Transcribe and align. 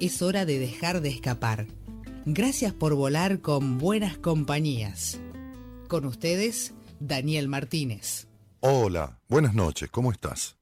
Es 0.00 0.22
hora 0.22 0.44
de 0.44 0.60
dejar 0.60 1.00
de 1.00 1.08
escapar. 1.08 1.66
Gracias 2.24 2.72
por 2.72 2.94
volar 2.94 3.40
con 3.40 3.78
buenas 3.78 4.16
compañías. 4.16 5.18
Con 5.88 6.04
ustedes, 6.04 6.72
Daniel 7.00 7.48
Martínez. 7.48 8.28
Hola, 8.60 9.18
buenas 9.28 9.54
noches, 9.54 9.90
¿cómo 9.90 10.12
estás? 10.12 10.56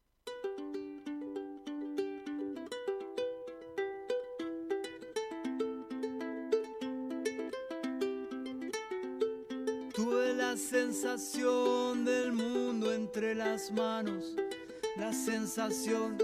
Tuve 9.95 10.35
la 10.35 10.57
sensación 10.57 12.07
del 12.07 12.33
mundo 12.33 12.91
entre 12.91 13.35
las 13.35 13.71
manos, 13.71 14.35
la 14.97 15.13
sensación 15.13 16.17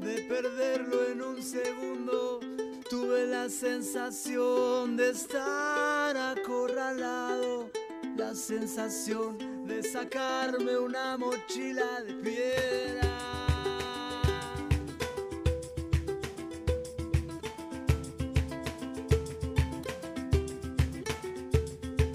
de 0.00 0.22
perderlo 0.22 1.08
en 1.08 1.22
un 1.22 1.42
segundo. 1.42 2.40
Tuve 2.88 3.26
la 3.26 3.48
sensación 3.48 4.96
de 4.96 5.10
estar 5.10 6.16
acorralado, 6.16 7.70
la 8.16 8.34
sensación 8.34 9.66
de 9.66 9.82
sacarme 9.82 10.76
una 10.78 11.16
mochila 11.16 12.02
de 12.02 12.14
piedra. 12.14 13.10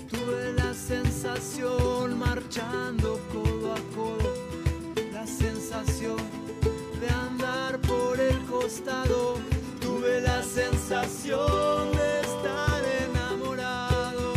Tuve 0.10 0.54
la 0.54 0.74
sensación 0.74 2.18
marchando 2.18 3.20
codo 3.32 3.45
Tuve 9.80 10.22
la 10.22 10.42
sensación 10.42 11.92
de 11.92 12.22
estar 12.22 12.82
enamorado, 13.08 14.34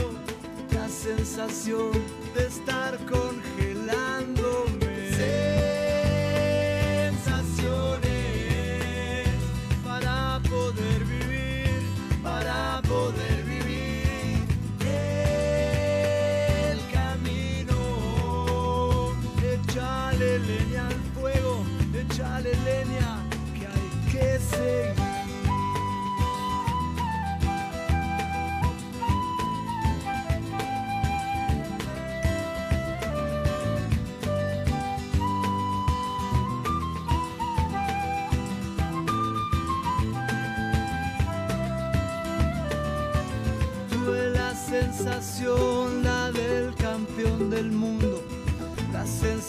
la 0.70 0.86
sensación 0.86 1.92
de 2.34 2.46
estar 2.46 2.98
congelándome. 3.06 3.47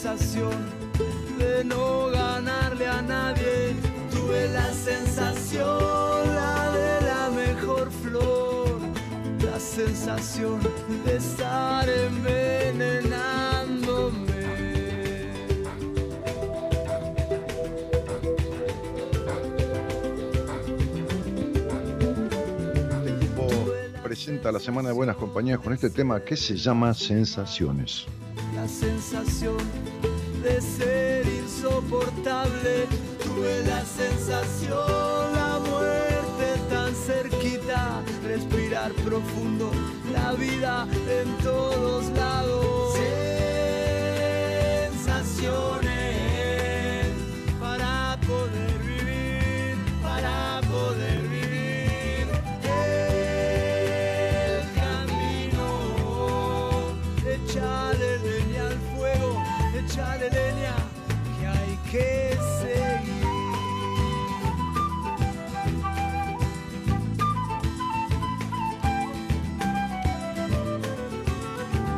Sensación 0.00 0.56
de 1.38 1.62
no 1.62 2.06
ganarle 2.06 2.86
a 2.86 3.02
nadie. 3.02 3.76
Tuve 4.10 4.48
la 4.48 4.72
sensación, 4.72 6.34
la 6.34 6.72
de 6.72 7.02
la 7.02 7.28
mejor 7.28 7.90
flor, 7.90 8.80
la 9.44 9.60
sensación 9.60 10.58
de 11.04 11.16
estar 11.16 11.86
envenenándome. 11.86 14.30
Presenta 24.02 24.50
la 24.50 24.60
Semana 24.60 24.88
de 24.88 24.94
Buenas 24.94 25.16
Compañías 25.16 25.58
con 25.58 25.74
este 25.74 25.90
tema 25.90 26.24
que 26.24 26.38
se 26.38 26.56
llama 26.56 26.94
Sensaciones. 26.94 28.06
La 28.60 28.68
sensación 28.68 29.56
de 30.42 30.60
ser 30.60 31.26
insoportable. 31.26 32.86
Tuve 33.24 33.62
la 33.64 33.82
sensación, 33.86 35.32
la 35.34 35.58
muerte 35.60 36.60
tan 36.68 36.94
cerquita, 36.94 38.02
respirar 38.22 38.92
profundo, 38.92 39.70
la 40.12 40.32
vida 40.32 40.86
en 41.08 41.38
todos 41.42 42.10
lados. 42.10 42.98
Sensaciones 44.92 45.99
que 61.90 62.38
seguir. 62.60 63.24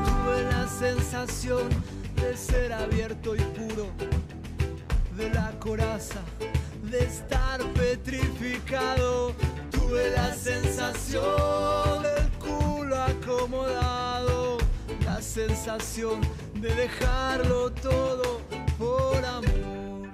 Tuve 0.04 0.42
la 0.50 0.66
sensación 0.66 1.68
de 2.16 2.36
ser 2.36 2.72
abierto 2.72 3.36
y 3.36 3.40
puro, 3.40 3.88
de 5.16 5.28
la 5.30 5.50
coraza, 5.60 6.20
de 6.90 7.00
estar 7.00 7.60
petrificado. 7.74 9.34
Tuve 9.70 10.10
la 10.10 10.34
sensación 10.34 12.02
del 12.02 12.30
culo 12.38 12.96
acomodado, 12.96 14.56
la 15.04 15.20
sensación 15.20 16.20
de 16.54 16.74
dejarlo 16.74 17.70
todo 17.72 18.41
por 18.82 19.24
amor. 19.24 20.10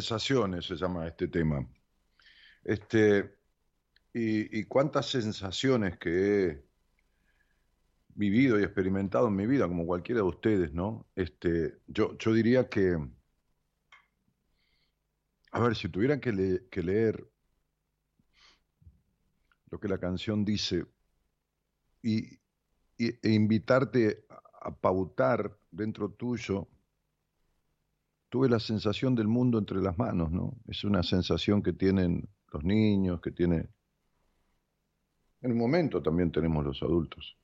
Sensaciones 0.00 0.64
se 0.64 0.76
llama 0.76 1.08
este 1.08 1.26
tema. 1.26 1.68
Este, 2.62 3.36
y, 4.12 4.62
cuántas 4.66 5.06
sensaciones 5.10 5.98
que 5.98 6.46
he 6.46 6.64
vivido 8.10 8.60
y 8.60 8.62
experimentado 8.62 9.26
en 9.26 9.34
mi 9.34 9.48
vida, 9.48 9.66
como 9.66 9.86
cualquiera 9.86 10.20
de 10.20 10.28
ustedes, 10.28 10.72
¿no? 10.72 11.08
Este, 11.16 11.78
yo, 11.88 12.16
yo 12.16 12.32
diría 12.32 12.68
que, 12.68 12.96
a 15.50 15.60
ver, 15.60 15.74
si 15.74 15.88
tuviera 15.88 16.20
que, 16.20 16.32
le- 16.32 16.68
que 16.68 16.80
leer 16.80 17.28
lo 19.68 19.80
que 19.80 19.88
la 19.88 19.98
canción 19.98 20.44
dice 20.44 20.86
y, 22.02 22.38
y- 22.98 23.18
e 23.20 23.32
invitarte 23.32 24.24
a 24.60 24.72
pautar 24.76 25.58
dentro 25.72 26.08
tuyo, 26.12 26.68
tuve 28.28 28.48
la 28.48 28.58
sensación 28.58 29.14
del 29.14 29.28
mundo 29.28 29.58
entre 29.58 29.80
las 29.80 29.96
manos, 29.98 30.30
¿no? 30.30 30.54
Es 30.66 30.84
una 30.84 31.02
sensación 31.02 31.62
que 31.62 31.72
tienen 31.72 32.28
los 32.52 32.64
niños, 32.64 33.20
que 33.20 33.30
tiene... 33.30 33.68
En 35.40 35.52
un 35.52 35.58
momento 35.58 36.02
también 36.02 36.32
tenemos 36.32 36.64
los 36.64 36.82
adultos. 36.82 37.36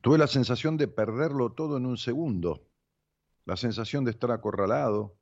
Tuve 0.00 0.18
la 0.18 0.26
sensación 0.26 0.76
de 0.76 0.88
perderlo 0.88 1.52
todo 1.52 1.76
en 1.76 1.86
un 1.86 1.96
segundo, 1.96 2.66
la 3.44 3.56
sensación 3.56 4.04
de 4.04 4.12
estar 4.12 4.30
acorralado, 4.30 5.16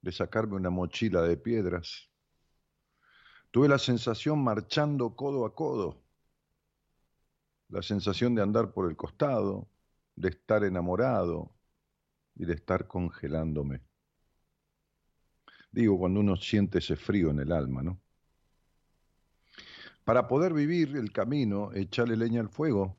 de 0.00 0.12
sacarme 0.12 0.56
una 0.56 0.70
mochila 0.70 1.22
de 1.22 1.36
piedras. 1.36 2.08
Tuve 3.50 3.68
la 3.68 3.78
sensación 3.78 4.42
marchando 4.42 5.14
codo 5.14 5.44
a 5.44 5.54
codo, 5.54 6.02
la 7.68 7.82
sensación 7.82 8.34
de 8.34 8.42
andar 8.42 8.72
por 8.72 8.88
el 8.88 8.96
costado, 8.96 9.68
de 10.16 10.30
estar 10.30 10.64
enamorado 10.64 11.54
y 12.34 12.44
de 12.44 12.54
estar 12.54 12.86
congelándome. 12.86 13.82
Digo, 15.72 15.98
cuando 15.98 16.20
uno 16.20 16.36
siente 16.36 16.78
ese 16.78 16.96
frío 16.96 17.30
en 17.30 17.40
el 17.40 17.50
alma, 17.50 17.82
¿no? 17.82 18.00
Para 20.04 20.28
poder 20.28 20.52
vivir 20.52 20.96
el 20.96 21.12
camino, 21.12 21.72
echale 21.74 22.16
leña 22.16 22.40
al 22.40 22.48
fuego, 22.48 22.98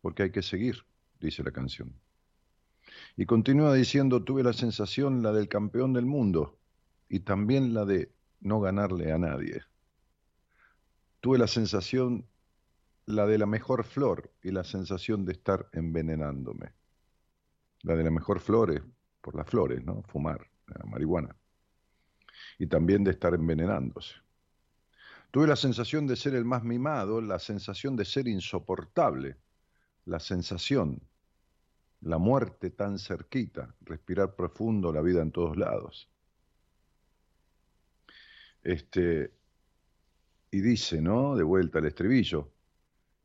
porque 0.00 0.24
hay 0.24 0.30
que 0.30 0.42
seguir, 0.42 0.84
dice 1.20 1.42
la 1.42 1.50
canción. 1.50 1.94
Y 3.16 3.26
continúa 3.26 3.74
diciendo, 3.74 4.24
tuve 4.24 4.42
la 4.42 4.52
sensación 4.52 5.22
la 5.22 5.32
del 5.32 5.48
campeón 5.48 5.92
del 5.92 6.06
mundo 6.06 6.58
y 7.08 7.20
también 7.20 7.74
la 7.74 7.84
de 7.84 8.12
no 8.40 8.60
ganarle 8.60 9.12
a 9.12 9.18
nadie. 9.18 9.62
Tuve 11.20 11.38
la 11.38 11.48
sensación 11.48 12.26
la 13.04 13.26
de 13.26 13.38
la 13.38 13.46
mejor 13.46 13.84
flor 13.84 14.30
y 14.42 14.50
la 14.50 14.64
sensación 14.64 15.24
de 15.24 15.32
estar 15.32 15.68
envenenándome. 15.72 16.74
La 17.82 17.96
de 17.96 18.04
la 18.04 18.10
mejor 18.10 18.38
flor 18.38 18.70
es 18.70 18.82
por 19.22 19.34
las 19.34 19.48
flores, 19.48 19.82
¿no? 19.82 20.02
Fumar, 20.02 20.46
la 20.66 20.84
marihuana. 20.84 21.34
Y 22.58 22.66
también 22.66 23.04
de 23.04 23.12
estar 23.12 23.34
envenenándose. 23.34 24.14
Tuve 25.30 25.46
la 25.46 25.56
sensación 25.56 26.06
de 26.06 26.16
ser 26.16 26.34
el 26.34 26.44
más 26.44 26.64
mimado, 26.64 27.20
la 27.20 27.38
sensación 27.38 27.96
de 27.96 28.04
ser 28.04 28.26
insoportable, 28.26 29.36
la 30.06 30.18
sensación, 30.18 31.00
la 32.00 32.18
muerte 32.18 32.70
tan 32.70 32.98
cerquita, 32.98 33.74
respirar 33.80 34.34
profundo, 34.34 34.92
la 34.92 35.02
vida 35.02 35.22
en 35.22 35.30
todos 35.30 35.56
lados. 35.56 36.10
Este, 38.62 39.32
y 40.50 40.60
dice, 40.60 41.00
¿no? 41.00 41.36
De 41.36 41.42
vuelta 41.44 41.78
al 41.78 41.86
estribillo, 41.86 42.52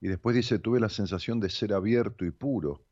y 0.01 0.09
después 0.09 0.36
dice, 0.36 0.59
tuve 0.59 0.81
la 0.81 0.89
sensación 0.89 1.39
de 1.39 1.50
ser 1.50 1.74
abierto 1.74 2.25
y 2.25 2.31
puro, 2.31 2.86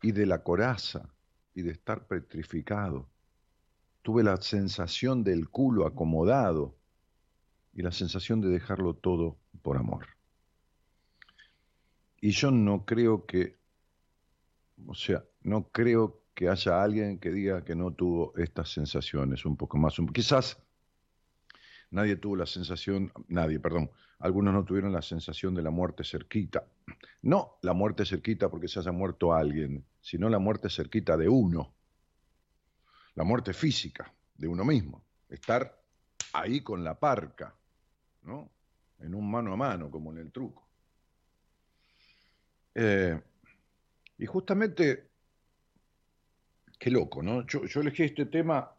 y 0.00 0.12
de 0.12 0.24
la 0.24 0.42
coraza, 0.42 1.14
y 1.54 1.62
de 1.62 1.72
estar 1.72 2.06
petrificado. 2.06 3.10
Tuve 4.06 4.22
la 4.22 4.36
sensación 4.36 5.24
del 5.24 5.48
culo 5.48 5.84
acomodado, 5.84 6.76
y 7.72 7.82
la 7.82 7.90
sensación 7.90 8.40
de 8.40 8.50
dejarlo 8.50 8.94
todo 8.94 9.36
por 9.62 9.78
amor. 9.78 10.06
Y 12.20 12.30
yo 12.30 12.52
no 12.52 12.84
creo 12.84 13.26
que, 13.26 13.56
o 14.86 14.94
sea, 14.94 15.24
no 15.42 15.70
creo 15.72 16.22
que 16.34 16.48
haya 16.48 16.84
alguien 16.84 17.18
que 17.18 17.32
diga 17.32 17.64
que 17.64 17.74
no 17.74 17.90
tuvo 17.94 18.32
estas 18.36 18.70
sensaciones 18.70 19.44
un 19.44 19.56
poco 19.56 19.76
más. 19.76 19.96
Quizás 20.14 20.62
nadie 21.90 22.14
tuvo 22.14 22.36
la 22.36 22.46
sensación, 22.46 23.12
nadie, 23.26 23.58
perdón, 23.58 23.90
algunos 24.20 24.54
no 24.54 24.64
tuvieron 24.64 24.92
la 24.92 25.02
sensación 25.02 25.52
de 25.52 25.62
la 25.62 25.70
muerte 25.70 26.04
cerquita. 26.04 26.68
No 27.22 27.58
la 27.62 27.72
muerte 27.72 28.06
cerquita 28.06 28.48
porque 28.48 28.68
se 28.68 28.78
haya 28.78 28.92
muerto 28.92 29.34
alguien, 29.34 29.84
sino 30.00 30.28
la 30.28 30.38
muerte 30.38 30.70
cerquita 30.70 31.16
de 31.16 31.28
uno. 31.28 31.75
La 33.16 33.24
muerte 33.24 33.52
física 33.52 34.12
de 34.34 34.48
uno 34.48 34.64
mismo. 34.64 35.04
Estar 35.28 35.82
ahí 36.32 36.60
con 36.60 36.84
la 36.84 36.98
parca, 36.98 37.54
¿no? 38.22 38.50
En 39.00 39.14
un 39.14 39.30
mano 39.30 39.52
a 39.52 39.56
mano, 39.56 39.90
como 39.90 40.12
en 40.12 40.18
el 40.18 40.32
truco. 40.32 40.66
Eh, 42.74 43.20
y 44.18 44.26
justamente, 44.26 45.10
qué 46.78 46.90
loco, 46.90 47.22
¿no? 47.22 47.46
Yo, 47.46 47.66
yo 47.66 47.80
elegí 47.80 48.04
este 48.04 48.26
tema 48.26 48.70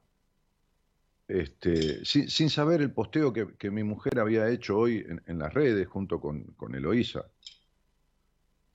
este, 1.28 2.06
sin, 2.06 2.50
saber 2.50 2.82
el 2.82 2.92
posteo 2.92 3.34
que, 3.34 3.70
mi 3.70 3.84
mujer 3.84 4.20
había 4.20 4.48
hecho 4.50 4.78
hoy 4.78 5.06
en, 5.26 5.40
las 5.40 5.54
redes 5.54 5.88
junto 5.88 6.22
con, 6.22 6.44
con 6.54 6.74
Eloísa. 6.74 7.26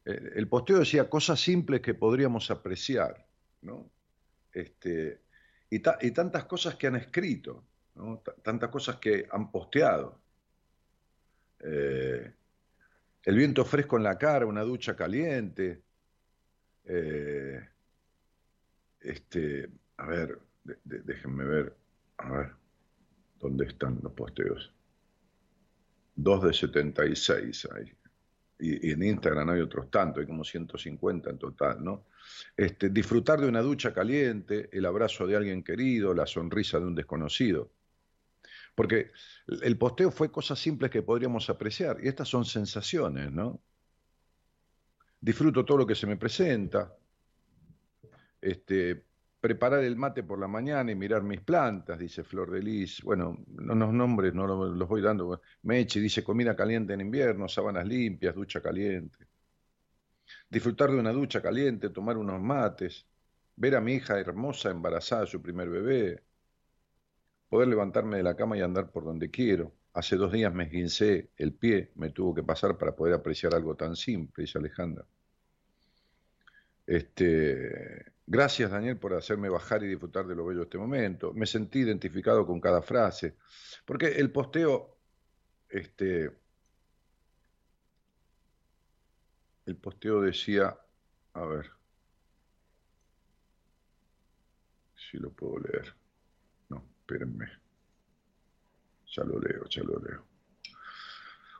Eh, 0.05 0.33
el, 0.35 0.49
posteo 0.49 0.81
decía 0.81 1.09
cosas 1.09 1.41
simples 1.41 1.81
que 1.81 1.95
podríamos 1.95 2.51
apreciar, 2.51 3.27
¿no? 3.63 3.91
Este, 4.53 5.23
y, 5.75 6.11
tantas 6.11 6.45
cosas 6.45 6.75
que 6.75 6.87
han 6.87 6.97
escrito, 6.97 7.65
tantas 8.43 8.69
cosas 8.69 8.97
que 8.97 9.27
han 9.31 9.51
posteado. 9.51 10.21
Eh, 11.61 12.31
el 13.23 13.37
viento 13.37 13.65
fresco 13.65 13.97
en 13.97 14.03
la 14.03 14.19
cara, 14.19 14.45
una 14.45 14.65
ducha 14.65 14.95
caliente. 14.95 15.83
Eh, 16.85 17.67
este, 19.01 19.71
a 19.97 20.07
ver, 20.07 20.39
déjenme 20.85 21.45
ver. 21.45 21.75
A 22.19 22.31
ver, 22.31 22.53
¿dónde 23.41 23.65
están 23.65 23.99
los 24.03 24.13
posteos? 24.13 24.75
Dos 26.15 26.43
de 26.43 26.53
76 26.53 27.69
hay. 27.75 27.93
Y, 28.63 28.93
en 28.93 29.03
Instagram 29.03 29.51
hay 29.51 29.61
otros 29.61 29.91
tantos, 29.91 30.21
hay 30.21 30.27
como 30.27 30.45
150 30.45 31.31
en 31.31 31.39
total, 31.39 31.83
¿no? 31.83 32.07
Este, 32.57 32.91
disfrutar 32.91 33.41
de 33.41 33.49
una 33.49 33.61
ducha 33.61 33.93
caliente, 33.93 34.69
el 34.73 34.87
abrazo 34.87 35.27
de 35.27 35.37
alguien 35.37 35.65
querido, 35.65 36.15
la 36.15 36.27
sonrisa 36.27 36.79
de 36.79 36.87
un 36.87 36.95
desconocido. 36.95 37.73
Porque 38.75 39.11
el 39.63 39.77
posteo 39.77 40.11
fue 40.11 40.31
cosas 40.31 40.59
simples 40.59 40.91
que 40.91 41.03
podríamos 41.03 41.51
apreciar, 41.51 41.99
y 42.03 42.09
estas 42.09 42.29
son 42.29 42.45
sensaciones, 42.45 43.33
¿no? 43.33 43.61
Disfruto 45.21 45.65
todo 45.65 45.79
lo 45.79 45.87
que 45.87 45.95
se 45.95 46.07
me 46.07 46.17
presenta, 46.17 46.97
este, 48.41 49.05
preparar 49.43 49.83
el 49.83 49.97
mate 49.97 50.23
por 50.23 50.39
la 50.39 50.47
mañana 50.47 50.93
y 50.93 50.95
mirar 50.95 51.25
mis 51.25 51.41
plantas, 51.41 51.99
dice 51.99 52.23
Flor 52.23 52.53
de 52.53 52.63
Lis. 52.63 53.03
Bueno, 53.03 53.45
no 53.49 53.75
los 53.75 53.93
nombres 53.93 54.33
no 54.35 54.47
los 54.47 54.89
voy 54.89 55.03
dando. 55.03 55.43
Meche 55.63 55.99
dice 55.99 56.23
comida 56.23 56.55
caliente 56.55 56.95
en 56.95 57.01
invierno, 57.01 57.49
sábanas 57.49 57.85
limpias, 57.85 58.37
ducha 58.37 58.61
caliente. 58.63 59.27
Disfrutar 60.49 60.93
de 60.93 61.01
una 61.01 61.11
ducha 61.11 61.43
caliente, 61.43 61.91
tomar 61.91 62.19
unos 62.19 62.41
mates, 62.41 63.05
ver 63.57 63.75
a 63.75 63.81
mi 63.81 63.95
hija 63.95 64.21
hermosa 64.21 64.71
embarazada, 64.71 65.27
su 65.27 65.43
primer 65.43 65.69
bebé, 65.69 66.23
poder 67.49 67.67
levantarme 67.67 68.19
de 68.19 68.23
la 68.23 68.37
cama 68.37 68.57
y 68.57 68.61
andar 68.61 68.93
por 68.93 69.03
donde 69.05 69.29
quiero. 69.29 69.75
Hace 69.93 70.15
dos 70.15 70.31
días 70.31 70.55
me 70.55 70.65
esguincé 70.65 71.31
el 71.37 71.53
pie, 71.55 71.91
me 71.97 72.11
tuvo 72.11 72.33
que 72.33 72.45
pasar 72.45 72.79
para 72.79 72.95
poder 72.95 73.15
apreciar 73.15 73.57
algo 73.57 73.75
tan 73.75 73.97
simple, 73.97 74.43
dice 74.45 74.59
Alejandra. 74.59 75.05
Este, 76.87 78.12
Gracias, 78.27 78.71
Daniel, 78.71 78.99
por 78.99 79.15
hacerme 79.15 79.49
bajar 79.49 79.83
y 79.83 79.89
disfrutar 79.89 80.27
de 80.27 80.35
lo 80.35 80.47
bello 80.47 80.61
de 80.61 80.65
este 80.65 80.79
momento. 80.79 81.33
Me 81.33 81.47
sentí 81.47 81.81
identificado 81.81 82.47
con 82.47 82.61
cada 82.61 82.81
frase. 82.83 83.37
Porque 83.85 84.07
el 84.07 84.31
posteo, 84.31 84.99
este, 85.69 86.31
el 89.67 89.77
posteo 89.77 90.21
decía, 90.21 90.79
a 91.35 91.45
ver, 91.45 91.71
si 94.95 95.19
lo 95.19 95.33
puedo 95.33 95.59
leer. 95.59 95.95
No, 96.69 96.85
espérenme. 97.01 97.47
Ya 99.07 99.25
lo 99.25 99.39
leo, 99.39 99.65
ya 99.69 99.83
lo 99.83 99.99
leo. 99.99 100.27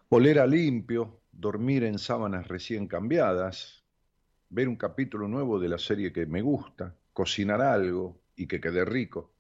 Oler 0.09 0.39
a 0.39 0.47
limpio, 0.47 1.23
dormir 1.33 1.85
en 1.85 1.99
sábanas 1.99 2.49
recién 2.49 2.87
cambiadas, 2.87 3.82
ver 4.53 4.69
un 4.69 4.77
capítulo 4.77 5.29
nuevo 5.29 5.59
de 5.59 5.69
la 5.69 5.79
serie 5.79 6.13
que 6.13 6.27
me 6.27 6.43
gusta, 6.43 6.95
cocinar 7.15 7.63
algo 7.63 8.21
y 8.37 8.47
que 8.47 8.61
quede 8.61 8.85
rico, 8.85 9.33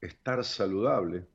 estar 0.00 0.42
saludable, 0.42 1.26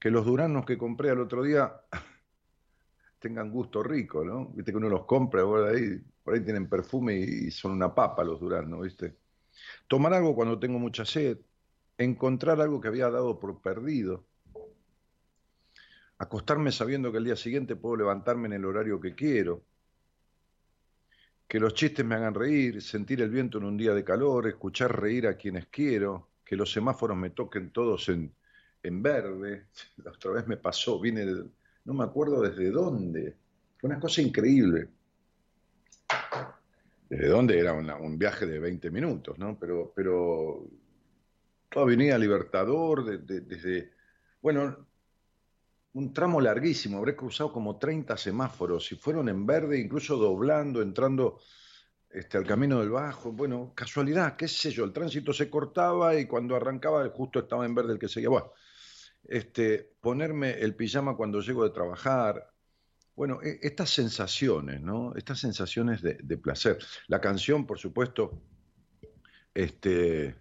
que 0.00 0.10
los 0.10 0.24
duranos 0.24 0.64
que 0.64 0.78
compré 0.78 1.10
al 1.10 1.20
otro 1.20 1.42
día 1.42 1.70
tengan 3.18 3.50
gusto 3.50 3.82
rico, 3.82 4.24
¿no? 4.24 4.46
Viste 4.54 4.72
que 4.72 4.78
uno 4.78 4.88
los 4.88 5.04
compra, 5.04 5.44
por 5.44 5.68
ahí, 5.68 6.02
por 6.24 6.32
ahí 6.32 6.40
tienen 6.40 6.66
perfume 6.66 7.18
y 7.18 7.50
son 7.50 7.72
una 7.72 7.94
papa 7.94 8.24
los 8.24 8.40
duranos, 8.40 8.80
¿viste? 8.80 9.18
Tomar 9.86 10.14
algo 10.14 10.34
cuando 10.34 10.58
tengo 10.58 10.78
mucha 10.78 11.04
sed, 11.04 11.38
encontrar 11.98 12.58
algo 12.62 12.80
que 12.80 12.88
había 12.88 13.10
dado 13.10 13.38
por 13.38 13.60
perdido, 13.60 14.24
acostarme 16.16 16.72
sabiendo 16.72 17.12
que 17.12 17.18
el 17.18 17.24
día 17.24 17.36
siguiente 17.36 17.76
puedo 17.76 17.96
levantarme 17.96 18.46
en 18.46 18.54
el 18.54 18.64
horario 18.64 18.98
que 18.98 19.14
quiero, 19.14 19.66
que 21.52 21.60
los 21.60 21.74
chistes 21.74 22.02
me 22.02 22.14
hagan 22.14 22.32
reír, 22.32 22.80
sentir 22.80 23.20
el 23.20 23.28
viento 23.28 23.58
en 23.58 23.64
un 23.64 23.76
día 23.76 23.92
de 23.92 24.02
calor, 24.02 24.46
escuchar 24.46 24.98
reír 24.98 25.26
a 25.26 25.36
quienes 25.36 25.66
quiero, 25.66 26.30
que 26.42 26.56
los 26.56 26.72
semáforos 26.72 27.14
me 27.14 27.28
toquen 27.28 27.72
todos 27.72 28.08
en, 28.08 28.34
en 28.82 29.02
verde. 29.02 29.66
La 30.02 30.12
otra 30.12 30.30
vez 30.30 30.46
me 30.46 30.56
pasó, 30.56 30.98
vine, 30.98 31.26
no 31.84 31.92
me 31.92 32.04
acuerdo 32.04 32.40
desde 32.40 32.70
dónde. 32.70 33.36
Fue 33.76 33.90
una 33.90 34.00
cosa 34.00 34.22
increíble. 34.22 34.88
¿Desde 37.10 37.28
dónde? 37.28 37.58
Era 37.58 37.74
un 37.74 38.16
viaje 38.16 38.46
de 38.46 38.58
20 38.58 38.90
minutos, 38.90 39.38
¿no? 39.38 39.58
Pero, 39.60 39.92
pero 39.94 40.66
toda 41.68 41.84
Avenida 41.84 42.16
Libertador, 42.16 43.04
desde... 43.26 43.92
Bueno, 44.40 44.86
un 45.94 46.12
tramo 46.12 46.40
larguísimo, 46.40 46.98
habré 46.98 47.14
cruzado 47.14 47.52
como 47.52 47.78
30 47.78 48.16
semáforos 48.16 48.90
y 48.92 48.96
fueron 48.96 49.28
en 49.28 49.44
verde, 49.44 49.78
incluso 49.78 50.16
doblando, 50.16 50.80
entrando 50.80 51.40
este, 52.10 52.38
al 52.38 52.46
camino 52.46 52.80
del 52.80 52.90
bajo. 52.90 53.32
Bueno, 53.32 53.72
casualidad, 53.74 54.36
qué 54.36 54.48
sé 54.48 54.70
yo, 54.70 54.84
el 54.84 54.92
tránsito 54.92 55.32
se 55.32 55.50
cortaba 55.50 56.14
y 56.16 56.26
cuando 56.26 56.56
arrancaba 56.56 57.06
justo 57.10 57.40
estaba 57.40 57.66
en 57.66 57.74
verde 57.74 57.94
el 57.94 57.98
que 57.98 58.08
seguía. 58.08 58.30
Bueno, 58.30 58.52
este, 59.24 59.94
ponerme 60.00 60.52
el 60.60 60.74
pijama 60.74 61.16
cuando 61.16 61.40
llego 61.40 61.64
de 61.64 61.70
trabajar. 61.70 62.50
Bueno, 63.14 63.40
e, 63.42 63.58
estas 63.62 63.90
sensaciones, 63.90 64.80
¿no? 64.80 65.14
Estas 65.14 65.40
sensaciones 65.40 66.00
de, 66.02 66.38
placer. 66.38 66.78
La 67.08 67.20
canción, 67.20 67.66
por 67.66 67.78
supuesto, 67.78 68.42
este, 69.54 70.34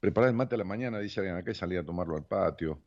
preparar 0.00 0.30
el 0.30 0.36
mate 0.36 0.54
a 0.54 0.58
la 0.58 0.64
mañana, 0.64 0.98
dice 0.98 1.20
alguien 1.20 1.36
acá, 1.36 1.50
y 1.50 1.54
salir 1.54 1.78
a 1.78 1.84
tomarlo 1.84 2.16
al 2.16 2.24
patio. 2.24 2.82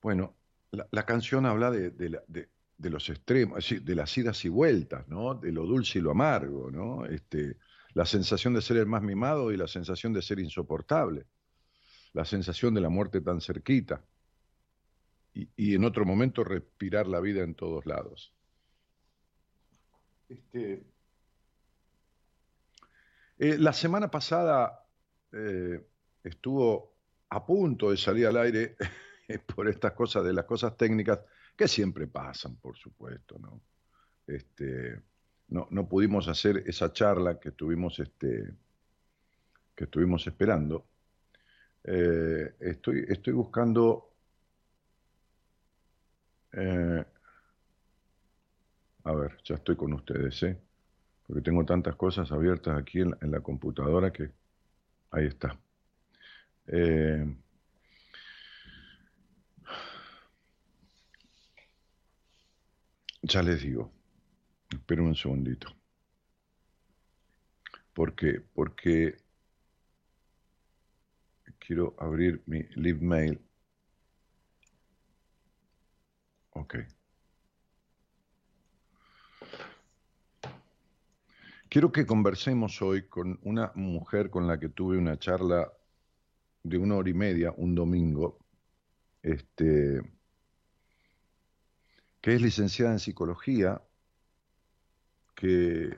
Bueno, 0.00 0.36
la, 0.70 1.04
canción 1.04 1.46
habla 1.46 1.70
de, 1.70 2.20
los 2.78 3.08
extremos, 3.08 3.68
de 3.68 3.94
las 3.94 4.16
idas 4.16 4.44
y 4.44 4.48
vueltas, 4.48 5.08
¿no? 5.08 5.34
De 5.34 5.50
lo 5.52 5.64
dulce 5.66 5.98
y 5.98 6.02
lo 6.02 6.10
amargo, 6.10 6.70
¿no? 6.70 7.06
Este, 7.06 7.56
la 7.94 8.06
sensación 8.06 8.54
de 8.54 8.62
ser 8.62 8.76
el 8.76 8.86
más 8.86 9.02
mimado 9.02 9.50
y 9.50 9.56
la 9.56 9.66
sensación 9.66 10.12
de 10.12 10.22
ser 10.22 10.38
insoportable. 10.38 11.26
La 12.12 12.24
sensación 12.24 12.74
de 12.74 12.80
la 12.80 12.88
muerte 12.88 13.20
tan 13.20 13.40
cerquita. 13.40 14.04
Y, 15.34 15.74
en 15.74 15.84
otro 15.84 16.04
momento 16.04 16.42
respirar 16.42 17.06
la 17.06 17.20
vida 17.20 17.42
en 17.42 17.54
todos 17.54 17.86
lados. 17.86 18.32
Este, 20.28 20.84
eh, 23.38 23.56
la 23.58 23.72
semana 23.72 24.10
pasada 24.10 24.84
eh, 25.32 25.86
estuvo 26.24 26.96
a 27.28 27.46
punto 27.46 27.90
de 27.90 27.96
salir 27.96 28.26
al 28.26 28.36
aire 28.36 28.76
por 29.54 29.68
estas 29.68 29.92
cosas 29.92 30.24
de 30.24 30.32
las 30.32 30.44
cosas 30.44 30.76
técnicas 30.76 31.20
que 31.56 31.68
siempre 31.68 32.06
pasan, 32.06 32.56
por 32.56 32.76
supuesto, 32.76 33.38
¿no? 33.38 33.60
Este, 34.26 35.00
no, 35.48 35.66
no 35.70 35.88
pudimos 35.88 36.28
hacer 36.28 36.62
esa 36.66 36.92
charla 36.92 37.38
que 37.40 37.50
estuvimos, 37.50 37.98
este, 37.98 38.54
que 39.74 39.84
estuvimos 39.84 40.26
esperando. 40.26 40.86
Eh, 41.84 42.54
estoy, 42.60 43.04
estoy 43.08 43.32
buscando. 43.32 44.12
Eh, 46.52 47.04
a 49.04 49.12
ver, 49.12 49.38
ya 49.42 49.54
estoy 49.54 49.76
con 49.76 49.92
ustedes, 49.94 50.42
¿eh? 50.42 50.58
Porque 51.26 51.42
tengo 51.42 51.64
tantas 51.64 51.96
cosas 51.96 52.30
abiertas 52.32 52.78
aquí 52.78 53.00
en, 53.00 53.14
la 53.20 53.40
computadora 53.40 54.12
que 54.12 54.30
ahí 55.10 55.26
está. 55.26 55.58
Eh, 56.66 57.26
Ya 63.28 63.42
les 63.42 63.60
digo. 63.62 63.92
Esperen 64.70 65.04
un 65.04 65.14
segundito. 65.14 65.68
Porque, 67.92 68.40
porque 68.54 69.18
quiero 71.58 71.94
abrir 71.98 72.42
mi 72.46 72.62
live 72.76 73.00
mail. 73.02 73.40
Ok. 76.52 76.76
Quiero 81.68 81.92
que 81.92 82.06
conversemos 82.06 82.80
hoy 82.80 83.08
con 83.08 83.38
una 83.42 83.72
mujer 83.74 84.30
con 84.30 84.46
la 84.46 84.58
que 84.58 84.70
tuve 84.70 84.96
una 84.96 85.18
charla 85.18 85.70
de 86.62 86.78
una 86.78 86.96
hora 86.96 87.10
y 87.10 87.14
media 87.14 87.52
un 87.54 87.74
domingo. 87.74 88.38
Este, 89.20 90.00
que 92.28 92.34
es 92.34 92.42
licenciada 92.42 92.92
en 92.92 92.98
psicología, 92.98 93.80
que 95.34 95.96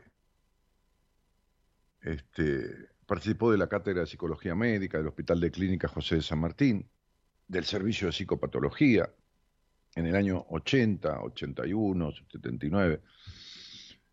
este, 2.02 2.88
participó 3.04 3.50
de 3.50 3.58
la 3.58 3.68
cátedra 3.68 4.02
de 4.02 4.06
psicología 4.06 4.54
médica 4.54 4.98
del 4.98 5.08
Hospital 5.08 5.40
de 5.40 5.50
Clínica 5.50 5.88
José 5.88 6.14
de 6.14 6.22
San 6.22 6.38
Martín, 6.38 6.88
del 7.48 7.64
servicio 7.64 8.06
de 8.06 8.12
psicopatología 8.12 9.12
en 9.96 10.06
el 10.06 10.14
año 10.14 10.46
80, 10.50 11.20
81, 11.20 12.12
79, 12.12 13.00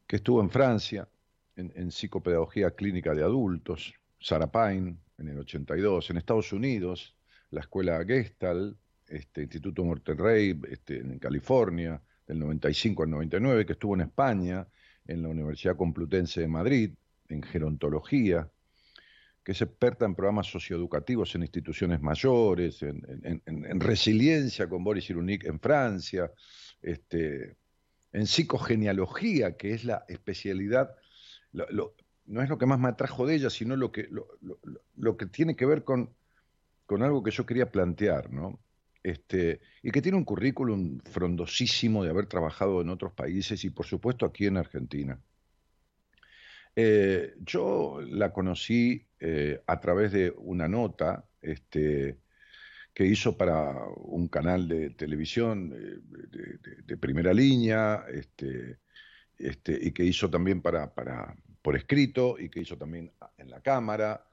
que 0.07 0.15
estuvo 0.15 0.41
en 0.41 0.49
Francia 0.49 1.07
en, 1.55 1.91
psicopedagogía 1.91 2.71
clínica 2.71 3.13
de 3.13 3.21
adultos, 3.21 3.93
Sarapine 4.19 4.97
en 5.19 5.27
el 5.27 5.37
82, 5.37 6.09
en 6.09 6.17
Estados 6.17 6.51
Unidos, 6.51 7.15
la 7.51 7.59
escuela 7.59 8.03
Gestalt, 8.03 8.75
este 9.05 9.43
Instituto 9.43 9.85
Monterrey 9.85 10.59
este, 10.67 10.97
en 10.97 11.19
California, 11.19 12.01
del 12.27 12.39
95 12.39 13.03
al 13.03 13.09
99, 13.09 13.65
que 13.65 13.73
estuvo 13.73 13.95
en 13.95 14.01
España, 14.01 14.67
en 15.07 15.21
la 15.21 15.29
Universidad 15.29 15.77
Complutense 15.77 16.41
de 16.41 16.47
Madrid, 16.47 16.93
en 17.29 17.41
gerontología, 17.41 18.49
que 19.43 19.53
es 19.53 19.61
experta 19.61 20.05
en 20.05 20.13
programas 20.13 20.47
socioeducativos 20.47 21.33
en 21.35 21.43
instituciones 21.43 22.01
mayores, 22.01 22.83
en, 22.83 23.79
resiliencia 23.79 24.67
con 24.67 24.83
Boris 24.83 25.07
Cyrulnik 25.07 25.45
en 25.45 25.59
Francia, 25.59 26.29
este, 26.81 27.55
en 28.11 28.27
psicogenealogía, 28.27 29.55
que 29.55 29.73
es 29.73 29.85
la 29.85 30.03
especialidad, 30.09 30.93
no 31.53 32.41
es 32.41 32.49
lo 32.49 32.57
que 32.57 32.65
más 32.65 32.79
me 32.79 32.89
atrajo 32.89 33.25
de 33.25 33.35
ella, 33.35 33.49
sino 33.49 33.77
lo 33.77 33.91
que, 33.91 34.09
lo, 34.95 35.17
que 35.17 35.25
tiene 35.27 35.55
que 35.55 35.65
ver 35.65 35.85
con, 35.85 36.13
con 36.85 37.01
algo 37.01 37.23
que 37.23 37.31
yo 37.31 37.45
quería 37.45 37.71
plantear, 37.71 38.31
¿no? 38.31 38.59
Este, 39.03 39.61
y 39.81 39.91
que 39.91 40.01
tiene 40.01 40.17
un 40.17 40.25
currículum 40.25 40.99
frondosísimo 40.99 42.03
de 42.03 42.09
haber 42.09 42.25
trabajado 42.25 42.81
en 42.81 42.89
otros 42.89 43.13
países 43.13 43.63
y 43.63 43.69
por 43.69 43.85
supuesto 43.85 44.25
aquí 44.25 44.45
en 44.45 44.57
Argentina. 44.57 45.19
Eh, 46.75 47.33
yo 47.39 48.01
la 48.07 48.31
conocí 48.31 49.07
eh, 49.19 49.61
a 49.65 49.79
través 49.79 50.11
de 50.11 50.31
una 50.37 50.67
nota 50.67 51.25
este, 51.41 52.19
que 52.93 53.05
hizo 53.05 53.35
para 53.35 53.83
un 53.95 54.27
canal 54.27 54.67
de 54.67 54.91
televisión 54.91 55.73
eh, 55.75 56.57
de, 56.85 56.97
primera 56.97 57.33
línea 57.33 58.05
este, 58.13 58.79
este, 59.37 59.77
y 59.81 59.91
que 59.91 60.03
hizo 60.03 60.29
también 60.29 60.61
para, 60.61 60.93
por 61.61 61.75
escrito 61.75 62.37
y 62.39 62.49
que 62.49 62.59
hizo 62.59 62.77
también 62.77 63.11
en 63.37 63.49
la 63.49 63.61
Cámara 63.61 64.27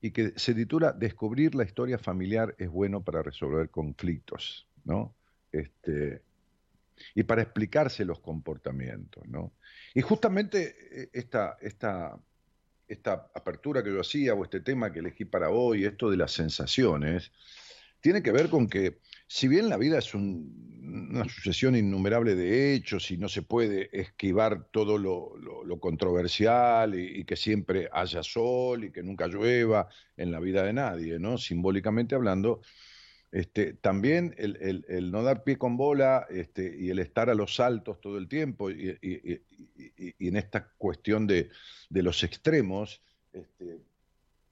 y 0.00 0.10
que 0.10 0.32
se 0.36 0.54
titula 0.54 0.92
Descubrir 0.92 1.54
la 1.54 1.64
historia 1.64 1.98
familiar 1.98 2.54
es 2.58 2.68
bueno 2.68 3.02
para 3.02 3.22
resolver 3.22 3.70
conflictos, 3.70 4.66
¿no? 4.84 5.14
Este, 5.50 6.22
y 7.14 7.22
para 7.22 7.42
explicarse 7.42 8.04
los 8.04 8.20
comportamientos, 8.20 9.26
¿no? 9.26 9.52
Y 9.94 10.00
justamente 10.00 10.76
eh, 10.90 11.10
esta, 11.12 11.56
esta, 11.60 12.18
esta 12.86 13.30
apertura 13.34 13.82
que 13.82 13.92
yo 13.92 14.00
hacía 14.00 14.34
o 14.34 14.44
este 14.44 14.60
tema 14.60 14.92
que 14.92 15.00
elegí 15.00 15.24
para 15.24 15.50
hoy, 15.50 15.84
esto 15.84 16.10
de 16.10 16.16
las 16.16 16.32
sensaciones, 16.32 17.32
tiene 18.00 18.22
que 18.22 18.32
ver 18.32 18.48
con 18.48 18.68
que 18.68 19.00
si 19.28 19.46
bien 19.46 19.68
la 19.68 19.76
vida 19.76 19.98
es 19.98 20.14
una 20.14 21.24
sucesión 21.24 21.76
innumerable 21.76 22.34
de 22.34 22.72
hechos 22.72 23.10
y 23.10 23.18
no 23.18 23.28
se 23.28 23.42
puede 23.42 23.90
esquivar 23.92 24.68
todo 24.70 24.96
lo, 24.96 25.80
controversial 25.80 26.98
y, 26.98 27.24
que 27.24 27.36
siempre 27.36 27.90
haya 27.92 28.22
sol 28.22 28.84
y 28.84 28.90
que 28.90 29.02
nunca 29.02 29.26
llueva 29.26 29.88
en 30.16 30.32
la 30.32 30.40
vida 30.40 30.62
de 30.64 30.72
nadie, 30.72 31.18
¿no? 31.18 31.36
Simbólicamente 31.36 32.14
hablando, 32.14 32.62
este, 33.30 33.74
también 33.74 34.34
el, 34.38 35.10
no 35.10 35.22
dar 35.22 35.44
pie 35.44 35.58
con 35.58 35.76
bola 35.76 36.26
este, 36.30 36.74
y 36.78 36.88
el 36.88 36.98
estar 36.98 37.28
a 37.28 37.34
los 37.34 37.54
saltos 37.54 38.00
todo 38.00 38.16
el 38.16 38.28
tiempo 38.28 38.70
y, 38.70 38.98
en 40.18 40.36
esta 40.36 40.72
cuestión 40.78 41.26
de, 41.26 41.50
los 41.90 42.24
extremos, 42.24 43.02
este, 43.34 43.82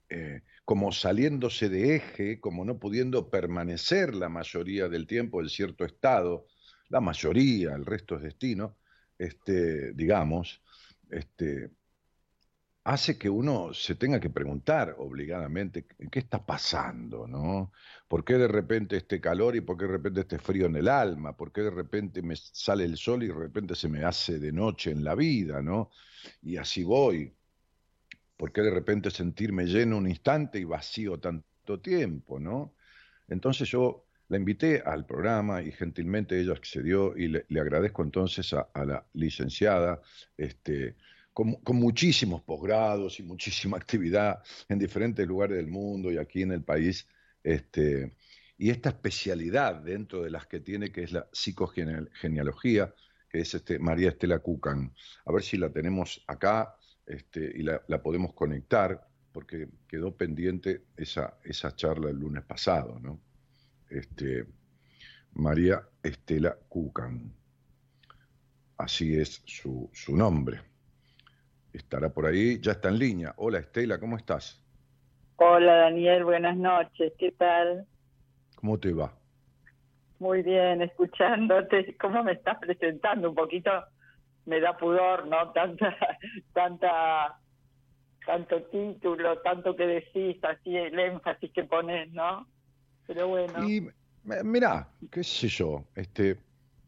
eh, 0.09 0.41
como 0.67 0.91
saliéndose 0.91 1.69
de 1.69 1.95
eje, 1.95 2.41
como 2.41 2.65
no 2.65 2.77
pudiendo 2.77 3.29
permanecer 3.29 4.13
la 4.13 4.27
mayoría 4.27 4.89
del 4.89 5.07
tiempo 5.07 5.39
en 5.39 5.47
cierto 5.47 5.85
estado, 5.85 6.45
la 6.89 6.99
mayoría, 6.99 7.73
el 7.73 7.85
resto 7.85 8.17
es 8.17 8.23
destino, 8.23 8.77
este, 9.17 9.93
digamos, 9.93 10.61
este, 11.09 11.71
hace 12.83 13.17
que 13.17 13.29
uno 13.29 13.73
se 13.73 13.95
tenga 13.95 14.19
que 14.19 14.29
preguntar 14.29 14.93
obligadamente 14.97 15.87
qué 16.11 16.19
está 16.19 16.45
pasando, 16.45 17.27
¿no? 17.27 17.71
¿Por 18.09 18.25
qué 18.25 18.33
de 18.33 18.49
repente 18.49 18.97
este 18.97 19.21
calor 19.21 19.55
y 19.55 19.61
por 19.61 19.77
qué 19.77 19.85
de 19.85 19.91
repente 19.93 20.19
este 20.19 20.37
frío 20.37 20.65
en 20.65 20.75
el 20.75 20.89
alma? 20.89 21.37
¿Por 21.37 21.53
qué 21.53 21.61
de 21.61 21.71
repente 21.71 22.21
me 22.21 22.35
sale 22.35 22.83
el 22.83 22.97
sol 22.97 23.23
y 23.23 23.27
de 23.27 23.33
repente 23.33 23.73
se 23.73 23.87
me 23.87 24.03
hace 24.03 24.37
de 24.37 24.51
noche 24.51 24.91
en 24.91 25.05
la 25.05 25.15
vida, 25.15 25.61
¿no? 25.61 25.91
Y 26.41 26.57
así 26.57 26.83
voy. 26.83 27.36
¿Por 28.37 28.53
qué 28.53 28.61
de 28.61 28.71
repente 28.71 29.09
sentirme 29.09 29.65
lleno 29.65 29.97
un 29.97 30.07
instante 30.07 30.59
y 30.59 30.63
vacío 30.63 31.19
tanto 31.19 31.79
tiempo, 31.81 32.39
no? 32.39 32.75
Entonces 33.27 33.67
yo 33.69 34.05
la 34.29 34.37
invité 34.37 34.81
al 34.85 35.05
programa 35.05 35.61
y 35.61 35.71
gentilmente 35.71 36.39
ella 36.39 36.53
accedió 36.53 37.17
y 37.17 37.29
le, 37.29 37.45
agradezco 37.59 38.03
entonces 38.03 38.53
a, 38.53 38.67
la 38.85 39.05
licenciada, 39.13 40.01
este, 40.37 40.95
con, 41.33 41.57
muchísimos 41.73 42.41
posgrados 42.41 43.19
y 43.19 43.23
muchísima 43.23 43.77
actividad 43.77 44.43
en 44.69 44.79
diferentes 44.79 45.25
lugares 45.25 45.57
del 45.57 45.67
mundo 45.67 46.11
y 46.11 46.17
aquí 46.17 46.41
en 46.41 46.51
el 46.51 46.63
país, 46.63 47.07
este, 47.43 48.13
y 48.57 48.69
esta 48.69 48.89
especialidad 48.89 49.75
dentro 49.75 50.23
de 50.23 50.29
las 50.29 50.47
que 50.47 50.59
tiene, 50.59 50.91
que 50.91 51.03
es 51.03 51.11
la 51.11 51.27
psicogenealogía, 51.31 52.93
que 53.29 53.39
es 53.39 53.53
este 53.53 53.79
María 53.79 54.09
Estela 54.09 54.39
Cucan. 54.39 54.93
A 55.25 55.31
ver 55.31 55.43
si 55.43 55.57
la 55.57 55.69
tenemos 55.69 56.23
acá 56.27 56.76
este, 57.07 57.39
y 57.55 57.63
la, 57.63 57.79
podemos 58.03 58.33
conectar, 58.33 59.07
porque 59.31 59.69
quedó 59.87 60.15
pendiente 60.15 60.83
esa, 60.95 61.37
esa 61.43 61.75
charla 61.75 62.09
el 62.09 62.17
lunes 62.17 62.43
pasado, 62.43 62.99
¿no? 62.99 63.19
Este, 63.89 64.45
María 65.33 65.81
Estela 66.03 66.57
Cucan. 66.67 67.33
Así 68.77 69.17
es 69.17 69.41
su, 69.45 69.89
su 69.93 70.15
nombre. 70.15 70.61
Estará 71.73 72.09
por 72.09 72.25
ahí, 72.25 72.59
ya 72.59 72.73
está 72.73 72.89
en 72.89 72.99
línea. 72.99 73.33
Hola 73.37 73.59
Estela, 73.59 73.99
¿cómo 73.99 74.17
estás? 74.17 74.61
Hola 75.37 75.75
Daniel, 75.75 76.23
buenas 76.23 76.57
noches, 76.57 77.13
¿qué 77.17 77.31
tal? 77.31 77.85
¿Cómo 78.55 78.79
te 78.79 78.91
va? 78.91 79.13
Muy 80.19 80.41
bien, 80.41 80.81
escuchándote, 80.81 81.95
cómo 81.97 82.23
me 82.23 82.31
estás 82.31 82.57
presentando 82.57 83.29
un 83.29 83.35
poquito, 83.35 83.69
me 84.47 84.59
da 84.59 84.75
pudor, 84.75 85.27
¿no? 85.27 85.51
Tanta, 85.53 85.95
tanta, 86.53 87.39
tanto 88.25 88.63
título, 88.63 89.39
tanto 89.39 89.75
que 89.75 89.85
decís, 89.85 90.43
así 90.43 90.75
el 90.75 90.97
énfasis 90.97 91.51
que 91.51 91.63
pones, 91.63 92.11
¿no? 92.13 92.47
Pero 93.05 93.27
bueno. 93.27 93.67
Y 93.69 93.87
mira, 94.43 94.89
qué 95.11 95.23
sé 95.23 95.47
yo, 95.47 95.85
este, 95.95 96.37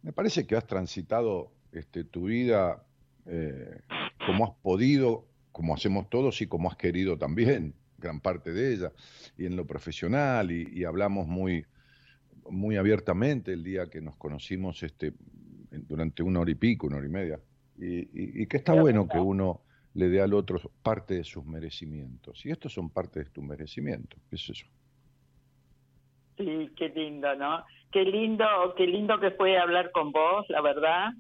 me 0.02 0.12
parece 0.12 0.48
que 0.48 0.56
has 0.56 0.66
transitado 0.66 1.52
este, 1.72 2.04
tu 2.04 2.26
vida 2.26 2.84
eh, 3.26 3.82
como 4.26 4.46
has 4.46 4.56
podido, 4.62 5.28
como 5.52 5.74
hacemos 5.74 6.10
todos 6.10 6.42
y 6.42 6.48
como 6.48 6.70
has 6.70 6.78
querido 6.78 7.18
también, 7.18 7.74
gran 7.98 8.20
parte 8.22 8.52
de 8.52 8.74
ella, 8.74 8.92
y 9.38 9.46
en 9.46 9.56
lo 9.56 9.66
profesional, 9.66 10.52
y, 10.52 10.84
hablamos 10.84 11.28
muy, 11.28 11.66
muy 12.50 12.78
abiertamente 12.78 13.54
el 13.54 13.64
día 13.64 13.90
que 13.90 14.02
nos 14.02 14.16
conocimos 14.16 14.82
este, 14.84 15.14
durante 15.72 16.24
una 16.24 16.40
hora 16.40 16.52
y 16.52 16.56
pico, 16.56 16.88
una 16.88 16.98
hora 16.98 17.06
y 17.06 17.10
media, 17.10 17.40
y, 17.80 18.46
que 18.48 18.58
está 18.58 18.74
bueno 18.74 19.08
que 19.08 19.20
uno 19.20 19.62
le 19.94 20.10
dé 20.10 20.22
al 20.22 20.34
otro 20.34 20.60
parte 20.84 21.16
de 21.16 21.24
sus 21.24 21.46
merecimientos, 21.46 22.46
y 22.46 22.52
estos 22.52 22.74
son 22.74 22.90
parte 22.90 23.20
de 23.20 23.30
tus 23.30 23.44
merecimientos, 23.44 24.20
¿qué 24.30 24.36
es 24.36 24.50
eso? 24.50 24.66
Sí, 26.38 26.70
qué 26.78 26.90
lindo, 26.90 27.36
¿no? 27.36 27.64
Qué 27.92 28.04
lindo, 28.04 28.46
qué 28.78 28.86
lindo 28.86 29.20
que 29.20 29.32
fue 29.32 29.58
hablar 29.58 29.92
con 29.92 30.12
vos, 30.12 30.46
la 30.50 30.62
verdad 30.62 31.12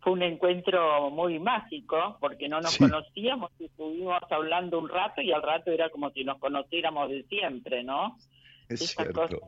fue 0.00 0.12
un 0.12 0.22
encuentro 0.22 1.10
muy 1.10 1.38
mágico 1.40 2.16
porque 2.20 2.48
no 2.48 2.60
nos 2.60 2.78
conocíamos 2.78 3.50
y 3.58 3.64
estuvimos 3.64 4.22
hablando 4.30 4.78
un 4.78 4.88
rato 4.88 5.20
y 5.20 5.32
al 5.32 5.42
rato 5.42 5.72
era 5.72 5.90
como 5.90 6.10
si 6.10 6.24
nos 6.24 6.38
conociéramos 6.38 7.10
de 7.10 7.24
siempre, 7.24 7.82
¿no? 7.82 8.16
Es 8.68 8.82
Esas 8.82 9.08
cosas 9.08 9.40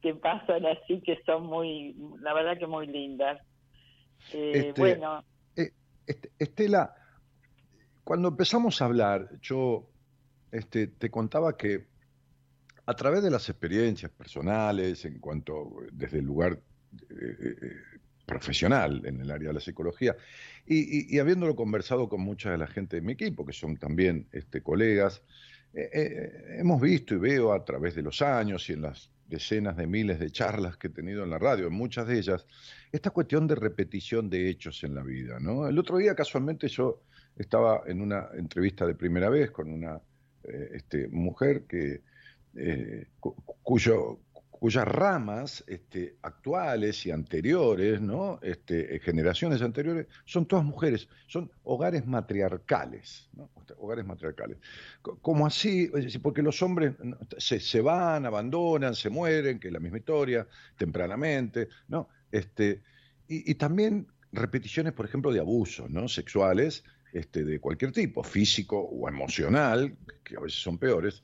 que 0.00 0.14
pasan 0.14 0.66
así 0.66 1.00
que 1.00 1.20
son 1.24 1.46
muy, 1.46 1.96
la 2.20 2.34
verdad 2.34 2.58
que 2.58 2.66
muy 2.66 2.86
lindas. 2.86 3.40
Eh, 4.32 4.68
este, 4.68 4.80
bueno. 4.80 5.24
Eh, 6.06 6.12
este, 6.12 6.32
Estela, 6.38 6.94
cuando 8.02 8.28
empezamos 8.28 8.80
a 8.80 8.86
hablar, 8.86 9.30
yo 9.40 9.88
este, 10.52 10.86
te 10.88 11.10
contaba 11.10 11.56
que 11.56 11.86
a 12.86 12.94
través 12.94 13.22
de 13.22 13.30
las 13.30 13.48
experiencias 13.48 14.10
personales, 14.10 15.04
en 15.04 15.18
cuanto 15.18 15.78
desde 15.92 16.18
el 16.18 16.26
lugar 16.26 16.60
eh, 17.10 17.72
profesional 18.26 19.02
en 19.04 19.20
el 19.20 19.30
área 19.30 19.48
de 19.48 19.54
la 19.54 19.60
psicología, 19.60 20.16
y, 20.66 21.18
habiéndolo 21.18 21.54
conversado 21.54 22.08
con 22.08 22.20
mucha 22.20 22.50
de 22.50 22.58
la 22.58 22.66
gente 22.66 22.96
de 22.96 23.02
mi 23.02 23.12
equipo, 23.12 23.44
que 23.44 23.52
son 23.52 23.76
también 23.76 24.28
este, 24.32 24.62
colegas, 24.62 25.22
eh, 25.74 25.90
eh, 25.92 26.56
hemos 26.58 26.80
visto 26.80 27.14
y 27.14 27.18
veo 27.18 27.52
a 27.52 27.64
través 27.64 27.94
de 27.94 28.02
los 28.02 28.22
años 28.22 28.68
y 28.70 28.74
en 28.74 28.82
las 28.82 29.10
decenas 29.34 29.76
de 29.76 29.86
miles 29.86 30.18
de 30.18 30.30
charlas 30.30 30.76
que 30.76 30.88
he 30.88 30.90
tenido 30.90 31.24
en 31.24 31.30
la 31.30 31.38
radio, 31.38 31.66
en 31.66 31.72
muchas 31.72 32.06
de 32.06 32.18
ellas, 32.18 32.46
esta 32.90 33.10
cuestión 33.10 33.46
de 33.46 33.54
repetición 33.54 34.30
de 34.30 34.48
hechos 34.48 34.84
en 34.84 34.94
la 34.94 35.02
vida. 35.02 35.38
¿no? 35.40 35.68
El 35.68 35.78
otro 35.78 35.98
día, 35.98 36.14
casualmente, 36.14 36.68
yo 36.68 37.02
estaba 37.36 37.82
en 37.86 38.00
una 38.00 38.28
entrevista 38.34 38.86
de 38.86 38.94
primera 38.94 39.28
vez 39.28 39.50
con 39.50 39.70
una 39.70 40.00
eh, 40.44 40.70
este, 40.74 41.08
mujer 41.08 41.64
que, 41.68 42.02
cuyo, 43.62 44.20
cuyas 44.64 44.88
ramas 44.88 45.62
este, 45.66 46.16
actuales 46.22 47.04
y 47.04 47.10
anteriores, 47.10 48.00
¿no? 48.00 48.38
Este, 48.40 48.96
eh, 48.96 48.98
generaciones 48.98 49.60
anteriores, 49.60 50.06
son 50.24 50.46
todas 50.46 50.64
mujeres, 50.64 51.06
son 51.26 51.52
hogares 51.64 52.06
matriarcales, 52.06 53.28
¿no? 53.34 53.50
hogares 53.76 54.06
matriarcales. 54.06 54.56
Como 55.02 55.46
así, 55.46 55.90
porque 56.22 56.40
los 56.40 56.62
hombres 56.62 56.94
se, 57.36 57.60
se, 57.60 57.82
van, 57.82 58.24
abandonan, 58.24 58.94
se 58.94 59.10
mueren, 59.10 59.60
que 59.60 59.68
es 59.68 59.74
la 59.74 59.80
misma 59.80 59.98
historia, 59.98 60.48
tempranamente, 60.78 61.68
¿no? 61.88 62.08
Este, 62.32 62.80
y, 63.28 63.50
y 63.50 63.56
también 63.56 64.06
repeticiones, 64.32 64.94
por 64.94 65.04
ejemplo, 65.04 65.30
de 65.30 65.40
abusos 65.40 65.90
¿no? 65.90 66.08
sexuales 66.08 66.84
este, 67.12 67.44
de 67.44 67.60
cualquier 67.60 67.92
tipo, 67.92 68.22
físico 68.22 68.80
o 68.80 69.10
emocional, 69.10 69.94
que 70.24 70.38
a 70.38 70.40
veces 70.40 70.62
son 70.62 70.78
peores, 70.78 71.22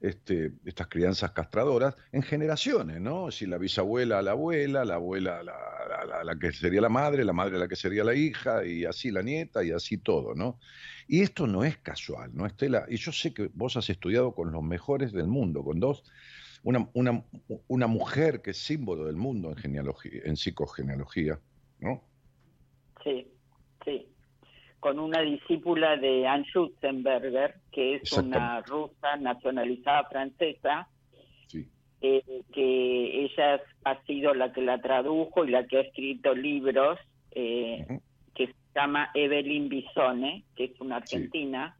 este, 0.00 0.52
estas 0.64 0.88
crianzas 0.88 1.32
castradoras 1.32 1.94
en 2.12 2.22
generaciones, 2.22 3.00
¿no? 3.00 3.30
Si 3.30 3.46
la 3.46 3.58
bisabuela 3.58 4.18
a 4.18 4.22
la 4.22 4.30
abuela, 4.30 4.84
la 4.84 4.94
abuela 4.94 5.40
a 5.40 5.42
la, 5.42 6.24
la, 6.24 6.38
que 6.38 6.52
sería 6.52 6.80
la 6.80 6.88
madre, 6.88 7.24
la 7.24 7.32
madre 7.32 7.56
a 7.56 7.58
la 7.60 7.68
que 7.68 7.76
sería 7.76 8.02
la 8.02 8.14
hija, 8.14 8.64
y 8.64 8.84
así 8.84 9.10
la 9.10 9.22
nieta, 9.22 9.62
y 9.62 9.72
así 9.72 9.98
todo, 9.98 10.34
¿no? 10.34 10.58
Y 11.06 11.20
esto 11.20 11.46
no 11.46 11.64
es 11.64 11.76
casual, 11.78 12.30
¿no, 12.34 12.46
Estela? 12.46 12.86
Y 12.88 12.96
yo 12.96 13.12
sé 13.12 13.34
que 13.34 13.50
vos 13.52 13.76
has 13.76 13.90
estudiado 13.90 14.34
con 14.34 14.52
los 14.52 14.62
mejores 14.62 15.12
del 15.12 15.26
mundo, 15.26 15.62
con 15.62 15.80
dos, 15.80 16.02
una, 16.62 16.88
una, 16.94 17.24
una 17.68 17.86
mujer 17.86 18.42
que 18.42 18.52
es 18.52 18.58
símbolo 18.58 19.04
del 19.04 19.16
mundo 19.16 19.50
en, 19.50 19.56
genealogía, 19.56 20.22
en 20.24 20.36
psicogenealogía, 20.36 21.38
¿no? 21.80 22.02
Sí, 23.04 23.26
sí 23.84 24.09
con 24.80 24.98
una 24.98 25.20
discípula 25.20 25.96
de 25.96 26.26
Anne 26.26 26.44
Schutzenberger, 26.44 27.54
que 27.70 27.96
es 27.96 28.12
una 28.12 28.62
rusa 28.62 29.16
nacionalizada 29.18 30.04
francesa, 30.04 30.88
eh, 32.02 32.42
que 32.52 33.24
ella 33.24 33.60
ha 33.84 34.02
sido 34.04 34.32
la 34.32 34.52
que 34.52 34.62
la 34.62 34.80
tradujo 34.80 35.44
y 35.44 35.50
la 35.50 35.66
que 35.66 35.76
ha 35.76 35.80
escrito 35.82 36.34
libros, 36.34 36.98
eh, 37.32 38.00
que 38.34 38.46
se 38.46 38.54
llama 38.74 39.10
Evelyn 39.12 39.68
Bisone, 39.68 40.44
que 40.56 40.64
es 40.64 40.80
una 40.80 40.96
argentina, 40.96 41.76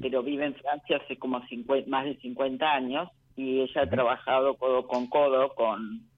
pero 0.00 0.24
vive 0.24 0.46
en 0.46 0.56
Francia 0.56 0.96
hace 0.96 1.16
como 1.16 1.40
más 1.86 2.04
de 2.04 2.16
50 2.16 2.72
años, 2.72 3.08
y 3.36 3.60
ella 3.60 3.82
ha 3.82 3.88
trabajado 3.88 4.56
codo 4.56 4.88
con 4.88 5.06
codo 5.06 5.54
con, 5.54 6.08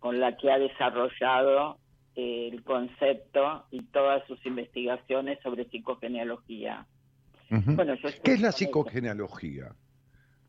con 0.00 0.18
la 0.18 0.36
que 0.36 0.50
ha 0.50 0.58
desarrollado 0.58 1.78
el 2.14 2.62
concepto 2.62 3.64
y 3.70 3.82
todas 3.84 4.26
sus 4.26 4.44
investigaciones 4.44 5.38
sobre 5.42 5.64
psicogenealogía. 5.66 6.86
bueno, 7.50 7.94
¿Qué 8.22 8.32
es 8.34 8.40
la 8.40 8.52
psicogenealogía? 8.52 9.72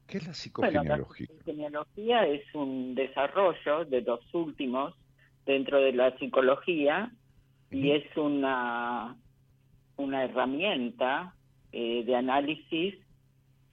¿Qué 0.07 0.17
es 0.17 0.27
la 0.27 0.33
psicogenealogía? 0.33 1.27
la 1.29 1.37
psicogenealogía 1.37 2.27
es 2.27 2.43
un 2.53 2.95
desarrollo 2.95 3.85
de 3.85 4.01
los 4.01 4.33
últimos 4.33 4.93
dentro 5.45 5.79
de 5.79 5.93
la 5.93 6.17
psicología 6.17 7.11
y 7.71 7.91
es 7.91 8.05
una, 8.17 9.15
una 9.97 10.23
herramienta 10.23 11.33
eh, 11.71 12.03
de 12.05 12.15
análisis 12.15 12.95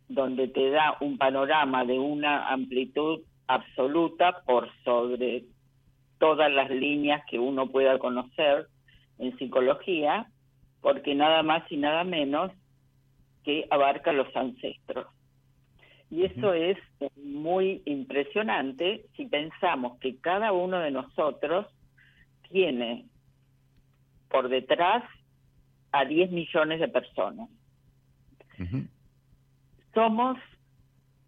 donde 0.09 0.49
te 0.49 0.71
da 0.71 0.97
un 1.01 1.19
panorama 1.19 1.85
de 1.85 1.99
una 1.99 2.49
amplitud 2.49 3.21
absoluta 3.47 4.43
por 4.45 4.69
sobre 4.85 5.45
todas 6.21 6.53
las 6.53 6.71
líneas 6.71 7.23
que 7.29 7.41
uno 7.41 7.69
pueda 7.69 7.99
conocer 7.99 8.69
en 9.19 9.37
psicología, 9.39 10.27
porque 10.81 11.15
nada 11.17 11.43
más 11.43 11.65
y 11.73 11.77
nada 11.77 12.05
menos 12.05 12.53
que 13.43 13.67
abarca 13.71 14.13
los 14.13 14.35
ancestros. 14.37 15.07
Y 16.11 16.25
eso 16.25 16.53
es 16.53 16.77
muy 17.17 17.83
impresionante 17.87 19.07
si 19.17 19.27
pensamos 19.27 19.99
que 19.99 20.19
cada 20.19 20.53
uno 20.53 20.79
de 20.79 20.91
nosotros 20.91 21.67
tiene 22.51 23.07
por 24.29 24.49
detrás 24.49 25.03
a 25.93 26.05
10 26.05 26.31
millones 26.33 26.81
de 26.81 26.89
personas. 26.89 27.49
Somos 29.95 30.37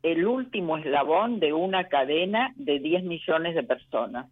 el 0.02 0.26
último 0.26 0.76
eslabón 0.76 1.40
de 1.40 1.52
una 1.52 1.84
cadena 1.84 2.52
de 2.56 2.78
10 2.78 3.04
millones 3.04 3.54
de 3.54 3.62
personas. 3.62 4.26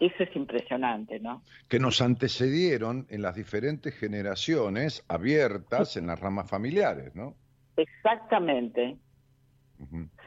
Eso 0.00 0.24
es 0.24 0.36
impresionante, 0.36 1.20
¿no? 1.20 1.42
Que 1.68 1.78
nos 1.78 2.02
antecedieron 2.02 3.06
en 3.10 3.22
las 3.22 3.36
diferentes 3.36 3.96
generaciones 3.96 5.04
abiertas 5.08 5.96
en 5.96 6.06
las 6.06 6.18
ramas 6.18 6.50
familiares, 6.50 7.14
¿no? 7.14 7.34
Exactamente. 7.76 8.96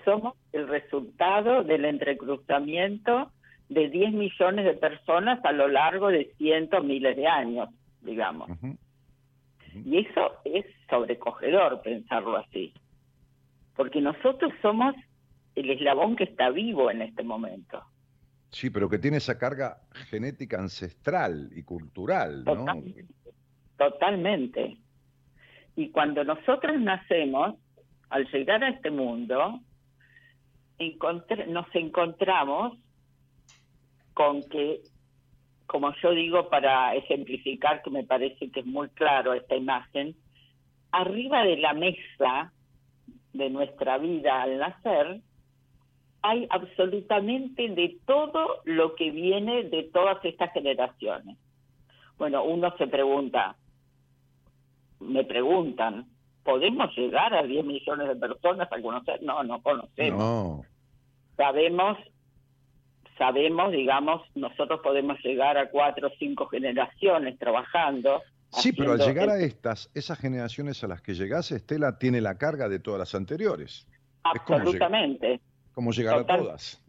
Somos 0.05 0.35
el 0.53 0.67
resultado 0.67 1.63
del 1.63 1.85
entrecruzamiento 1.85 3.31
de 3.69 3.89
10 3.89 4.13
millones 4.13 4.65
de 4.65 4.73
personas 4.73 5.43
a 5.43 5.51
lo 5.51 5.67
largo 5.67 6.07
de 6.07 6.33
cientos, 6.37 6.83
miles 6.83 7.15
de 7.15 7.27
años, 7.27 7.69
digamos. 8.01 8.49
Y 9.73 9.99
eso 9.99 10.31
es 10.45 10.65
sobrecogedor 10.89 11.81
pensarlo 11.81 12.37
así, 12.37 12.73
porque 13.75 14.01
nosotros 14.01 14.51
somos 14.61 14.95
el 15.55 15.69
eslabón 15.69 16.15
que 16.15 16.23
está 16.23 16.49
vivo 16.49 16.89
en 16.89 17.01
este 17.01 17.23
momento. 17.23 17.83
Sí, 18.49 18.69
pero 18.69 18.89
que 18.89 18.99
tiene 18.99 19.17
esa 19.17 19.37
carga 19.37 19.81
genética 20.09 20.57
ancestral 20.59 21.49
y 21.53 21.63
cultural, 21.63 22.43
¿no? 22.45 22.65
Totalmente. 23.77 24.77
Y 25.75 25.89
cuando 25.89 26.23
nosotros 26.23 26.79
nacemos, 26.79 27.55
al 28.09 28.25
llegar 28.31 28.63
a 28.63 28.69
este 28.69 28.89
mundo, 28.89 29.59
nos 31.47 31.75
encontramos 31.75 32.77
con 34.13 34.41
que, 34.49 34.81
como 35.67 35.93
yo 36.01 36.11
digo 36.11 36.49
para 36.49 36.95
ejemplificar, 36.95 37.81
que 37.83 37.91
me 37.91 38.03
parece 38.03 38.49
que 38.49 38.61
es 38.61 38.65
muy 38.65 38.89
claro 38.89 39.33
esta 39.33 39.55
imagen, 39.55 40.15
arriba 40.91 41.43
de 41.43 41.57
la 41.57 41.73
mesa 41.73 42.53
de 43.33 43.49
nuestra 43.49 43.97
vida 43.99 44.41
al 44.41 44.57
nacer, 44.57 45.21
hay 46.21 46.47
absolutamente 46.49 47.69
de 47.69 47.97
todo 48.05 48.61
lo 48.65 48.95
que 48.95 49.11
viene 49.11 49.63
de 49.63 49.83
todas 49.93 50.23
estas 50.25 50.51
generaciones. 50.53 51.37
Bueno, 52.17 52.43
uno 52.43 52.73
se 52.77 52.87
pregunta, 52.87 53.55
me 54.99 55.23
preguntan, 55.23 56.07
¿podemos 56.43 56.95
llegar 56.97 57.33
a 57.33 57.43
10 57.43 57.65
millones 57.65 58.07
de 58.07 58.15
personas 58.15 58.67
a 58.71 58.81
conocer? 58.81 59.21
No, 59.21 59.43
no 59.43 59.61
conocemos. 59.61 60.19
No. 60.19 60.61
Sabemos, 61.35 61.97
sabemos, 63.17 63.71
digamos, 63.71 64.21
nosotros 64.35 64.79
podemos 64.83 65.19
llegar 65.23 65.57
a 65.57 65.69
cuatro 65.69 66.07
o 66.07 66.11
cinco 66.17 66.47
generaciones 66.47 67.37
trabajando. 67.37 68.21
Sí, 68.51 68.71
pero 68.73 68.93
al 68.93 68.99
llegar 68.99 69.29
a 69.29 69.35
el- 69.37 69.43
estas, 69.43 69.91
esas 69.93 70.17
generaciones 70.17 70.83
a 70.83 70.87
las 70.87 71.01
que 71.01 71.13
llegás, 71.13 71.51
Estela 71.51 71.99
tiene 71.99 72.21
la 72.21 72.37
carga 72.37 72.67
de 72.69 72.79
todas 72.79 72.99
las 72.99 73.13
anteriores. 73.13 73.85
Es 74.33 74.41
como, 75.77 75.91
llegar 75.91 76.17
Total. 76.17 76.39
a 76.39 76.43
todas. 76.43 76.83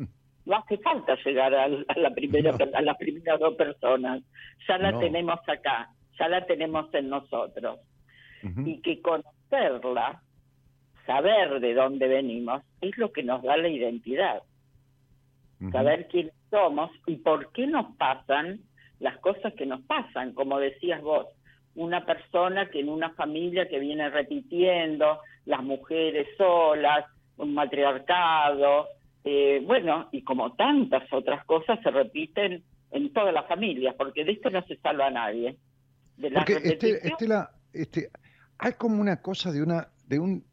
No 0.46 0.56
hace 0.56 0.78
falta 0.78 1.14
llegar 1.22 1.54
a, 1.54 1.68
la 1.68 2.10
primera, 2.14 2.56
a 2.74 2.80
las 2.80 2.96
primeras 2.96 3.38
dos 3.38 3.54
personas. 3.54 4.22
Ya 4.66 4.78
la 4.78 4.92
No. 4.92 4.98
tenemos 4.98 5.38
acá, 5.46 5.90
ya 6.18 6.26
la 6.28 6.46
tenemos 6.46 6.92
en 6.94 7.10
nosotros. 7.10 7.80
Y 8.64 8.80
que 8.80 9.02
conocerla, 9.02 10.22
saber 11.04 11.60
de 11.60 11.74
dónde 11.74 12.08
venimos, 12.08 12.62
es 12.80 12.96
lo 12.96 13.12
que 13.12 13.22
nos 13.22 13.42
da 13.42 13.58
la 13.58 13.68
identidad, 13.68 14.42
saber 15.70 16.08
quiénes 16.08 16.32
somos 16.48 16.90
y 17.06 17.16
por 17.16 17.52
qué 17.52 17.66
nos 17.66 17.94
pasan 17.96 18.60
las 19.00 19.18
cosas 19.18 19.52
que 19.54 19.66
nos 19.66 19.82
pasan, 19.82 20.32
como 20.32 20.58
decías 20.58 21.02
vos, 21.02 21.26
una 21.74 22.06
persona 22.06 22.70
que 22.70 22.80
en 22.80 22.88
una 22.88 23.10
familia 23.10 23.68
que 23.68 23.78
viene 23.80 24.08
repitiendo, 24.08 25.20
las 25.44 25.62
mujeres 25.62 26.26
solas, 26.36 27.04
un 27.38 27.54
matriarcado, 27.54 28.86
eh, 29.24 29.62
bueno, 29.64 30.08
y 30.12 30.22
como 30.22 30.54
tantas 30.54 31.10
otras 31.12 31.44
cosas 31.44 31.78
se 31.82 31.90
repiten 31.90 32.62
en 32.90 33.12
todas 33.12 33.34
las 33.34 33.46
familias, 33.46 33.94
porque 33.96 34.24
de 34.24 34.32
esto 34.32 34.50
no 34.50 34.62
se 34.66 34.76
salva 34.76 35.06
a 35.06 35.10
nadie. 35.10 35.56
De 36.16 36.30
la 36.30 36.40
Porque 36.44 36.60
Este- 36.64 37.06
Estela, 37.08 37.50
este, 37.72 38.10
hay 38.58 38.72
como 38.72 39.00
una 39.00 39.20
cosa 39.22 39.52
de 39.52 39.62
una, 39.62 39.88
de 40.06 40.18
un, 40.18 40.44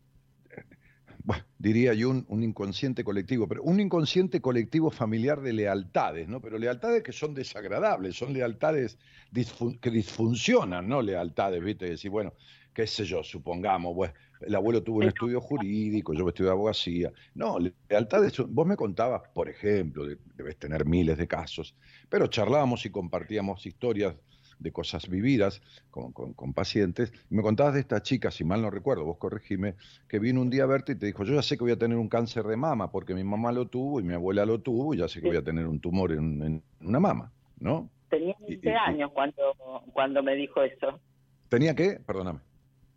bueno, 1.23 1.43
diría 1.57 1.93
yo 1.93 2.09
un, 2.11 2.25
un 2.29 2.43
inconsciente 2.43 3.03
colectivo, 3.03 3.47
pero 3.47 3.63
un 3.63 3.79
inconsciente 3.79 4.41
colectivo 4.41 4.91
familiar 4.91 5.41
de 5.41 5.53
lealtades, 5.53 6.27
¿no? 6.27 6.39
Pero 6.39 6.57
lealtades 6.59 7.01
que 7.01 7.11
son 7.13 7.33
desagradables, 7.33 8.15
son 8.15 8.33
lealtades 8.33 8.99
disfun- 9.31 9.79
que 9.79 9.89
disfuncionan, 9.89 10.87
¿no? 10.87 11.01
Lealtades, 11.01 11.63
¿viste? 11.63 11.89
Decir, 11.89 12.11
bueno, 12.11 12.33
qué 12.73 12.85
sé 12.85 13.05
yo, 13.05 13.23
supongamos, 13.23 13.93
pues, 13.95 14.11
el 14.45 14.55
abuelo 14.55 14.81
tuvo 14.83 14.97
un 14.99 15.03
estudio 15.05 15.41
jurídico, 15.41 16.13
yo 16.13 16.27
estudié 16.27 16.51
abogacía. 16.51 17.11
No, 17.33 17.57
lealtades, 17.89 18.37
vos 18.47 18.65
me 18.67 18.75
contabas, 18.75 19.23
por 19.33 19.49
ejemplo, 19.49 20.05
de- 20.05 20.17
debes 20.35 20.57
tener 20.57 20.85
miles 20.85 21.17
de 21.17 21.27
casos, 21.27 21.75
pero 22.09 22.27
charlábamos 22.27 22.85
y 22.85 22.89
compartíamos 22.91 23.65
historias 23.65 24.15
de 24.57 24.71
cosas 24.71 25.09
vividas 25.09 25.61
con, 25.91 26.13
con- 26.13 26.33
con 26.33 26.53
pacientes. 26.53 27.11
Y 27.29 27.35
me 27.35 27.41
contabas 27.43 27.73
de 27.73 27.81
esta 27.81 28.01
chica, 28.01 28.31
si 28.31 28.45
mal 28.45 28.61
no 28.61 28.69
recuerdo, 28.69 29.03
vos 29.03 29.17
corregime, 29.17 29.75
que 30.07 30.17
vino 30.19 30.39
un 30.41 30.49
día 30.49 30.63
a 30.63 30.67
verte 30.67 30.93
y 30.93 30.95
te 30.95 31.07
dijo, 31.07 31.25
yo 31.25 31.33
ya 31.35 31.41
sé 31.41 31.57
que 31.57 31.63
voy 31.65 31.73
a 31.73 31.77
tener 31.77 31.97
un 31.97 32.07
cáncer 32.07 32.45
de 32.45 32.55
mama 32.55 32.89
porque 32.89 33.13
mi 33.13 33.23
mamá 33.25 33.51
lo 33.51 33.67
tuvo 33.67 33.99
y 33.99 34.03
mi 34.03 34.13
abuela 34.13 34.45
lo 34.45 34.61
tuvo 34.61 34.93
y 34.93 34.97
ya 34.99 35.09
sé 35.09 35.19
que 35.21 35.27
voy 35.27 35.37
a 35.37 35.43
tener 35.43 35.67
un 35.67 35.79
tumor 35.81 36.13
en, 36.13 36.41
en 36.41 36.63
una 36.81 36.99
mama, 37.01 37.33
¿no? 37.59 37.89
Tenía 38.09 38.33
Y- 38.47 38.51
20 38.55 38.69
y- 38.69 38.71
y- 38.71 38.75
años 38.75 39.11
cuando, 39.13 39.43
cuando 39.91 40.23
me 40.23 40.35
dijo 40.35 40.61
eso. 40.63 41.01
¿Tenía 41.49 41.75
qué? 41.75 41.99
Perdóname. 42.05 42.39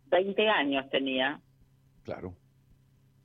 20 0.09 0.47
años 0.49 0.89
tenía. 0.89 1.39
Claro. 2.03 2.33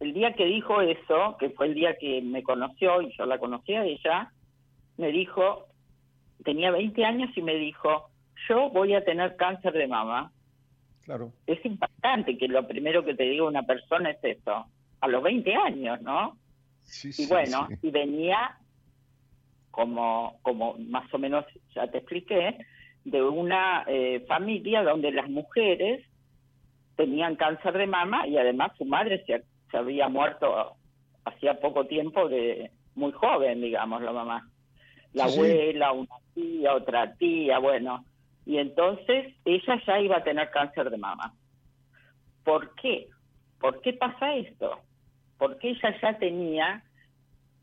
El 0.01 0.13
día 0.13 0.35
que 0.35 0.45
dijo 0.45 0.81
eso, 0.81 1.37
que 1.39 1.51
fue 1.51 1.67
el 1.67 1.75
día 1.75 1.97
que 1.99 2.21
me 2.21 2.43
conoció 2.43 3.01
y 3.01 3.17
yo 3.17 3.27
la 3.27 3.39
conocí 3.39 3.75
a 3.75 3.85
ella, 3.85 4.33
me 4.97 5.09
dijo, 5.09 5.67
tenía 6.45 6.71
20 6.71 7.05
años 7.05 7.31
y 7.37 7.43
me 7.43 7.55
dijo, 7.55 8.11
yo 8.49 8.71
voy 8.71 8.95
a 8.95 9.05
tener 9.05 9.37
cáncer 9.37 9.73
de 9.73 9.87
mama. 9.87 10.33
Claro. 11.03 11.33
Es 11.47 11.65
impactante 11.65 12.37
que 12.37 12.49
lo 12.49 12.67
primero 12.67 13.05
que 13.05 13.15
te 13.15 13.25
diga 13.25 13.45
una 13.45 13.63
persona 13.65 14.11
es 14.11 14.19
eso, 14.23 14.67
a 15.01 15.09
los 15.09 15.23
20 15.23 15.55
años, 15.55 16.01
¿no? 16.03 16.37
Sí, 16.83 17.09
Y 17.09 17.13
sí, 17.13 17.27
bueno, 17.27 17.67
sí. 17.69 17.89
y 17.89 17.91
venía 17.91 18.59
como, 19.71 20.39
como 20.43 20.77
más 20.79 21.13
o 21.13 21.19
menos 21.19 21.45
ya 21.75 21.87
te 21.89 21.99
expliqué, 21.99 22.59
de 23.05 23.23
una 23.23 23.85
eh, 23.87 24.25
familia 24.27 24.83
donde 24.83 25.13
las 25.13 25.29
mujeres 25.29 26.07
tenían 26.97 27.37
cáncer 27.37 27.77
de 27.77 27.87
mama 27.87 28.27
y 28.27 28.37
además 28.37 28.73
su 28.79 28.85
madre 28.85 29.25
se, 29.27 29.43
se 29.71 29.77
había 29.77 30.09
muerto 30.09 30.77
hacía 31.25 31.59
poco 31.61 31.87
tiempo 31.87 32.29
de 32.29 32.71
muy 32.95 33.13
joven, 33.13 33.61
digamos, 33.61 34.03
la 34.03 34.13
mamá. 34.13 34.49
La 35.13 35.29
Sí, 35.29 35.35
sí. 35.35 35.41
abuela, 35.41 35.93
una 35.93 36.17
tía, 36.35 36.75
otra 36.75 37.15
tía, 37.17 37.59
bueno. 37.59 38.05
Y 38.47 38.59
entonces 38.59 39.35
ella 39.45 39.83
ya 39.87 40.01
iba 40.01 40.19
a 40.19 40.25
tener 40.25 40.51
cáncer 40.51 40.91
de 40.91 40.99
mama. 40.99 41.33
¿Por 42.45 42.75
qué? 42.75 43.07
¿Por 43.59 43.81
qué 43.81 43.95
pasa 43.95 44.35
esto? 44.35 44.81
Porque 45.39 45.71
ella 45.71 45.97
ya 46.03 46.19
tenía 46.19 46.85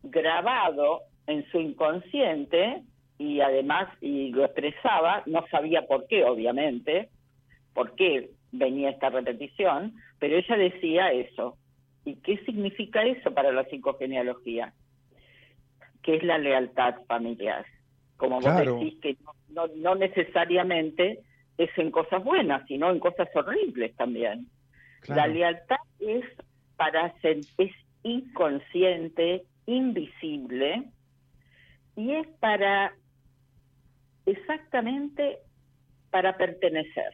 grabado 0.03 1.01
en 1.27 1.47
su 1.51 1.59
inconsciente 1.59 2.81
y 3.19 3.41
además 3.41 3.87
y 4.01 4.31
lo 4.31 4.45
expresaba, 4.45 5.21
no 5.27 5.45
sabía 5.51 5.83
por 5.85 6.07
qué, 6.07 6.25
obviamente, 6.25 7.09
por 7.73 7.93
qué 7.95 8.31
venía 8.51 8.89
esta 8.89 9.09
repetición, 9.09 9.95
pero 10.19 10.37
ella 10.37 10.57
decía 10.57 11.11
eso. 11.11 11.57
¿Y 12.05 12.15
qué 12.15 12.37
significa 12.45 13.03
eso 13.03 13.33
para 13.33 13.51
la 13.51 13.65
psicogenealogía? 13.65 14.73
Que 16.01 16.15
es 16.15 16.23
la 16.23 16.37
lealtad 16.37 16.95
familiar. 17.07 17.65
Como 18.17 18.39
Claro. 18.39 18.75
vos 18.75 18.83
decís 18.83 18.99
que 19.01 19.17
no, 19.23 19.33
no, 19.67 19.73
no 19.75 19.95
necesariamente 19.95 21.19
es 21.57 21.69
en 21.77 21.91
cosas 21.91 22.23
buenas, 22.23 22.65
sino 22.67 22.89
en 22.91 22.99
cosas 22.99 23.29
horribles 23.35 23.95
también. 23.95 24.47
La 25.07 25.27
lealtad 25.27 25.77
es 25.99 26.23
para 26.75 27.11
ser, 27.21 27.37
es 27.57 27.71
inconsciente, 28.03 29.43
invisible, 29.65 30.83
y 31.95 32.13
es 32.13 32.27
para 32.39 32.93
exactamente 34.25 35.39
para 36.09 36.37
pertenecer, 36.37 37.13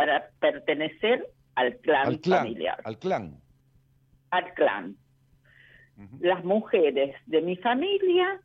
para 0.00 0.30
pertenecer 0.40 1.26
al 1.54 1.76
clan, 1.78 2.06
Al 2.06 2.20
clan. 2.20 2.38
familiar, 2.38 2.80
Al 2.84 2.98
clan. 2.98 3.40
al 4.30 4.54
clan. 4.54 4.96
Las 6.20 6.42
mujeres 6.44 7.14
de 7.26 7.42
mi 7.42 7.56
familia 7.56 8.40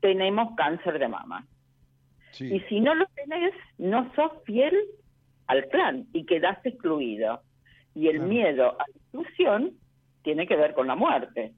tenemos 0.00 0.56
cáncer 0.56 0.98
de 0.98 1.06
mama. 1.06 1.46
Sí. 2.32 2.52
Y 2.56 2.60
si 2.62 2.80
no 2.80 2.94
lo 2.96 3.06
tenés, 3.14 3.52
no 3.78 4.12
sos 4.16 4.32
fiel 4.44 4.74
al 5.46 5.68
clan 5.68 6.06
y 6.12 6.26
quedás 6.26 6.58
excluido. 6.66 7.42
Y 7.94 8.08
el 8.08 8.16
Claro. 8.16 8.28
miedo 8.28 8.72
a 8.80 8.84
la 8.88 8.94
exclusión 8.96 9.72
tiene 10.22 10.46
que 10.48 10.56
ver 10.56 10.74
con 10.74 10.86
la 10.88 10.96
muerte. 10.96 11.52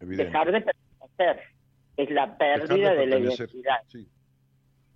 Evidente. 0.00 0.24
Dejar 0.24 0.52
de 0.52 0.60
pertenecer. 0.62 1.42
Es 1.98 2.10
la 2.10 2.26
Dejar 2.26 2.38
pérdida 2.38 2.94
de, 2.94 3.06
la 3.06 3.18
identidad. 3.18 3.78
Sí. 3.88 4.08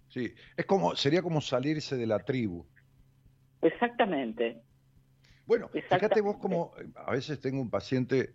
Sí. 0.08 0.32
Es 0.56 0.64
como, 0.64 0.96
sería 0.96 1.20
como 1.22 1.40
salirse 1.42 1.96
de 1.96 2.06
la 2.06 2.18
tribu. 2.20 2.64
Exactamente. 3.62 4.62
Bueno, 5.46 5.68
fíjate 5.68 5.80
Exactamente. 5.80 6.20
vos 6.22 6.36
como 6.38 6.72
eh, 6.78 6.86
a 6.94 7.12
veces 7.12 7.40
tengo 7.40 7.60
un 7.60 7.70
paciente 7.70 8.34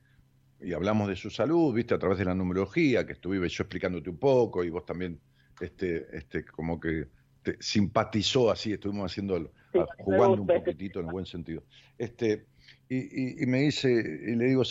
y 0.59 0.73
hablamos 0.73 1.07
de 1.07 1.15
su 1.15 1.29
salud, 1.29 1.73
viste, 1.73 1.93
a 1.93 1.99
través 1.99 2.17
de 2.17 2.25
la 2.25 2.35
numerología, 2.35 3.05
que 3.05 3.13
estuve 3.13 3.37
yo 3.47 3.63
explicándote 3.63 4.09
un 4.09 4.17
poco 4.19 4.63
y 4.63 4.69
vos 4.69 4.85
también, 4.85 5.19
este, 5.59 6.05
este, 6.15 6.45
como 6.45 6.79
que 6.79 7.07
te 7.41 7.57
simpatizó 7.59 8.49
así, 8.51 8.73
estuvimos 8.73 9.11
haciendo, 9.11 9.37
el- 9.37 9.49
Sí, 9.71 9.79
a- 9.79 9.85
me 9.97 10.03
jugando 10.03 10.41
un 10.41 10.47
poquitito 10.47 10.99
en 10.99 11.07
el 11.07 11.11
buen 11.11 11.25
sentido. 11.25 11.63
Este, 11.97 12.47
y, 12.89 12.97
y- 12.97 13.43
y 13.43 13.45
me 13.45 13.59
dice, 13.61 13.91
y 13.91 14.35
le 14.35 14.45
digo, 14.45 14.63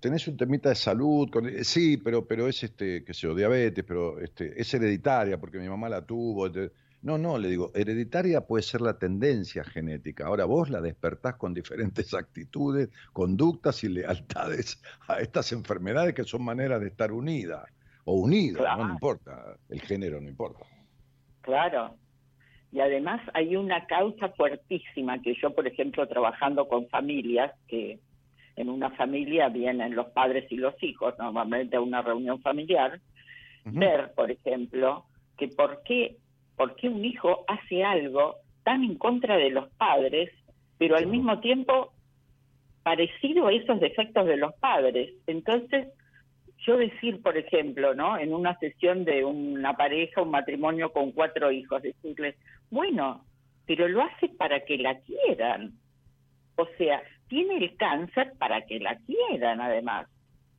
¿tenés 0.00 0.26
un 0.28 0.36
temita 0.36 0.68
de 0.68 0.74
salud? 0.74 1.30
Con- 1.30 1.48
eh, 1.48 1.64
Sí, 1.64 1.96
pero, 1.96 2.26
pero 2.26 2.48
es 2.48 2.62
este, 2.62 3.04
qué 3.04 3.14
sé 3.14 3.20
yo, 3.22 3.34
diabetes, 3.34 3.84
pero 3.86 4.20
este, 4.20 4.60
es 4.60 4.72
hereditaria 4.74 5.38
porque 5.38 5.58
mi 5.58 5.68
mamá 5.68 5.88
la 5.88 6.04
tuvo. 6.04 6.46
este". 6.46 6.72
No, 7.04 7.18
no, 7.18 7.36
le 7.36 7.50
digo, 7.50 7.70
hereditaria 7.74 8.46
puede 8.46 8.62
ser 8.62 8.80
la 8.80 8.98
tendencia 8.98 9.62
genética. 9.62 10.26
Ahora 10.26 10.46
vos 10.46 10.70
la 10.70 10.80
despertás 10.80 11.34
con 11.34 11.52
diferentes 11.52 12.14
actitudes, 12.14 12.88
conductas 13.12 13.84
y 13.84 13.90
lealtades 13.90 14.82
a 15.06 15.20
estas 15.20 15.52
enfermedades 15.52 16.14
que 16.14 16.24
son 16.24 16.42
maneras 16.42 16.80
de 16.80 16.88
estar 16.88 17.12
unidas 17.12 17.62
o 18.06 18.14
unidas, 18.14 18.78
¿no? 18.78 18.86
no 18.86 18.92
importa, 18.94 19.54
el 19.68 19.82
género 19.82 20.18
no 20.18 20.30
importa. 20.30 20.64
Claro. 21.42 21.94
Y 22.72 22.80
además 22.80 23.20
hay 23.34 23.54
una 23.54 23.86
causa 23.86 24.30
fuertísima 24.30 25.20
que 25.20 25.34
yo, 25.34 25.54
por 25.54 25.66
ejemplo, 25.66 26.08
trabajando 26.08 26.66
con 26.68 26.88
familias, 26.88 27.52
que 27.68 28.00
en 28.56 28.70
una 28.70 28.90
familia 28.92 29.50
vienen 29.50 29.94
los 29.94 30.06
padres 30.06 30.50
y 30.50 30.56
los 30.56 30.82
hijos, 30.82 31.14
normalmente 31.18 31.76
a 31.76 31.82
una 31.82 32.00
reunión 32.00 32.40
familiar, 32.40 32.98
ver, 33.66 34.12
por 34.14 34.30
ejemplo, 34.30 35.04
que 35.36 35.48
por 35.48 35.82
qué, 35.84 36.16
por 36.56 36.76
qué 36.76 36.88
un 36.88 37.04
hijo 37.04 37.44
hace 37.48 37.84
algo 37.84 38.36
tan 38.62 38.84
en 38.84 38.96
contra 38.96 39.36
de 39.36 39.50
los 39.50 39.68
padres, 39.74 40.30
pero 40.78 40.96
al 40.96 41.06
mismo 41.06 41.40
tiempo 41.40 41.92
parecido 42.82 43.46
a 43.46 43.52
esos 43.52 43.80
defectos 43.80 44.26
de 44.26 44.36
los 44.36 44.54
padres. 44.54 45.12
Entonces, 45.26 45.88
yo 46.66 46.76
decir, 46.76 47.20
por 47.22 47.36
ejemplo, 47.36 47.94
¿no? 47.94 48.18
En 48.18 48.32
una 48.32 48.56
sesión 48.58 49.04
de 49.04 49.24
una 49.24 49.74
pareja, 49.76 50.22
un 50.22 50.30
matrimonio 50.30 50.92
con 50.92 51.12
cuatro 51.12 51.50
hijos, 51.50 51.82
decirles, 51.82 52.36
bueno, 52.70 53.24
pero 53.66 53.88
lo 53.88 54.02
hace 54.02 54.28
para 54.28 54.64
que 54.64 54.78
la 54.78 54.98
quieran. 55.00 55.72
O 56.56 56.66
sea, 56.78 57.02
tiene 57.28 57.56
el 57.56 57.76
cáncer 57.76 58.32
para 58.38 58.62
que 58.62 58.78
la 58.78 58.96
quieran, 58.98 59.60
además. 59.60 60.08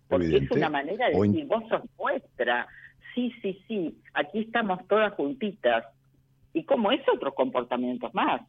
Porque 0.07 0.37
es 0.37 0.51
una 0.51 0.69
manera 0.69 1.09
de 1.09 1.19
decir, 1.19 1.45
vos 1.45 1.63
sos 1.69 1.81
nuestra. 1.97 2.67
Sí, 3.15 3.33
sí, 3.41 3.63
sí, 3.67 4.01
aquí 4.13 4.41
estamos 4.41 4.85
todas 4.87 5.13
juntitas. 5.13 5.85
Y 6.53 6.65
como 6.65 6.91
es 6.91 7.01
otros 7.13 7.33
comportamientos 7.33 8.13
más. 8.13 8.41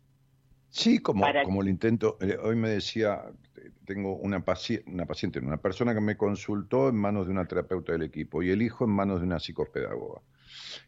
Sí, 0.69 0.99
como, 0.99 1.25
como 1.45 1.63
el 1.63 1.69
intento, 1.69 2.19
eh, 2.21 2.37
hoy 2.43 2.57
me 2.57 2.69
decía, 2.69 3.23
tengo 3.85 4.17
una, 4.17 4.45
una 4.87 5.07
paciente, 5.07 5.39
una 5.39 5.57
persona 5.57 5.95
que 5.95 6.01
me 6.01 6.17
consultó 6.17 6.89
en 6.89 6.97
manos 6.97 7.27
de 7.27 7.33
una 7.33 7.47
terapeuta 7.47 7.93
del 7.93 8.03
equipo 8.03 8.43
y 8.43 8.51
el 8.51 8.61
hijo 8.61 8.85
en 8.85 8.91
manos 8.91 9.21
de 9.21 9.27
una 9.27 9.39
psicopedagoga, 9.39 10.21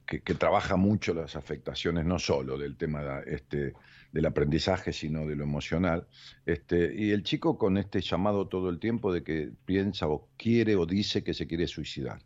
que, 0.05 0.21
trabaja 0.35 0.77
mucho 0.77 1.15
las 1.15 1.37
afectaciones, 1.37 2.05
no 2.05 2.19
solo 2.19 2.59
del 2.59 2.77
tema 2.77 3.21
este, 3.27 3.75
del 4.13 4.27
aprendizaje, 4.27 4.93
sino 4.93 5.27
de 5.27 5.37
lo 5.37 5.45
emocional. 5.45 6.07
Este, 6.45 6.93
y 6.95 7.13
el 7.13 7.23
chico 7.23 7.57
con 7.57 7.79
este 7.79 8.01
llamado 8.01 8.49
todo 8.49 8.71
el 8.71 8.81
tiempo 8.81 9.13
de 9.13 9.23
que 9.23 9.51
piensa 9.65 10.09
o 10.09 10.29
quiere 10.37 10.75
o 10.77 10.85
dice 10.85 11.23
que 11.23 11.35
se 11.35 11.47
quiere 11.47 11.67
suicidar. 11.67 12.21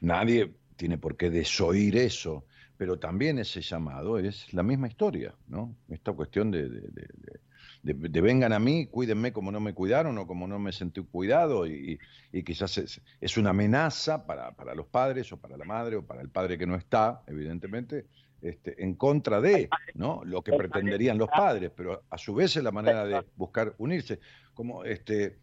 Nadie 0.00 0.52
tiene 0.78 0.96
por 0.96 1.16
qué 1.16 1.28
desoír 1.28 1.96
eso, 1.96 2.44
pero 2.78 2.98
también 2.98 3.38
ese 3.38 3.60
llamado 3.60 4.18
es 4.18 4.50
la 4.54 4.62
misma 4.62 4.86
historia, 4.86 5.34
¿no? 5.48 5.74
Esta 5.90 6.12
cuestión 6.12 6.52
de, 6.52 6.68
de, 6.68 8.20
vengan 8.20 8.52
a 8.52 8.60
mí, 8.60 8.86
cuídenme 8.86 9.32
como 9.32 9.50
no 9.50 9.58
me 9.58 9.74
cuidaron 9.74 10.16
o 10.18 10.26
como 10.26 10.46
no 10.46 10.58
me 10.60 10.72
sentí 10.72 11.02
cuidado 11.02 11.66
y, 11.66 11.98
quizás 12.44 12.78
es, 12.78 13.36
una 13.36 13.50
amenaza 13.50 14.24
para, 14.24 14.52
para, 14.52 14.74
los 14.74 14.86
padres 14.86 15.32
o 15.32 15.36
para 15.38 15.56
la 15.56 15.64
madre 15.64 15.96
o 15.96 16.06
para 16.06 16.22
el 16.22 16.28
padre 16.28 16.56
que 16.56 16.66
no 16.66 16.76
está, 16.76 17.22
evidentemente, 17.26 18.06
este, 18.40 18.80
en 18.84 18.94
contra 18.94 19.40
de 19.40 19.68
¿no? 19.94 20.22
lo 20.24 20.42
que 20.42 20.52
pretenderían 20.52 21.18
los 21.18 21.28
padres, 21.28 21.72
pero 21.74 22.04
a 22.08 22.18
su 22.18 22.34
vez 22.34 22.56
es 22.56 22.62
la 22.62 22.70
manera 22.70 23.04
de 23.04 23.24
buscar 23.34 23.74
unirse. 23.78 24.20
Como 24.54 24.84
este, 24.84 25.38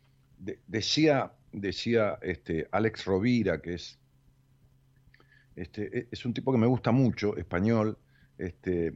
decía, 0.68 1.34
decía 1.52 2.18
este, 2.22 2.70
Alex 2.72 3.04
Rovira, 3.04 3.62
que 3.62 3.74
es 3.74 4.00
este, 5.56 6.00
e, 6.00 6.08
es 6.12 6.26
un 6.26 6.34
tipo 6.34 6.52
que 6.52 6.58
me 6.58 6.68
gusta 6.68 6.92
mucho, 6.92 7.38
español, 7.38 7.98
este, 8.38 8.94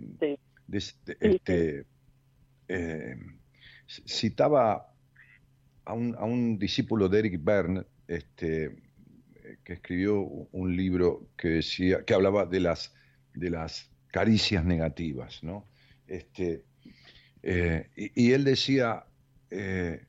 este, 0.72 1.86
eh, 2.68 3.16
citaba 3.88 4.94
a 5.86 5.94
un, 5.94 6.16
a 6.16 6.26
un, 6.26 6.60
discípulo 6.60 7.10
de 7.10 7.20
Eric 7.20 7.44
Berne, 7.44 7.84
este, 8.08 8.76
que 9.64 9.74
escribió 9.74 10.22
un 10.22 10.76
libro 10.76 11.30
que 11.38 11.48
decía, 11.50 12.04
que 12.06 12.14
hablaba 12.14 12.46
de 12.46 12.60
las, 12.60 12.94
de 13.34 13.50
las 13.50 13.90
caricias 14.12 14.66
negativas, 14.66 15.44
¿no? 15.44 15.66
Este, 16.08 16.64
eh, 17.44 17.90
y, 17.96 18.32
él 18.32 18.44
decía, 18.44 19.06
eh, 19.50 20.06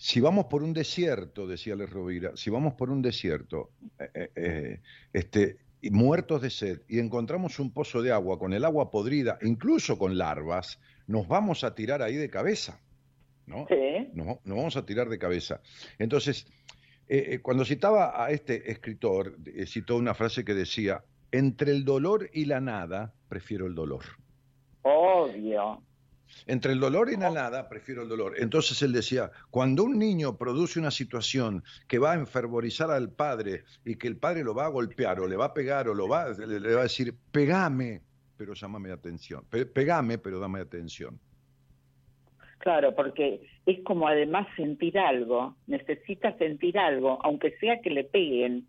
si 0.00 0.18
vamos 0.18 0.46
por 0.46 0.62
un 0.62 0.72
desierto, 0.72 1.46
decía 1.46 1.76
Les 1.76 1.90
Rovira, 1.90 2.32
si 2.34 2.48
vamos 2.48 2.72
por 2.72 2.88
un 2.88 3.02
desierto, 3.02 3.72
eh, 3.98 4.10
eh, 4.14 4.30
eh, 4.34 4.80
este, 5.12 5.58
muertos 5.90 6.40
de 6.40 6.48
sed, 6.48 6.80
y 6.88 7.00
encontramos 7.00 7.58
un 7.58 7.70
pozo 7.70 8.00
de 8.00 8.10
agua 8.10 8.38
con 8.38 8.54
el 8.54 8.64
agua 8.64 8.90
podrida, 8.90 9.36
incluso 9.42 9.98
con 9.98 10.16
larvas, 10.16 10.80
nos 11.06 11.28
vamos 11.28 11.64
a 11.64 11.74
tirar 11.74 12.00
ahí 12.00 12.16
de 12.16 12.30
cabeza, 12.30 12.80
¿no? 13.44 13.66
Sí. 13.68 14.08
Nos, 14.14 14.38
vamos 14.42 14.74
a 14.78 14.86
tirar 14.86 15.10
de 15.10 15.18
cabeza. 15.18 15.60
Entonces, 15.98 16.46
cuando 17.42 17.66
citaba 17.66 18.24
a 18.24 18.30
este 18.30 18.70
escritor, 18.70 19.36
citó 19.66 19.96
una 19.96 20.14
frase 20.14 20.46
que 20.46 20.54
decía, 20.54 21.04
entre 21.30 21.72
el 21.72 21.84
dolor 21.84 22.30
y 22.32 22.46
la 22.46 22.60
nada, 22.60 23.12
prefiero 23.28 23.66
el 23.66 23.74
dolor. 23.74 24.04
Obvio. 24.80 25.82
Entre 26.46 26.72
el 26.72 26.80
dolor 26.80 27.10
y 27.10 27.16
la 27.16 27.30
nada, 27.30 27.68
prefiero 27.68 28.02
el 28.02 28.08
dolor. 28.08 28.34
Entonces 28.38 28.80
él 28.82 28.92
decía, 28.92 29.30
cuando 29.50 29.84
un 29.84 29.98
niño 29.98 30.36
produce 30.36 30.78
una 30.78 30.90
situación 30.90 31.62
que 31.86 31.98
va 31.98 32.12
a 32.12 32.14
enfervorizar 32.14 32.90
al 32.90 33.10
padre 33.10 33.64
y 33.84 33.96
que 33.96 34.08
el 34.08 34.16
padre 34.16 34.44
lo 34.44 34.54
va 34.54 34.66
a 34.66 34.68
golpear 34.68 35.20
o 35.20 35.26
le 35.26 35.36
va 35.36 35.46
a 35.46 35.54
pegar 35.54 35.88
o 35.88 35.94
lo 35.94 36.08
va, 36.08 36.28
le, 36.30 36.74
va 36.74 36.80
a 36.80 36.84
decir, 36.84 37.14
pegame, 37.30 38.02
pero 38.36 38.54
llámame 38.54 38.90
atención. 38.90 39.44
Pegame, 39.48 40.18
pero 40.18 40.40
dame 40.40 40.60
atención. 40.60 41.18
Claro, 42.58 42.94
porque 42.94 43.48
es 43.64 43.82
como 43.84 44.06
además 44.06 44.46
sentir 44.54 44.98
algo, 44.98 45.56
necesita 45.66 46.36
sentir 46.36 46.78
algo, 46.78 47.18
aunque 47.24 47.56
sea 47.58 47.80
que 47.80 47.90
le 47.90 48.04
peguen, 48.04 48.66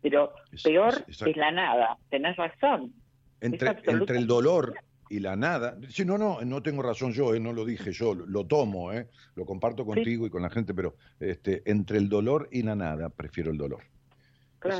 pero 0.00 0.32
peor 0.62 1.04
es, 1.08 1.36
la 1.36 1.50
nada, 1.50 1.98
tenés 2.10 2.36
razón. 2.36 2.92
Entre, 3.40 3.68
entre 3.86 4.18
el 4.18 4.26
dolor 4.26 4.74
y 5.08 5.20
la 5.20 5.36
nada. 5.36 5.78
Sí, 5.88 6.04
no, 6.04 6.18
no, 6.18 6.40
no 6.42 6.62
tengo 6.62 6.82
razón 6.82 7.12
yo, 7.12 7.34
eh, 7.34 7.40
no 7.40 7.52
lo 7.52 7.64
dije 7.64 7.92
yo, 7.92 8.14
lo, 8.14 8.46
tomo, 8.46 8.92
eh, 8.92 9.08
lo 9.34 9.44
comparto 9.44 9.84
contigo 9.84 10.26
y 10.26 10.30
con 10.30 10.42
la 10.42 10.50
gente, 10.50 10.74
pero 10.74 10.96
este, 11.20 11.62
entre 11.66 11.98
el 11.98 12.08
dolor 12.08 12.48
y 12.50 12.62
la 12.62 12.74
nada, 12.74 13.08
prefiero 13.08 13.50
el 13.50 13.58
dolor. 13.58 13.82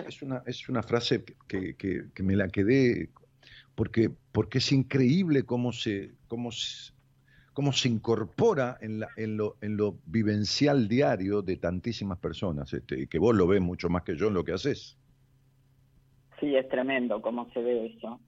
Es, 0.09 0.23
una, 0.23 0.43
es 0.47 0.69
una 0.71 0.83
frase 0.83 1.25
que, 1.47 1.77
que, 1.77 2.23
me 2.23 2.37
la 2.37 2.49
quedé 2.49 3.11
porque, 3.75 4.11
porque 4.33 4.59
es 4.59 4.73
increíble 4.73 5.43
cómo 5.43 5.73
se, 5.73 6.13
cómo 6.27 6.51
cómo 7.53 7.73
se 7.73 7.89
incorpora 7.89 8.79
en, 8.81 9.01
la, 9.01 9.09
en, 9.17 9.37
lo, 9.37 9.57
en 9.61 9.77
lo 9.77 9.99
vivencial 10.07 10.89
diario 10.89 11.43
de 11.43 11.57
tantísimas 11.57 12.19
personas, 12.19 12.73
este, 12.73 13.03
y 13.03 13.07
que 13.07 13.19
vos 13.19 13.37
lo 13.37 13.47
ves 13.47 13.61
mucho 13.61 13.89
más 13.89 14.03
que 14.03 14.17
yo 14.17 14.29
en 14.29 14.35
lo 14.35 14.43
que 14.43 14.53
haces. 14.53 14.99
Sí, 16.41 16.57
es 16.57 16.69
tremendo 16.69 17.23
cómo 17.23 17.49
se 17.53 17.63
ve 17.63 17.87
eso 17.87 18.21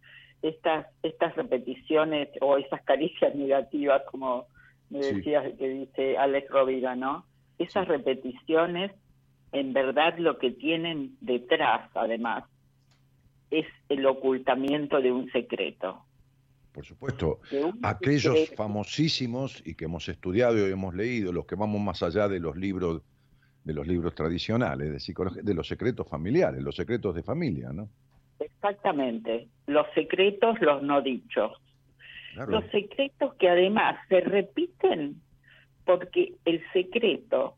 estas, 0.48 0.86
estas 1.02 1.34
repeticiones 1.36 2.28
o 2.40 2.56
esas 2.56 2.82
caricias 2.82 3.34
negativas, 3.34 4.02
como 4.10 4.46
me 4.90 5.00
decías 5.00 5.44
que 5.58 5.68
dice 5.68 6.16
Alex 6.16 6.48
Rovira, 6.50 6.94
¿no? 6.94 7.26
Esas 7.58 7.88
repeticiones, 7.88 8.92
en 9.52 9.72
verdad 9.72 10.18
lo 10.18 10.38
que 10.38 10.52
tienen 10.52 11.16
detrás, 11.20 11.90
además, 11.94 12.44
es 13.50 13.66
el 13.88 14.06
ocultamiento 14.06 15.00
de 15.00 15.12
un 15.12 15.30
secreto. 15.30 16.02
Por 16.72 16.84
supuesto, 16.84 17.40
aquellos 17.82 18.50
famosísimos 18.54 19.62
y 19.66 19.74
que 19.74 19.86
hemos 19.86 20.08
estudiado 20.08 20.68
y 20.68 20.70
hemos 20.70 20.94
leído, 20.94 21.32
los 21.32 21.46
que 21.46 21.54
vamos 21.54 21.80
más 21.80 22.02
allá 22.02 22.28
de 22.28 22.38
los 22.38 22.56
libros 22.56 23.02
de 23.64 23.74
los 23.74 23.84
libros 23.84 24.14
tradicionales 24.14 24.92
de 24.92 25.00
psicología, 25.00 25.42
de 25.42 25.52
los 25.52 25.66
secretos 25.66 26.08
familiares, 26.08 26.62
los 26.62 26.76
secretos 26.76 27.12
de 27.16 27.24
familia, 27.24 27.72
¿no? 27.72 27.88
Exactamente, 28.38 29.48
los 29.66 29.86
secretos, 29.94 30.60
los 30.60 30.82
no 30.82 31.00
dichos. 31.02 31.52
Los 32.34 32.64
secretos 32.70 33.34
que 33.36 33.48
además 33.48 33.96
se 34.10 34.20
repiten 34.20 35.22
porque 35.86 36.34
el 36.44 36.62
secreto 36.72 37.56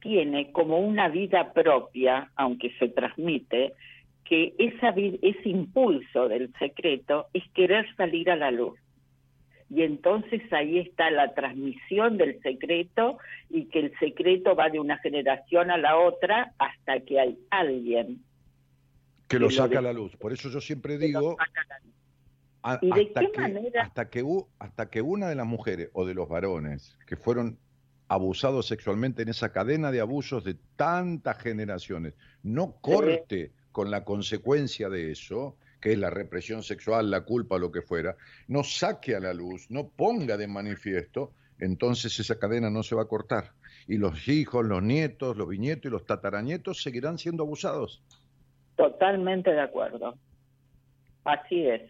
tiene 0.00 0.50
como 0.50 0.80
una 0.80 1.08
vida 1.08 1.52
propia, 1.52 2.30
aunque 2.34 2.72
se 2.78 2.88
transmite, 2.88 3.74
que 4.24 4.54
esa, 4.58 4.88
ese 4.88 5.48
impulso 5.48 6.28
del 6.28 6.52
secreto 6.58 7.26
es 7.32 7.44
querer 7.52 7.86
salir 7.96 8.30
a 8.30 8.36
la 8.36 8.50
luz. 8.50 8.78
Y 9.70 9.82
entonces 9.82 10.40
ahí 10.52 10.78
está 10.78 11.10
la 11.10 11.34
transmisión 11.34 12.16
del 12.16 12.40
secreto 12.40 13.18
y 13.50 13.66
que 13.66 13.80
el 13.80 13.98
secreto 13.98 14.54
va 14.54 14.68
de 14.68 14.80
una 14.80 14.98
generación 14.98 15.70
a 15.70 15.78
la 15.78 15.96
otra 15.96 16.52
hasta 16.58 17.00
que 17.00 17.20
hay 17.20 17.38
alguien 17.50 18.20
que 19.34 19.44
lo 19.44 19.50
saca 19.50 19.78
a 19.78 19.82
la 19.82 19.92
luz. 19.92 20.16
Por 20.16 20.32
eso 20.32 20.48
yo 20.48 20.60
siempre 20.60 20.98
digo, 20.98 21.36
hasta, 22.62 22.80
que, 22.80 23.12
hasta, 23.74 24.10
que, 24.10 24.24
hasta 24.58 24.90
que 24.90 25.02
una 25.02 25.28
de 25.28 25.34
las 25.34 25.46
mujeres 25.46 25.90
o 25.92 26.06
de 26.06 26.14
los 26.14 26.28
varones 26.28 26.96
que 27.06 27.16
fueron 27.16 27.58
abusados 28.08 28.66
sexualmente 28.66 29.22
en 29.22 29.28
esa 29.28 29.52
cadena 29.52 29.90
de 29.90 30.00
abusos 30.00 30.44
de 30.44 30.56
tantas 30.76 31.38
generaciones 31.38 32.14
no 32.42 32.76
corte 32.80 33.52
con 33.72 33.90
la 33.90 34.04
consecuencia 34.04 34.88
de 34.88 35.10
eso, 35.10 35.56
que 35.80 35.92
es 35.92 35.98
la 35.98 36.10
represión 36.10 36.62
sexual, 36.62 37.10
la 37.10 37.22
culpa, 37.22 37.58
lo 37.58 37.72
que 37.72 37.82
fuera, 37.82 38.16
no 38.46 38.62
saque 38.62 39.16
a 39.16 39.20
la 39.20 39.34
luz, 39.34 39.66
no 39.68 39.88
ponga 39.88 40.36
de 40.36 40.46
manifiesto, 40.46 41.32
entonces 41.58 42.18
esa 42.20 42.38
cadena 42.38 42.70
no 42.70 42.82
se 42.82 42.94
va 42.94 43.02
a 43.02 43.08
cortar. 43.08 43.52
Y 43.86 43.98
los 43.98 44.28
hijos, 44.28 44.64
los 44.64 44.82
nietos, 44.82 45.36
los 45.36 45.48
bisnietos 45.48 45.86
y 45.86 45.90
los 45.90 46.06
tataranietos 46.06 46.82
seguirán 46.82 47.18
siendo 47.18 47.42
abusados. 47.42 48.02
Totalmente 48.76 49.50
de 49.52 49.60
acuerdo. 49.60 50.16
Así 51.24 51.66
es. 51.66 51.82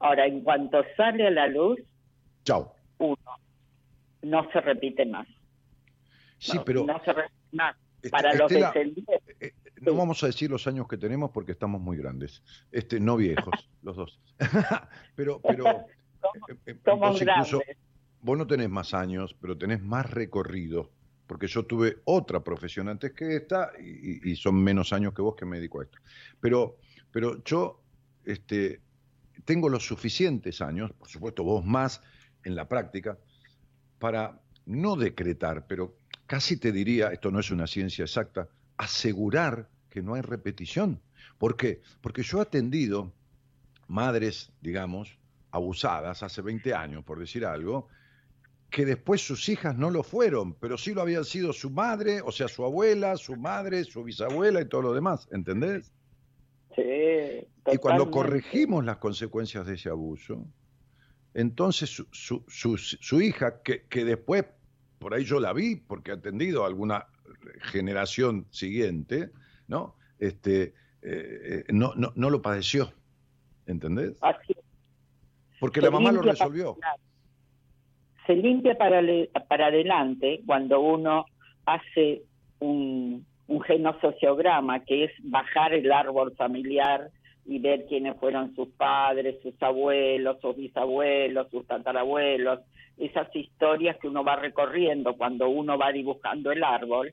Ahora, 0.00 0.26
en 0.26 0.42
cuanto 0.42 0.82
sale 0.96 1.26
a 1.26 1.30
la 1.30 1.46
luz, 1.48 1.78
Chao. 2.44 2.74
uno, 2.98 3.16
no 4.22 4.50
se 4.52 4.60
repite 4.60 5.04
más. 5.06 5.26
Sí, 6.38 6.56
no, 6.56 6.64
pero 6.64 6.84
no 6.84 6.98
se 7.04 7.12
repite 7.12 7.34
más. 7.52 7.76
Este- 8.00 8.10
Para 8.10 8.32
los 8.34 8.48
descendientes, 8.50 9.20
eh, 9.40 9.52
no 9.80 9.94
vamos 9.94 10.22
a 10.22 10.28
decir 10.28 10.48
los 10.50 10.68
años 10.68 10.86
que 10.86 10.96
tenemos 10.96 11.32
porque 11.32 11.50
estamos 11.52 11.80
muy 11.80 11.96
grandes, 11.96 12.42
este, 12.70 13.00
no 13.00 13.16
viejos, 13.16 13.52
los 13.82 13.96
dos. 13.96 14.20
pero, 15.16 15.40
pero 15.40 15.64
somos, 15.64 15.84
eh, 16.48 16.56
eh, 16.66 16.76
somos 16.84 17.20
incluso, 17.20 17.58
grandes. 17.58 17.76
vos 18.20 18.38
no 18.38 18.46
tenés 18.46 18.68
más 18.70 18.94
años, 18.94 19.34
pero 19.40 19.58
tenés 19.58 19.82
más 19.82 20.08
recorrido, 20.08 20.92
porque 21.28 21.46
yo 21.46 21.66
tuve 21.66 21.98
otra 22.04 22.42
profesión 22.42 22.88
antes 22.88 23.12
que 23.12 23.36
esta 23.36 23.70
y, 23.78 24.34
son 24.34 24.56
menos 24.56 24.92
años 24.94 25.12
que 25.12 25.22
vos 25.22 25.36
que 25.36 25.44
me 25.44 25.58
dedico 25.58 25.80
a 25.80 25.84
esto. 25.84 25.98
Pero, 26.40 26.78
pero 27.12 27.44
yo 27.44 27.82
este, 28.24 28.80
tengo 29.44 29.68
los 29.68 29.86
suficientes 29.86 30.62
años, 30.62 30.90
por 30.92 31.08
supuesto 31.08 31.44
vos 31.44 31.64
más 31.64 32.00
en 32.44 32.56
la 32.56 32.66
práctica, 32.66 33.18
para 33.98 34.40
no 34.64 34.96
decretar, 34.96 35.66
pero 35.66 35.98
casi 36.26 36.56
te 36.56 36.72
diría, 36.72 37.08
esto 37.08 37.30
no 37.30 37.40
es 37.40 37.50
una 37.50 37.66
ciencia 37.66 38.04
exacta, 38.04 38.48
asegurar 38.78 39.68
que 39.90 40.02
no 40.02 40.14
hay 40.14 40.22
repetición. 40.22 41.00
¿Por 41.36 41.58
qué? 41.58 41.82
Porque 42.00 42.22
yo 42.22 42.38
he 42.38 42.42
atendido 42.42 43.12
madres, 43.86 44.50
digamos, 44.62 45.18
abusadas 45.50 46.22
hace 46.22 46.40
20 46.40 46.74
años, 46.74 47.04
por 47.04 47.18
decir 47.18 47.44
algo, 47.44 47.88
que 48.70 48.84
después 48.84 49.20
sus 49.26 49.48
hijas 49.48 49.76
no 49.76 49.90
lo 49.90 50.02
fueron, 50.02 50.54
pero 50.54 50.76
sí 50.76 50.92
lo 50.92 51.00
habían 51.02 51.24
sido 51.24 51.52
su 51.52 51.70
madre, 51.70 52.20
o 52.22 52.30
sea, 52.32 52.48
su 52.48 52.64
abuela, 52.64 53.16
su 53.16 53.36
madre, 53.36 53.84
su 53.84 54.04
bisabuela 54.04 54.60
y 54.60 54.66
todo 54.68 54.82
lo 54.82 54.92
demás, 54.94 55.26
¿entendés? 55.32 55.92
Sí, 56.76 56.82
Y 57.72 57.76
cuando 57.78 58.04
corregimos 58.10 58.84
las 58.84 58.98
consecuencias 58.98 59.66
de 59.66 59.74
ese 59.74 59.88
abuso, 59.88 60.46
entonces 61.34 61.88
su, 61.90 62.06
su, 62.12 62.44
su- 62.46 62.76
su 62.76 63.20
hija, 63.22 63.62
que, 63.62 63.84
que 63.86 64.04
después, 64.04 64.44
por 64.98 65.14
ahí 65.14 65.24
yo 65.24 65.40
la 65.40 65.52
vi, 65.52 65.76
porque 65.76 66.10
he 66.10 66.14
atendido 66.14 66.64
a 66.64 66.66
alguna 66.66 67.06
generación 67.72 68.46
siguiente, 68.50 69.30
¿no? 69.66 69.96
Este, 70.18 70.74
eh, 71.02 71.62
eh, 71.62 71.64
no, 71.70 71.94
no, 71.94 72.12
no 72.16 72.30
lo 72.30 72.42
padeció, 72.42 72.92
¿entendés? 73.66 74.16
Así. 74.20 74.54
Porque 75.60 75.80
Se 75.80 75.86
la 75.86 75.90
mamá 75.90 76.12
lo 76.12 76.22
resolvió. 76.22 76.76
Se 78.28 78.36
limpia 78.36 78.76
para, 78.76 79.02
le- 79.02 79.28
para 79.48 79.66
adelante 79.66 80.42
cuando 80.46 80.80
uno 80.80 81.24
hace 81.66 82.22
un, 82.60 83.24
un 83.48 83.60
genosociograma, 83.62 84.84
que 84.84 85.04
es 85.04 85.12
bajar 85.24 85.72
el 85.74 85.90
árbol 85.90 86.34
familiar 86.36 87.08
y 87.46 87.58
ver 87.58 87.86
quiénes 87.88 88.16
fueron 88.18 88.54
sus 88.54 88.68
padres, 88.68 89.36
sus 89.42 89.54
abuelos, 89.62 90.36
sus 90.40 90.54
bisabuelos, 90.56 91.48
sus 91.50 91.66
tatarabuelos, 91.66 92.60
esas 92.98 93.34
historias 93.34 93.96
que 93.98 94.08
uno 94.08 94.22
va 94.24 94.36
recorriendo 94.36 95.16
cuando 95.16 95.48
uno 95.48 95.78
va 95.78 95.90
dibujando 95.92 96.52
el 96.52 96.62
árbol, 96.62 97.12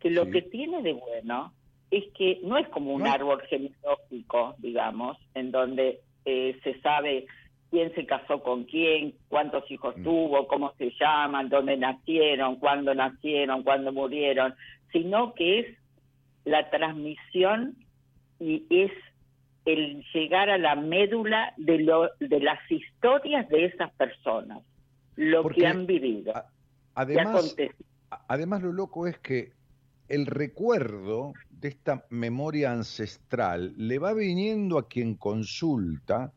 que 0.00 0.10
lo 0.10 0.24
Sí. 0.24 0.30
que 0.32 0.42
tiene 0.42 0.82
de 0.82 0.92
bueno 0.94 1.52
es 1.92 2.04
que 2.18 2.40
no 2.42 2.58
es 2.58 2.68
como 2.70 2.92
un 2.92 3.02
No. 3.04 3.12
árbol 3.12 3.40
genealógico, 3.48 4.56
digamos, 4.58 5.16
en 5.34 5.52
donde 5.52 6.00
eh, 6.24 6.58
se 6.64 6.80
sabe 6.80 7.26
quién 7.70 7.94
se 7.94 8.06
casó 8.06 8.42
con 8.42 8.64
quién, 8.64 9.14
cuántos 9.28 9.68
hijos 9.70 9.96
Mm. 9.98 10.02
tuvo, 10.04 10.46
cómo 10.46 10.72
se 10.78 10.92
llaman, 11.00 11.48
dónde 11.48 11.76
nacieron, 11.76 12.56
cuándo 12.56 12.94
nacieron, 12.94 13.62
cuándo 13.62 13.92
murieron, 13.92 14.54
sino 14.92 15.34
que 15.34 15.60
es 15.60 15.66
la 16.44 16.70
transmisión 16.70 17.76
y 18.38 18.64
es 18.70 18.92
el 19.64 20.04
llegar 20.14 20.48
a 20.48 20.58
la 20.58 20.76
médula 20.76 21.52
de, 21.56 21.78
lo, 21.80 22.08
de 22.20 22.38
las 22.40 22.60
historias 22.70 23.48
de 23.48 23.64
esas 23.66 23.90
personas, 23.94 24.62
lo 25.16 25.42
Porque 25.42 25.62
que 25.62 25.66
han 25.66 25.86
vivido, 25.86 26.36
a- 26.36 26.46
Además, 26.94 27.54
Además, 28.28 28.62
lo 28.62 28.72
loco 28.72 29.06
es 29.08 29.18
que 29.18 29.50
el 30.08 30.26
recuerdo 30.26 31.32
de 31.50 31.68
esta 31.68 32.04
memoria 32.08 32.70
ancestral 32.70 33.74
le 33.76 33.98
va 33.98 34.14
viniendo 34.14 34.78
a 34.78 34.86
quien 34.88 35.16
consulta, 35.16 36.32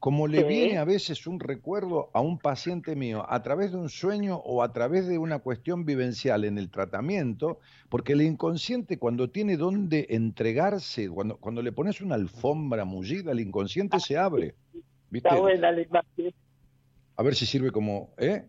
como 0.00 0.26
le 0.26 0.38
Sí. 0.38 0.44
viene 0.48 0.78
a 0.78 0.84
veces 0.84 1.26
un 1.26 1.38
recuerdo 1.38 2.10
a 2.14 2.22
un 2.22 2.38
paciente 2.38 2.96
mío 2.96 3.24
a 3.28 3.42
través 3.42 3.70
de 3.70 3.76
un 3.76 3.90
sueño 3.90 4.36
o 4.36 4.62
a 4.62 4.72
través 4.72 5.06
de 5.06 5.18
una 5.18 5.40
cuestión 5.40 5.84
vivencial 5.84 6.44
en 6.44 6.56
el 6.56 6.70
tratamiento, 6.70 7.60
porque 7.90 8.14
el 8.14 8.22
inconsciente 8.22 8.98
cuando 8.98 9.28
tiene 9.28 9.58
donde 9.58 10.06
entregarse, 10.08 11.10
cuando, 11.10 11.36
cuando 11.36 11.60
le 11.60 11.70
pones 11.70 12.00
una 12.00 12.14
alfombra 12.14 12.86
mullida, 12.86 13.32
el 13.32 13.40
inconsciente 13.40 14.00
se 14.00 14.16
abre. 14.16 14.54
¿Viste? 15.10 15.28
Está 15.28 15.38
buena 15.40 15.70
la 15.70 15.82
imagen. 15.82 16.34
A 17.16 17.22
ver 17.22 17.34
si 17.34 17.44
sirve 17.44 17.70
como, 17.70 18.14
¿eh? 18.16 18.44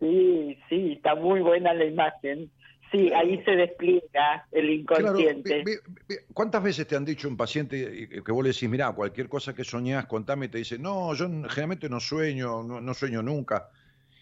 Sí, 0.00 0.56
sí, 0.70 0.92
está 0.92 1.14
muy 1.14 1.40
buena 1.40 1.74
la 1.74 1.84
imagen. 1.84 2.50
Sí, 2.92 3.10
ahí 3.12 3.42
se 3.44 3.50
despliega 3.52 4.46
el 4.52 4.70
inconsciente. 4.70 5.62
ve- 5.64 5.64
ve- 5.64 5.96
ve- 6.08 6.26
¿cuántas 6.32 6.62
veces 6.62 6.86
te 6.86 6.94
han 6.96 7.04
dicho 7.04 7.28
un 7.28 7.36
paciente 7.36 8.08
que 8.24 8.32
vos 8.32 8.44
le 8.44 8.50
decís, 8.52 8.68
mira, 8.68 8.92
cualquier 8.92 9.28
cosa 9.28 9.54
que 9.54 9.64
soñás, 9.64 10.06
contame, 10.06 10.46
y 10.46 10.48
te 10.50 10.58
dice, 10.58 10.78
no, 10.78 11.12
yo 11.14 11.26
generalmente 11.26 11.88
no 11.88 11.98
sueño, 11.98 12.62
no, 12.62 12.80
no 12.80 12.94
sueño 12.94 13.22
nunca. 13.22 13.68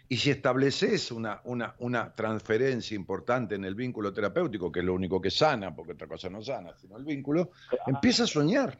Y 0.09 0.17
si 0.17 0.31
estableces 0.31 1.11
una, 1.13 1.41
una, 1.45 1.75
una 1.79 2.15
transferencia 2.15 2.95
importante 2.95 3.55
en 3.55 3.65
el 3.65 3.75
vínculo 3.75 4.13
terapéutico, 4.13 4.71
que 4.71 4.81
es 4.81 4.87
lo 4.87 4.95
único 4.95 5.21
que 5.21 5.31
sana, 5.31 5.75
porque 5.75 5.93
otra 5.93 6.07
cosa 6.07 6.29
no 6.29 6.43
sana, 6.43 6.75
sino 6.77 6.97
el 6.97 7.05
vínculo, 7.05 7.51
empieza 7.87 8.25
a 8.25 8.27
soñar. 8.27 8.79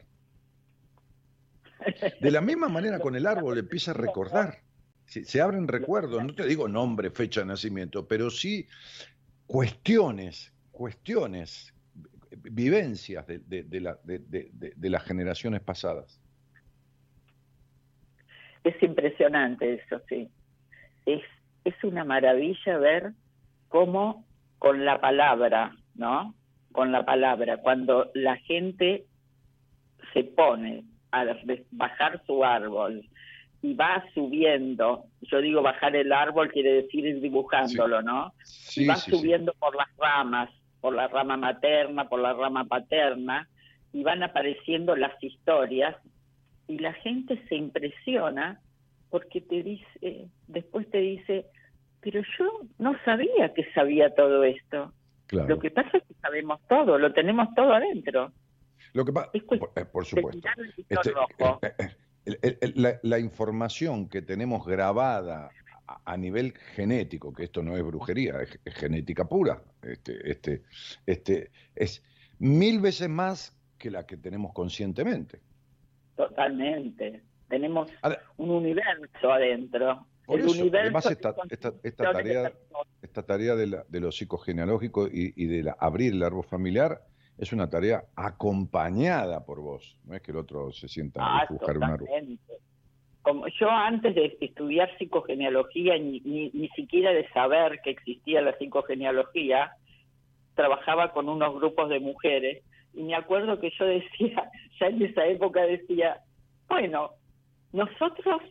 De 2.19 2.31
la 2.31 2.41
misma 2.41 2.69
manera 2.69 2.99
con 2.99 3.15
el 3.15 3.25
árbol 3.27 3.57
empieza 3.57 3.91
a 3.91 3.95
recordar. 3.95 4.59
Se, 5.05 5.23
se 5.23 5.39
abren 5.41 5.67
recuerdos, 5.67 6.23
no 6.23 6.33
te 6.33 6.45
digo 6.47 6.67
nombre, 6.67 7.11
fecha 7.11 7.41
de 7.41 7.47
nacimiento, 7.47 8.07
pero 8.07 8.31
sí 8.31 8.67
cuestiones, 9.47 10.53
cuestiones, 10.71 11.73
vivencias 12.31 13.25
de, 13.27 13.39
de- 13.39 13.63
de 13.63 13.79
la- 13.81 13.99
de- 14.03 14.19
de- 14.19 14.49
de- 14.53 14.73
de 14.75 14.89
las 14.89 15.03
generaciones 15.03 15.61
pasadas. 15.61 16.19
Es 18.63 18.81
impresionante 18.81 19.75
eso, 19.75 20.01
sí. 20.09 20.29
Es, 21.05 21.21
es 21.63 21.83
una 21.83 22.03
maravilla 22.03 22.77
ver 22.77 23.13
cómo 23.69 24.25
con 24.57 24.85
la 24.85 24.99
palabra, 24.99 25.75
¿no? 25.93 26.33
Con 26.71 26.91
la 26.91 27.05
palabra, 27.05 27.57
cuando 27.57 28.11
la 28.15 28.37
gente 28.37 29.05
se 30.13 30.23
pone 30.23 30.83
a 31.11 31.25
bajar 31.71 32.21
su 32.25 32.43
árbol 32.43 33.07
y 33.65 33.73
va 33.73 34.03
subiendo, 34.13 35.05
yo 35.21 35.41
digo 35.41 35.61
bajar 35.63 35.95
el 35.95 36.11
árbol 36.11 36.51
quiere 36.51 36.83
decir 36.83 37.05
ir 37.05 37.19
dibujándolo, 37.21 38.01
¿no? 38.03 38.31
y 38.37 38.45
Sí, 38.45 38.85
va 38.85 38.95
sí, 38.95 39.09
sí. 39.11 39.17
subiendo 39.17 39.53
por 39.57 39.75
las 39.75 39.87
ramas, 39.97 40.49
por 40.81 40.93
la 40.93 41.07
rama 41.07 41.35
materna, 41.37 42.07
por 42.07 42.19
la 42.19 42.33
rama 42.33 42.65
paterna, 42.65 43.47
y 43.91 44.03
van 44.03 44.21
apareciendo 44.21 44.95
las 44.95 45.13
historias, 45.23 45.95
y 46.67 46.77
la 46.79 46.93
gente 46.93 47.41
se 47.49 47.55
impresiona 47.55 48.59
porque 49.09 49.41
te 49.41 49.63
dice, 49.63 50.27
después 50.47 50.89
te 50.91 50.99
dice, 50.99 51.45
pero 52.01 52.21
yo 52.37 52.61
no 52.77 52.95
sabía 53.03 53.53
que 53.55 53.63
sabía 53.73 54.13
todo 54.13 54.43
esto. 54.43 54.91
Claro. 55.27 55.47
Lo 55.49 55.59
que 55.59 55.71
pasa 55.71 55.97
es 55.97 56.03
que 56.03 56.13
sabemos 56.21 56.59
todo, 56.67 56.99
lo 56.99 57.13
tenemos 57.13 57.47
todo 57.55 57.73
adentro. 57.73 58.31
Lo 58.93 59.03
que 59.05 59.11
pa- 59.13 59.29
es 59.33 59.41
cuestión 59.43 59.71
por, 59.73 59.81
eh, 59.83 59.85
por 59.91 60.03
De 60.03 60.09
supuesto. 60.09 60.47
Este, 60.87 61.11
rojo. 61.11 61.59
El- 62.25 62.39
el- 62.41 62.57
el- 62.61 62.73
la, 62.75 62.99
la 63.03 63.19
información 63.19 64.09
que 64.09 64.21
tenemos 64.21 64.65
grabada 64.65 65.49
a, 65.87 66.01
a 66.13 66.17
nivel 66.17 66.53
genético, 66.75 67.33
que 67.33 67.43
esto 67.43 67.61
no 67.63 67.75
es 67.77 67.83
brujería, 67.83 68.41
es, 68.41 68.59
es 68.65 68.73
genética 68.73 69.25
pura, 69.25 69.61
este, 69.83 70.31
este, 70.31 70.63
este, 71.05 71.51
es 71.75 72.03
mil 72.39 72.79
veces 72.81 73.07
más 73.09 73.55
que 73.77 73.91
la 73.91 74.05
que 74.05 74.17
tenemos 74.17 74.51
conscientemente. 74.53 75.39
Totalmente. 76.15 77.21
Tenemos 77.49 77.91
un 78.37 78.49
universo 78.49 79.31
adentro. 79.31 80.07
Por 80.25 80.39
el 80.39 80.45
eso, 80.47 80.61
universo 80.61 80.81
además 80.85 81.05
esta- 81.11 81.35
esta- 81.49 81.73
esta 81.83 82.11
tarea- 82.11 82.53
esta 83.03 83.23
tarea 83.23 83.55
de, 83.55 83.67
la- 83.67 83.85
de 83.87 83.99
lo 83.99 84.11
psicogenealógico 84.11 85.07
y, 85.07 85.33
y 85.35 85.45
de 85.45 85.63
la- 85.63 85.77
abrir 85.79 86.13
el 86.13 86.23
árbol 86.23 86.43
familiar 86.45 87.01
es 87.37 87.51
una 87.53 87.69
tarea 87.69 88.03
acompañada 88.15 89.45
por 89.45 89.59
vos. 89.61 89.97
No 90.05 90.15
es 90.15 90.21
que 90.21 90.31
el 90.31 90.37
otro 90.37 90.71
se 90.71 90.87
sienta 90.87 91.21
a 91.23 91.39
Ah, 91.41 91.45
dibujar 91.49 91.77
un 91.77 91.83
árbol. 91.83 91.99
totalmente. 92.07 92.53
Como 93.21 93.47
yo 93.59 93.69
antes 93.69 94.13
de 94.13 94.37
estudiar 94.39 94.89
psicogenealogía, 94.97 95.97
ni, 95.97 96.19
ni, 96.21 96.51
ni 96.51 96.69
siquiera 96.69 97.11
de 97.11 97.27
saber 97.29 97.81
que 97.83 97.89
existía 97.89 98.41
la 98.41 98.55
psicogenealogía, 98.57 99.71
trabajaba 100.53 101.11
con 101.11 101.27
unos 101.27 101.55
grupos 101.55 101.89
de 101.89 101.99
mujeres 101.99 102.63
y 102.93 103.03
me 103.03 103.15
acuerdo 103.15 103.59
que 103.59 103.71
yo 103.77 103.85
decía, 103.85 104.49
ya 104.79 104.87
en 104.87 105.01
esa 105.01 105.25
época 105.25 105.61
decía, 105.63 106.21
bueno, 106.69 107.11
nosotros, 107.73 108.41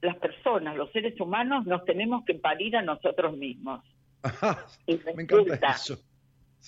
las 0.00 0.16
personas, 0.16 0.76
los 0.76 0.90
seres 0.92 1.20
humanos, 1.20 1.66
nos 1.66 1.84
tenemos 1.84 2.24
que 2.24 2.34
parir 2.34 2.76
a 2.76 2.82
nosotros 2.82 3.36
mismos. 3.36 3.82
me 4.86 5.22
encanta 5.22 5.72
eso. 5.72 5.98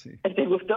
¿Te 0.37 0.47
gustó? 0.47 0.77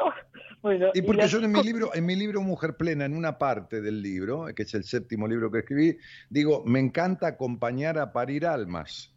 Bueno, 0.61 0.89
y 0.93 1.01
porque 1.01 1.27
yo 1.27 1.39
en 1.39 1.51
mi 1.51 1.63
libro, 1.63 1.93
en 1.93 2.05
mi 2.05 2.15
libro 2.15 2.41
Mujer 2.41 2.75
Plena, 2.77 3.05
en 3.05 3.15
una 3.15 3.37
parte 3.37 3.81
del 3.81 4.01
libro, 4.01 4.45
que 4.55 4.63
es 4.63 4.73
el 4.73 4.83
séptimo 4.83 5.27
libro 5.27 5.51
que 5.51 5.59
escribí, 5.59 5.97
digo, 6.29 6.63
me 6.65 6.79
encanta 6.79 7.27
acompañar 7.27 7.97
a 7.97 8.11
parir 8.11 8.45
almas. 8.45 9.13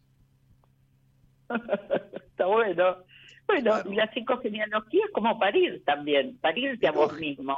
Está 1.49 2.45
bueno. 2.45 2.97
Bueno, 3.45 3.75
y 3.89 3.95
la 3.95 4.09
psicogenealogía 4.11 5.05
es 5.05 5.11
como 5.11 5.37
parir 5.37 5.83
también, 5.85 6.37
parirte 6.37 6.87
a 6.87 6.91
vos 6.91 7.17
mismo. 7.19 7.57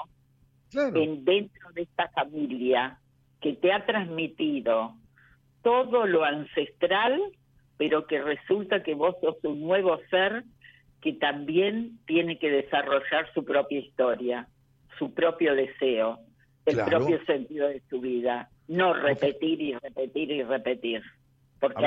En, 0.74 1.24
dentro 1.24 1.72
de 1.74 1.84
esta 1.84 2.10
familia 2.10 3.00
que 3.40 3.54
te 3.54 3.72
ha 3.72 3.86
transmitido 3.86 4.96
todo 5.62 6.06
lo 6.06 6.26
ancestral, 6.26 7.22
pero 7.78 8.08
que 8.08 8.22
resulta 8.22 8.84
que 8.84 8.96
vos 8.96 9.16
sos 9.22 9.38
un 9.44 9.62
nuevo 9.62 10.00
ser 10.10 10.44
que 11.06 11.14
también 11.14 12.00
tiene 12.08 12.40
que 12.40 12.50
desarrollar 12.50 13.32
su 13.36 13.46
propia 13.46 13.78
historia, 13.78 14.48
su 14.98 15.14
propio 15.14 15.54
deseo, 15.54 16.18
el 16.66 16.78
propio 16.78 17.24
sentido 17.26 17.68
de 17.68 17.80
su 17.88 18.02
vida, 18.02 18.50
no 18.68 18.92
repetir 18.96 19.62
y 19.62 19.76
repetir 19.76 20.32
y 20.32 20.42
repetir. 20.42 21.04
Porque 21.60 21.86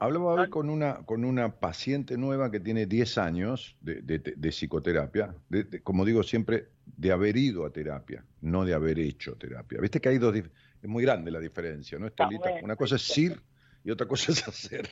hablaba, 0.00 0.34
hoy 0.34 0.50
con, 0.50 0.68
una, 0.68 0.96
con 1.06 1.24
una 1.24 1.60
paciente 1.60 2.18
nueva 2.18 2.50
que 2.50 2.60
tiene 2.60 2.84
10 2.84 3.16
años 3.16 3.74
de, 3.80 4.50
psicoterapia, 4.50 5.34
como 5.82 6.04
digo 6.04 6.22
siempre, 6.22 6.66
de 6.84 7.10
haber 7.10 7.38
ido 7.38 7.64
a 7.64 7.70
terapia, 7.70 8.22
no 8.42 8.66
de 8.66 8.74
haber 8.74 8.98
hecho 8.98 9.34
terapia. 9.36 9.80
Viste 9.80 9.98
que 9.98 10.10
hay 10.10 10.18
dos, 10.18 10.36
es 10.36 10.44
muy 10.82 11.04
grande 11.04 11.30
la 11.30 11.40
diferencia, 11.40 11.98
¿no, 11.98 12.06
Estelita? 12.06 12.50
una 12.62 12.76
cosa 12.76 12.96
es 12.96 13.16
ir 13.16 13.40
y 13.84 13.90
otra 13.90 14.06
cosa 14.06 14.32
es 14.32 14.46
hacer. 14.46 14.88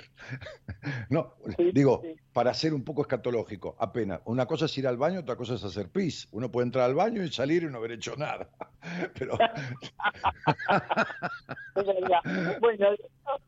no, 1.09 1.35
digo, 1.73 2.03
para 2.33 2.53
ser 2.55 2.75
un 2.75 2.85
poco 2.85 3.03
escatológico, 3.03 3.77
apenas. 3.79 4.21
Una 4.25 4.47
cosa 4.47 4.67
es 4.67 4.79
ir 4.79 4.87
al 4.87 4.97
baño, 4.97 5.21
otra 5.21 5.37
cosa 5.37 5.55
es 5.55 5.65
hacer 5.65 5.89
pis. 5.89 6.29
Uno 6.33 6.51
puede 6.51 6.67
entrar 6.67 6.85
al 6.85 6.95
baño 6.95 7.23
y 7.23 7.31
salir 7.31 7.63
y 7.63 7.67
no 7.67 7.79
haber 7.79 7.93
hecho 7.93 8.17
nada. 8.17 8.49
Pero... 9.19 9.37
bueno, 12.61 12.89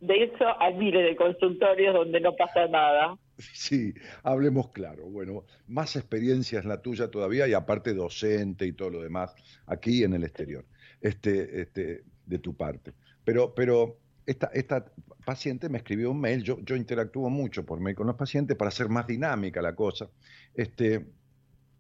de 0.00 0.24
eso 0.24 0.44
hay 0.60 0.74
miles 0.74 1.04
de 1.04 1.16
consultorios 1.16 1.94
donde 1.94 2.20
no 2.20 2.34
pasa 2.36 2.66
nada. 2.68 3.16
Sí, 3.38 3.92
hablemos 4.22 4.70
claro. 4.70 5.06
Bueno, 5.06 5.44
más 5.66 5.96
experiencia 5.96 6.60
es 6.60 6.64
la 6.64 6.80
tuya 6.80 7.10
todavía 7.10 7.48
y 7.48 7.54
aparte 7.54 7.94
docente 7.94 8.66
y 8.66 8.72
todo 8.72 8.90
lo 8.90 9.02
demás 9.02 9.34
aquí 9.66 10.04
en 10.04 10.14
el 10.14 10.22
exterior, 10.22 10.64
este, 11.00 11.62
este, 11.62 12.04
de 12.26 12.38
tu 12.38 12.56
parte. 12.56 12.92
Pero, 13.24 13.54
pero 13.54 13.98
esta, 14.26 14.50
esta 14.54 14.84
paciente 15.24 15.68
me 15.68 15.78
escribió 15.78 16.10
un 16.10 16.20
mail, 16.20 16.42
yo, 16.42 16.58
yo 16.60 16.76
interactúo 16.76 17.30
mucho 17.30 17.64
por 17.64 17.80
mail 17.80 17.96
con 17.96 18.06
los 18.06 18.16
pacientes 18.16 18.56
para 18.56 18.68
hacer 18.68 18.88
más 18.88 19.06
dinámica 19.06 19.62
la 19.62 19.74
cosa. 19.74 20.08
Este, 20.54 21.06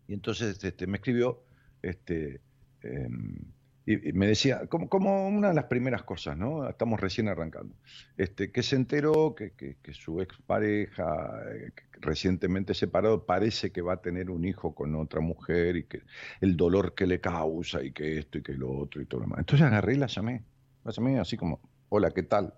y 0.08 0.14
entonces 0.14 0.62
este, 0.62 0.86
me 0.86 0.98
escribió 0.98 1.42
este, 1.82 2.40
em, 2.82 3.36
y, 3.84 4.12
me 4.12 4.28
decía, 4.28 4.66
como, 4.68 4.88
como, 4.88 5.26
una 5.26 5.48
de 5.48 5.54
las 5.54 5.64
primeras 5.64 6.04
cosas, 6.04 6.36
¿no? 6.36 6.68
Estamos 6.68 7.00
recién 7.00 7.28
arrancando. 7.28 7.74
Este, 8.16 8.52
que 8.52 8.62
se 8.62 8.76
enteró 8.76 9.34
que, 9.34 9.52
que, 9.52 9.76
que 9.82 9.92
su 9.92 10.20
expareja, 10.20 11.42
eh, 11.52 11.72
recientemente 12.00 12.74
separado, 12.74 13.26
parece 13.26 13.72
que 13.72 13.82
va 13.82 13.94
a 13.94 14.00
tener 14.00 14.30
un 14.30 14.44
hijo 14.44 14.72
con 14.72 14.94
otra 14.94 15.20
mujer 15.20 15.76
y 15.76 15.84
que 15.84 16.02
el 16.40 16.56
dolor 16.56 16.94
que 16.94 17.08
le 17.08 17.20
causa 17.20 17.82
y 17.82 17.92
que 17.92 18.18
esto 18.18 18.38
y 18.38 18.42
que 18.42 18.52
lo 18.52 18.70
otro 18.70 19.02
y 19.02 19.06
todo 19.06 19.20
lo 19.20 19.26
demás. 19.26 19.40
Entonces 19.40 19.66
agarré 19.66 19.94
y 19.94 19.98
la 19.98 20.06
llamé. 20.06 20.44
La 20.84 20.92
llamé 20.92 21.18
así 21.18 21.36
como, 21.36 21.60
hola, 21.94 22.10
¿qué 22.10 22.22
tal? 22.22 22.54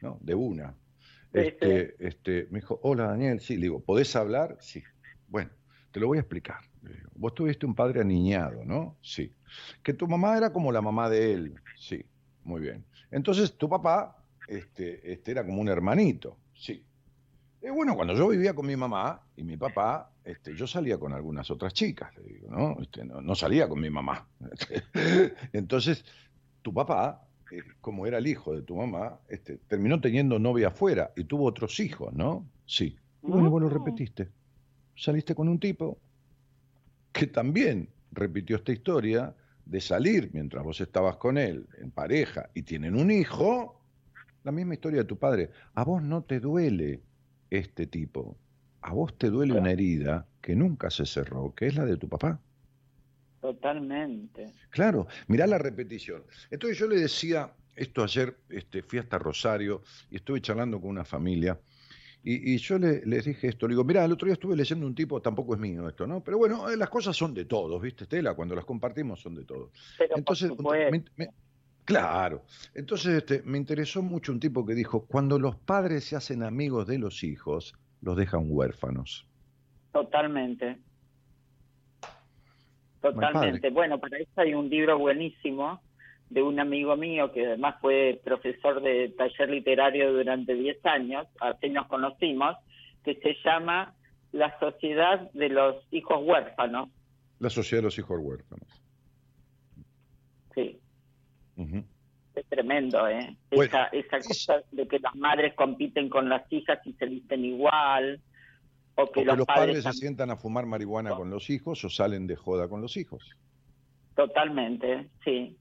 ¿No? 0.00 0.16
De 0.20 0.34
una. 0.36 0.72
Este, 1.32 1.96
este, 1.98 2.46
me 2.50 2.60
dijo, 2.60 2.78
hola 2.84 3.08
Daniel, 3.08 3.40
sí, 3.40 3.56
le 3.56 3.62
digo, 3.62 3.80
¿podés 3.80 4.14
hablar? 4.14 4.56
Sí. 4.60 4.80
Bueno, 5.26 5.50
te 5.90 5.98
lo 5.98 6.06
voy 6.06 6.18
a 6.18 6.20
explicar. 6.20 6.60
Vos 7.16 7.34
tuviste 7.34 7.66
un 7.66 7.74
padre 7.74 8.00
aniñado, 8.00 8.64
¿no? 8.64 8.96
Sí. 9.02 9.32
Que 9.82 9.92
tu 9.92 10.06
mamá 10.06 10.36
era 10.36 10.52
como 10.52 10.70
la 10.70 10.80
mamá 10.80 11.10
de 11.10 11.32
él. 11.32 11.54
Sí, 11.76 12.04
muy 12.44 12.60
bien. 12.60 12.84
Entonces 13.10 13.58
tu 13.58 13.68
papá 13.68 14.24
este, 14.46 15.12
este 15.12 15.32
era 15.32 15.44
como 15.44 15.60
un 15.60 15.68
hermanito. 15.68 16.36
Sí. 16.54 16.84
Y 17.60 17.70
bueno, 17.70 17.96
cuando 17.96 18.14
yo 18.14 18.28
vivía 18.28 18.54
con 18.54 18.66
mi 18.66 18.76
mamá 18.76 19.20
y 19.36 19.42
mi 19.42 19.56
papá, 19.56 20.12
este, 20.24 20.54
yo 20.54 20.68
salía 20.68 20.96
con 20.96 21.12
algunas 21.12 21.50
otras 21.50 21.74
chicas, 21.74 22.16
le 22.16 22.22
digo, 22.22 22.50
¿no? 22.50 22.76
Este, 22.80 23.04
no, 23.04 23.20
no 23.20 23.34
salía 23.34 23.68
con 23.68 23.80
mi 23.80 23.90
mamá. 23.90 24.28
Entonces, 25.52 26.04
tu 26.62 26.72
papá 26.72 27.25
eh, 27.50 27.62
como 27.80 28.06
era 28.06 28.18
el 28.18 28.26
hijo 28.26 28.54
de 28.54 28.62
tu 28.62 28.76
mamá, 28.76 29.20
este, 29.28 29.58
terminó 29.68 30.00
teniendo 30.00 30.38
novia 30.38 30.68
afuera 30.68 31.12
y 31.16 31.24
tuvo 31.24 31.44
otros 31.44 31.78
hijos, 31.80 32.12
¿no? 32.12 32.46
Sí. 32.66 32.96
Bueno, 33.22 33.50
vos 33.50 33.62
lo 33.62 33.68
repetiste. 33.68 34.28
Saliste 34.94 35.34
con 35.34 35.48
un 35.48 35.58
tipo 35.58 35.98
que 37.12 37.26
también 37.26 37.88
repitió 38.12 38.56
esta 38.56 38.72
historia 38.72 39.34
de 39.64 39.80
salir 39.80 40.30
mientras 40.32 40.62
vos 40.64 40.80
estabas 40.80 41.16
con 41.16 41.38
él 41.38 41.66
en 41.78 41.90
pareja 41.90 42.50
y 42.54 42.62
tienen 42.62 42.94
un 42.94 43.10
hijo, 43.10 43.80
la 44.44 44.52
misma 44.52 44.74
historia 44.74 45.00
de 45.00 45.06
tu 45.06 45.18
padre. 45.18 45.50
A 45.74 45.84
vos 45.84 46.02
no 46.02 46.22
te 46.22 46.40
duele 46.40 47.02
este 47.50 47.86
tipo, 47.86 48.36
a 48.80 48.92
vos 48.92 49.16
te 49.18 49.30
duele 49.30 49.58
una 49.58 49.72
herida 49.72 50.26
que 50.40 50.54
nunca 50.54 50.90
se 50.90 51.04
cerró, 51.06 51.54
que 51.54 51.66
es 51.66 51.74
la 51.74 51.84
de 51.84 51.96
tu 51.96 52.08
papá. 52.08 52.40
Totalmente. 53.46 54.52
Claro, 54.70 55.06
mirá 55.28 55.46
la 55.46 55.56
repetición. 55.56 56.24
Entonces 56.50 56.76
yo 56.78 56.88
le 56.88 56.96
decía, 56.96 57.52
esto 57.76 58.02
ayer 58.02 58.36
este, 58.48 58.82
fui 58.82 58.98
hasta 58.98 59.18
Rosario 59.18 59.82
y 60.10 60.16
estuve 60.16 60.40
charlando 60.40 60.80
con 60.80 60.90
una 60.90 61.04
familia 61.04 61.56
y, 62.28 62.56
yo 62.58 62.76
le, 62.76 63.06
les 63.06 63.24
dije 63.24 63.46
esto, 63.46 63.68
le 63.68 63.74
digo, 63.74 63.84
mira, 63.84 64.04
el 64.04 64.10
otro 64.10 64.26
día 64.26 64.32
estuve 64.32 64.56
leyendo 64.56 64.84
un 64.84 64.96
tipo, 64.96 65.22
tampoco 65.22 65.54
es 65.54 65.60
mío 65.60 65.88
esto, 65.88 66.08
¿no? 66.08 66.24
Pero 66.24 66.38
bueno, 66.38 66.68
eh, 66.68 66.76
las 66.76 66.90
cosas 66.90 67.16
son 67.16 67.32
de 67.34 67.44
todos, 67.44 67.80
¿viste, 67.80 68.02
Estela? 68.02 68.34
Cuando 68.34 68.56
las 68.56 68.64
compartimos 68.64 69.20
son 69.20 69.36
de 69.36 69.44
todos. 69.44 69.70
Entonces, 70.00 70.50
claro. 71.84 72.42
Entonces 72.74 73.18
este, 73.18 73.42
me 73.44 73.58
interesó 73.58 74.02
mucho 74.02 74.32
un 74.32 74.40
tipo 74.40 74.66
que 74.66 74.74
dijo, 74.74 75.06
cuando 75.06 75.38
los 75.38 75.54
padres 75.54 76.02
se 76.02 76.16
hacen 76.16 76.42
amigos 76.42 76.88
de 76.88 76.98
los 76.98 77.22
hijos, 77.22 77.76
los 78.00 78.16
dejan 78.16 78.46
huérfanos. 78.48 79.28
Totalmente. 79.92 80.80
Totalmente. 83.12 83.70
Bueno, 83.70 83.98
para 83.98 84.18
eso 84.18 84.30
hay 84.36 84.54
un 84.54 84.68
libro 84.68 84.98
buenísimo 84.98 85.80
de 86.30 86.42
un 86.42 86.58
amigo 86.58 86.96
mío 86.96 87.30
que 87.32 87.46
además 87.46 87.76
fue 87.80 88.20
profesor 88.24 88.82
de 88.82 89.10
taller 89.16 89.48
literario 89.50 90.12
durante 90.12 90.54
10 90.54 90.84
años, 90.86 91.26
así 91.40 91.68
nos 91.68 91.86
conocimos, 91.86 92.56
que 93.04 93.14
se 93.16 93.36
llama 93.44 93.94
La 94.32 94.58
Sociedad 94.58 95.30
de 95.32 95.48
los 95.48 95.76
Hijos 95.92 96.18
Huérfanos. 96.22 96.88
La 97.38 97.50
Sociedad 97.50 97.82
de 97.82 97.84
los 97.84 97.98
Hijos 97.98 98.18
Huérfanos. 98.20 98.82
Sí. 100.54 100.80
Es 102.34 102.46
tremendo, 102.48 103.06
¿eh? 103.08 103.36
esa, 103.50 103.84
esa 103.86 104.18
cosa 104.18 104.62
de 104.72 104.86
que 104.88 104.98
las 104.98 105.14
madres 105.14 105.54
compiten 105.54 106.08
con 106.08 106.28
las 106.28 106.50
hijas 106.52 106.84
y 106.84 106.92
se 106.94 107.06
visten 107.06 107.44
igual, 107.44 108.20
o 108.96 109.10
que, 109.10 109.24
los, 109.24 109.46
padres, 109.46 109.84
se 109.84 109.92
sientan 109.92 110.30
a 110.30 110.36
fumar 110.36 110.66
marihuana 110.66 111.14
con 111.14 111.30
los 111.30 111.50
hijos 111.50 111.84
o 111.84 111.90
salen 111.90 112.26
de 112.26 112.34
joda 112.34 112.68
con 112.68 112.80
los 112.80 112.96
hijos. 112.96 113.36
Totalmente, 114.14 115.10
sí. 115.22 115.56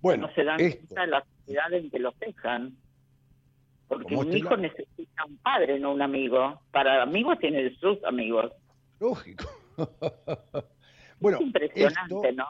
Bueno, 0.00 0.26
no 0.26 0.34
se 0.34 0.44
dan 0.44 0.56
cuenta 0.56 1.00
de 1.02 1.06
la 1.06 1.26
sociedad 1.38 1.72
en 1.72 1.90
que 1.90 1.98
los 1.98 2.18
dejan. 2.18 2.76
Porque 3.88 4.16
un 4.16 4.34
hijo 4.34 4.56
necesita 4.56 5.24
un 5.26 5.36
padre, 5.38 5.78
no 5.78 5.92
un 5.92 6.02
amigo. 6.02 6.60
Para 6.70 7.02
amigos 7.02 7.38
tiene 7.38 7.74
sus 7.76 8.02
amigos. 8.04 8.52
Lógico. 9.00 9.44
bueno, 11.20 11.38
es 11.38 11.44
impresionante, 11.44 12.32
¿no? 12.32 12.46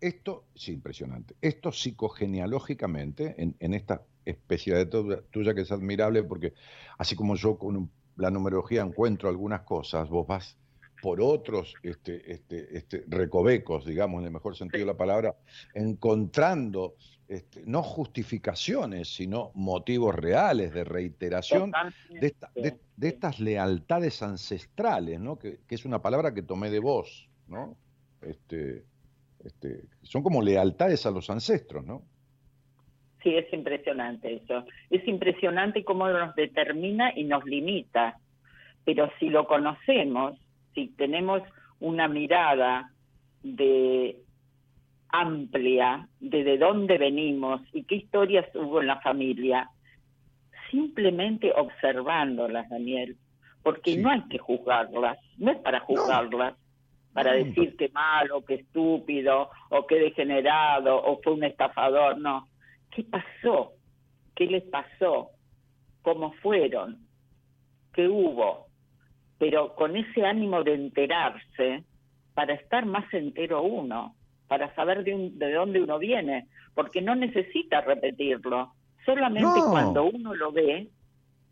Esto, 0.00 0.44
sí, 0.54 0.72
impresionante. 0.72 1.34
Esto 1.40 1.72
psicogenealógicamente, 1.72 3.34
en, 3.38 3.54
en 3.60 3.74
esta 3.74 4.02
especialidad 4.24 4.88
tuya 5.30 5.54
que 5.54 5.62
es 5.62 5.72
admirable, 5.72 6.22
porque 6.24 6.54
así 6.98 7.16
como 7.16 7.36
yo 7.36 7.56
con 7.56 7.76
un 7.76 7.90
la 8.16 8.30
numerología 8.30 8.82
encuentro 8.82 9.28
algunas 9.28 9.62
cosas, 9.62 10.08
vos 10.08 10.26
vas 10.26 10.56
por 11.02 11.20
otros 11.20 11.74
este, 11.82 12.32
este, 12.32 12.76
este, 12.76 13.04
recovecos, 13.08 13.84
digamos, 13.84 14.20
en 14.20 14.26
el 14.26 14.32
mejor 14.32 14.56
sentido 14.56 14.80
de 14.80 14.92
la 14.92 14.96
palabra, 14.96 15.34
encontrando 15.74 16.94
este, 17.26 17.62
no 17.66 17.82
justificaciones, 17.82 19.12
sino 19.12 19.50
motivos 19.54 20.14
reales 20.14 20.72
de 20.72 20.84
reiteración 20.84 21.72
de, 22.08 22.36
de, 22.54 23.08
estas 23.08 23.40
lealtades 23.40 24.22
ancestrales, 24.22 25.18
¿no? 25.18 25.38
Que, 25.38 25.60
que, 25.66 25.74
es 25.74 25.84
una 25.84 26.00
palabra 26.00 26.32
que 26.34 26.42
tomé 26.42 26.70
de 26.70 26.78
vos, 26.78 27.28
¿no? 27.48 27.76
Este, 28.20 28.84
este, 29.44 29.84
son 30.02 30.22
como 30.22 30.40
lealtades 30.40 31.04
a 31.06 31.10
los 31.10 31.30
ancestros, 31.30 31.84
¿no? 31.84 32.04
Sí, 33.22 33.36
es 33.36 33.52
impresionante 33.52 34.34
eso. 34.34 34.64
Es 34.90 35.06
impresionante 35.06 35.84
cómo 35.84 36.08
nos 36.08 36.34
determina 36.34 37.12
y 37.14 37.24
nos 37.24 37.44
limita. 37.44 38.18
Pero 38.84 39.10
si 39.18 39.28
lo 39.28 39.46
conocemos, 39.46 40.36
si 40.74 40.88
tenemos 40.88 41.42
una 41.80 42.08
mirada 42.08 42.90
de 43.42 44.16
amplia 45.10 46.08
de 46.20 46.42
de 46.42 46.58
dónde 46.58 46.96
venimos 46.98 47.60
y 47.72 47.84
qué 47.84 47.96
historias 47.96 48.46
hubo 48.54 48.80
en 48.80 48.86
la 48.86 49.00
familia, 49.00 49.68
simplemente 50.70 51.52
observándolas, 51.54 52.68
Daniel, 52.70 53.16
porque 53.62 53.92
Sí. 53.94 53.98
no 53.98 54.10
hay 54.10 54.22
que 54.30 54.38
juzgarlas, 54.38 55.18
no 55.38 55.50
es 55.52 55.58
para 55.58 55.80
juzgarlas, 55.80 56.54
para 57.12 57.32
No. 57.36 57.44
decir 57.44 57.76
que 57.76 57.90
malo, 57.90 58.42
que 58.44 58.54
estúpido, 58.54 59.50
o 59.68 59.86
que 59.86 59.96
degenerado, 59.96 60.96
o 61.04 61.20
fue 61.22 61.34
un 61.34 61.44
estafador, 61.44 62.18
no. 62.18 62.48
¿Qué 62.94 63.04
pasó? 63.04 63.72
¿Qué 64.34 64.46
les 64.46 64.62
pasó? 64.64 65.30
¿Cómo 66.02 66.32
fueron? 66.42 66.98
¿Qué 67.92 68.08
hubo? 68.08 68.66
Pero 69.38 69.74
con 69.74 69.96
ese 69.96 70.24
ánimo 70.24 70.62
de 70.62 70.74
enterarse, 70.74 71.84
para 72.34 72.54
estar 72.54 72.86
más 72.86 73.12
entero 73.12 73.62
uno, 73.62 74.14
para 74.48 74.74
saber 74.74 75.04
de, 75.04 75.14
un- 75.14 75.38
de 75.38 75.52
dónde 75.52 75.82
uno 75.82 75.98
viene, 75.98 76.46
porque 76.74 77.02
no 77.02 77.14
necesita 77.14 77.80
repetirlo. 77.82 78.72
Solamente 79.04 79.60
No. 79.60 79.70
cuando 79.70 80.04
uno 80.04 80.34
lo 80.34 80.52
ve, 80.52 80.88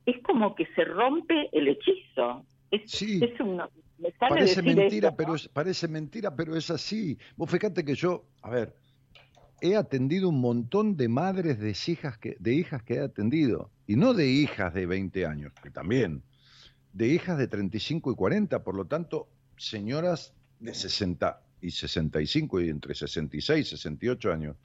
es 0.06 0.22
como 0.22 0.54
que 0.54 0.66
se 0.74 0.84
rompe 0.84 1.48
el 1.52 1.68
hechizo. 1.68 2.44
Es, 2.70 2.90
Sí. 2.90 3.20
es 3.22 3.38
un- 3.40 3.56
me 3.98 4.10
sale 4.12 4.30
Parece 4.36 4.62
decir 4.62 4.76
mentira, 4.76 5.08
esto, 5.08 5.16
pero 5.16 5.34
es, 5.34 5.48
parece 5.48 5.88
mentira, 5.88 6.34
pero 6.34 6.56
es 6.56 6.70
así. 6.70 7.18
Vos 7.36 7.50
fíjate 7.50 7.84
que 7.84 7.94
yo, 7.94 8.24
a 8.42 8.48
ver, 8.50 8.74
he 9.60 9.76
atendido 9.76 10.28
un 10.28 10.40
montón 10.40 10.96
de 10.96 11.08
madres 11.08 11.58
de 11.58 11.70
hijas 11.70 12.18
que, 12.18 12.36
de 12.38 12.54
hijas 12.54 12.82
que 12.82 12.94
he 12.94 13.00
atendido, 13.00 13.70
y 13.86 13.96
no 13.96 14.14
de 14.14 14.28
hijas 14.28 14.74
de 14.74 14.86
20 14.86 15.26
años, 15.26 15.52
que 15.62 15.70
también, 15.70 16.22
de 16.92 17.08
hijas 17.08 17.38
de 17.38 17.48
35 17.48 18.12
y 18.12 18.14
40, 18.14 18.62
por 18.62 18.74
lo 18.74 18.86
tanto, 18.86 19.28
señoras 19.56 20.32
de 20.58 20.74
60 20.74 21.42
y 21.60 21.70
65 21.70 22.60
y 22.60 22.68
entre 22.70 22.94
66 22.94 23.66
y 23.66 23.70
68 23.70 24.32
años, 24.32 24.56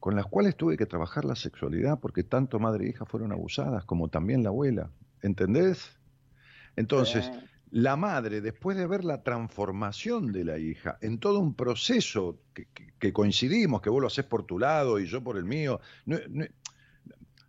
con 0.00 0.16
las 0.16 0.26
cuales 0.26 0.56
tuve 0.56 0.76
que 0.76 0.86
trabajar 0.86 1.24
la 1.24 1.34
sexualidad 1.34 1.98
porque 1.98 2.22
tanto 2.22 2.58
madre 2.58 2.86
e 2.86 2.90
hija 2.90 3.06
fueron 3.06 3.32
abusadas, 3.32 3.84
como 3.84 4.08
también 4.08 4.42
la 4.42 4.50
abuela. 4.50 4.90
¿Entendés? 5.22 5.98
Entonces, 6.76 7.30
la 7.74 7.96
madre, 7.96 8.40
después 8.40 8.76
de 8.76 8.86
ver 8.86 9.04
la 9.04 9.24
transformación 9.24 10.30
de 10.30 10.44
la 10.44 10.58
hija 10.58 10.96
en 11.00 11.18
todo 11.18 11.40
un 11.40 11.54
proceso 11.54 12.38
que, 12.54 12.66
que- 12.72 12.92
que 13.00 13.12
coincidimos, 13.12 13.80
que 13.82 13.90
vos 13.90 14.00
lo 14.00 14.06
haces 14.06 14.24
por 14.24 14.44
tu 14.46 14.60
lado 14.60 15.00
y 15.00 15.06
yo 15.06 15.24
por 15.24 15.36
el 15.36 15.44
mío, 15.44 15.80
no- 16.06 16.18
no- 16.28 16.44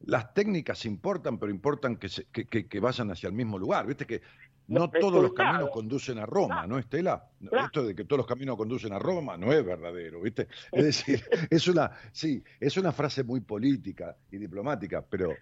las 0.08 0.34
técnicas 0.34 0.84
importan, 0.86 1.38
pero 1.38 1.52
importan 1.52 1.98
que, 1.98 2.10
se- 2.10 2.26
que- 2.26 2.80
vayan 2.80 3.12
hacia 3.12 3.28
el 3.28 3.34
mismo 3.34 3.60
lugar. 3.60 3.86
Viste 3.86 4.08
que 4.08 4.22
no 4.68 4.90
todos 4.90 5.22
los 5.22 5.34
caminos 5.34 5.70
conducen 5.72 6.18
a 6.18 6.26
Roma, 6.26 6.66
¿no, 6.66 6.80
Estela? 6.80 7.30
Esto 7.66 7.86
de 7.86 7.94
que 7.94 8.04
todos 8.06 8.18
los 8.18 8.26
caminos 8.28 8.58
conducen 8.58 8.94
a 8.94 9.00
Roma 9.00 9.38
no 9.38 9.54
es 9.54 9.64
verdadero, 9.64 10.22
¿viste? 10.22 10.48
Es 10.72 10.86
decir, 10.86 11.24
es 11.52 11.68
una, 11.68 11.92
sí, 12.12 12.44
es 12.60 12.76
una 12.78 12.92
frase 12.92 13.24
muy 13.24 13.42
política 13.42 14.18
y 14.32 14.38
diplomática, 14.38 15.06
pero 15.08 15.36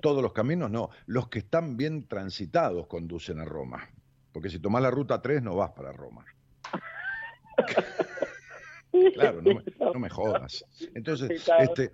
todos 0.00 0.22
los 0.22 0.32
caminos 0.32 0.70
no. 0.70 0.90
Los 1.06 1.26
que 1.28 1.40
están 1.40 1.76
bien 1.76 2.06
transitados 2.06 2.86
conducen 2.86 3.40
a 3.40 3.44
Roma. 3.44 3.88
Porque 4.38 4.50
si 4.50 4.60
tomás 4.60 4.80
la 4.80 4.92
ruta 4.92 5.20
3 5.20 5.42
no 5.42 5.56
vas 5.56 5.72
para 5.72 5.90
Roma. 5.90 6.24
Claro, 9.14 9.42
no 9.42 9.54
me, 9.54 9.64
no 9.78 10.00
me 10.00 10.08
jodas. 10.08 10.64
Entonces, 10.94 11.46
este, 11.60 11.90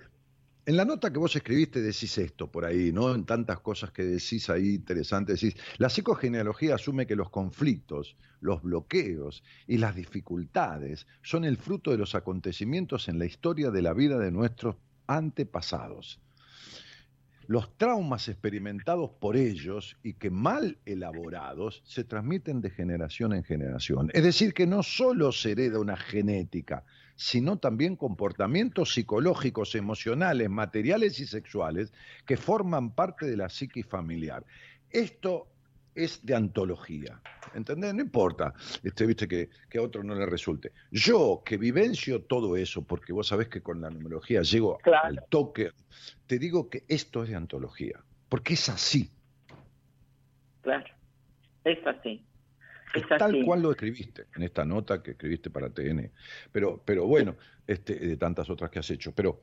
en 0.64 0.76
la 0.76 0.84
nota 0.84 1.12
que 1.12 1.18
vos 1.18 1.34
escribiste 1.34 1.80
decís 1.82 2.16
esto 2.18 2.50
por 2.50 2.64
ahí, 2.64 2.92
¿no? 2.92 3.14
En 3.14 3.24
tantas 3.24 3.60
cosas 3.60 3.90
que 3.92 4.04
decís 4.04 4.48
ahí 4.48 4.74
interesantes, 4.74 5.40
decís, 5.40 5.60
la 5.78 5.88
psicogenealogía 5.88 6.76
asume 6.76 7.06
que 7.06 7.16
los 7.16 7.30
conflictos, 7.30 8.16
los 8.40 8.62
bloqueos 8.62 9.42
y 9.66 9.78
las 9.78 9.96
dificultades 9.96 11.06
son 11.22 11.44
el 11.44 11.56
fruto 11.56 11.90
de 11.90 11.98
los 11.98 12.14
acontecimientos 12.14 13.08
en 13.08 13.18
la 13.18 13.26
historia 13.26 13.70
de 13.70 13.82
la 13.82 13.92
vida 13.92 14.18
de 14.18 14.30
nuestros 14.30 14.76
antepasados. 15.06 16.20
Los 17.46 17.76
traumas 17.76 18.28
experimentados 18.28 19.10
por 19.20 19.36
ellos 19.36 19.96
y 20.02 20.14
que 20.14 20.30
mal 20.30 20.78
elaborados 20.86 21.82
se 21.84 22.04
transmiten 22.04 22.60
de 22.60 22.70
generación 22.70 23.32
en 23.32 23.44
generación. 23.44 24.10
Es 24.14 24.24
decir, 24.24 24.54
que 24.54 24.66
no 24.66 24.82
solo 24.82 25.30
se 25.32 25.52
hereda 25.52 25.78
una 25.78 25.96
genética, 25.96 26.84
sino 27.16 27.58
también 27.58 27.96
comportamientos 27.96 28.94
psicológicos, 28.94 29.74
emocionales, 29.74 30.48
materiales 30.50 31.20
y 31.20 31.26
sexuales 31.26 31.92
que 32.26 32.36
forman 32.36 32.94
parte 32.94 33.26
de 33.26 33.36
la 33.36 33.48
psiquis 33.48 33.86
familiar. 33.86 34.44
Esto 34.90 35.48
es 35.94 36.24
de 36.24 36.34
antología, 36.34 37.20
¿entendés? 37.54 37.94
No 37.94 38.02
importa, 38.02 38.52
este, 38.82 39.06
viste, 39.06 39.28
que, 39.28 39.48
que 39.68 39.78
a 39.78 39.82
otro 39.82 40.02
no 40.02 40.14
le 40.14 40.26
resulte. 40.26 40.72
Yo, 40.90 41.42
que 41.44 41.56
vivencio 41.56 42.22
todo 42.22 42.56
eso, 42.56 42.82
porque 42.82 43.12
vos 43.12 43.28
sabés 43.28 43.48
que 43.48 43.60
con 43.62 43.80
la 43.80 43.90
numerología 43.90 44.42
llego 44.42 44.78
Claro. 44.78 45.06
al 45.06 45.24
toque, 45.28 45.70
te 46.26 46.38
digo 46.38 46.68
que 46.68 46.84
esto 46.88 47.22
es 47.22 47.28
de 47.30 47.36
antología, 47.36 48.02
porque 48.28 48.54
es 48.54 48.68
así, 48.68 49.10
Claro, 50.62 50.84
es 51.64 51.86
así. 51.86 52.24
es 52.94 53.06
tal 53.08 53.34
así. 53.34 53.44
cual 53.44 53.62
lo 53.62 53.70
escribiste, 53.70 54.24
en 54.34 54.42
esta 54.44 54.64
nota 54.64 55.02
que 55.02 55.10
escribiste 55.12 55.50
para 55.50 55.68
TN. 55.70 56.10
Pero, 56.52 56.82
pero 56.84 57.06
bueno, 57.06 57.36
este, 57.66 57.94
de 57.94 58.16
tantas 58.16 58.48
otras 58.48 58.70
que 58.70 58.78
has 58.78 58.90
hecho. 58.90 59.12
Pero 59.14 59.42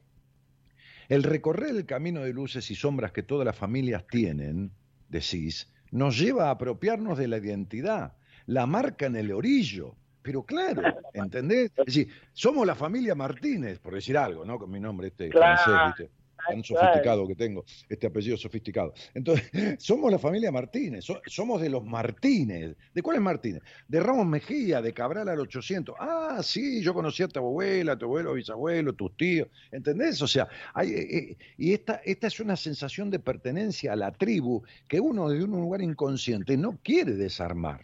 el 1.10 1.24
recorrer 1.24 1.76
el 1.76 1.86
camino 1.86 2.22
de 2.22 2.34
luces 2.34 2.72
y 2.72 2.76
sombras 2.76 3.12
que 3.12 3.22
todas 3.24 3.46
las 3.46 3.56
familias 3.58 4.06
tienen, 4.08 4.72
decís, 5.10 5.72
nos 5.92 6.18
lleva 6.18 6.48
a 6.48 6.52
apropiarnos 6.52 7.18
de 7.18 7.28
la 7.28 7.38
identidad, 7.38 8.14
la 8.46 8.66
marca 8.66 9.06
en 9.06 9.16
el 9.16 9.32
orillo. 9.32 9.96
Pero 10.22 10.44
claro, 10.44 10.84
¿entendés? 11.14 11.72
Es 11.78 11.86
decir, 11.86 12.10
somos 12.34 12.66
la 12.66 12.76
familia 12.76 13.16
Martínez, 13.16 13.80
por 13.80 13.96
decir 13.96 14.18
algo, 14.18 14.46
¿no? 14.46 14.60
Con 14.60 14.70
mi 14.70 14.80
nombre 14.80 15.08
este 15.08 15.30
Claro, 15.30 15.58
francés, 15.64 15.98
¿viste? 15.98 16.21
Tan 16.48 16.64
sofisticado 16.64 17.28
que 17.28 17.36
tengo, 17.36 17.64
este 17.90 18.08
apellido 18.08 18.38
sofisticado. 18.38 18.94
Entonces, 19.14 19.52
somos 19.80 20.12
la 20.12 20.20
familia 20.20 20.52
Martínez, 20.52 21.06
so- 21.06 21.22
somos 21.26 21.62
de 21.62 21.70
los 21.70 21.84
Martínez. 21.84 22.76
¿De 22.94 23.02
cuáles 23.02 23.22
Martínez? 23.22 23.62
De 23.88 24.00
Ramos 24.00 24.26
Mejía, 24.26 24.82
de 24.82 24.94
Cabral 24.94 25.30
al 25.30 25.40
800. 25.40 25.96
Ah, 26.00 26.40
sí, 26.44 26.82
yo 26.84 26.94
conocí 26.94 27.24
a 27.24 27.28
tu 27.28 27.40
abuela, 27.40 27.94
a 27.94 27.98
tu 27.98 28.06
abuelo, 28.06 28.34
bisabuelo, 28.34 28.94
tus 28.94 29.16
tíos. 29.18 29.48
¿Entendés? 29.72 30.22
O 30.22 30.28
sea, 30.28 30.48
hay, 30.74 30.90
eh, 30.92 31.18
eh, 31.18 31.38
y 31.58 31.74
esta, 31.74 32.02
esta 32.06 32.28
es 32.28 32.40
una 32.40 32.56
sensación 32.56 33.10
de 33.10 33.20
pertenencia 33.20 33.94
a 33.94 33.96
la 33.96 34.12
tribu 34.12 34.64
que 34.88 35.00
uno 35.00 35.30
de 35.30 35.44
un 35.44 35.52
lugar 35.52 35.82
inconsciente 35.82 36.58
no 36.58 36.80
quiere 36.84 37.14
desarmar. 37.14 37.82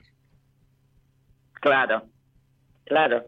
Claro, 1.54 2.04
claro. 2.86 3.26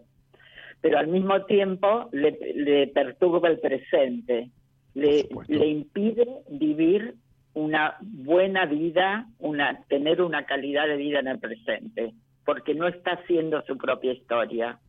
Pero 0.82 0.98
al 0.98 1.08
mismo 1.08 1.44
tiempo 1.46 2.10
le, 2.14 2.32
le 2.56 2.88
perturba 2.88 3.50
el 3.50 3.60
presente, 3.60 4.50
le, 4.94 5.28
le 5.48 5.68
impide 5.68 6.28
vivir 6.50 7.16
una 7.54 7.98
buena 8.02 8.66
vida, 8.66 9.28
una 9.40 9.84
tener 9.88 10.22
una 10.22 10.46
calidad 10.46 10.88
de 10.88 10.98
vida 10.98 11.20
en 11.20 11.28
el 11.28 11.40
presente, 11.40 12.14
porque 12.46 12.74
no 12.74 12.88
está 12.88 13.12
haciendo 13.12 13.62
su 13.64 13.78
propia 13.78 14.14
historia. 14.14 14.80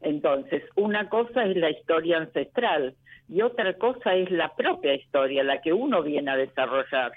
Entonces, 0.00 0.62
una 0.76 1.08
cosa 1.08 1.44
es 1.44 1.56
la 1.56 1.70
historia 1.70 2.18
ancestral 2.18 2.94
y 3.28 3.42
otra 3.42 3.74
cosa 3.74 4.14
es 4.14 4.30
la 4.30 4.54
propia 4.54 4.94
historia, 4.94 5.42
la 5.44 5.60
que 5.60 5.72
uno 5.72 6.02
viene 6.02 6.30
a 6.30 6.36
desarrollar. 6.36 7.12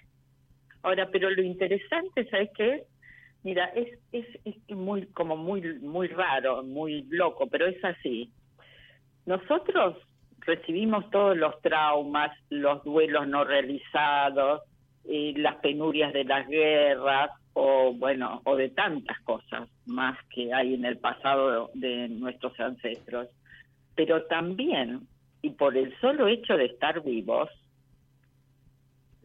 Ahora, 0.84 1.10
pero 1.12 1.30
lo 1.30 1.42
interesante, 1.42 2.28
¿sabes 2.30 2.50
qué 2.56 2.76
es? 2.76 2.84
Mira, 3.44 3.66
es, 3.76 3.98
es, 4.12 4.26
es 4.46 4.76
muy, 4.76 5.08
como 5.08 5.36
muy, 5.36 5.62
muy 5.80 6.08
raro, 6.08 6.64
muy 6.64 7.04
loco, 7.10 7.48
pero 7.48 7.66
es 7.68 7.84
así. 7.84 8.32
Nosotros 9.26 9.98
recibimos 10.46 11.10
todos 11.10 11.38
los 11.38 11.62
traumas, 11.62 12.32
los 12.50 12.84
duelos 12.84 13.28
no 13.28 13.44
realizados, 13.44 14.62
eh, 15.06 15.34
las 15.38 15.56
penurias 15.58 16.14
de 16.14 16.24
las 16.24 16.48
guerras, 16.48 17.32
o 17.54 17.94
bueno, 17.94 18.42
o 18.46 18.56
de 18.56 18.70
tantas 18.70 19.20
cosas 19.22 19.68
más 19.86 20.18
que 20.30 20.54
hay 20.54 20.74
en 20.74 20.86
el 20.86 20.98
pasado 20.98 21.70
de 21.74 22.08
nuestros 22.08 22.58
ancestros. 22.60 23.28
Pero 23.94 24.24
también, 24.24 25.02
y 25.42 25.50
por 25.50 25.76
el 25.76 25.94
solo 26.00 26.28
hecho 26.28 26.56
de 26.56 26.66
estar 26.66 27.04
vivos, 27.04 27.50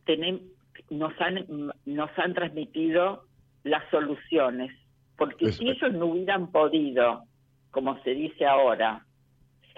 tenem- 0.04 0.42
nos 0.90 1.12
han, 1.20 1.46
nos 1.84 2.10
han 2.18 2.34
transmitido 2.34 3.24
las 3.62 3.88
soluciones, 3.90 4.72
porque 5.16 5.52
si 5.52 5.68
ellos 5.68 5.92
no 5.92 6.06
hubieran 6.06 6.50
podido, 6.50 7.22
como 7.70 8.02
se 8.02 8.10
dice 8.10 8.44
ahora, 8.44 9.05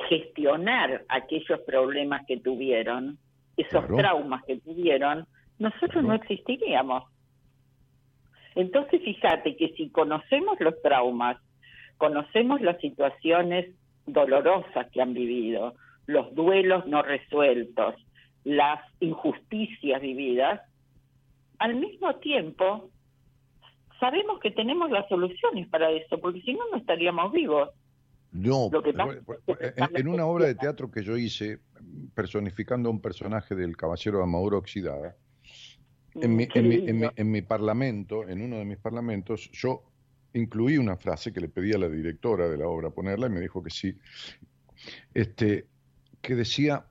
gestionar 0.08 1.04
aquellos 1.08 1.60
problemas 1.60 2.24
que 2.26 2.38
tuvieron, 2.38 3.18
esos 3.56 3.84
Claro. 3.86 3.96
traumas 3.96 4.44
que 4.44 4.58
tuvieron, 4.60 5.26
nosotros 5.58 5.90
Claro. 5.90 6.08
no 6.08 6.14
existiríamos. 6.14 7.04
Entonces, 8.54 9.02
fíjate 9.02 9.56
que 9.56 9.70
si 9.76 9.90
conocemos 9.90 10.58
los 10.60 10.80
traumas, 10.82 11.38
conocemos 11.96 12.60
las 12.60 12.80
situaciones 12.80 13.74
dolorosas 14.06 14.90
que 14.90 15.00
han 15.02 15.14
vivido, 15.14 15.74
los 16.06 16.34
duelos 16.34 16.86
no 16.86 17.02
resueltos, 17.02 17.94
las 18.44 18.80
injusticias 19.00 20.00
vividas, 20.00 20.60
al 21.58 21.74
mismo 21.74 22.14
tiempo 22.16 22.88
sabemos 24.00 24.38
que 24.40 24.52
tenemos 24.52 24.90
las 24.90 25.08
soluciones 25.08 25.68
para 25.68 25.90
eso, 25.90 26.18
porque 26.18 26.40
si 26.42 26.54
no, 26.54 26.60
no 26.70 26.78
estaríamos 26.78 27.32
vivos. 27.32 27.70
No, 28.32 28.68
Lo 28.70 28.82
que 28.82 28.92
que 28.92 30.00
en, 30.00 30.08
una 30.08 30.26
obra 30.26 30.46
de 30.46 30.54
teatro 30.54 30.90
que 30.90 31.02
yo 31.02 31.16
hice, 31.16 31.60
personificando 32.14 32.88
a 32.88 32.92
un 32.92 33.00
personaje 33.00 33.54
del 33.54 33.76
Caballero 33.76 34.18
de 34.18 34.24
Amadura 34.24 34.58
Oxidada, 34.58 35.16
en 36.14 36.36
mi, 36.36 36.46
Mm, 36.46 36.50
en, 36.54 36.68
mi, 36.68 36.74
en, 36.88 36.98
mi, 36.98 37.06
en 37.14 37.30
mi 37.30 37.42
parlamento, 37.42 38.28
en 38.28 38.42
uno 38.42 38.56
de 38.56 38.64
mis 38.64 38.78
parlamentos, 38.78 39.50
yo 39.52 39.82
incluí 40.32 40.78
una 40.78 40.96
frase 40.96 41.32
que 41.32 41.40
le 41.40 41.48
pedí 41.48 41.72
a 41.72 41.78
la 41.78 41.88
directora 41.88 42.48
de 42.48 42.56
la 42.56 42.66
obra 42.66 42.90
ponerla 42.90 43.26
y 43.26 43.30
me 43.30 43.40
dijo 43.40 43.62
que 43.62 43.70
sí, 43.70 43.96
este, 45.14 45.66
que 46.20 46.34
decía, 46.34 46.86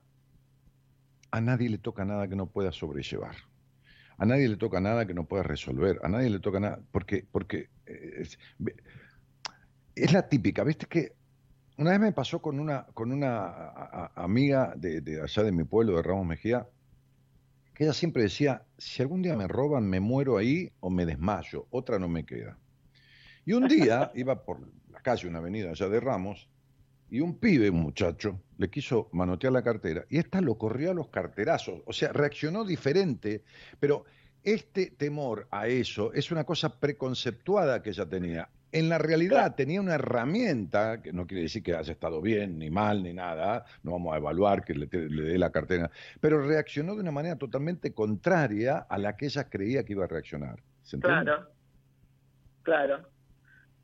a 1.30 1.40
nadie 1.40 1.68
le 1.68 1.78
toca 1.78 2.04
nada 2.04 2.28
que 2.28 2.36
no 2.36 2.46
pueda 2.46 2.72
sobrellevar, 2.72 3.36
a 4.16 4.26
nadie 4.26 4.48
le 4.48 4.56
toca 4.56 4.80
nada 4.80 5.06
que 5.06 5.14
no 5.14 5.26
pueda 5.26 5.42
resolver, 5.42 5.98
a 6.02 6.08
nadie 6.08 6.30
le 6.30 6.40
toca 6.40 6.60
nada, 6.60 6.80
porque, 6.90 7.26
porque 7.30 7.68
eh, 7.86 8.14
es, 8.18 8.38
es 9.94 10.12
la 10.12 10.28
típica, 10.28 10.64
viste 10.64 10.86
que 10.86 11.17
una 11.78 11.90
vez 11.92 12.00
me 12.00 12.12
pasó 12.12 12.42
con 12.42 12.60
una, 12.60 12.86
con 12.94 13.12
una 13.12 13.46
a- 13.46 14.12
a- 14.16 14.24
amiga 14.24 14.74
de, 14.76 15.00
de 15.00 15.22
allá 15.22 15.42
de 15.44 15.52
mi 15.52 15.64
pueblo, 15.64 15.96
de 15.96 16.02
Ramos 16.02 16.26
Mejía, 16.26 16.68
que 17.74 17.84
ella 17.84 17.92
siempre 17.92 18.22
decía, 18.24 18.66
si 18.76 19.02
algún 19.02 19.22
día 19.22 19.36
me 19.36 19.46
roban, 19.48 19.88
me 19.88 20.00
muero 20.00 20.36
ahí 20.36 20.72
o 20.80 20.90
me 20.90 21.06
desmayo, 21.06 21.66
otra 21.70 21.98
no 21.98 22.08
me 22.08 22.24
queda. 22.26 22.58
Y 23.44 23.52
un 23.54 23.68
día 23.68 24.10
iba 24.14 24.44
por 24.44 24.60
la 24.90 25.00
calle, 25.02 25.28
una 25.28 25.38
avenida 25.38 25.70
allá 25.70 25.88
de 25.88 26.00
Ramos, 26.00 26.50
y 27.10 27.20
un 27.20 27.38
pibe, 27.40 27.70
un 27.70 27.82
muchacho, 27.82 28.42
le 28.58 28.70
quiso 28.70 29.08
manotear 29.12 29.52
la 29.52 29.62
cartera, 29.64 30.04
y 30.10 30.18
esta 30.18 30.40
lo 30.42 30.58
corrió 30.58 30.90
a 30.92 30.94
los 30.94 31.08
carterazos, 31.10 31.82
o 31.86 31.92
sea, 31.92 32.12
reaccionó 32.12 32.64
diferente, 32.64 33.44
pero 33.80 34.04
este 34.42 34.90
temor 34.92 35.48
a 35.50 35.68
eso 35.68 36.12
es 36.14 36.30
una 36.32 36.44
cosa 36.44 36.80
preconceptuada 36.80 37.82
que 37.82 37.90
ella 37.90 38.08
tenía. 38.08 38.50
En 38.70 38.90
la 38.90 38.98
realidad 38.98 39.54
tenía 39.54 39.80
una 39.80 39.94
herramienta, 39.94 41.00
que 41.00 41.12
no 41.12 41.26
quiere 41.26 41.44
decir 41.44 41.62
que 41.62 41.74
haya 41.74 41.92
estado 41.92 42.20
bien, 42.20 42.58
ni 42.58 42.68
mal, 42.70 43.02
ni 43.02 43.14
nada, 43.14 43.64
no 43.82 43.92
vamos 43.92 44.12
a 44.14 44.18
evaluar 44.18 44.62
que 44.62 44.74
le, 44.74 44.86
dé 44.86 45.38
la 45.38 45.50
cartera, 45.50 45.90
pero 46.20 46.46
reaccionó 46.46 46.94
de 46.94 47.00
una 47.00 47.10
manera 47.10 47.36
totalmente 47.36 47.94
contraria 47.94 48.78
a 48.88 48.98
la 48.98 49.16
que 49.16 49.26
ella 49.26 49.48
creía 49.48 49.84
que 49.84 49.94
iba 49.94 50.04
a 50.04 50.08
reaccionar. 50.08 50.60
Claro, 51.00 51.48
claro. 52.62 53.08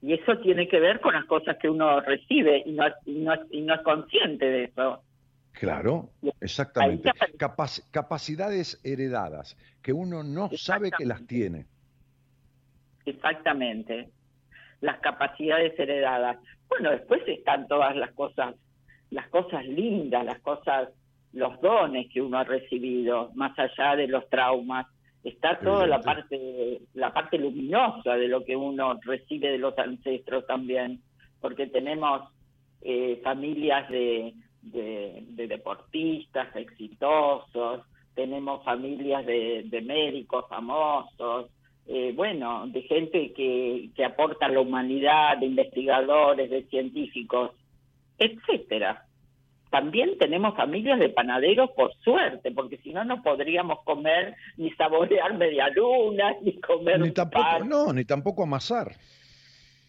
Y 0.03 0.13
eso 0.13 0.39
tiene 0.43 0.69
que 0.69 0.79
ver 0.79 1.01
con 1.01 1.15
las 1.15 1.25
cosas 1.25 1.57
que 1.59 1.71
uno 1.71 2.01
recibe 2.01 2.63
y 2.67 2.73
no, 2.73 2.85
y 3.07 3.21
no, 3.21 3.33
y 3.51 3.63
no 3.63 3.75
es 3.75 3.81
consciente 3.81 4.45
de 4.45 4.65
eso. 4.65 5.03
Claro, 5.53 6.11
exactamente. 6.41 7.11
Capac- 7.39 7.85
capacidades 7.91 8.81
heredadas 8.85 9.57
que 9.81 9.95
uno 9.95 10.23
no 10.23 10.51
sabe 10.57 10.91
que 10.91 11.07
las 11.07 11.27
tiene. 11.27 11.65
Exactamente. 13.07 14.11
Las 14.85 14.99
capacidades 15.01 15.73
heredadas. 15.79 16.37
Bueno, 16.69 16.91
después 16.91 17.23
están 17.27 17.67
todas 17.69 17.97
las 17.97 18.13
cosas, 18.13 18.55
las 19.09 19.27
cosas 19.29 19.65
lindas, 19.65 20.27
las 20.27 20.41
cosas, 20.41 20.91
los 21.33 21.59
dones 21.63 22.07
que 22.13 22.21
uno 22.21 22.37
ha 22.37 22.45
recibido, 22.45 23.31
más 23.35 23.59
allá 23.59 23.97
de 23.97 24.09
los 24.09 24.29
traumas. 24.29 24.87
Está 25.23 25.59
toda 25.59 25.87
la 25.87 26.01
parte, 26.03 26.83
la 26.93 27.15
parte 27.15 27.39
luminosa 27.39 28.15
de 28.17 28.29
lo 28.29 28.45
que 28.45 28.57
uno 28.57 29.01
recibe 29.03 29.53
de 29.53 29.57
los 29.59 29.77
ancestros 29.79 30.47
también, 30.47 31.01
porque 31.41 31.67
tenemos 31.69 32.29
eh, 32.83 33.23
familias 33.25 33.89
de, 33.89 34.35
de, 34.61 35.25
de 35.29 35.47
deportistas 35.47 36.55
exitosos, 36.55 37.81
tenemos 38.15 38.63
familias 38.65 39.25
de, 39.25 39.63
de 39.65 39.81
médicos 39.81 40.45
famosos, 40.47 41.51
eh, 41.87 42.13
bueno, 42.15 42.67
de 42.69 42.83
gente 42.83 43.33
que, 43.33 43.91
que 43.95 44.05
aporta 44.05 44.47
a 44.47 44.49
la 44.49 44.61
humanidad, 44.61 45.39
de 45.39 45.47
investigadores, 45.47 46.51
de 46.51 46.63
científicos, 46.65 47.51
etcétera. 48.19 49.07
También 49.71 50.17
tenemos 50.19 50.57
familias 50.57 51.01
de 51.01 51.09
panaderos 51.09 51.71
por 51.73 51.93
suerte, 52.05 52.53
porque 52.53 52.79
si 52.79 52.93
no, 52.93 53.05
no 53.05 53.23
podríamos 53.23 53.81
comer 53.85 54.37
ni 54.57 54.71
saborear 54.73 55.37
medialunas, 55.37 56.37
ni 56.43 56.61
comer 56.61 57.01
Ni 57.01 57.11
tampoco, 57.11 57.45
pan. 57.45 57.69
no, 57.69 57.93
ni 57.93 58.05
tampoco 58.05 58.45
amasar. 58.45 58.95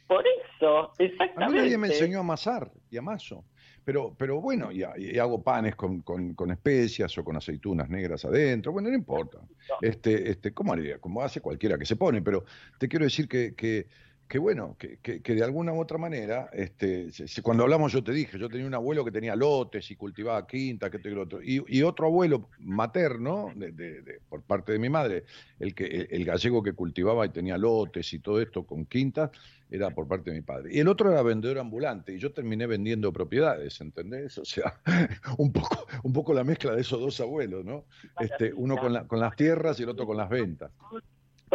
Por 0.07 0.23
eso, 0.27 0.79
A 0.79 0.93
mí 0.99 1.05
exactamente. 1.05 1.61
nadie 1.61 1.77
me 1.77 1.87
enseñó 1.87 2.17
a 2.17 2.21
amasar 2.21 2.71
y 2.91 2.97
amaso. 2.97 3.43
Pero, 3.85 4.15
pero 4.17 4.41
bueno, 4.41 4.71
y, 4.71 4.83
y 4.97 5.19
hago 5.19 5.43
panes 5.43 5.75
con, 5.75 6.01
con, 6.01 6.33
con 6.33 6.49
especias 6.49 7.15
o 7.19 7.23
con 7.23 7.37
aceitunas 7.37 7.87
negras 7.87 8.25
adentro. 8.25 8.71
Bueno, 8.71 8.89
no 8.89 8.95
importa. 8.95 9.39
Este, 9.79 10.31
este, 10.31 10.53
¿Cómo 10.53 10.73
haría? 10.73 10.97
Como 10.97 11.21
hace 11.21 11.39
cualquiera 11.39 11.77
que 11.77 11.85
se 11.85 11.95
pone. 11.95 12.23
Pero 12.23 12.45
te 12.79 12.87
quiero 12.87 13.05
decir 13.05 13.27
que, 13.27 13.53
que, 13.53 13.87
que 14.27 14.39
bueno, 14.39 14.75
que, 14.79 14.97
que, 14.97 15.21
que 15.21 15.35
de 15.35 15.43
alguna 15.43 15.71
u 15.73 15.79
otra 15.79 15.97
manera, 15.97 16.49
este, 16.51 17.09
cuando 17.43 17.63
hablamos 17.63 17.93
yo 17.93 18.03
te 18.03 18.11
dije, 18.11 18.39
yo 18.39 18.49
tenía 18.49 18.65
un 18.65 18.73
abuelo 18.73 19.05
que 19.05 19.11
tenía 19.11 19.35
lotes 19.35 19.91
y 19.91 19.95
cultivaba 19.95 20.47
quinta, 20.47 20.89
que 20.89 20.97
lo 21.09 21.21
otro. 21.23 21.41
Y, 21.43 21.63
y 21.67 21.83
otro 21.83 22.07
abuelo 22.07 22.49
materno, 22.59 23.51
de, 23.55 23.71
de- 23.71 24.01
de- 24.01 24.19
por 24.27 24.41
parte 24.41 24.71
de 24.71 24.79
mi 24.79 24.89
madre, 24.89 25.25
el, 25.59 25.75
que, 25.75 25.85
el, 25.85 26.07
el 26.09 26.25
gallego 26.25 26.63
que 26.63 26.73
cultivaba 26.73 27.25
y 27.25 27.29
tenía 27.29 27.57
lotes 27.57 28.11
y 28.13 28.19
todo 28.19 28.41
esto 28.41 28.65
con 28.65 28.85
quintas, 28.85 29.29
era 29.69 29.89
por 29.89 30.07
parte 30.07 30.29
de 30.31 30.35
mi 30.37 30.41
padre. 30.43 30.69
Y 30.73 30.79
el 30.79 30.87
otro 30.87 31.11
era 31.11 31.21
vendedor 31.23 31.57
ambulante 31.59 32.13
y 32.13 32.19
yo 32.19 32.31
terminé 32.31 32.67
vendiendo 32.67 33.11
propiedades, 33.11 33.81
¿entendés? 33.81 34.37
O 34.37 34.45
sea, 34.45 34.79
un 35.37 35.51
poco, 35.51 35.85
un 36.03 36.13
poco 36.13 36.33
la 36.33 36.43
mezcla 36.43 36.73
de 36.75 36.81
esos 36.81 36.99
dos 36.99 37.19
abuelos, 37.19 37.65
¿no? 37.65 37.85
Este, 38.19 38.53
uno 38.53 38.75
con, 38.77 38.93
la- 38.93 39.07
con 39.07 39.19
las 39.19 39.35
tierras 39.35 39.79
y 39.79 39.83
el 39.83 39.89
otro 39.89 40.05
con 40.05 40.17
las 40.17 40.29
ventas. 40.29 40.71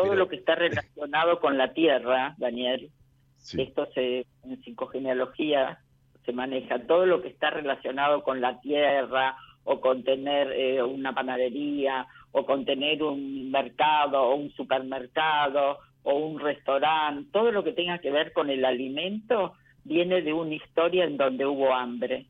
Todo 0.00 0.12
Mira. 0.12 0.16
lo 0.16 0.28
que 0.28 0.36
está 0.36 0.54
relacionado 0.54 1.40
con 1.40 1.58
la 1.58 1.72
tierra, 1.74 2.34
Daniel, 2.38 2.90
Sí, 3.36 3.60
esto 3.62 3.86
se, 3.94 4.26
en 4.44 4.62
psicogenealogía 4.62 5.78
se 6.24 6.32
maneja, 6.32 6.86
todo 6.86 7.06
lo 7.06 7.22
que 7.22 7.28
está 7.28 7.50
relacionado 7.50 8.22
con 8.22 8.40
la 8.40 8.60
tierra 8.60 9.36
o 9.64 9.80
con 9.80 10.04
tener 10.04 10.52
eh, 10.52 10.82
una 10.82 11.14
panadería 11.14 12.06
o 12.32 12.44
con 12.44 12.64
tener 12.64 13.02
un 13.02 13.50
mercado 13.50 14.22
o 14.22 14.34
un 14.36 14.50
supermercado 14.52 15.78
o 16.02 16.14
un 16.14 16.38
restaurante, 16.38 17.30
todo 17.32 17.50
lo 17.50 17.64
que 17.64 17.72
tenga 17.72 17.98
que 17.98 18.10
ver 18.10 18.32
con 18.32 18.50
el 18.50 18.64
alimento 18.64 19.54
viene 19.84 20.22
de 20.22 20.32
una 20.32 20.54
historia 20.54 21.04
en 21.04 21.16
donde 21.16 21.46
hubo 21.46 21.72
hambre. 21.74 22.26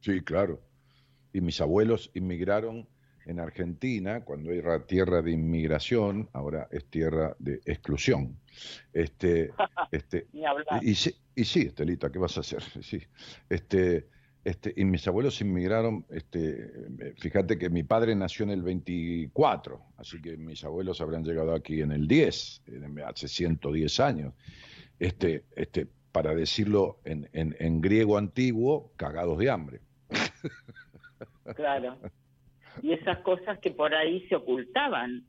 sí, 0.00 0.20
claro. 0.20 0.60
Y 1.32 1.40
mis 1.40 1.60
abuelos 1.60 2.10
inmigraron 2.14 2.86
en 3.26 3.40
Argentina, 3.40 4.22
cuando 4.24 4.50
era 4.50 4.84
tierra 4.86 5.22
de 5.22 5.32
inmigración, 5.32 6.28
ahora 6.32 6.68
es 6.70 6.84
tierra 6.86 7.34
de 7.38 7.60
exclusión. 7.64 8.38
Este, 8.92 9.50
este, 9.90 10.26
Ni. 10.32 10.42
Y, 10.82 10.90
y 10.90 10.94
sí, 10.94 11.14
y 11.34 11.44
sí, 11.44 11.62
Estelita, 11.62 12.10
¿qué 12.10 12.18
vas 12.18 12.36
a 12.36 12.40
hacer? 12.40 12.62
Sí. 12.82 13.00
Este, 13.48 14.08
este, 14.44 14.74
y 14.76 14.84
mis 14.84 15.08
abuelos 15.08 15.40
inmigraron, 15.40 16.04
este, 16.10 16.50
eh, 17.00 17.14
fíjate 17.18 17.56
que 17.56 17.70
mi 17.70 17.82
padre 17.82 18.14
nació 18.14 18.44
en 18.44 18.50
el 18.50 18.62
24, 18.62 19.80
así 19.96 20.20
que 20.20 20.36
mis 20.36 20.62
abuelos 20.64 21.00
habrán 21.00 21.24
llegado 21.24 21.54
aquí 21.54 21.80
en 21.80 21.92
el 21.92 22.06
10, 22.06 22.62
en- 22.66 23.00
hace 23.00 23.26
110 23.26 24.00
años. 24.00 24.34
Este, 24.98 25.44
este, 25.56 25.88
para 26.12 26.34
decirlo 26.34 26.98
en, 27.04 27.26
en- 27.32 27.56
en 27.58 27.80
griego 27.80 28.18
antiguo, 28.18 28.92
cagados 28.96 29.38
de 29.38 29.48
hambre. 29.50 29.80
Claro. 31.56 31.98
Y 32.82 32.92
esas 32.92 33.18
cosas 33.18 33.58
que 33.58 33.70
por 33.70 33.94
ahí 33.94 34.26
se 34.28 34.36
ocultaban. 34.36 35.22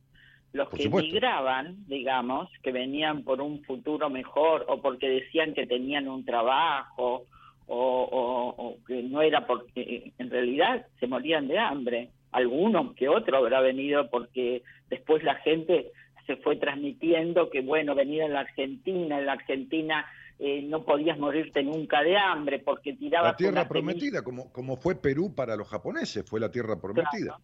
Los 0.53 0.69
Por 0.69 0.77
que 0.77 0.83
supuesto. 0.85 1.11
migraban, 1.11 1.75
digamos, 1.87 2.49
que 2.63 2.71
venían 2.71 3.23
por 3.23 3.41
un 3.41 3.61
futuro 3.63 4.09
mejor 4.09 4.65
o 4.69 4.81
porque 4.81 5.09
decían 5.09 5.53
que 5.53 5.67
tenían 5.67 6.07
un 6.07 6.23
trabajo 6.23 7.25
o, 7.67 7.75
o- 7.77 8.55
o 8.57 8.77
que 8.85 9.03
no 9.03 9.21
era 9.21 9.45
porque 9.47 10.11
en 10.17 10.29
realidad 10.29 10.85
se 10.99 11.07
morían 11.07 11.47
de 11.47 11.59
hambre. 11.59 12.09
Alguno 12.31 12.93
que 12.95 13.09
otro 13.09 13.37
habrá 13.37 13.59
venido 13.61 14.09
porque 14.09 14.61
después 14.89 15.23
la 15.23 15.35
gente 15.35 15.91
se 16.25 16.37
fue 16.37 16.55
transmitiendo 16.55 17.49
que, 17.49 17.61
bueno, 17.61 17.93
venir 17.93 18.23
a 18.23 18.27
la 18.29 18.39
Argentina, 18.41 19.19
en 19.19 19.25
la 19.25 19.33
Argentina 19.33 20.05
eh, 20.39 20.61
no 20.63 20.83
podías 20.83 21.17
morirte 21.17 21.63
nunca 21.63 22.01
de 22.03 22.17
hambre 22.17 22.59
porque 22.59 22.93
tirabas 22.93 23.31
La 23.31 23.37
tierra 23.37 23.67
prometida, 23.67 24.21
como, 24.23 24.51
como 24.51 24.75
fue 24.77 24.95
Perú 24.95 25.33
para 25.33 25.55
los 25.55 25.67
japoneses, 25.67 26.25
fue 26.29 26.39
la 26.39 26.51
tierra 26.51 26.79
prometida. 26.79 27.39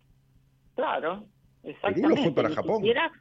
Claro, 0.76 1.26
Perú 1.62 1.74
exactamente. 1.76 2.10
lo 2.10 2.16
fue 2.24 2.32
para 2.36 2.50
ni 2.50 2.56
Japón. 2.56 2.76
Siquiera, 2.78 3.12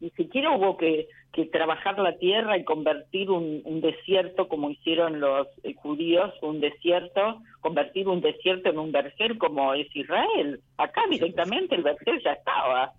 ni 0.00 0.10
siquiera 0.10 0.50
hubo 0.56 0.76
que, 0.76 1.08
que 1.32 1.46
trabajar 1.46 1.98
la 1.98 2.16
tierra 2.18 2.58
y 2.58 2.64
convertir 2.64 3.30
un, 3.30 3.62
un 3.64 3.80
desierto 3.80 4.48
como 4.48 4.70
hicieron 4.70 5.20
los 5.20 5.46
eh, 5.62 5.74
judíos, 5.74 6.32
un 6.42 6.60
desierto, 6.60 7.40
convertir 7.60 8.08
un 8.08 8.20
desierto 8.20 8.70
en 8.70 8.78
un 8.78 8.92
vergel 8.92 9.38
como 9.38 9.72
es 9.74 9.86
Israel. 9.94 10.60
Acá 10.78 11.02
directamente 11.10 11.74
el 11.76 11.82
vergel 11.82 12.20
ya 12.24 12.32
estaba. 12.32 12.92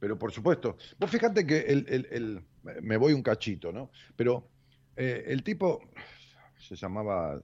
Pero 0.00 0.18
por 0.18 0.32
supuesto, 0.32 0.76
vos 0.98 1.10
fíjate 1.10 1.46
que 1.46 1.60
el, 1.60 1.86
el- 1.88 2.08
el- 2.10 2.40
me 2.82 2.96
voy 2.96 3.12
un 3.12 3.22
cachito, 3.22 3.72
¿no? 3.72 3.90
Pero 4.16 4.48
eh, 4.96 5.24
el 5.26 5.42
tipo 5.42 5.80
se 6.58 6.76
llamaba, 6.76 7.40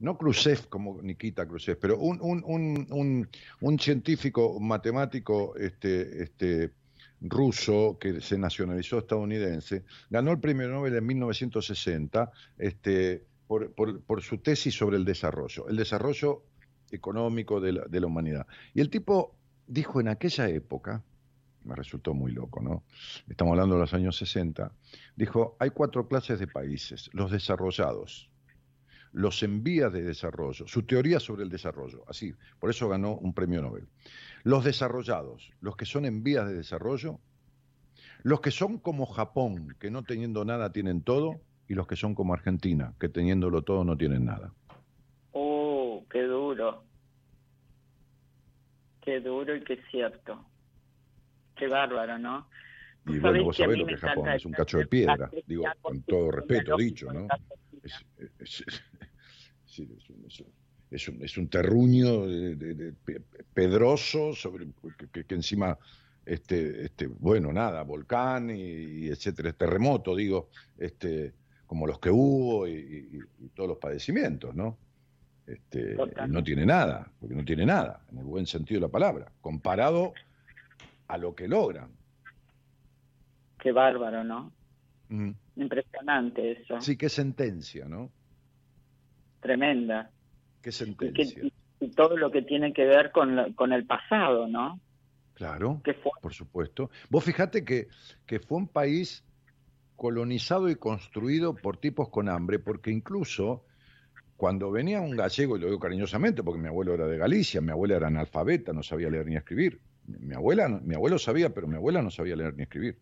no 0.00 0.18
Khrushchev 0.18 0.68
como 0.68 1.00
Nikita 1.02 1.46
Khrushchev, 1.46 1.78
pero 1.78 1.98
un, 1.98 2.18
un, 2.20 2.42
un, 2.90 3.28
un, 3.60 3.78
científico, 3.78 4.58
matemático 4.60 5.56
este, 5.56 6.22
este, 6.22 6.72
ruso 7.20 7.96
que 7.98 8.20
se 8.20 8.36
nacionalizó 8.36 8.98
estadounidense, 8.98 9.84
ganó 10.10 10.32
el 10.32 10.40
premio 10.40 10.68
Nobel 10.68 10.94
en 10.96 11.06
1960 11.06 12.30
este, 12.58 13.24
por, 13.46 14.22
su 14.22 14.38
tesis 14.38 14.74
sobre 14.74 14.96
el 14.96 15.04
desarrollo, 15.04 15.68
el 15.68 15.76
desarrollo 15.76 16.42
económico 16.90 17.60
de 17.60 17.72
la, 17.72 17.84
de 17.86 18.00
la 18.00 18.06
humanidad. 18.06 18.46
Y 18.74 18.80
el 18.80 18.90
tipo 18.90 19.36
dijo 19.66 20.00
en 20.00 20.08
aquella 20.08 20.48
época, 20.48 21.02
me 21.64 21.74
resultó 21.74 22.14
muy 22.14 22.32
loco, 22.32 22.60
¿no? 22.62 22.82
Estamos 23.28 23.52
hablando 23.52 23.74
de 23.76 23.82
los 23.82 23.94
años 23.94 24.16
60, 24.16 24.72
dijo, 25.16 25.56
hay 25.58 25.70
cuatro 25.70 26.06
clases 26.08 26.38
de 26.38 26.46
países, 26.46 27.10
los 27.12 27.30
desarrollados, 27.30 28.30
los 29.12 29.42
en 29.42 29.62
vías 29.62 29.92
de 29.92 30.02
desarrollo, 30.02 30.66
su 30.66 30.82
teoría 30.82 31.20
sobre 31.20 31.44
el 31.44 31.48
desarrollo, 31.48 32.04
así, 32.08 32.34
por 32.58 32.70
eso 32.70 32.88
ganó 32.88 33.14
un 33.14 33.32
premio 33.32 33.62
Nobel. 33.62 33.86
Los 34.42 34.64
desarrollados, 34.64 35.52
los 35.60 35.76
que 35.76 35.86
son 35.86 36.04
en 36.04 36.22
vías 36.22 36.48
de 36.48 36.54
desarrollo, 36.54 37.20
los 38.22 38.40
que 38.40 38.50
son 38.50 38.78
como 38.78 39.06
Japón, 39.06 39.76
que 39.78 39.90
no 39.90 40.02
teniendo 40.02 40.44
nada 40.44 40.72
tienen 40.72 41.02
todo, 41.02 41.40
y 41.68 41.74
los 41.74 41.86
que 41.86 41.96
son 41.96 42.14
como 42.14 42.34
Argentina, 42.34 42.94
que 42.98 43.08
teniéndolo 43.08 43.62
todo 43.62 43.84
no 43.84 43.96
tienen 43.96 44.24
nada. 44.24 44.52
Oh, 45.32 46.04
qué 46.10 46.22
duro. 46.22 46.84
Qué 49.00 49.20
duro 49.20 49.54
y 49.54 49.62
qué 49.62 49.78
cierto. 49.90 50.44
Qué 51.54 51.68
bárbaro, 51.68 52.18
¿no? 52.18 52.48
Y 53.06 53.18
bueno, 53.18 53.44
vos 53.44 53.56
sabés 53.56 53.78
lo 53.78 53.86
que 53.86 53.94
es 53.94 54.00
Japón, 54.00 54.28
es 54.30 54.44
un 54.44 54.52
cacho 54.52 54.78
de 54.78 54.86
piedra, 54.86 55.30
digo, 55.46 55.64
con 55.82 56.02
todo 56.02 56.30
respeto 56.30 56.76
dicho, 56.76 57.12
¿no? 57.12 57.28
Es, 60.90 61.08
un, 61.36 61.48
terruño 61.48 62.26
de, 62.26 62.94
pedroso 63.52 64.32
sobre 64.32 64.68
que, 65.12 65.34
encima 65.34 65.76
este, 66.24 66.86
este, 66.86 67.06
bueno, 67.08 67.52
nada, 67.52 67.82
volcán 67.82 68.50
y, 68.50 69.08
etcétera, 69.08 69.52
terremoto, 69.52 70.16
digo, 70.16 70.48
este, 70.78 71.34
como 71.66 71.86
los 71.86 71.98
que 71.98 72.10
hubo 72.10 72.66
y, 72.66 73.20
todos 73.54 73.68
los 73.68 73.78
padecimientos, 73.78 74.54
¿no? 74.54 74.78
Este, 75.46 75.94
no 76.26 76.42
tiene 76.42 76.64
nada, 76.64 77.10
porque 77.20 77.34
no 77.34 77.44
tiene 77.44 77.66
nada, 77.66 78.02
en 78.10 78.18
el 78.18 78.24
buen 78.24 78.46
sentido 78.46 78.80
de 78.80 78.86
la 78.86 78.92
palabra, 78.92 79.30
comparado 79.42 80.14
a 81.14 81.18
lo 81.18 81.34
que 81.34 81.48
logran. 81.48 81.90
Qué 83.58 83.72
bárbaro, 83.72 84.24
¿no? 84.24 84.52
Impresionante 85.56 86.52
eso. 86.52 86.80
Sí, 86.80 86.96
qué 86.96 87.08
sentencia, 87.08 87.86
¿no? 87.86 88.10
Tremenda. 89.40 90.10
Qué 90.60 90.72
sentencia. 90.72 91.42
Y, 91.44 91.52
todo 91.90 92.16
lo 92.16 92.30
que 92.30 92.40
tiene 92.42 92.72
que 92.72 92.84
ver 92.86 93.12
con, 93.12 93.52
con 93.52 93.72
el 93.72 93.86
pasado, 93.86 94.48
¿no? 94.48 94.80
Claro, 95.34 95.82
por 96.22 96.32
supuesto. 96.32 96.90
Vos 97.10 97.22
fijate 97.24 97.64
que, 97.64 97.88
que 98.26 98.40
fue 98.40 98.58
un 98.58 98.68
país 98.68 99.22
colonizado 99.94 100.70
y 100.70 100.76
construido 100.76 101.54
por 101.54 101.76
tipos 101.76 102.08
con 102.08 102.28
hambre, 102.28 102.58
porque 102.58 102.90
incluso 102.90 103.64
cuando 104.36 104.70
venía 104.70 105.00
un 105.00 105.16
gallego, 105.16 105.56
y 105.56 105.60
lo 105.60 105.66
digo 105.66 105.78
cariñosamente 105.78 106.42
porque 106.42 106.60
mi 106.60 106.68
abuelo 106.68 106.94
era 106.94 107.06
de 107.06 107.18
Galicia, 107.18 107.60
mi 107.60 107.70
abuela 107.70 107.96
era 107.96 108.06
analfabeta, 108.08 108.72
no 108.72 108.82
sabía 108.82 109.10
leer 109.10 109.26
ni 109.26 109.36
escribir, 109.36 109.80
mi 110.06 110.34
abuela, 110.34 110.68
mi 110.68 110.94
abuelo 110.94 111.18
sabía, 111.18 111.52
pero 111.52 111.66
mi 111.66 111.76
abuela 111.76 112.02
no 112.02 112.10
sabía 112.10 112.36
leer 112.36 112.54
ni 112.54 112.64
escribir. 112.64 112.98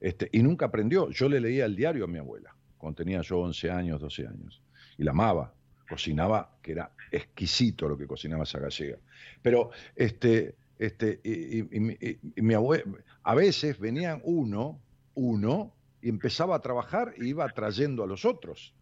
Este, 0.00 0.28
y 0.32 0.42
nunca 0.42 0.66
aprendió. 0.66 1.10
Yo 1.10 1.28
le 1.28 1.40
leía 1.40 1.64
el 1.64 1.76
diario 1.76 2.04
a 2.04 2.08
mi 2.08 2.18
abuela, 2.18 2.54
cuando 2.78 2.96
tenía 2.96 3.20
yo 3.22 3.38
11 3.40 3.70
años, 3.70 4.00
12 4.00 4.26
años. 4.26 4.62
Y 4.98 5.04
la 5.04 5.10
amaba. 5.10 5.52
Cocinaba, 5.88 6.50
que 6.62 6.72
era 6.72 6.90
exquisito 7.12 7.88
lo 7.88 7.96
que 7.96 8.08
cocinaba 8.08 8.42
esa 8.42 8.58
gallega. 8.58 8.98
Pero, 9.40 9.70
este, 9.94 10.56
este, 10.78 11.20
y, 11.22 12.42
mi 12.42 12.54
abuela, 12.54 12.82
a 13.22 13.34
veces 13.36 13.78
venían 13.78 14.20
uno, 14.24 14.80
uno, 15.14 15.72
y 16.02 16.08
empezaba 16.08 16.56
a 16.56 16.60
trabajar 16.60 17.14
y 17.18 17.28
iba 17.28 17.48
trayendo 17.48 18.02
a 18.02 18.06
los 18.06 18.24
otros. 18.24 18.74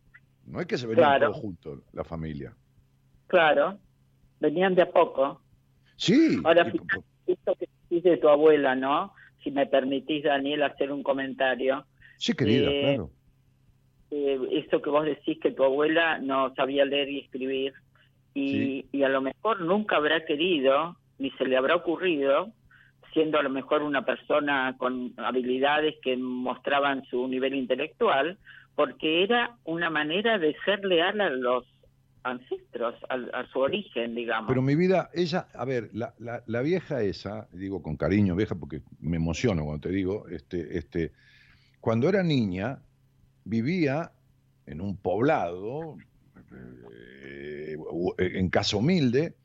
No 0.47 0.61
es 0.61 0.67
que 0.67 0.79
se 0.79 0.87
venían 0.87 1.21
todos 1.21 1.37
juntos, 1.37 1.81
la 1.93 2.05
familia. 2.05 2.55
Claro, 3.27 3.79
venían 4.41 4.75
de 4.75 4.83
a 4.83 4.91
poco. 4.91 5.41
Sí. 5.97 6.41
Ahora, 6.45 6.73
esto 7.27 7.55
dice 8.05 8.19
tu 8.19 8.29
abuela, 8.29 8.75
¿no? 8.75 9.13
Si 9.43 9.51
me 9.51 9.67
permitís, 9.67 10.25
Daniel, 10.25 10.63
hacer 10.63 10.93
un 10.93 11.03
comentario. 11.03 11.85
Sí, 12.17 12.35
querida, 12.35 12.71
eh, 12.71 12.83
claro. 12.83 13.11
Eh, 14.11 14.39
esto 14.53 14.81
que 14.81 14.91
vos 14.91 15.05
decís 15.05 15.39
que 15.41 15.51
tu 15.51 15.65
abuela 15.65 16.19
no 16.19 16.55
sabía 16.55 16.85
leer 16.85 17.09
y 17.09 17.21
escribir 17.21 17.73
y, 18.35 18.87
y 18.93 19.03
a 19.03 19.09
lo 19.09 19.21
mejor 19.21 19.61
nunca 19.61 19.97
habrá 19.97 20.25
querido 20.25 20.97
ni 21.19 21.31
se 21.33 21.45
le 21.45 21.57
habrá 21.57 21.77
ocurrido 21.77 22.53
siendo 23.15 23.39
a 23.39 23.43
lo 23.43 23.49
mejor 23.49 23.83
una 23.83 24.05
persona 24.05 24.75
con 24.77 25.15
habilidades 25.17 25.95
que 26.03 26.17
mostraban 26.17 27.05
su 27.07 27.27
nivel 27.29 27.55
intelectual, 27.55 28.37
porque 28.75 29.23
era 29.23 29.57
una 29.65 29.89
manera 29.89 30.37
de 30.39 30.55
ser 30.65 30.85
leal 30.85 31.21
a 31.21 31.31
los 31.31 31.65
ancestros, 32.25 32.95
a, 33.09 33.47
su 33.53 33.61
origen, 33.61 34.15
digamos. 34.15 34.49
Pero 34.49 34.63
mi 34.63 34.75
vida, 34.75 35.11
ella, 35.13 35.47
a 35.55 35.65
ver, 35.65 35.91
la, 35.93 36.15
la, 36.19 36.63
vieja 36.63 37.03
esa, 37.03 37.49
digo 37.53 37.83
con 37.83 37.97
cariño 37.97 38.35
vieja 38.35 38.55
porque 38.55 38.83
me 38.99 39.17
emociono 39.17 39.65
cuando 39.65 39.89
te 39.89 39.95
digo, 39.95 40.27
este, 40.29 40.79
este, 40.79 41.13
cuando 41.81 42.09
era 42.09 42.23
niña 42.23 42.81
vivía 43.45 44.13
en 44.67 44.81
un 44.81 44.97
poblado, 44.97 45.97
eh, 46.93 47.77
en 48.19 48.49
casa 48.49 48.79
humilde, 48.79 49.37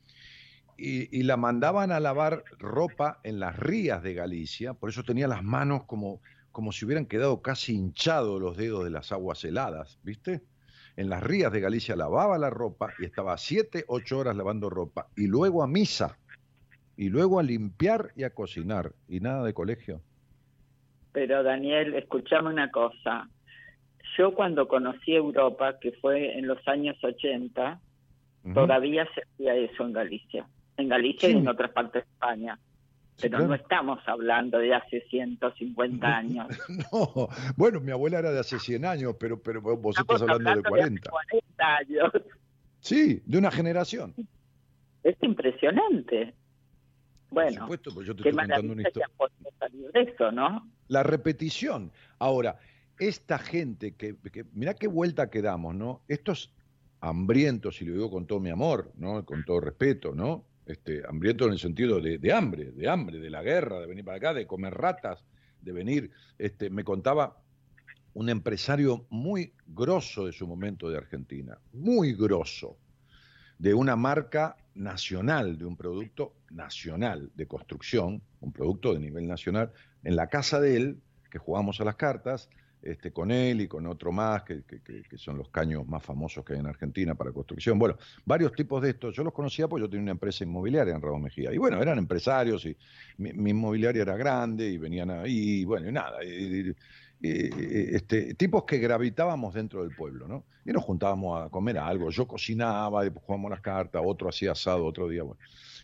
y, 0.78 1.14
y, 1.14 1.24
la 1.24 1.36
mandaban 1.36 1.92
a 1.92 2.00
lavar 2.00 2.42
ropa 2.58 3.20
en 3.22 3.38
las 3.38 3.58
rías 3.58 4.02
de 4.02 4.14
Galicia, 4.14 4.72
por 4.72 4.88
eso 4.88 5.04
tenía 5.04 5.28
las 5.28 5.44
manos 5.44 5.84
como, 5.84 6.22
como 6.50 6.72
si 6.72 6.86
hubieran 6.86 7.04
quedado 7.04 7.42
casi 7.42 7.74
hinchados 7.74 8.40
los 8.40 8.56
dedos 8.56 8.84
de 8.84 8.90
las 8.90 9.12
aguas 9.12 9.44
heladas, 9.44 9.98
¿viste? 10.02 10.40
En 10.96 11.08
las 11.08 11.22
rías 11.22 11.52
de 11.52 11.60
Galicia 11.60 11.96
lavaba 11.96 12.38
la 12.38 12.50
ropa 12.50 12.92
y 12.98 13.04
estaba 13.04 13.36
siete, 13.38 13.84
ocho 13.88 14.18
horas 14.18 14.36
lavando 14.36 14.70
ropa 14.70 15.08
y 15.16 15.26
luego 15.26 15.62
a 15.62 15.66
misa 15.66 16.18
y 16.96 17.08
luego 17.08 17.38
a 17.40 17.42
limpiar 17.42 18.10
y 18.16 18.24
a 18.24 18.30
cocinar 18.30 18.92
y 19.08 19.20
nada 19.20 19.44
de 19.44 19.54
colegio. 19.54 20.02
Pero 21.12 21.42
Daniel, 21.42 21.94
escuchame 21.94 22.50
una 22.50 22.70
cosa. 22.70 23.28
Yo 24.16 24.34
cuando 24.34 24.68
conocí 24.68 25.14
Europa, 25.14 25.78
que 25.80 25.92
fue 25.92 26.38
en 26.38 26.46
los 26.46 26.66
años 26.68 26.96
80, 27.02 27.80
todavía 28.54 29.06
se 29.14 29.22
hacía 29.22 29.54
eso 29.56 29.84
en 29.84 29.92
Galicia. 29.92 30.46
En 30.76 30.88
Galicia 30.88 31.28
y 31.30 31.32
en 31.32 31.48
otras 31.48 31.70
partes 31.70 32.04
de 32.04 32.10
España. 32.12 32.58
Pero 33.20 33.46
no 33.46 33.54
estamos 33.54 34.00
hablando 34.06 34.58
de 34.58 34.74
hace 34.74 35.02
150 35.08 36.06
años. 36.16 36.48
No, 36.92 37.28
bueno, 37.56 37.80
mi 37.80 37.92
abuela 37.92 38.18
era 38.18 38.30
de 38.32 38.40
hace 38.40 38.58
100 38.58 38.84
años, 38.84 39.16
pero, 39.18 39.40
pero 39.42 39.60
vos 39.60 39.98
estás 39.98 40.22
hablando, 40.22 40.54
de 40.54 40.62
40. 40.62 41.10
40 41.10 41.76
años. 41.76 42.12
Sí, 42.80 43.22
de 43.26 43.38
una 43.38 43.50
generación. 43.50 44.14
Es 45.02 45.16
impresionante. 45.22 46.34
Bueno, 47.30 47.50
Por 47.50 47.60
supuesto, 47.60 47.94
pues 47.94 48.06
yo 48.06 48.14
te 48.14 48.28
estoy 48.28 48.32
contando 48.32 48.72
una 48.72 48.82
historia. 48.82 49.08
De 49.92 50.02
eso, 50.02 50.32
¿no? 50.32 50.68
La 50.88 51.02
repetición. 51.02 51.92
Ahora, 52.18 52.58
esta 52.98 53.38
gente 53.38 53.94
que, 53.94 54.16
que, 54.32 54.44
mirá 54.52 54.74
qué 54.74 54.88
vuelta 54.88 55.30
que 55.30 55.42
damos, 55.42 55.74
¿no? 55.74 56.02
Estos 56.08 56.52
hambrientos, 57.00 57.80
y 57.80 57.86
lo 57.86 57.94
digo 57.94 58.10
con 58.10 58.26
todo 58.26 58.40
mi 58.40 58.50
amor, 58.50 58.92
¿no? 58.96 59.24
Con 59.24 59.44
todo 59.44 59.60
respeto, 59.60 60.14
¿no? 60.14 60.44
Este, 60.70 61.02
hambriento 61.06 61.46
en 61.46 61.52
el 61.52 61.58
sentido 61.58 62.00
de, 62.00 62.32
hambre, 62.32 62.72
de 62.72 62.88
hambre, 62.88 63.18
de 63.18 63.30
la 63.30 63.42
guerra, 63.42 63.80
de 63.80 63.86
venir 63.86 64.04
para 64.04 64.16
acá, 64.16 64.34
de 64.34 64.46
comer 64.46 64.74
ratas, 64.74 65.24
de 65.60 65.72
venir. 65.72 66.10
Este, 66.38 66.70
me 66.70 66.84
contaba 66.84 67.42
un 68.14 68.28
empresario 68.28 69.06
muy 69.10 69.52
grosso 69.66 70.26
de 70.26 70.32
su 70.32 70.46
momento 70.46 70.88
de 70.88 70.98
Argentina, 70.98 71.58
muy 71.72 72.14
grosso, 72.14 72.76
de 73.58 73.74
una 73.74 73.94
marca 73.96 74.56
nacional, 74.74 75.58
de 75.58 75.66
un 75.66 75.76
producto 75.76 76.34
nacional 76.50 77.30
de 77.34 77.46
construcción, 77.46 78.22
un 78.40 78.52
producto 78.52 78.94
de 78.94 79.00
nivel 79.00 79.26
nacional, 79.26 79.72
en 80.02 80.16
la 80.16 80.28
casa 80.28 80.60
de 80.60 80.76
él, 80.76 81.00
que 81.30 81.38
jugamos 81.38 81.80
a 81.80 81.84
las 81.84 81.96
cartas, 81.96 82.48
este, 82.82 83.12
con 83.12 83.30
él 83.30 83.60
y 83.60 83.68
con 83.68 83.86
otro 83.86 84.12
más, 84.12 84.42
que, 84.42 84.62
son 85.16 85.38
los 85.38 85.48
caños 85.50 85.86
más 85.86 86.02
famosos 86.02 86.44
que 86.44 86.54
hay 86.54 86.60
en 86.60 86.66
Argentina 86.66 87.14
para 87.14 87.32
construcción. 87.32 87.78
Bueno, 87.78 87.96
varios 88.24 88.52
tipos 88.52 88.82
de 88.82 88.90
estos. 88.90 89.14
Yo 89.14 89.22
los 89.22 89.32
conocía 89.32 89.68
porque 89.68 89.82
yo 89.82 89.90
tenía 89.90 90.02
una 90.02 90.12
empresa 90.12 90.44
inmobiliaria 90.44 90.94
en 90.94 91.02
Raúl 91.02 91.20
Mejía. 91.20 91.52
Y 91.52 91.58
bueno, 91.58 91.80
eran 91.80 91.98
empresarios 91.98 92.64
y 92.64 92.76
mi, 93.18 93.50
inmobiliaria 93.50 94.02
era 94.02 94.16
grande 94.16 94.68
y 94.68 94.78
venían 94.78 95.10
ahí, 95.10 95.64
bueno, 95.64 95.88
y 95.88 95.92
nada. 95.92 96.18
este, 97.20 98.34
tipos 98.34 98.64
que 98.64 98.78
gravitábamos 98.78 99.54
dentro 99.54 99.82
del 99.82 99.94
pueblo, 99.94 100.26
¿no? 100.26 100.44
Y 100.64 100.72
nos 100.72 100.84
juntábamos 100.84 101.46
a 101.46 101.50
comer 101.50 101.78
algo. 101.78 102.10
Yo 102.10 102.26
cocinaba, 102.26 103.02
jugábamos 103.08 103.50
las 103.50 103.60
cartas, 103.60 104.02
otro 104.04 104.28
hacía 104.28 104.52
asado, 104.52 104.86
otro 104.86 105.08
día, 105.08 105.22
bueno. 105.22 105.40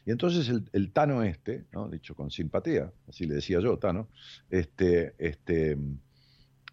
Y 0.07 0.12
entonces 0.12 0.49
el, 0.49 0.64
el, 0.72 0.92
Tano 0.92 1.24
este, 1.24 1.66
¿no? 1.72 1.88
dicho 1.88 2.14
con 2.14 2.30
simpatía, 2.30 2.92
así 3.09 3.26
le 3.26 3.34
decía 3.34 3.59
yo, 3.59 3.76
Tano, 3.76 4.09
este, 4.49 5.14
este, 5.18 5.76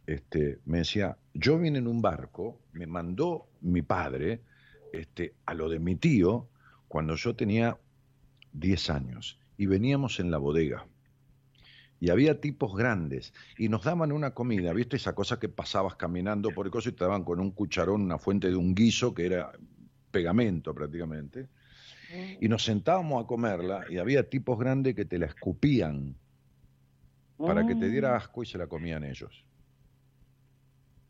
este, 0.06 0.60
me 0.66 0.80
decía, 0.80 1.18
yo 1.34 1.58
vine 1.58 1.80
en 1.80 1.88
un 1.88 2.02
barco, 2.02 2.60
me 2.74 2.88
mandó 2.88 3.48
mi 3.62 3.82
padre 3.82 4.42
este, 4.92 5.34
a 5.46 5.54
lo 5.54 5.70
de 5.70 5.80
mi 5.80 5.96
tío 5.96 6.50
cuando 6.88 7.16
yo 7.16 7.36
tenía 7.36 7.78
10 8.54 8.90
años 8.90 9.40
y 9.58 9.66
veníamos 9.66 10.20
en 10.20 10.30
la 10.32 10.38
bodega. 10.38 10.86
y 12.00 12.10
había 12.10 12.42
tipos 12.42 12.76
grandes 12.76 13.34
y 13.58 13.70
nos 13.70 13.84
daban 13.86 14.12
una 14.12 14.34
comida, 14.34 14.74
¿viste? 14.74 14.98
Esa 14.98 15.16
cosa 15.16 15.40
que 15.40 15.48
pasabas 15.48 15.96
caminando 15.96 16.50
por 16.52 16.66
el 16.66 16.72
coso 16.72 16.90
y 16.90 16.92
te 16.92 17.06
daban 17.06 17.24
con 17.24 17.40
un 17.40 17.52
cucharón 17.52 18.02
una 18.02 18.18
fuente 18.18 18.50
de 18.50 18.58
un 18.58 18.76
guiso 18.76 19.14
que 19.14 19.26
era 19.26 19.54
pegamento 20.12 20.74
prácticamente. 20.76 21.48
Y 22.42 22.48
nos 22.50 22.64
sentábamos 22.64 23.24
a 23.24 23.28
comerla 23.28 23.86
y 23.90 23.98
había 24.00 24.30
tipos 24.30 24.60
grandes 24.60 24.96
que 24.96 25.06
te 25.06 25.18
la 25.18 25.28
escupían 25.28 26.16
para 27.38 27.66
que 27.66 27.74
te 27.76 27.90
diera 27.90 28.12
Mm. 28.12 28.16
asco 28.18 28.44
y 28.44 28.46
se 28.46 28.58
la 28.58 28.68
comían 28.68 29.04
ellos. 29.04 29.46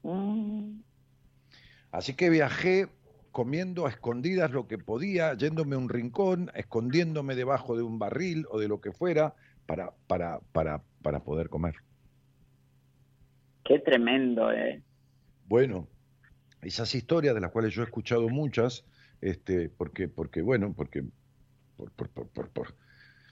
Mm. 0.04 0.82
Así 1.92 2.14
que 2.14 2.30
viajé 2.30 2.88
comiendo 3.32 3.88
a 3.88 3.90
escondidas 3.90 4.52
lo 4.52 4.68
que 4.68 4.78
podía, 4.78 5.34
yéndome 5.34 5.76
a 5.76 5.80
un 5.80 5.90
rincón, 5.90 6.52
escondiéndome 6.54 7.36
debajo 7.36 7.76
de 7.76 7.84
un 7.84 7.98
barril 7.98 8.46
o 8.50 8.60
de 8.60 8.68
lo 8.68 8.80
que 8.80 8.92
fuera 8.92 9.34
para, 9.66 9.92
para, 10.08 10.40
para, 10.52 10.84
para 11.02 11.24
poder 11.24 11.50
comer. 11.50 11.76
Qué 13.64 13.80
tremendo, 13.80 14.52
eh. 14.52 14.84
Bueno, 15.46 15.88
esas 16.62 16.94
historias 16.96 17.34
de 17.34 17.42
las 17.42 17.52
cuales 17.52 17.74
yo 17.74 17.82
he 17.82 17.86
escuchado 17.86 18.30
muchas, 18.30 18.86
este, 19.22 19.70
porque, 19.70 20.08
porque 20.08 20.42
bueno, 20.42 20.74
porque 20.74 21.04
por, 21.76 21.92
por, 21.92 22.10
por, 22.10 22.50
por, 22.50 22.76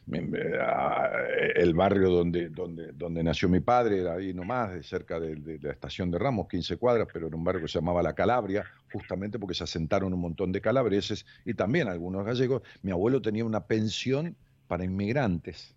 el 0.07 1.73
barrio 1.73 2.09
donde, 2.09 2.49
donde, 2.49 2.91
donde 2.91 3.23
nació 3.23 3.47
mi 3.49 3.59
padre 3.59 4.01
era 4.01 4.13
ahí 4.13 4.33
nomás, 4.33 4.73
de 4.73 4.83
cerca 4.83 5.19
de, 5.19 5.35
de 5.35 5.59
la 5.59 5.71
estación 5.71 6.11
de 6.11 6.19
Ramos, 6.19 6.47
15 6.47 6.77
cuadras, 6.77 7.07
pero 7.11 7.27
era 7.27 7.35
un 7.35 7.43
barrio 7.43 7.61
que 7.61 7.67
se 7.67 7.79
llamaba 7.79 8.01
La 8.01 8.13
Calabria, 8.13 8.65
justamente 8.91 9.39
porque 9.39 9.53
se 9.53 9.63
asentaron 9.63 10.13
un 10.13 10.19
montón 10.19 10.51
de 10.51 10.61
calabreses 10.61 11.25
y 11.45 11.53
también 11.53 11.87
algunos 11.87 12.25
gallegos. 12.25 12.61
Mi 12.81 12.91
abuelo 12.91 13.21
tenía 13.21 13.45
una 13.45 13.65
pensión 13.65 14.35
para 14.67 14.83
inmigrantes. 14.85 15.75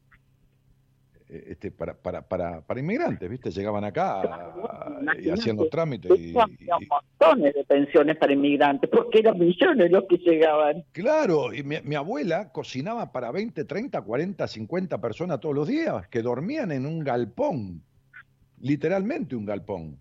Eh, 1.35 1.45
Este, 1.49 1.71
para, 1.71 1.95
para, 1.95 2.23
para, 2.23 2.61
para 2.61 2.81
inmigrantes, 2.81 3.29
¿viste? 3.29 3.51
Llegaban 3.51 3.85
acá 3.85 4.23
ah, 4.23 5.01
y 5.21 5.31
hacían 5.31 5.57
los 5.57 5.69
trámites. 5.71 6.11
Y, 6.19 6.35
había 6.39 6.77
montones 6.89 7.55
de 7.55 7.65
pensiones 7.65 8.17
para 8.17 8.33
inmigrantes, 8.33 8.89
porque 8.91 9.19
eran 9.21 9.39
millones 9.39 9.91
los 9.91 10.05
que 10.09 10.17
llegaban. 10.19 10.85
Claro, 10.93 11.53
y 11.53 11.63
mi, 11.63 11.77
mi 11.83 11.95
abuela 11.97 12.51
cocinaba 12.53 13.11
para 13.13 13.31
20, 13.31 13.65
30, 13.65 14.01
40, 14.03 14.47
50 14.47 15.01
personas 15.01 15.41
todos 15.41 15.55
los 15.55 15.67
días, 15.69 16.07
que 16.09 16.23
dormían 16.23 16.71
en 16.73 16.87
un 16.87 17.01
galpón, 17.03 17.83
literalmente 18.61 19.37
un 19.37 19.45
galpón, 19.45 19.99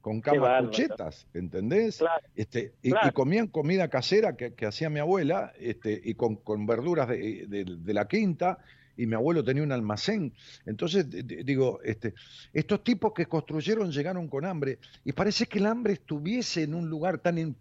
con 0.00 0.20
camas 0.20 0.62
cuchetas, 0.64 1.26
¿entendés? 1.34 1.98
Claro. 1.98 2.24
Este, 2.36 2.74
y, 2.82 2.90
Claro. 2.90 3.08
y 3.08 3.12
comían 3.12 3.48
comida 3.48 3.88
casera 3.88 4.36
que, 4.36 4.54
que 4.54 4.66
hacía 4.66 4.88
mi 4.88 5.00
abuela, 5.00 5.52
este, 5.58 6.00
y 6.04 6.14
con, 6.14 6.36
con 6.36 6.64
verduras 6.66 7.08
de, 7.08 7.46
de- 7.48 7.64
de 7.64 7.94
la 7.94 8.06
quinta, 8.06 8.58
y 8.96 9.06
mi 9.06 9.14
abuelo 9.14 9.44
tenía 9.44 9.62
un 9.62 9.72
almacén. 9.72 10.32
Entonces, 10.64 11.06
digo, 11.08 11.80
este, 11.82 12.14
estos 12.52 12.82
tipos 12.82 13.12
que 13.14 13.26
construyeron 13.26 13.90
llegaron 13.90 14.28
con 14.28 14.44
hambre, 14.44 14.78
y 15.04 15.12
parece 15.12 15.46
que 15.46 15.58
el 15.58 15.66
hambre 15.66 15.94
estuviese 15.94 16.62
en 16.62 16.74
un 16.74 16.88
lugar 16.88 17.18
tan 17.18 17.56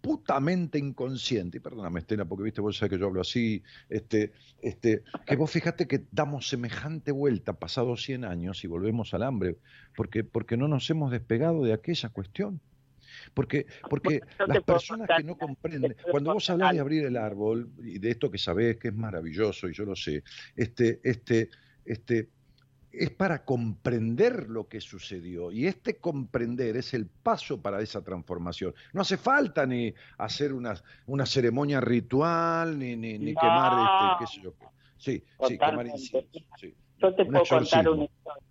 putamente 0.00 0.78
inconsciente, 0.78 1.58
y 1.58 1.60
perdóname 1.60 2.00
Estela, 2.00 2.24
porque 2.24 2.44
viste, 2.44 2.60
vos 2.60 2.76
sabés 2.76 2.92
que 2.92 2.98
yo 2.98 3.06
hablo 3.06 3.20
así, 3.20 3.62
este, 3.88 4.32
este, 4.62 5.02
que 5.26 5.36
vos 5.36 5.50
fíjate 5.50 5.86
que 5.86 6.04
damos 6.10 6.48
semejante 6.48 7.12
vuelta 7.12 7.52
pasados 7.52 8.02
100 8.04 8.24
años 8.24 8.64
y 8.64 8.66
volvemos 8.66 9.12
al 9.12 9.22
hambre, 9.22 9.58
porque, 9.94 10.24
porque 10.24 10.56
no 10.56 10.68
nos 10.68 10.88
hemos 10.88 11.10
despegado 11.10 11.62
de 11.64 11.74
aquella 11.74 12.08
cuestión. 12.08 12.60
Porque, 13.34 13.66
porque 13.88 14.20
las 14.46 14.62
personas 14.62 15.06
contar 15.08 15.16
que 15.18 15.24
no 15.24 15.36
comprenden, 15.36 15.96
cuando 16.10 16.34
vos 16.34 16.44
contar 16.46 16.54
hablas 16.54 16.72
de 16.74 16.80
abrir 16.80 17.04
el 17.06 17.16
árbol 17.16 17.70
y 17.78 17.98
de 17.98 18.10
esto 18.10 18.30
que 18.30 18.38
sabés 18.38 18.76
que 18.78 18.88
es 18.88 18.94
maravilloso 18.94 19.68
y 19.68 19.72
yo 19.74 19.84
lo 19.84 19.94
sé, 19.96 20.22
este, 20.56 21.00
este, 21.04 21.50
este, 21.84 22.28
es 22.92 23.10
para 23.10 23.44
comprender 23.44 24.48
lo 24.50 24.66
que 24.68 24.80
sucedió 24.80 25.52
y 25.52 25.66
este 25.66 25.98
comprender 25.98 26.76
es 26.76 26.92
el 26.94 27.06
paso 27.06 27.60
para 27.62 27.80
esa 27.80 28.02
transformación. 28.02 28.74
No 28.92 29.02
hace 29.02 29.16
falta 29.16 29.64
ni 29.64 29.94
hacer 30.18 30.52
una, 30.52 30.74
una 31.06 31.24
ceremonia 31.24 31.80
ritual 31.80 32.78
ni, 32.78 32.96
ni, 32.96 33.18
ni 33.18 33.32
No. 33.32 33.40
quemar 33.40 33.72
este, 34.18 34.24
qué 34.24 34.26
sé 34.26 34.42
yo. 34.44 34.54
qué. 34.58 34.66
Sí, 34.96 35.12
sí, 35.46 35.58
quemar 35.58 35.86
Totalmente. 35.86 35.98
incienso. 35.98 36.38
sí. 36.58 36.74
Yo 36.98 37.14
te 37.14 37.24
puedo 37.24 37.38
contar 37.46 37.62
exorcismo. 37.62 37.92
una 37.92 38.04
historia. 38.04 38.42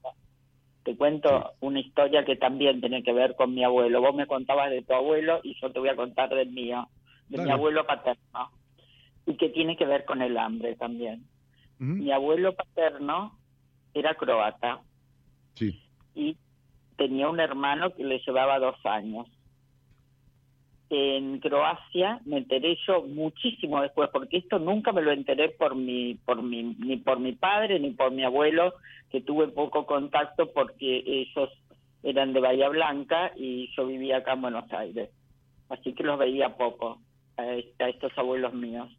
Te 0.90 0.98
cuento 0.98 1.52
una 1.60 1.80
historia 1.82 2.26
que 2.26 2.36
también 2.36 2.82
tiene 2.82 3.04
que 3.04 3.14
ver 3.14 3.36
con 3.36 3.54
mi 3.54 3.64
abuelo. 3.64 4.02
Vos 4.02 4.16
me 4.16 4.26
contabas 4.26 4.72
de 4.72 4.82
tu 4.82 4.92
abuelo 4.96 5.40
y 5.44 5.56
yo 5.62 5.72
te 5.72 5.78
voy 5.78 5.90
a 5.90 5.96
contar 5.96 6.30
del 6.30 6.50
mío, 6.50 6.90
de 7.28 7.44
mi 7.44 7.52
abuelo 7.52 7.86
paterno. 7.86 8.50
Y 9.28 9.36
que 9.36 9.50
tiene 9.50 9.78
que 9.78 9.86
ver 9.86 10.04
con 10.06 10.24
el 10.24 10.36
hambre 10.36 10.76
también. 10.78 11.26
Mi 11.78 12.12
abuelo 12.12 12.56
paterno 12.56 13.38
era 13.94 14.16
croata 14.16 14.82
Sí. 15.54 15.80
y 16.16 16.36
tenía 16.98 17.30
un 17.30 17.40
hermano 17.40 17.94
que 17.94 18.04
le 18.04 18.18
llevaba 18.26 18.58
dos 18.58 18.84
años. 18.84 19.28
En 20.92 21.40
Croacia 21.40 22.20
me 22.26 22.38
enteré 22.38 22.76
yo 22.88 23.04
muchísimo 23.04 23.80
después, 23.82 24.10
porque 24.12 24.38
esto 24.38 24.58
nunca 24.58 24.92
me 24.92 25.02
lo 25.04 25.12
enteré 25.12 25.50
por 25.50 25.76
mi, 25.76 26.16
por 26.26 26.42
mi, 26.42 26.64
ni 26.64 26.98
por 26.98 27.20
mi 27.20 27.34
padre 27.34 27.80
ni 27.80 27.92
por 27.92 28.12
mi 28.12 28.24
abuelo, 28.24 28.74
que 29.12 29.22
tuve 29.22 29.50
poco 29.50 29.86
contacto 29.86 30.52
porque 30.52 31.04
ellos 31.06 31.50
eran 32.02 32.34
de 32.34 32.40
Bahía 32.40 32.70
Blanca 32.70 33.32
y 33.36 33.70
yo 33.76 33.86
vivía 33.86 34.18
acá 34.18 34.34
en 34.34 34.42
Buenos 34.42 34.72
Aires. 34.74 35.10
Así 35.70 35.94
que 35.94 36.04
los 36.04 36.18
veía 36.18 36.56
poco 36.58 37.00
a, 37.38 37.54
est- 37.54 37.80
a 37.82 37.90
estos 37.90 38.12
abuelos 38.18 38.54
míos, 38.54 38.90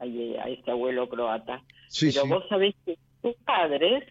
a, 0.00 0.04
a 0.04 0.48
este 0.48 0.70
abuelo 0.72 1.08
croata. 1.08 1.62
Sí, 1.88 2.08
Pero 2.12 2.22
sí. 2.24 2.28
vos 2.28 2.44
sabés 2.48 2.74
que 2.84 2.96
tus 3.22 3.34
padres, 3.44 4.02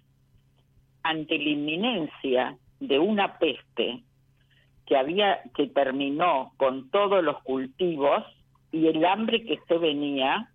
ante 1.04 1.38
la 1.38 1.50
inminencia 1.50 2.58
de 2.80 3.00
una 3.00 3.38
peste 3.38 4.04
que 4.86 4.96
había 4.98 5.42
que 5.56 5.68
terminó 5.68 6.54
con 6.58 6.90
todos 6.92 7.24
los 7.24 7.42
cultivos 7.44 8.24
y 8.72 8.88
el 8.88 9.04
hambre 9.06 9.44
que 9.44 9.60
se 9.68 9.78
venía, 9.78 10.50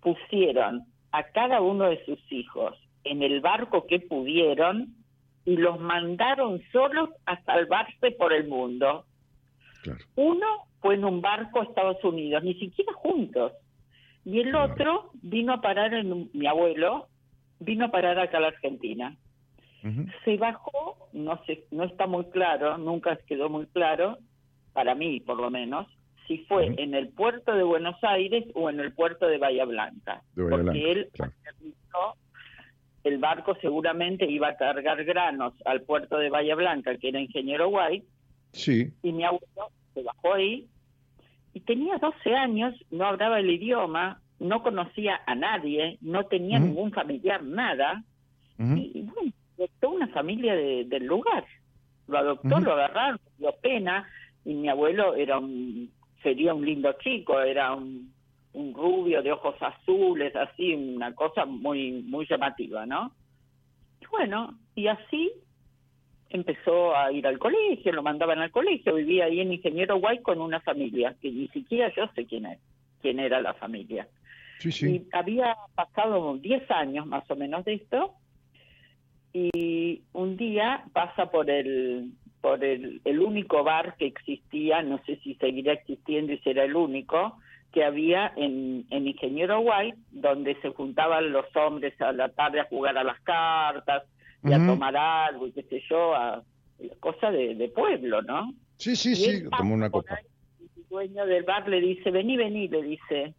pusieron 0.00 0.84
a 1.12 1.24
cada 1.24 1.60
uno 1.60 1.84
de 1.84 2.04
sus 2.04 2.20
hijos 2.32 2.76
en 3.04 3.22
el 3.22 3.40
barco 3.40 3.86
que 3.86 4.00
pudieron 4.00 4.94
y 5.44 5.56
los 5.56 5.80
mandaron 5.80 6.62
solos 6.72 7.10
a 7.26 7.40
salvarse 7.42 8.10
por 8.12 8.32
el 8.32 8.46
mundo. 8.48 9.04
Claro. 9.82 9.98
Uno 10.16 10.46
fue 10.80 10.94
en 10.94 11.04
un 11.04 11.20
barco 11.20 11.60
a 11.60 11.64
Estados 11.64 12.02
Unidos, 12.04 12.42
ni 12.44 12.54
siquiera 12.54 12.92
juntos. 12.94 13.52
Y 14.24 14.40
el 14.40 14.50
Claro. 14.50 14.72
otro 14.72 15.10
vino 15.22 15.54
a 15.54 15.60
parar 15.60 15.94
en 15.94 16.12
un- 16.12 16.30
mi 16.34 16.46
abuelo, 16.46 17.08
vino 17.60 17.86
a 17.86 17.90
parar 17.90 18.18
acá 18.18 18.38
a 18.38 18.40
la 18.40 18.48
Argentina. 18.48 19.16
Se 20.24 20.36
bajó, 20.36 21.08
no 21.12 21.42
sé, 21.46 21.64
no 21.70 21.84
está 21.84 22.06
muy 22.06 22.24
claro, 22.26 22.78
nunca 22.78 23.16
quedó 23.26 23.48
muy 23.48 23.66
claro, 23.66 24.18
para 24.72 24.94
mí 24.94 25.20
por 25.20 25.38
lo 25.38 25.50
menos, 25.50 25.86
si 26.26 26.38
fue 26.44 26.74
en 26.76 26.94
el 26.94 27.08
puerto 27.08 27.54
de 27.54 27.62
Buenos 27.62 27.96
Aires 28.02 28.44
o 28.54 28.68
en 28.68 28.80
el 28.80 28.92
puerto 28.92 29.26
de 29.26 29.38
Bahía 29.38 29.64
Blanca. 29.64 30.22
De 30.34 30.42
Bahía 30.42 30.50
porque 30.56 30.62
Blanca, 30.62 30.88
él 30.90 31.08
claro. 31.12 31.32
el 33.04 33.18
barco 33.18 33.56
seguramente 33.60 34.26
iba 34.30 34.48
a 34.48 34.56
cargar 34.56 35.02
granos 35.04 35.54
al 35.64 35.82
puerto 35.82 36.18
de 36.18 36.28
Bahía 36.30 36.54
Blanca, 36.54 36.96
que 36.98 37.08
era 37.08 37.20
Ingeniero 37.20 37.68
White, 37.68 38.06
Sí. 38.52 38.92
y 39.02 39.12
mi 39.12 39.24
abuelo 39.24 39.70
se 39.94 40.02
bajó 40.02 40.34
ahí. 40.34 40.66
Y 41.54 41.60
tenía 41.60 41.96
12 41.98 42.34
años, 42.34 42.74
no 42.90 43.06
hablaba 43.06 43.40
el 43.40 43.50
idioma, 43.50 44.20
no 44.38 44.62
conocía 44.62 45.20
a 45.26 45.34
nadie, 45.34 45.98
no 46.02 46.24
tenía 46.26 46.58
ningún 46.58 46.92
familiar, 46.92 47.42
nada, 47.42 48.04
y 48.58 49.02
bueno, 49.02 49.32
adoptó 49.58 49.90
una 49.90 50.08
familia 50.08 50.54
de- 50.54 50.84
del 50.84 51.04
lugar. 51.06 51.44
Lo 52.06 52.18
adoptó, 52.18 52.48
lo 52.60 52.72
agarraron, 52.72 53.20
dio 53.36 53.52
pena, 53.60 54.08
y 54.44 54.54
mi 54.54 54.68
abuelo 54.68 55.14
era 55.14 55.38
un, 55.38 55.90
sería 56.22 56.54
un 56.54 56.64
lindo 56.64 56.92
chico, 57.02 57.40
era 57.40 57.74
un, 57.74 58.12
un 58.54 58.72
rubio 58.74 59.22
de 59.22 59.32
ojos 59.32 59.56
azules, 59.60 60.34
así, 60.34 60.74
una 60.74 61.14
cosa 61.14 61.44
muy, 61.44 62.02
muy 62.02 62.26
llamativa, 62.26 62.86
¿no? 62.86 63.12
Y 64.00 64.06
bueno, 64.06 64.58
y 64.74 64.86
así 64.86 65.30
empezó 66.30 66.94
a 66.96 67.10
ir 67.12 67.26
al 67.26 67.38
colegio, 67.38 67.92
lo 67.92 68.02
mandaban 68.02 68.38
al 68.38 68.50
colegio, 68.50 68.94
vivía 68.94 69.24
ahí 69.26 69.40
en 69.40 69.52
Ingeniero 69.52 69.96
White 69.96 70.22
con 70.22 70.40
una 70.40 70.60
familia, 70.60 71.14
que 71.20 71.30
ni 71.30 71.48
siquiera 71.48 71.92
yo 71.94 72.06
sé 72.14 72.26
quién 72.26 72.46
es, 72.46 72.58
quién 73.00 73.18
era 73.18 73.40
la 73.40 73.54
familia. 73.54 74.08
Sí, 74.58 74.72
sí. 74.72 74.86
Y 74.96 75.06
había 75.12 75.56
pasado 75.74 76.36
10 76.36 76.70
años 76.70 77.06
más 77.06 77.30
o 77.30 77.36
menos 77.36 77.64
de 77.64 77.74
esto, 77.74 78.14
y 79.32 80.02
un 80.12 80.36
día 80.36 80.84
pasa 80.92 81.30
por 81.30 81.50
el 81.50 82.12
por 82.40 82.62
el, 82.64 83.00
el 83.04 83.20
único 83.20 83.64
bar 83.64 83.96
que 83.98 84.06
existía, 84.06 84.82
no 84.82 85.00
sé 85.04 85.16
si 85.24 85.34
seguirá 85.34 85.72
existiendo 85.72 86.32
y 86.32 86.38
será 86.38 86.64
el 86.64 86.76
único, 86.76 87.36
que 87.72 87.84
había 87.84 88.32
en, 88.36 88.86
en 88.90 89.08
Ingeniero 89.08 89.60
White, 89.60 89.98
donde 90.10 90.54
se 90.62 90.70
juntaban 90.70 91.32
los 91.32 91.44
hombres 91.56 92.00
a 92.00 92.12
la 92.12 92.28
tarde 92.28 92.60
a 92.60 92.64
jugar 92.64 92.96
a 92.96 93.04
las 93.04 93.20
cartas 93.20 94.04
y 94.44 94.52
a 94.52 94.64
tomar 94.64 94.96
algo 94.96 95.48
y 95.48 95.52
qué 95.52 95.64
sé 95.64 95.82
yo, 95.90 96.14
a, 96.14 96.42
cosa 97.00 97.30
de, 97.30 97.54
de 97.56 97.68
pueblo, 97.68 98.22
¿no? 98.22 98.52
Sí, 98.76 98.94
sí, 98.94 99.12
Y 99.12 99.16
sí. 99.16 99.44
Tomó 99.56 99.74
una 99.74 99.90
copa. 99.90 100.14
ahí, 100.14 100.24
el 100.76 100.88
dueño 100.88 101.26
del 101.26 101.42
bar 101.42 101.68
le 101.68 101.80
dice, 101.80 102.10
vení, 102.10 102.36
vení, 102.36 102.68
le 102.68 102.82
dice, 102.82 103.34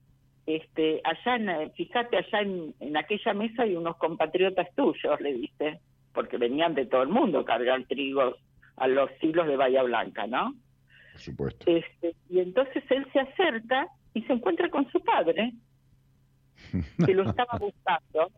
este, 0.56 1.00
allá, 1.04 1.36
en, 1.36 1.72
fíjate, 1.74 2.18
allá 2.18 2.42
en, 2.42 2.74
en 2.80 2.98
aquella 2.98 3.34
mesa 3.36 3.64
hay 3.64 3.76
unos 3.76 3.98
compatriotas 3.98 4.68
tuyos, 4.74 5.22
le 5.22 5.34
dice, 5.34 5.80
porque 6.12 6.38
venían 6.38 6.74
de 6.74 6.88
todo 6.88 7.04
el 7.04 7.10
mundo 7.10 7.40
a 7.40 7.46
cargar 7.46 7.84
trigos 7.86 8.36
a 8.76 8.88
los 8.88 9.12
siglos 9.22 9.46
de 9.46 9.58
Bahía 9.58 9.84
Blanca, 9.84 10.26
¿no? 10.26 10.56
Por 11.12 11.22
supuesto. 11.22 11.66
Este, 11.70 12.16
y 12.30 12.40
entonces 12.40 12.84
él 12.90 13.06
se 13.14 13.20
acerca 13.20 13.88
y 14.16 14.24
se 14.24 14.34
encuentra 14.34 14.70
con 14.70 14.90
su 14.92 15.00
padre, 15.02 15.54
que 17.06 17.14
lo 17.14 17.30
estaba 17.30 17.60
buscando. 17.60 18.32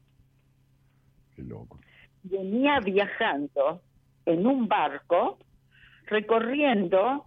Qué 1.34 1.43
loco. 1.43 1.80
Venía 2.24 2.82
viajando 2.82 3.82
en 4.26 4.45
un 4.45 4.68
barco, 4.68 5.39
recorriendo 6.07 7.26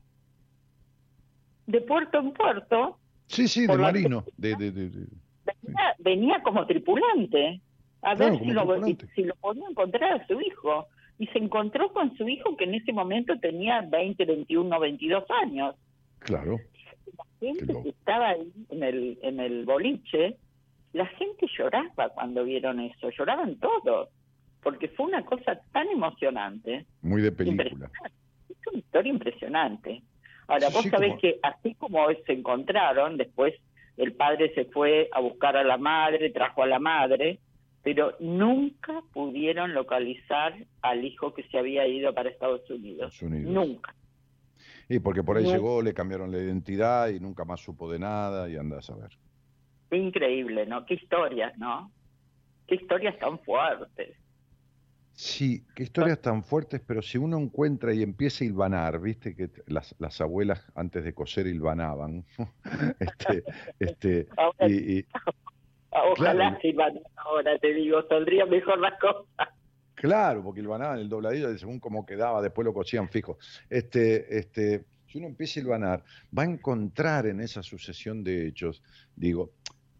de 1.67 1.81
puerto 1.81 2.19
en 2.19 2.33
puerto. 2.33 2.99
Sí, 3.27 3.49
sí, 3.49 3.67
de 3.67 3.77
marino. 3.77 4.25
De, 4.37 4.55
de, 4.57 4.71
de- 4.71 4.89
de- 4.91 5.07
Venía, 5.63 5.95
venía 5.99 6.43
como 6.43 6.67
tripulante 6.67 7.61
a 8.03 8.15
Claro, 8.15 8.33
ver 8.33 8.41
si 8.45 8.51
lo, 8.51 8.63
tripulante. 8.67 9.07
si 9.15 9.23
lo 9.25 9.35
podía 9.37 9.65
encontrar 9.69 10.21
a 10.21 10.27
su 10.27 10.41
hijo. 10.41 10.87
Y 11.19 11.27
se 11.29 11.39
encontró 11.39 11.93
con 11.93 12.17
su 12.17 12.29
hijo 12.29 12.57
que 12.57 12.65
en 12.65 12.75
ese 12.75 12.93
momento 12.93 13.39
tenía 13.39 13.83
20, 13.83 14.25
21, 14.25 14.81
22 14.81 15.25
años. 15.43 15.77
Claro. 16.19 16.59
La 17.17 17.25
gente 17.41 17.67
que 17.83 17.89
estaba 17.91 18.31
ahí 18.31 18.53
en 18.71 18.83
el, 18.83 19.19
en 19.23 19.39
el 19.39 19.65
boliche, 19.65 20.37
la 20.93 21.07
gente 21.07 21.47
lloraba 21.57 22.09
cuando 22.11 22.43
vieron 22.45 22.81
eso, 22.81 23.11
lloraban 23.11 23.57
todos, 23.57 24.09
porque 24.63 24.89
fue 24.89 25.07
una 25.07 25.25
cosa 25.25 25.61
tan 25.73 25.87
emocionante. 25.89 26.85
Muy 27.03 27.23
de 27.23 27.31
película. 27.31 27.91
Es 28.49 28.57
una 28.67 28.79
historia 28.79 29.13
impresionante. 29.13 30.03
Ahora, 30.47 30.69
vos 30.69 30.83
sí, 30.83 30.91
sabés 30.91 31.11
como- 31.11 31.21
que 31.21 31.39
así 31.43 31.75
como 31.75 32.07
se 32.27 32.33
encontraron, 32.33 33.17
después 33.17 33.55
el 33.97 34.13
padre 34.13 34.53
se 34.55 34.65
fue 34.67 35.09
a 35.13 35.21
buscar 35.21 35.57
a 35.57 35.65
la 35.65 35.79
madre, 35.79 36.31
trajo 36.31 36.63
a 36.63 36.67
la 36.67 36.79
madre, 36.79 37.39
pero 37.83 38.17
nunca 38.19 39.03
pudieron 39.13 39.75
localizar 39.75 40.55
al 40.83 41.05
hijo 41.05 41.35
que 41.35 41.45
se 41.45 41.59
había 41.59 41.87
ido 41.87 42.13
para 42.15 42.31
Estados 42.31 42.69
Unidos. 42.71 43.23
Nunca. 43.23 43.95
Y 44.89 44.99
porque 44.99 45.23
por 45.23 45.37
ahí 45.37 45.45
llegó, 45.45 45.81
le 45.83 45.95
cambiaron 45.95 46.31
la 46.31 46.39
identidad 46.39 47.09
y 47.09 47.21
nunca 47.21 47.45
más 47.45 47.61
supo 47.61 47.91
de 47.91 47.99
nada 47.99 48.49
y 48.49 48.57
anda 48.57 48.79
a 48.79 48.83
saber. 48.83 49.11
Increíble, 49.91 50.67
¿no? 50.67 50.85
Qué 50.85 50.95
historias, 50.95 51.57
¿no? 51.59 51.91
Qué 52.67 52.77
historias 52.77 53.19
tan 53.19 53.39
fuertes. 53.41 54.17
Sí, 55.17 55.65
qué 55.77 55.85
historias 55.85 56.21
tan 56.21 56.43
fuertes, 56.43 56.81
pero 56.85 57.01
si 57.01 57.19
uno 57.19 57.39
encuentra 57.39 57.95
y 57.95 58.03
empieza 58.03 58.43
a 58.43 58.49
hilvanar, 58.49 59.01
viste 59.01 59.37
que 59.37 59.49
las, 59.67 59.95
las 60.01 60.21
abuelas 60.21 60.65
antes 60.75 61.05
de 61.05 61.15
coser 61.15 61.47
hilvanaban, 61.47 62.25
este, 62.99 63.45
este, 63.79 64.27
Ahora, 64.37 64.69
y, 64.69 64.99
y- 64.99 65.07
ojalá 65.91 66.59
claro. 66.59 67.01
ahora, 67.17 67.59
te 67.61 67.75
digo, 67.75 68.03
saldría 68.09 68.45
mejor 68.47 68.81
las 68.81 68.99
cosas. 69.01 69.49
claro, 69.95 70.43
porque 70.43 70.61
hilvanaban 70.61 70.99
el 70.99 71.09
dobladillo 71.09 71.57
según 71.57 71.79
cómo 71.79 72.05
quedaba, 72.05 72.43
después 72.43 72.65
lo 72.65 72.75
cosían 72.75 73.09
fijo. 73.09 73.39
Este, 73.71 74.37
este, 74.37 74.85
si 75.07 75.19
uno 75.19 75.29
empieza 75.29 75.61
a 75.61 75.63
hilvanar, 75.63 76.05
va 76.37 76.43
a 76.43 76.47
encontrar 76.47 77.27
en 77.27 77.41
esa 77.41 77.63
sucesión 77.63 78.25
de 78.25 78.49
hechos, 78.49 78.83
digo, 79.15 79.53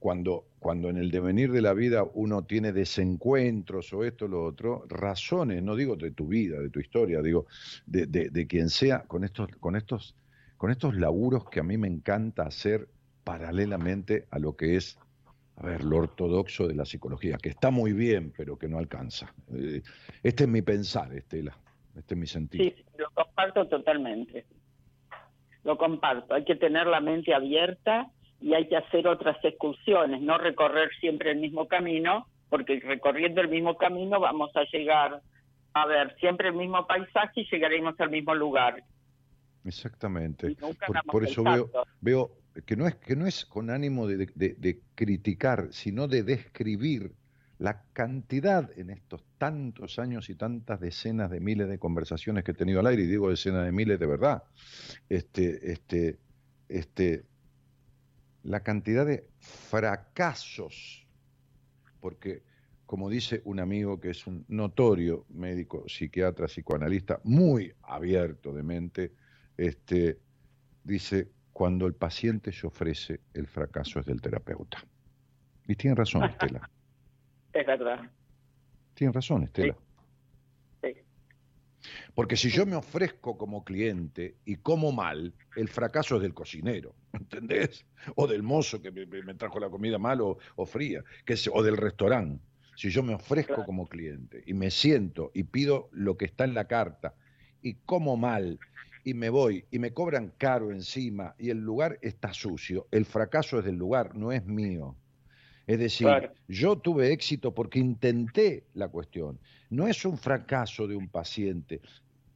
cuando, 0.05 0.45
cuando 0.59 0.91
en 0.91 0.99
el 0.99 1.11
devenir 1.11 1.51
de 1.51 1.63
la 1.63 1.73
vida 1.73 2.05
uno 2.13 2.45
tiene 2.45 2.73
desencuentros 2.73 3.91
o 3.95 4.05
esto 4.05 4.27
o 4.27 4.29
lo 4.29 4.45
otro, 4.45 4.85
razones, 4.87 5.63
no 5.63 5.75
digo 5.75 5.97
de 5.97 6.11
tu 6.11 6.27
vida, 6.27 6.61
de 6.61 6.69
tu 6.69 6.79
historia, 6.79 7.23
digo, 7.23 7.47
de, 7.87 8.05
de, 8.05 8.47
quien 8.47 8.69
sea, 8.69 9.05
con 9.05 9.25
estos, 9.25 9.49
con 9.61 9.77
estos, 9.77 10.15
con 10.59 10.71
estos 10.71 10.95
laburos 10.97 11.49
que 11.49 11.61
a 11.61 11.63
mí 11.63 11.79
me 11.79 11.89
encanta 11.89 12.43
hacer 12.43 12.87
paralelamente 13.25 14.27
a 14.31 14.39
lo 14.39 14.57
que 14.57 14.77
es, 14.77 14.99
a 15.57 15.69
ver, 15.69 15.83
lo 15.83 15.97
ortodoxo 15.97 16.69
de 16.69 16.75
la 16.75 16.85
psicología, 16.85 17.39
que 17.39 17.49
está 17.49 17.71
muy 17.71 17.95
bien, 17.95 18.31
pero 18.37 18.59
que 18.59 18.69
no 18.69 18.77
alcanza. 18.77 19.33
Eh, 19.55 19.81
Este 20.23 20.45
es 20.45 20.51
mi 20.51 20.61
pensar, 20.61 21.15
Estela, 21.15 21.57
este 21.97 22.13
es 22.13 22.21
mi 22.21 22.27
sentido. 22.27 22.63
Sí, 22.63 22.85
lo 22.99 23.09
comparto 23.15 23.67
totalmente. 23.69 24.45
Lo 25.63 25.79
comparto. 25.79 26.35
Hay 26.35 26.45
que 26.45 26.57
tener 26.57 26.89
la 26.89 27.01
mente 27.01 27.33
abierta 27.33 28.13
y 28.41 28.55
hay 28.55 28.69
que 28.69 28.77
hacer 28.77 29.07
otras 29.09 29.37
excursiones, 29.45 30.21
no 30.21 30.39
recorrer 30.39 30.91
siempre 31.01 31.31
el 31.31 31.39
mismo 31.39 31.67
camino, 31.69 32.27
porque 32.51 32.81
recorriendo 32.81 33.41
el 33.41 33.49
mismo 33.49 33.77
camino 33.77 34.21
vamos 34.21 34.51
a 34.57 34.65
llegar 34.73 35.21
a 35.73 35.87
ver 35.87 36.15
siempre 36.21 36.49
el 36.49 36.55
mismo 36.55 36.87
paisaje 36.87 37.41
y 37.41 37.49
llegaremos 37.51 37.99
al 37.99 38.11
mismo 38.11 38.35
lugar. 38.35 38.83
Exactamente. 39.65 40.55
Por, 40.57 41.03
por 41.07 41.25
eso 41.25 41.43
veo, 41.43 41.71
veo 42.01 42.31
que 42.67 42.77
no 42.77 42.87
es 42.87 42.95
que 42.97 43.17
no 43.17 43.27
es 43.27 43.45
con 43.47 43.71
ánimo 43.71 44.07
de, 44.07 44.27
de- 44.35 44.55
de 44.59 44.81
criticar, 44.95 45.69
sino 45.71 46.07
de 46.07 46.23
describir 46.23 47.13
la 47.59 47.83
cantidad 47.93 48.71
en 48.79 48.91
estos 48.91 49.23
tantos 49.39 49.99
años 49.99 50.29
y 50.29 50.35
tantas 50.35 50.81
decenas 50.81 51.31
de 51.31 51.41
miles 51.41 51.69
de 51.69 51.79
conversaciones 51.79 52.45
que 52.45 52.51
he 52.51 52.55
tenido 52.55 52.81
al 52.81 52.87
aire, 52.89 53.03
y 53.05 53.07
digo 53.07 53.31
decenas 53.31 53.65
de 53.65 53.73
miles 53.73 53.99
de 53.99 54.07
verdad, 54.07 54.43
este, 55.09 55.73
este, 55.73 56.19
este, 56.69 57.25
la 58.45 58.61
cantidad 58.61 59.05
de 59.07 59.27
fracasos, 59.39 61.07
porque 62.01 62.43
como 62.87 63.09
dice 63.09 63.41
un 63.45 63.59
amigo 63.59 63.99
que 63.99 64.11
es 64.11 64.27
un 64.27 64.45
notorio 64.49 65.25
médico, 65.31 65.85
psiquiatra, 65.89 66.47
psicoanalista, 66.47 67.21
muy 67.25 67.75
abierto 67.83 68.53
de 68.53 68.63
mente, 68.63 69.13
este, 69.57 70.21
dice, 70.85 71.31
cuando 71.53 71.87
el 71.87 71.95
paciente 71.95 72.53
se 72.53 72.67
ofrece, 72.67 73.21
el 73.33 73.47
fracaso 73.47 74.01
es 74.01 74.07
del 74.07 74.21
terapeuta. 74.21 74.79
Y 75.67 75.75
tiene 75.77 75.97
razón, 75.97 76.25
Estela. 76.31 76.71
Es 77.53 77.67
verdad. 77.67 78.11
Tiene 78.93 79.13
razón, 79.13 79.45
Estela. 79.45 79.77
Porque 82.15 82.37
si 82.37 82.51
yo 82.51 82.67
me 82.67 82.77
ofrezco 82.77 83.37
como 83.39 83.65
cliente 83.65 84.41
y 84.45 84.57
como 84.57 84.93
mal, 84.93 85.35
el 85.55 85.69
fracaso 85.69 86.17
es 86.17 86.23
del 86.23 86.35
cocinero, 86.35 86.97
¿entendés? 87.13 87.87
O 88.17 88.27
del 88.27 88.43
mozo 88.43 88.81
que 88.83 88.91
me, 88.91 89.07
me 89.07 89.35
trajo 89.35 89.61
la 89.61 89.71
comida 89.71 89.99
mal 89.99 90.21
o, 90.21 90.39
o 90.57 90.67
fría, 90.67 91.05
que 91.25 91.35
es- 91.35 91.51
o 91.53 91.63
del 91.63 91.77
restaurante. 91.77 92.45
Si 92.75 92.91
yo 92.91 93.03
me 93.03 93.15
ofrezco 93.15 93.53
Claro. 93.57 93.65
como 93.65 93.89
cliente 93.89 94.43
y 94.47 94.55
me 94.55 94.71
siento 94.71 95.31
y 95.35 95.45
pido 95.45 95.89
lo 95.93 96.17
que 96.17 96.25
está 96.27 96.45
en 96.45 96.55
la 96.55 96.67
carta 96.67 97.17
y 97.61 97.77
como 97.85 98.17
mal 98.17 98.61
y 99.03 99.15
me 99.15 99.29
voy 99.31 99.67
y 99.71 99.79
me 99.79 99.93
cobran 99.93 100.31
caro 100.39 100.73
encima 100.73 101.35
y 101.39 101.51
el 101.51 101.59
lugar 101.59 101.99
está 102.03 102.33
sucio, 102.33 102.89
el 102.91 103.05
fracaso 103.05 103.59
es 103.59 103.65
del 103.65 103.77
lugar, 103.77 104.17
no 104.17 104.33
es 104.33 104.45
mío. 104.45 104.99
Es 105.67 105.79
decir, 105.79 106.07
Claro. 106.07 106.33
yo 106.49 106.77
tuve 106.77 107.13
éxito 107.13 107.55
porque 107.55 107.79
intenté 107.79 108.65
la 108.75 108.89
cuestión. 108.89 109.39
No 109.71 109.87
es 109.87 110.05
un 110.05 110.19
fracaso 110.19 110.87
de 110.87 110.97
un 110.97 111.09
paciente 111.09 111.81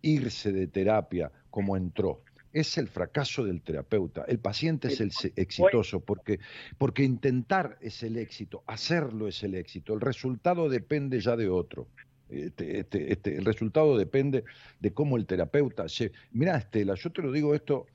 irse 0.02 0.52
de 0.52 0.66
terapia 0.66 1.30
como 1.50 1.76
entró. 1.76 2.22
Es 2.52 2.78
el 2.78 2.88
fracaso 2.88 3.44
del 3.44 3.60
terapeuta. 3.60 4.24
El 4.26 4.38
paciente 4.38 4.88
es 4.88 5.00
el 5.00 5.12
exitoso 5.36 6.00
porque, 6.00 6.40
porque 6.78 7.04
intentar 7.04 7.76
es 7.82 8.02
el 8.02 8.16
éxito, 8.16 8.64
hacerlo 8.66 9.28
es 9.28 9.42
el 9.42 9.54
éxito. 9.54 9.92
El 9.92 10.00
resultado 10.00 10.68
depende 10.68 11.20
ya 11.20 11.36
de 11.36 11.48
otro. 11.48 11.88
Este, 12.30 12.80
este, 12.80 13.12
este, 13.12 13.36
el 13.36 13.44
resultado 13.44 13.96
depende 13.96 14.44
de 14.80 14.92
cómo 14.92 15.16
el 15.16 15.26
terapeuta... 15.26 15.88
Se... 15.88 16.12
Mirá, 16.32 16.56
Estela, 16.56 16.94
yo 16.94 17.10
te 17.10 17.22
lo 17.22 17.32
digo 17.32 17.54
esto 17.54 17.86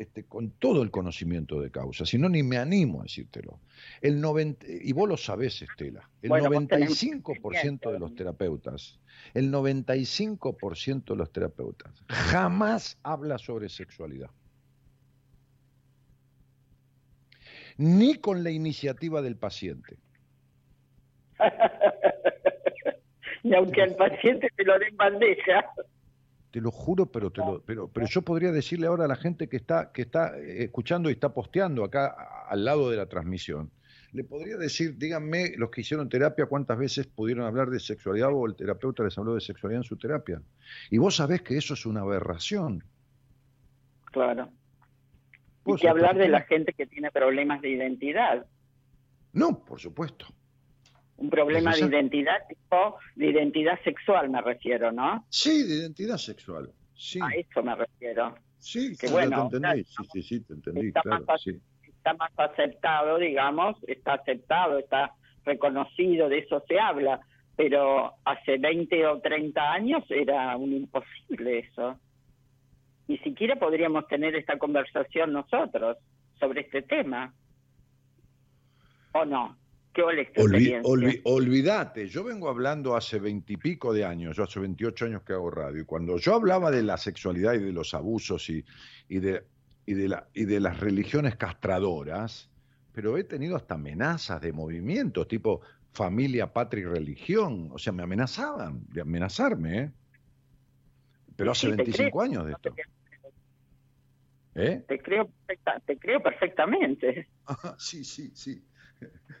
este, 0.00 0.24
con 0.24 0.52
todo 0.52 0.82
el 0.82 0.90
conocimiento 0.90 1.60
de 1.60 1.70
causa, 1.70 2.06
si 2.06 2.16
no 2.16 2.30
ni 2.30 2.42
me 2.42 2.56
animo 2.56 3.00
a 3.00 3.02
decírtelo. 3.02 3.60
El 4.00 4.18
90, 4.18 4.64
y 4.82 4.94
vos 4.94 5.06
lo 5.06 5.18
sabés, 5.18 5.60
Estela, 5.60 6.08
el 6.22 6.30
Bueno, 6.30 6.48
vos 6.48 6.68
tenés 6.68 7.04
95% 7.04 7.92
de 7.92 7.98
los 7.98 8.14
terapeutas, 8.14 8.98
el 9.34 9.52
95% 9.52 11.04
de 11.04 11.16
los 11.16 11.30
terapeutas 11.30 12.02
jamás 12.08 12.98
habla 13.02 13.36
sobre 13.36 13.68
sexualidad. 13.68 14.30
Ni 17.76 18.14
con 18.14 18.42
la 18.42 18.50
iniciativa 18.50 19.20
del 19.20 19.36
paciente. 19.36 19.98
y 23.42 23.54
aunque 23.54 23.82
al 23.82 23.96
paciente 23.96 24.48
se 24.56 24.64
lo 24.64 24.78
den 24.78 24.96
bandeja. 24.96 25.66
Te 26.50 26.60
lo 26.60 26.70
juro, 26.70 27.06
pero 27.06 27.30
te 27.30 27.40
lo, 27.40 27.62
pero, 27.62 27.88
pero 27.88 28.06
yo 28.06 28.22
podría 28.22 28.50
decirle 28.50 28.88
ahora 28.88 29.04
a 29.04 29.08
la 29.08 29.16
gente 29.16 29.48
que 29.48 29.56
está, 29.56 29.92
que 29.92 30.02
está 30.02 30.36
eh, 30.36 30.64
escuchando 30.64 31.08
y 31.08 31.12
está 31.12 31.32
posteando 31.32 31.84
acá 31.84 32.16
al 32.48 32.64
lado 32.64 32.90
de 32.90 32.96
la 32.96 33.06
transmisión. 33.06 33.70
Le 34.12 34.24
podría 34.24 34.56
decir, 34.56 34.98
díganme, 34.98 35.52
los 35.56 35.70
que 35.70 35.82
hicieron 35.82 36.08
terapia, 36.08 36.46
cuántas 36.46 36.76
veces 36.76 37.06
pudieron 37.06 37.46
hablar 37.46 37.70
de 37.70 37.78
sexualidad 37.78 38.30
o 38.32 38.46
el 38.46 38.56
terapeuta 38.56 39.04
les 39.04 39.16
habló 39.16 39.34
de 39.34 39.40
sexualidad 39.40 39.82
en 39.82 39.88
su 39.88 39.96
terapia. 39.96 40.42
Y 40.90 40.98
vos 40.98 41.16
sabés 41.16 41.42
que 41.42 41.56
eso 41.56 41.74
es 41.74 41.86
una 41.86 42.00
aberración. 42.00 42.82
Claro. 44.06 44.50
Y 45.64 45.76
que 45.76 45.88
hablar 45.88 46.16
de 46.16 46.28
la 46.28 46.40
gente 46.40 46.72
que 46.72 46.86
tiene 46.86 47.12
problemas 47.12 47.60
de 47.62 47.70
identidad. 47.70 48.46
No, 49.32 49.64
por 49.64 49.78
supuesto. 49.78 50.26
Un 51.20 51.28
problema 51.30 51.72
de 51.74 51.80
identidad, 51.84 52.38
tipo 52.48 52.98
de 53.14 53.26
identidad 53.26 53.78
sexual 53.84 54.30
me 54.30 54.40
refiero, 54.40 54.90
¿no? 54.90 55.24
Sí, 55.28 55.62
de 55.64 55.74
identidad 55.76 56.16
sexual. 56.16 56.70
Sí, 56.94 57.20
A 57.22 57.28
eso 57.34 57.62
me 57.62 57.74
refiero. 57.74 58.34
sí, 58.58 58.96
que 58.98 59.08
bueno, 59.08 59.48
te 59.50 59.56
entendí. 59.58 59.80
está- 59.80 60.02
Sí, 60.04 60.08
sí, 60.12 60.22
sí, 60.22 60.40
te 60.40 60.54
entendí, 60.54 60.88
está 60.88 61.02
claro, 61.02 61.24
más 61.26 61.42
sí. 61.42 61.60
está 61.86 62.14
más 62.14 62.32
aceptado, 62.36 63.18
digamos, 63.18 63.76
está 63.86 64.14
aceptado, 64.14 64.78
está 64.78 65.12
reconocido, 65.44 66.28
de 66.30 66.38
eso 66.38 66.62
se 66.66 66.78
habla, 66.80 67.20
pero 67.56 68.14
hace 68.24 68.56
20 68.58 69.06
o 69.06 69.20
30 69.20 69.72
años 69.72 70.02
era 70.10 70.56
un 70.56 70.72
imposible 70.72 71.58
eso. 71.60 71.98
Ni 73.08 73.18
siquiera 73.18 73.56
podríamos 73.56 74.06
tener 74.08 74.34
esta 74.36 74.56
conversación 74.58 75.32
nosotros 75.32 75.98
sobre 76.38 76.62
este 76.62 76.80
tema. 76.82 77.34
¿O 79.12 79.24
no? 79.24 79.56
¿Qué 80.32 81.20
olvídate, 81.24 82.08
yo 82.08 82.24
vengo 82.24 82.48
hablando 82.48 82.96
hace 82.96 83.18
veintipico 83.18 83.92
de 83.92 84.04
años, 84.04 84.36
yo 84.36 84.44
hace 84.44 84.60
28 84.60 85.06
años 85.06 85.22
que 85.22 85.32
hago 85.32 85.50
radio, 85.50 85.82
y 85.82 85.84
cuando 85.84 86.16
yo 86.18 86.34
hablaba 86.34 86.70
de 86.70 86.82
la 86.82 86.96
sexualidad 86.96 87.54
y 87.54 87.58
de 87.58 87.72
los 87.72 87.94
abusos 87.94 88.48
y, 88.50 88.64
y, 89.08 89.18
de, 89.18 89.44
y, 89.86 89.94
de, 89.94 90.08
la, 90.08 90.28
y 90.34 90.44
de 90.44 90.60
las 90.60 90.80
religiones 90.80 91.36
castradoras, 91.36 92.50
pero 92.92 93.16
he 93.16 93.24
tenido 93.24 93.56
hasta 93.56 93.74
amenazas 93.74 94.40
de 94.40 94.52
movimientos, 94.52 95.28
tipo 95.28 95.60
familia, 95.92 96.52
patria 96.52 96.82
y 96.82 96.86
religión, 96.86 97.70
o 97.72 97.78
sea, 97.78 97.92
me 97.92 98.02
amenazaban 98.02 98.84
de 98.88 99.00
amenazarme, 99.00 99.78
¿eh? 99.78 99.90
pero 101.36 101.52
hace 101.52 101.68
25 101.68 102.22
años 102.22 102.46
de 102.46 102.52
esto. 102.52 102.74
¿Eh? 104.54 104.82
Te 104.86 104.98
creo, 104.98 105.30
te 105.86 105.98
creo 105.98 106.20
perfectamente. 106.22 107.28
sí, 107.78 108.04
sí, 108.04 108.30
sí. 108.34 108.62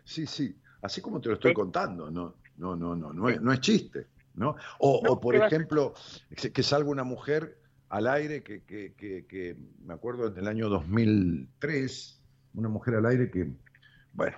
Sí, 0.04 0.26
sí. 0.26 0.56
Así 0.82 1.00
como 1.00 1.20
te 1.20 1.28
lo 1.28 1.34
estoy 1.34 1.52
contando, 1.52 2.10
no, 2.10 2.36
no, 2.56 2.74
no, 2.74 2.96
no, 2.96 3.12
no 3.12 3.28
es, 3.28 3.40
no 3.40 3.52
es 3.52 3.60
chiste. 3.60 4.06
¿no? 4.34 4.56
O, 4.78 5.20
por 5.20 5.36
ejemplo, 5.36 5.94
que 6.52 6.62
salga 6.62 6.90
una 6.90 7.04
mujer 7.04 7.58
al 7.88 8.06
aire 8.06 8.42
que, 8.42 8.62
que, 8.62 8.94
que, 8.96 9.56
me 9.84 9.94
acuerdo 9.94 10.28
en 10.28 10.38
el 10.38 10.46
año 10.48 10.68
2003, 10.68 12.20
una 12.54 12.68
mujer 12.68 12.94
al 12.94 13.06
aire 13.06 13.30
que, 13.30 13.50
bueno, 14.12 14.36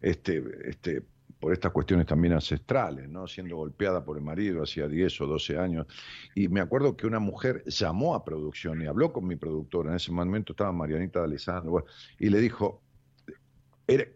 este, 0.00 0.42
este, 0.64 1.02
por 1.38 1.52
estas 1.52 1.72
cuestiones 1.72 2.06
también 2.06 2.34
ancestrales, 2.34 3.08
¿no? 3.08 3.26
Siendo 3.26 3.56
golpeada 3.56 4.04
por 4.04 4.16
el 4.16 4.22
marido 4.22 4.62
hacía 4.62 4.88
10 4.88 5.20
o 5.22 5.26
12 5.26 5.58
años. 5.58 5.86
Y 6.34 6.48
me 6.48 6.60
acuerdo 6.60 6.96
que 6.96 7.06
una 7.06 7.18
mujer 7.18 7.64
llamó 7.66 8.14
a 8.14 8.24
producción 8.24 8.82
y 8.82 8.86
habló 8.86 9.12
con 9.12 9.26
mi 9.26 9.36
productora. 9.36 9.90
En 9.90 9.96
ese 9.96 10.12
momento 10.12 10.52
estaba 10.52 10.72
Marianita 10.72 11.20
de 11.20 11.26
Alessandro 11.26 11.84
y 12.18 12.28
le 12.28 12.40
dijo 12.40 12.82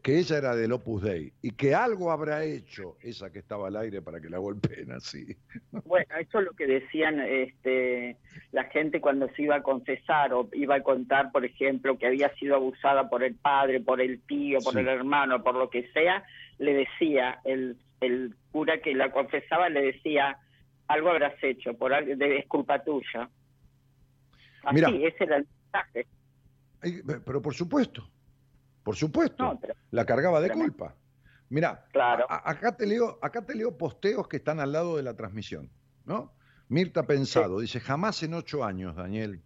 que 0.02 0.18
ella 0.18 0.38
era 0.38 0.54
del 0.54 0.72
Opus 0.72 1.02
Dei 1.02 1.32
y 1.42 1.50
que 1.52 1.74
algo 1.74 2.10
habrá 2.10 2.44
hecho 2.44 2.96
esa 3.02 3.30
que 3.32 3.40
estaba 3.40 3.68
al 3.68 3.76
aire 3.76 4.02
para 4.02 4.20
que 4.20 4.28
la 4.28 4.38
golpeen 4.38 4.92
así. 4.92 5.36
Bueno, 5.84 6.16
eso 6.18 6.38
es 6.38 6.44
lo 6.44 6.52
que 6.52 6.66
decían 6.66 7.20
este, 7.20 8.16
la 8.52 8.64
gente 8.64 9.00
cuando 9.00 9.28
se 9.30 9.42
iba 9.42 9.56
a 9.56 9.62
confesar 9.62 10.32
o 10.32 10.48
iba 10.52 10.76
a 10.76 10.82
contar, 10.82 11.32
por 11.32 11.44
ejemplo, 11.44 11.98
que 11.98 12.06
había 12.06 12.34
sido 12.36 12.54
abusada 12.56 13.08
por 13.08 13.22
el 13.22 13.34
padre, 13.34 13.80
por 13.80 14.00
el 14.00 14.20
tío, 14.22 14.58
por 14.60 14.78
el 14.78 14.88
hermano, 14.88 15.42
por 15.42 15.54
lo 15.54 15.70
que 15.70 15.88
sea, 15.92 16.24
le 16.58 16.74
decía, 16.74 17.40
el, 17.44 17.76
el 18.00 18.34
cura 18.52 18.80
que 18.80 18.94
la 18.94 19.10
confesaba 19.10 19.68
le 19.68 19.82
decía, 19.82 20.38
algo 20.88 21.10
habrás 21.10 21.34
hecho, 21.42 21.74
por 21.74 21.92
algo, 21.92 22.12
es 22.12 22.46
culpa 22.46 22.82
tuya. 22.82 23.28
Así, 24.62 24.74
Mira, 24.74 24.88
ese 24.88 25.24
era 25.24 25.36
el 25.36 25.46
mensaje. 25.62 26.06
Pero 27.24 27.42
por 27.42 27.54
supuesto, 27.54 28.08
por 28.84 28.96
supuesto, 28.96 29.58
la 29.90 30.04
cargaba 30.04 30.40
de 30.40 30.50
culpa. 30.50 30.94
Mira, 31.48 31.86
acá, 32.28 32.76
te 32.76 32.86
leo, 32.86 33.18
acá 33.22 33.44
te 33.44 33.54
leo 33.54 33.76
posteos 33.76 34.28
que 34.28 34.36
están 34.36 34.60
al 34.60 34.72
lado 34.72 34.96
de 34.96 35.02
la 35.02 35.14
transmisión, 35.14 35.70
¿no? 36.04 36.32
Mirta 36.68 37.06
Pensado 37.06 37.60
dice, 37.60 37.80
jamás 37.80 38.22
en 38.22 38.34
ocho 38.34 38.64
años, 38.64 38.96
Daniel. 38.96 39.42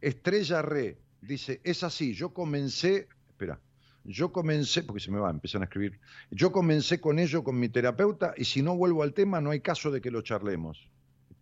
Estrella 0.00 0.62
Re 0.62 0.98
dice, 1.20 1.60
es 1.64 1.82
así, 1.82 2.14
yo 2.14 2.32
comencé, 2.32 3.08
espera, 3.28 3.60
yo 4.04 4.32
comencé, 4.32 4.82
porque 4.82 5.00
se 5.00 5.10
me 5.10 5.18
va, 5.18 5.30
empiezan 5.30 5.62
a 5.62 5.64
escribir, 5.64 5.98
yo 6.30 6.52
comencé 6.52 7.00
con 7.00 7.18
ello 7.18 7.42
con 7.42 7.58
mi 7.58 7.68
terapeuta 7.68 8.34
y 8.36 8.44
si 8.44 8.62
no 8.62 8.76
vuelvo 8.76 9.02
al 9.02 9.12
tema 9.12 9.40
no 9.40 9.50
hay 9.50 9.60
caso 9.60 9.90
de 9.90 10.00
que 10.00 10.10
lo 10.10 10.22
charlemos. 10.22 10.88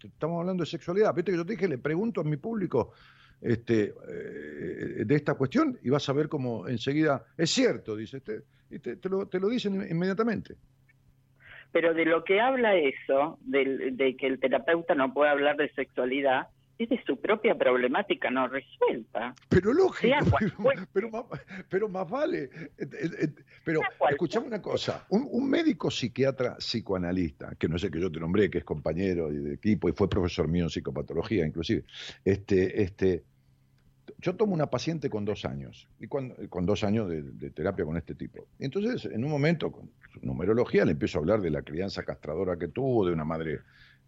Estamos 0.02 0.40
hablando 0.40 0.64
de 0.64 0.70
sexualidad. 0.70 1.14
Viste 1.14 1.30
que 1.30 1.38
yo 1.38 1.46
te 1.46 1.54
dije, 1.54 1.66
le 1.66 1.78
pregunto 1.78 2.20
a 2.20 2.24
mi 2.24 2.36
público 2.36 2.92
este, 3.40 3.94
eh, 4.08 5.04
de 5.04 5.14
esta 5.14 5.34
cuestión 5.34 5.78
y 5.82 5.90
vas 5.90 6.08
a 6.08 6.12
ver 6.12 6.28
cómo 6.28 6.66
enseguida 6.68 7.24
es 7.36 7.50
cierto, 7.50 7.96
dice, 7.96 8.20
te, 8.20 8.42
y 8.70 8.78
te, 8.78 9.08
lo, 9.08 9.26
te 9.26 9.38
lo 9.38 9.48
dicen 9.48 9.86
inmediatamente. 9.88 10.56
Pero 11.72 11.92
de 11.92 12.04
lo 12.04 12.22
que 12.24 12.40
habla 12.40 12.76
eso, 12.76 13.38
de, 13.40 13.90
de 13.92 14.16
que 14.16 14.26
el 14.26 14.38
terapeuta 14.38 14.94
no 14.94 15.12
puede 15.12 15.30
hablar 15.30 15.56
de 15.56 15.68
sexualidad, 15.70 16.48
es 16.78 16.88
de 16.88 17.02
su 17.04 17.20
propia 17.20 17.54
problemática 17.56 18.30
no 18.30 18.48
resuelta. 18.48 19.34
Pero 19.48 19.72
lógico, 19.72 20.14
pero, 20.92 21.10
más, 21.10 21.24
pero, 21.68 21.88
más, 21.88 22.08
vale. 22.08 22.50
Pero 23.64 23.80
escuchame 24.10 24.46
una 24.46 24.62
cosa, 24.62 25.06
un, 25.10 25.28
un, 25.30 25.48
médico 25.48 25.90
psiquiatra 25.90 26.56
psicoanalista, 26.56 27.54
que 27.56 27.68
no 27.68 27.78
sé 27.78 27.90
que 27.90 28.00
yo 28.00 28.10
te 28.10 28.20
nombré, 28.20 28.50
que 28.50 28.58
es 28.58 28.64
compañero 28.64 29.30
de 29.30 29.54
equipo 29.54 29.88
y 29.88 29.92
fue 29.92 30.08
profesor 30.08 30.48
mío 30.48 30.64
en 30.64 30.70
psicopatología 30.70 31.46
inclusive, 31.46 31.84
este, 32.24 32.82
este, 32.82 33.24
yo 34.18 34.36
tomo 34.36 34.54
una 34.54 34.70
paciente 34.70 35.10
con 35.10 35.24
dos 35.24 35.44
años, 35.44 35.88
y 36.00 36.06
con, 36.06 36.34
dos 36.66 36.84
años 36.84 37.08
de, 37.08 37.50
terapia 37.50 37.84
con 37.84 37.96
este 37.96 38.14
tipo. 38.14 38.46
Entonces, 38.58 39.04
en 39.06 39.24
un 39.24 39.30
momento, 39.30 39.70
con 39.70 39.90
su 40.12 40.24
numerología, 40.24 40.84
le 40.84 40.92
empiezo 40.92 41.18
a 41.18 41.20
hablar 41.20 41.40
de 41.40 41.50
la 41.50 41.62
crianza 41.62 42.04
castradora 42.04 42.58
que 42.58 42.68
tuvo, 42.68 43.06
de 43.06 43.12
una 43.12 43.24
madre 43.24 43.60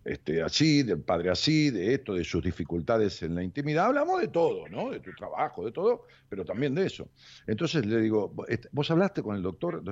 este, 0.07 0.41
así, 0.41 0.85
del 0.85 1.01
padre 1.01 1.31
así, 1.31 1.71
de 1.71 1.95
esto, 1.95 2.15
de 2.15 2.23
sus 2.23 2.43
dificultades 2.43 3.23
en 3.23 3.35
la 3.35 3.43
intimidad. 3.43 3.87
Hablamos 3.87 4.21
de 4.21 4.29
todo, 4.29 4.69
¿no? 4.69 4.91
De 4.91 5.01
tu 5.01 5.13
trabajo, 5.13 5.65
de 5.65 5.73
todo, 5.73 6.05
pero 6.29 6.45
también 6.45 6.77
de 6.77 6.87
eso. 6.87 7.11
Entonces 7.49 7.85
le 7.85 8.01
digo, 8.01 8.33
vos 8.71 8.91
hablaste 8.91 9.21
con 9.23 9.35
el 9.35 9.43
doctor, 9.43 9.83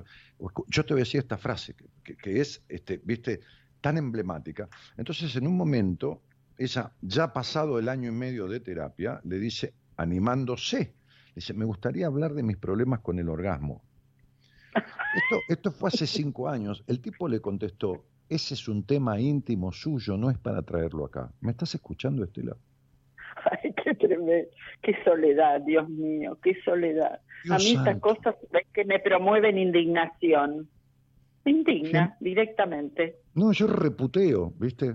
yo 0.69 0.85
te 0.85 0.95
voy 0.95 1.01
a 1.01 1.05
decir 1.05 1.21
esta 1.21 1.37
frase, 1.37 1.75
que, 2.05 2.41
es, 2.41 2.63
este, 2.69 3.01
viste, 3.03 3.41
tan 3.81 3.99
emblemática. 3.99 4.69
Entonces, 4.97 5.35
en 5.35 5.49
un 5.49 5.57
momento, 5.57 6.23
ella, 6.59 6.93
ya 7.03 7.33
pasado 7.33 7.81
el 7.81 7.89
año 7.89 8.09
y 8.09 8.15
medio 8.15 8.47
de 8.47 8.61
terapia, 8.61 9.21
le 9.25 9.41
dice, 9.41 9.75
animándose, 9.97 10.95
dice, 11.35 11.55
me 11.55 11.65
gustaría 11.65 12.07
hablar 12.07 12.35
de 12.35 12.45
mis 12.45 12.57
problemas 12.57 13.01
con 13.01 13.19
el 13.19 13.29
orgasmo. 13.29 13.83
Esto, 14.75 15.41
esto 15.49 15.73
fue 15.73 15.89
hace 15.89 16.07
cinco 16.07 16.49
años. 16.49 16.85
El 16.87 17.01
tipo 17.01 17.29
le 17.29 17.41
contestó, 17.41 18.05
ese 18.29 18.55
es 18.55 18.69
un 18.69 18.85
tema 18.85 19.21
íntimo 19.21 19.73
suyo, 19.73 20.17
no 20.17 20.31
es 20.31 20.39
para 20.39 20.63
traerlo 20.63 21.05
acá. 21.05 21.31
¿Me 21.41 21.51
estás 21.51 21.75
escuchando, 21.75 22.25
Estela? 22.25 22.57
Ay, 23.63 23.75
qué 23.83 23.95
tremendo, 23.95 24.49
qué 24.83 24.97
soledad, 25.05 25.61
Dios 25.61 25.89
mío, 25.89 26.39
qué 26.43 26.55
soledad. 26.65 27.21
a 27.51 27.59
mí 27.59 27.75
estas 27.77 28.01
cosas 28.01 28.35
que 28.73 28.85
me 28.85 28.99
promueven 28.99 29.59
indignación. 29.59 30.69
indigna 31.45 32.17
directamente. 32.21 33.17
No, 33.35 33.53
yo 33.53 33.67
reputeo, 33.67 34.55
¿viste? 34.59 34.95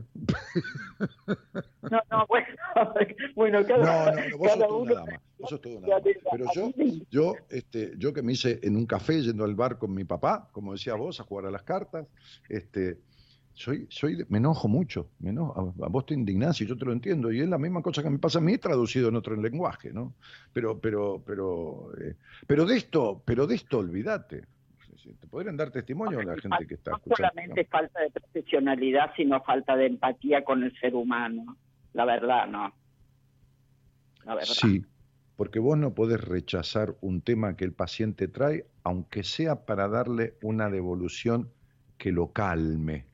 No, 1.82 2.02
no, 2.10 2.26
bueno, 2.30 2.48
bueno 3.36 3.66
cada, 3.68 4.16
no, 4.16 4.22
no, 4.30 4.38
vos 4.38 4.52
sos 4.52 4.72
uno, 4.72 4.94
nada 4.94 5.06
más. 5.06 5.22
Vos 5.38 5.50
sos 5.50 5.62
todo 5.62 5.80
nada 5.82 5.96
más. 5.96 6.04
Pero 6.32 6.46
yo, 6.56 6.72
yo, 7.12 7.36
este, 7.50 7.94
yo 7.98 8.14
que 8.14 8.24
me 8.24 8.32
hice 8.32 8.60
en 8.64 8.78
un 8.78 8.86
café 8.86 9.22
yendo 9.22 9.44
al 9.44 9.56
bar 9.56 9.78
con 9.78 9.94
mi 9.94 10.06
papá, 10.06 10.50
como 10.54 10.72
decía 10.72 10.96
vos, 10.96 11.20
a 11.20 11.24
jugar 11.24 11.46
a 11.48 11.52
las 11.52 11.64
cartas, 11.64 12.08
este, 12.48 12.98
soy, 13.60 13.88
soy, 13.90 14.26
me 14.30 14.38
enojo 14.38 14.70
mucho, 14.70 15.10
me 15.20 15.32
enojo, 15.32 15.76
a, 15.84 15.90
vos 15.90 16.06
te 16.06 16.14
indignás 16.14 16.62
y 16.62 16.66
yo 16.66 16.78
te 16.78 16.86
lo 16.86 16.94
entiendo, 16.94 17.30
y 17.30 17.42
es 17.42 17.50
la 17.50 17.58
misma 17.58 17.82
cosa 17.82 18.02
que 18.02 18.10
me 18.10 18.18
pasa 18.18 18.40
a 18.40 18.42
mí 18.42 18.58
traducido 18.58 19.10
en 19.10 19.18
otro 19.18 19.36
lenguaje, 19.36 19.92
¿no? 19.92 20.14
Pero, 20.54 20.80
pero, 20.80 21.22
pero, 21.26 21.92
eh, 22.00 22.16
pero 22.48 22.66
de 22.66 22.78
esto, 22.78 23.22
pero 23.26 23.46
de 23.46 23.56
esto 23.56 23.80
olvídate. 23.80 24.46
Te 25.20 25.28
podrían 25.28 25.58
dar 25.58 25.72
testimonio 25.72 26.20
a 26.20 26.24
la 26.24 26.38
gente 26.38 26.68
que 26.68 26.76
está 26.76 26.92
escuchando. 26.92 27.24
No 27.24 27.42
solamente 27.42 27.66
falta 27.66 28.00
de 28.00 28.12
profesionalidad, 28.12 29.12
sino 29.18 29.42
falta 29.44 29.76
de 29.76 29.88
empatía 29.88 30.46
con 30.46 30.64
el 30.64 30.78
ser 30.80 30.96
humano. 30.96 31.58
La 31.94 32.06
verdad, 32.06 32.48
¿no? 32.48 32.74
La 34.24 34.36
verdad. 34.36 34.54
Sí, 34.54 34.86
porque 35.36 35.60
vos 35.60 35.78
no 35.78 35.96
podés 35.96 36.22
rechazar 36.22 36.96
un 37.02 37.22
tema 37.22 37.58
que 37.58 37.66
el 37.66 37.74
paciente 37.74 38.28
trae, 38.28 38.68
aunque 38.84 39.24
sea 39.24 39.66
para 39.66 39.88
darle 39.88 40.36
una 40.44 40.70
devolución 40.70 41.50
que 41.98 42.12
lo 42.12 42.32
calme 42.32 43.09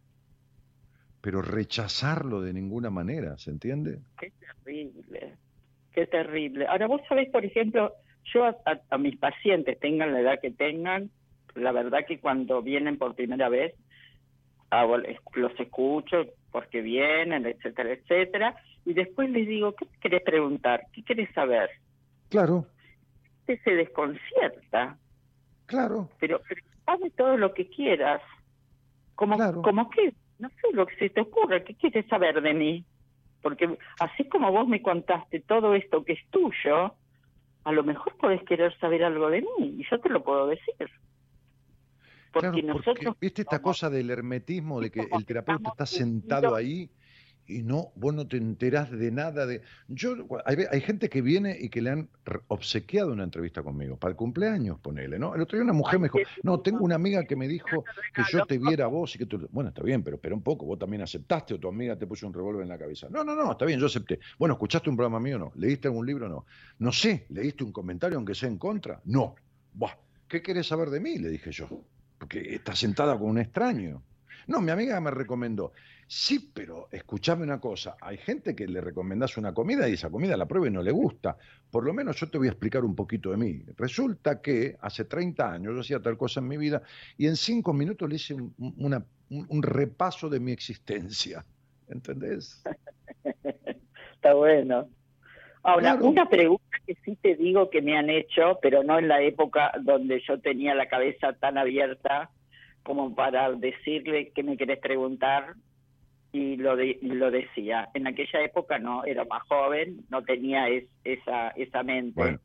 pero 1.25 1.41
rechazarlo 1.41 2.39
de 2.39 2.53
ninguna 2.53 2.91
manera, 2.91 3.35
¿se 3.39 3.49
entiende? 3.49 3.97
Qué 4.19 4.31
terrible, 4.63 5.33
qué 5.91 6.05
terrible. 6.05 6.67
Ahora 6.67 6.85
vos 6.85 7.01
sabés, 7.09 7.31
por 7.31 7.43
ejemplo, 7.43 7.93
yo 8.31 8.45
a, 8.45 8.97
mis 8.99 9.17
pacientes, 9.17 9.79
tengan 9.79 10.13
la 10.13 10.19
edad 10.19 10.39
que 10.39 10.51
tengan, 10.51 11.09
la 11.55 11.71
verdad 11.71 12.05
que 12.07 12.19
cuando 12.19 12.61
vienen 12.61 12.99
por 12.99 13.15
primera 13.15 13.49
vez, 13.49 13.73
los 15.33 15.59
escucho 15.59 16.27
porque 16.51 16.81
vienen, 16.81 17.47
etcétera, 17.47 17.93
etcétera, 17.93 18.55
y 18.85 18.93
después 18.93 19.27
les 19.31 19.47
digo, 19.47 19.73
¿qué 19.73 19.87
querés 19.99 20.21
preguntar? 20.21 20.83
¿Qué 20.93 21.01
querés 21.01 21.33
saber? 21.33 21.71
Claro. 22.29 22.67
Usted 23.39 23.59
se 23.63 23.71
desconcierta. 23.71 24.95
Claro. 25.65 26.07
Pero, 26.19 26.39
pero 26.47 27.09
todo 27.17 27.35
lo 27.35 27.51
que 27.51 27.67
quieras. 27.67 28.21
Como, 29.15 29.37
claro. 29.37 29.63
como 29.63 29.89
qué? 29.89 30.13
No 30.39 30.49
sé 30.49 30.73
lo 30.73 30.85
que 30.85 30.95
se 30.95 31.09
te 31.09 31.21
ocurre, 31.21 31.63
¿qué 31.63 31.75
quieres 31.75 32.05
saber 32.07 32.41
de 32.41 32.53
mí? 32.53 32.85
Porque 33.41 33.77
así 33.99 34.25
como 34.25 34.51
vos 34.51 34.67
me 34.67 34.81
contaste 34.81 35.39
todo 35.41 35.75
esto 35.75 36.03
que 36.03 36.13
es 36.13 36.25
tuyo, 36.29 36.95
a 37.63 37.71
lo 37.71 37.83
mejor 37.83 38.15
podés 38.17 38.43
querer 38.43 38.77
saber 38.79 39.03
algo 39.03 39.29
de 39.29 39.41
mí 39.41 39.77
y 39.79 39.85
yo 39.89 39.99
te 39.99 40.09
lo 40.09 40.23
puedo 40.23 40.47
decir. 40.47 40.89
Porque 42.31 42.61
nosotros... 42.61 43.15
¿Viste 43.19 43.43
esta 43.43 43.61
cosa 43.61 43.89
del 43.89 44.09
hermetismo, 44.09 44.81
de 44.81 44.91
que 44.91 45.07
el 45.09 45.25
terapeuta 45.25 45.69
está 45.69 45.85
sentado 45.85 46.53
ahí 46.53 46.89
y 47.47 47.63
no, 47.63 47.91
vos 47.95 48.13
no 48.13 48.27
te 48.27 48.37
enterás 48.37 48.91
de 48.91 49.11
nada 49.11 49.45
de... 49.45 49.61
Yo, 49.87 50.15
hay, 50.45 50.81
gente 50.81 51.09
que 51.09 51.21
viene 51.21 51.55
y 51.59 51.69
que 51.69 51.81
le 51.81 51.91
han 51.91 52.09
obsequiado 52.47 53.13
una 53.13 53.23
entrevista 53.23 53.61
conmigo, 53.63 53.97
para 53.97 54.11
el 54.11 54.15
cumpleaños, 54.15 54.79
ponele, 54.79 55.19
¿no? 55.19 55.35
El 55.35 55.41
otro 55.41 55.57
día 55.57 55.63
una 55.63 55.73
mujer 55.73 55.99
me 55.99 56.05
dijo, 56.07 56.19
no, 56.43 56.59
tengo 56.61 56.83
una 56.83 56.95
amiga 56.95 57.23
que 57.23 57.35
me 57.35 57.47
dijo 57.47 57.83
que 58.13 58.23
yo 58.31 58.45
te 58.45 58.57
viera 58.57 58.85
a 58.85 58.87
vos 58.87 59.15
y 59.15 59.19
que 59.19 59.25
tú... 59.25 59.47
Bueno, 59.51 59.69
está 59.69 59.83
bien, 59.83 60.03
pero 60.03 60.15
espera 60.15 60.33
un 60.33 60.41
poco, 60.41 60.65
vos 60.65 60.79
también 60.79 61.01
aceptaste 61.01 61.53
o 61.53 61.59
tu 61.59 61.67
amiga 61.67 61.97
te 61.97 62.07
puso 62.07 62.25
un 62.27 62.33
revólver 62.33 62.63
en 62.63 62.69
la 62.69 62.77
cabeza. 62.77 63.07
No, 63.09 63.23
no, 63.23 63.35
no, 63.35 63.51
está 63.51 63.65
bien, 63.65 63.79
yo 63.79 63.85
acepté. 63.85 64.19
Bueno, 64.39 64.53
¿escuchaste 64.55 64.89
un 64.89 64.95
programa 64.95 65.19
mío 65.19 65.35
o 65.35 65.39
no? 65.39 65.51
¿Leíste 65.55 65.87
algún 65.87 66.05
libro 66.05 66.25
o 66.25 66.29
no? 66.29 66.45
No 66.79 66.91
sé, 66.91 67.25
¿leíste 67.29 67.63
un 67.63 67.71
comentario 67.71 68.17
aunque 68.17 68.33
sea 68.33 68.49
en 68.49 68.57
contra? 68.57 69.01
No. 69.05 69.35
Buah, 69.73 69.93
¿qué 70.27 70.41
querés 70.41 70.67
saber 70.67 70.89
de 70.89 70.99
mí? 70.99 71.17
Le 71.17 71.29
dije 71.29 71.51
yo. 71.51 71.67
Porque 72.17 72.55
está 72.55 72.75
sentada 72.75 73.17
con 73.19 73.29
un 73.29 73.39
extraño. 73.39 74.01
No, 74.47 74.61
mi 74.61 74.71
amiga 74.71 74.99
me 75.01 75.11
recomendó. 75.11 75.73
Sí, 76.07 76.51
pero 76.53 76.87
escúchame 76.91 77.43
una 77.43 77.59
cosa, 77.59 77.97
hay 77.99 78.17
gente 78.17 78.55
que 78.55 78.67
le 78.67 78.79
recomendás 78.79 79.37
una 79.37 79.53
comida 79.53 79.89
y 79.89 79.93
esa 79.93 80.11
comida 80.11 80.37
la 80.37 80.45
prueba 80.45 80.67
y 80.67 80.71
no 80.71 80.83
le 80.83 80.91
gusta. 80.91 81.35
Por 81.71 81.83
lo 81.83 81.93
menos 81.93 82.19
yo 82.19 82.29
te 82.29 82.37
voy 82.37 82.47
a 82.47 82.51
explicar 82.51 82.85
un 82.85 82.95
poquito 82.95 83.31
de 83.31 83.37
mí. 83.37 83.63
Resulta 83.75 84.39
que 84.39 84.77
hace 84.81 85.05
30 85.05 85.51
años 85.51 85.73
yo 85.73 85.81
hacía 85.81 85.99
tal 85.99 86.15
cosa 86.17 86.41
en 86.41 86.47
mi 86.47 86.57
vida 86.57 86.83
y 87.17 87.25
en 87.25 87.35
cinco 87.35 87.73
minutos 87.73 88.07
le 88.07 88.15
hice 88.17 88.35
un, 88.35 89.63
repaso 89.63 90.29
de 90.29 90.39
mi 90.39 90.51
existencia. 90.51 91.43
¿Entendés? 91.87 92.63
Está 94.13 94.33
bueno. 94.35 94.87
Ahora, 95.63 95.95
una 95.95 96.29
pregunta 96.29 96.77
que 96.85 96.95
sí 97.03 97.15
te 97.15 97.35
digo 97.35 97.71
que 97.71 97.81
me 97.81 97.97
han 97.97 98.11
hecho, 98.11 98.59
pero 98.61 98.83
no 98.83 98.99
en 98.99 99.07
la 99.07 99.23
época 99.23 99.71
donde 99.81 100.21
yo 100.27 100.39
tenía 100.39 100.75
la 100.75 100.87
cabeza 100.87 101.33
tan 101.33 101.57
abierta 101.57 102.29
como 102.85 103.15
para 103.15 103.51
decirle 103.51 104.29
que 104.29 104.43
me 104.43 104.57
querés 104.57 104.77
preguntar 104.77 105.55
y 106.31 106.55
lo, 106.55 106.75
lo 106.75 107.31
decía. 107.31 107.89
En 107.95 108.05
aquella 108.05 108.41
época 108.41 108.77
no, 108.77 109.03
era 109.05 109.25
más 109.25 109.41
joven, 109.47 110.05
no 110.09 110.23
tenía 110.23 110.67
esa, 111.03 111.49
esa 111.49 111.81
mente. 111.81 112.37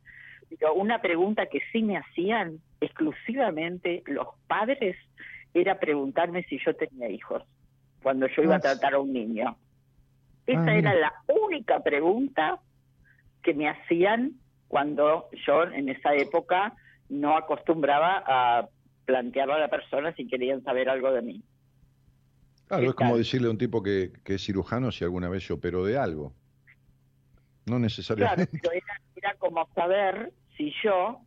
Pero 0.49 0.75
una 0.75 1.03
pregunta 1.03 1.45
que 1.47 1.61
sí 1.71 1.83
me 1.83 1.99
hacían 1.99 2.59
exclusivamente 2.81 4.03
los 4.07 4.29
padres 4.47 4.97
era 5.53 5.79
preguntarme 5.79 6.43
si 6.45 6.59
yo 6.65 6.75
tenía 6.75 7.11
hijos 7.11 7.43
cuando 8.03 8.27
yo 8.29 8.43
iba 8.43 8.55
a 8.55 8.59
ah, 8.59 8.61
tratar 8.61 8.95
a 8.95 8.99
un 8.99 9.13
niño. 9.13 9.57
Esa 10.47 10.71
ah, 10.71 10.75
era 10.75 10.95
la 10.95 11.13
única 11.29 11.81
pregunta 11.81 12.59
que 13.43 13.53
me 13.53 13.69
hacían 13.69 14.33
cuando 14.69 15.29
yo 15.47 15.65
en 15.65 15.91
esa 15.91 16.15
época 16.15 16.73
no 17.11 17.37
acostumbraba 17.37 18.23
a 18.27 18.69
plantearlo 19.11 19.55
a 19.55 19.59
la 19.59 19.69
persona 19.69 20.15
si 20.15 20.29
querían 20.29 20.63
saber 20.63 20.89
algo 20.89 21.11
de 21.11 21.23
mí. 21.23 21.43
Claro, 22.69 22.91
es 22.91 22.95
como 22.95 23.19
decirle 23.19 23.49
a 23.49 23.51
un 23.51 23.59
tipo 23.59 23.83
que, 23.83 24.13
es 24.25 24.45
cirujano 24.45 24.93
si 24.93 25.03
alguna 25.03 25.29
vez 25.29 25.45
se 25.45 25.53
operó 25.53 25.85
de 25.85 25.99
algo. 25.99 26.33
No 27.67 27.81
necesariamente. 27.81 28.47
Claro, 28.61 28.71
pero 28.73 28.83
era, 29.17 29.35
como 29.39 29.69
saber 29.75 30.33
si 30.57 30.73
yo, 30.85 31.21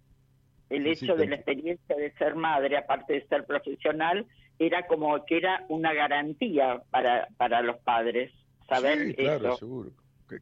el 0.69 0.87
hecho 0.87 1.15
de 1.15 1.27
la 1.27 1.35
experiencia 1.35 1.95
de 1.97 2.13
ser 2.13 2.35
madre, 2.35 2.77
aparte 2.77 3.13
de 3.13 3.27
ser 3.27 3.45
profesional, 3.45 4.25
era 4.57 4.87
como 4.87 5.25
que 5.25 5.37
era 5.37 5.65
una 5.67 5.93
garantía 5.93 6.81
para, 6.89 7.27
para 7.35 7.61
los 7.61 7.77
padres. 7.79 8.31
Saber 8.69 9.07
sí, 9.07 9.15
claro, 9.15 9.57
seguro. 9.57 9.91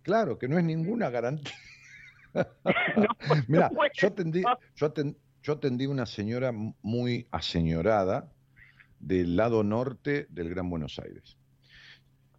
claro, 0.03 0.37
que 0.37 0.47
no 0.47 0.59
es 0.59 0.63
ninguna 0.63 1.09
garantía. 1.09 1.55
Mira, 3.47 3.71
yo 3.93 4.07
atendí, 4.07 4.43
yo, 4.75 4.85
atendí, 4.85 5.17
yo 5.43 5.53
atendí 5.53 5.85
una 5.85 6.05
señora 6.05 6.51
muy 6.81 7.27
aseñorada, 7.31 8.31
del 8.99 9.35
lado 9.35 9.63
norte 9.63 10.27
del 10.29 10.49
Gran 10.49 10.69
Buenos 10.69 10.99
Aires. 10.99 11.35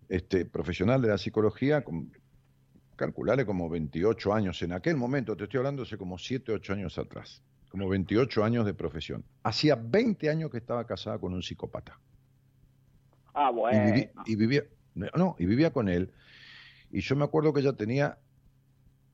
Este, 0.09 0.45
profesional 0.45 1.03
de 1.03 1.09
la 1.09 1.19
psicología, 1.19 1.83
con, 1.83 2.13
calcularle 2.97 3.45
como 3.45 3.69
28 3.69 4.33
años 4.33 4.63
en 4.63 4.73
aquel 4.73 4.97
momento, 4.97 5.37
te 5.37 5.45
estoy 5.45 5.59
hablando 5.59 5.83
hace 5.83 5.97
como 5.97 6.19
7, 6.19 6.53
8 6.53 6.73
años 6.75 6.99
atrás, 6.99 7.43
como 7.69 7.89
28 7.89 8.45
años 8.45 8.65
de 8.65 8.75
profesión. 8.75 9.25
Hacía 9.43 9.75
20 9.75 10.31
años 10.31 10.51
que 10.51 10.59
estaba 10.59 10.87
casada 10.87 11.19
con 11.19 11.35
un 11.35 11.43
psicópata. 11.43 11.99
Ah, 13.35 13.51
bueno. 13.51 14.09
Y, 14.27 14.37
vivía, 14.37 14.63
no, 14.95 15.35
y 15.39 15.47
vivía 15.47 15.73
con 15.73 15.89
él. 15.89 16.13
Y 16.93 17.01
yo 17.01 17.17
me 17.17 17.25
acuerdo 17.25 17.53
que 17.53 17.61
ella 17.61 17.73
tenía 17.73 18.19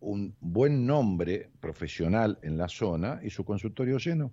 un 0.01 0.35
buen 0.41 0.87
nombre 0.87 1.51
profesional 1.61 2.39
en 2.43 2.57
la 2.57 2.69
zona 2.69 3.21
y 3.23 3.31
su 3.31 3.45
consultorio 3.45 3.99
lleno. 3.99 4.33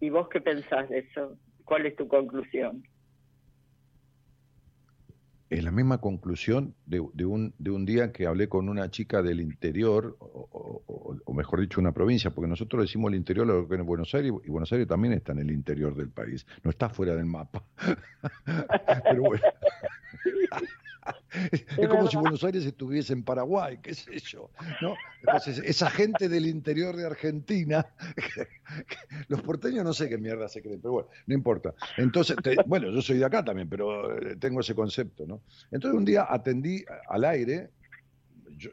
¿Y 0.00 0.10
vos 0.10 0.28
qué 0.28 0.40
pensás 0.40 0.88
de 0.88 0.98
eso? 0.98 1.36
¿Cuál 1.64 1.86
es 1.86 1.96
tu 1.96 2.06
conclusión? 2.06 2.84
Es 5.50 5.64
la 5.64 5.70
misma 5.70 5.98
conclusión 5.98 6.74
de, 6.84 7.00
un, 7.00 7.54
de 7.58 7.70
un 7.70 7.86
día 7.86 8.12
que 8.12 8.26
hablé 8.26 8.48
con 8.48 8.68
una 8.68 8.90
chica 8.90 9.22
del 9.22 9.40
interior, 9.40 10.16
o, 10.20 11.32
mejor 11.34 11.60
dicho, 11.60 11.80
una 11.80 11.92
provincia, 11.92 12.30
porque 12.30 12.48
nosotros 12.48 12.82
decimos 12.82 13.10
el 13.10 13.16
interior 13.16 13.46
lo 13.46 13.66
que 13.66 13.76
es 13.76 13.82
Buenos 13.82 14.14
Aires, 14.14 14.30
y 14.44 14.50
Buenos 14.50 14.70
Aires 14.72 14.86
también 14.86 15.14
está 15.14 15.32
en 15.32 15.38
el 15.38 15.50
interior 15.50 15.94
del 15.96 16.10
país, 16.10 16.46
no 16.62 16.70
está 16.70 16.90
fuera 16.90 17.14
del 17.14 17.24
mapa. 17.24 17.64
Pero 19.04 19.22
bueno. 19.22 19.42
Es 21.52 21.88
como 21.88 22.08
si 22.08 22.16
Buenos 22.16 22.42
Aires 22.44 22.64
estuviese 22.64 23.12
en 23.12 23.22
Paraguay, 23.22 23.78
qué 23.82 23.94
sé 23.94 24.18
yo, 24.20 24.50
¿no? 24.80 24.94
Entonces, 25.20 25.58
esa 25.64 25.90
gente 25.90 26.28
del 26.28 26.46
interior 26.46 26.96
de 26.96 27.06
Argentina, 27.06 27.86
los 29.28 29.42
porteños 29.42 29.84
no 29.84 29.92
sé 29.92 30.08
qué 30.08 30.18
mierda 30.18 30.48
se 30.48 30.62
creen, 30.62 30.80
pero 30.80 30.92
bueno, 30.92 31.08
no 31.26 31.34
importa. 31.34 31.74
Entonces, 31.96 32.36
bueno, 32.66 32.90
yo 32.90 33.02
soy 33.02 33.18
de 33.18 33.24
acá 33.24 33.44
también, 33.44 33.68
pero 33.68 34.18
eh, 34.18 34.36
tengo 34.36 34.60
ese 34.60 34.74
concepto, 34.74 35.26
¿no? 35.26 35.42
Entonces 35.70 35.98
un 35.98 36.04
día 36.04 36.26
atendí 36.28 36.84
al 37.08 37.24
aire, 37.24 37.70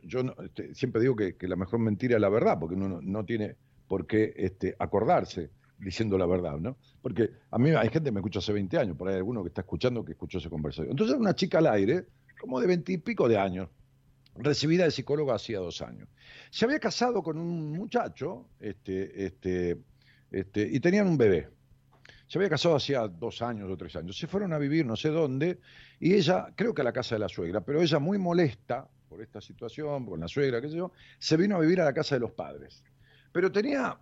yo, 0.03 0.19
este, 0.43 0.73
siempre 0.73 1.01
digo 1.01 1.15
que, 1.15 1.35
la 1.41 1.55
mejor 1.55 1.79
mentira 1.79 2.15
es 2.15 2.21
la 2.21 2.29
verdad, 2.29 2.57
porque 2.59 2.75
uno 2.75 2.99
no, 3.01 3.25
tiene 3.25 3.55
por 3.87 4.07
qué 4.07 4.33
este, 4.35 4.75
acordarse 4.79 5.51
diciendo 5.77 6.17
la 6.17 6.25
verdad, 6.25 6.57
¿no? 6.57 6.77
Porque 7.01 7.31
a 7.51 7.57
mí 7.57 7.69
hay 7.71 7.89
gente 7.89 8.05
que 8.05 8.11
me 8.11 8.19
escucha 8.19 8.39
hace 8.39 8.53
20 8.53 8.77
años, 8.77 8.97
por 8.97 9.07
ahí 9.07 9.15
hay 9.15 9.19
alguno 9.19 9.43
que 9.43 9.49
está 9.49 9.61
escuchando 9.61 10.03
que 10.03 10.13
escuchó 10.13 10.37
ese 10.37 10.49
conversación. 10.49 10.91
Entonces 10.91 11.17
una 11.17 11.35
chica 11.35 11.59
al 11.59 11.67
aire, 11.67 12.05
como 12.45 12.61
de 12.61 12.67
20 12.67 12.91
y 12.91 12.97
pico 12.97 13.27
de 13.27 13.37
años, 13.37 13.69
recibida 14.35 14.83
de 14.83 14.91
psicóloga 14.91 15.35
hacía 15.35 15.59
dos 15.59 15.81
años. 15.81 16.07
Se 16.51 16.65
había 16.65 16.79
casado 16.79 17.23
con 17.23 17.37
un 17.37 17.71
muchacho 17.71 18.49
este, 18.59 19.25
este, 19.25 19.77
este, 20.31 20.69
y 20.71 20.79
tenían 20.79 21.07
un 21.07 21.17
bebé. 21.17 21.49
Se 22.27 22.37
había 22.37 22.49
casado 22.49 22.75
hacía 22.75 23.07
dos 23.07 23.41
años 23.41 23.69
o 23.69 23.77
tres 23.77 23.95
años. 23.95 24.17
Se 24.17 24.27
fueron 24.27 24.53
a 24.53 24.57
vivir 24.57 24.85
no 24.85 24.95
sé 24.95 25.09
dónde 25.09 25.59
y 25.99 26.13
ella, 26.13 26.53
creo 26.55 26.73
que 26.73 26.81
a 26.81 26.85
la 26.85 26.93
casa 26.93 27.15
de 27.15 27.19
la 27.19 27.29
suegra, 27.29 27.61
pero 27.61 27.81
ella 27.81 27.99
muy 27.99 28.17
molesta 28.17 28.87
por 29.09 29.21
esta 29.21 29.41
situación, 29.41 30.05
con 30.05 30.19
la 30.19 30.27
suegra, 30.27 30.61
qué 30.61 30.69
sé 30.69 30.75
yo, 30.75 30.91
se 31.19 31.37
vino 31.37 31.55
a 31.55 31.59
vivir 31.59 31.81
a 31.81 31.85
la 31.85 31.93
casa 31.93 32.15
de 32.15 32.21
los 32.21 32.31
padres. 32.31 32.83
Pero 33.31 33.51
tenía 33.51 33.97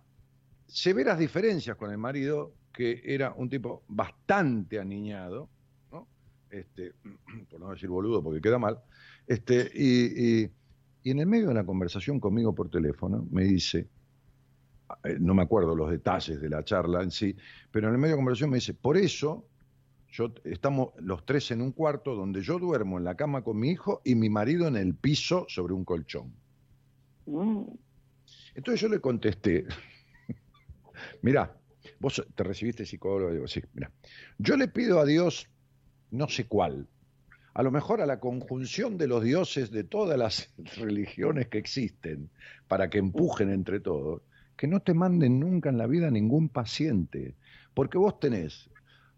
severas 0.66 1.18
diferencias 1.18 1.76
con 1.76 1.90
el 1.90 1.98
marido, 1.98 2.54
que 2.72 3.00
era 3.04 3.32
un 3.32 3.48
tipo 3.48 3.84
bastante 3.88 4.80
aniñado. 4.80 5.48
Este, 6.58 6.92
por 7.50 7.60
no 7.60 7.70
decir 7.70 7.88
boludo 7.88 8.22
porque 8.22 8.40
queda 8.40 8.58
mal, 8.58 8.80
este, 9.26 9.70
y, 9.74 10.50
en 11.10 11.18
el 11.18 11.26
medio 11.26 11.46
de 11.46 11.52
una 11.52 11.66
conversación 11.66 12.18
conmigo 12.18 12.54
por 12.54 12.70
teléfono 12.70 13.26
me 13.30 13.44
dice, 13.44 13.88
eh, 15.04 15.16
no 15.20 15.34
me 15.34 15.42
acuerdo 15.42 15.74
los 15.74 15.90
detalles 15.90 16.40
de 16.40 16.48
la 16.48 16.64
charla 16.64 17.02
en 17.02 17.10
sí, 17.10 17.36
pero 17.70 17.88
en 17.88 17.94
el 17.94 17.98
medio 17.98 18.12
de 18.12 18.16
la 18.16 18.22
conversación 18.22 18.50
me 18.50 18.56
dice, 18.56 18.72
por 18.72 18.96
eso 18.96 19.46
yo, 20.10 20.32
estamos 20.44 20.90
los 21.00 21.26
tres 21.26 21.50
en 21.50 21.60
un 21.60 21.72
cuarto 21.72 22.14
donde 22.14 22.40
yo 22.40 22.58
duermo 22.58 22.98
en 22.98 23.04
la 23.04 23.16
cama 23.16 23.42
con 23.42 23.58
mi 23.58 23.70
hijo 23.70 24.00
y 24.04 24.14
mi 24.14 24.30
marido 24.30 24.66
en 24.66 24.76
el 24.76 24.94
piso 24.94 25.44
sobre 25.48 25.74
un 25.74 25.84
colchón. 25.84 26.32
Mm. 27.26 27.64
Entonces 28.54 28.80
yo 28.80 28.88
le 28.88 29.00
contesté, 29.00 29.66
Mira, 31.22 31.56
vos 32.00 32.22
te 32.34 32.44
recibiste 32.44 32.86
psicólogo, 32.86 33.32
digo, 33.32 33.48
sí, 33.48 33.62
mira. 33.74 33.90
Yo 34.38 34.56
le 34.56 34.68
pido 34.68 35.00
a 35.00 35.04
Dios, 35.04 35.48
no 36.14 36.28
sé 36.28 36.46
cuál, 36.46 36.86
a 37.54 37.62
lo 37.62 37.70
mejor 37.70 38.00
a 38.00 38.06
la 38.06 38.20
conjunción 38.20 38.98
de 38.98 39.08
los 39.08 39.22
dioses 39.22 39.70
de 39.70 39.84
todas 39.84 40.18
las 40.18 40.50
religiones 40.76 41.48
que 41.48 41.58
existen, 41.58 42.30
para 42.68 42.88
que 42.88 42.98
empujen 42.98 43.50
entre 43.50 43.80
todos, 43.80 44.22
que 44.56 44.66
no 44.66 44.80
te 44.80 44.94
manden 44.94 45.40
nunca 45.40 45.70
en 45.70 45.78
la 45.78 45.86
vida 45.86 46.10
ningún 46.10 46.48
paciente, 46.48 47.34
porque 47.74 47.98
vos 47.98 48.20
tenés 48.20 48.70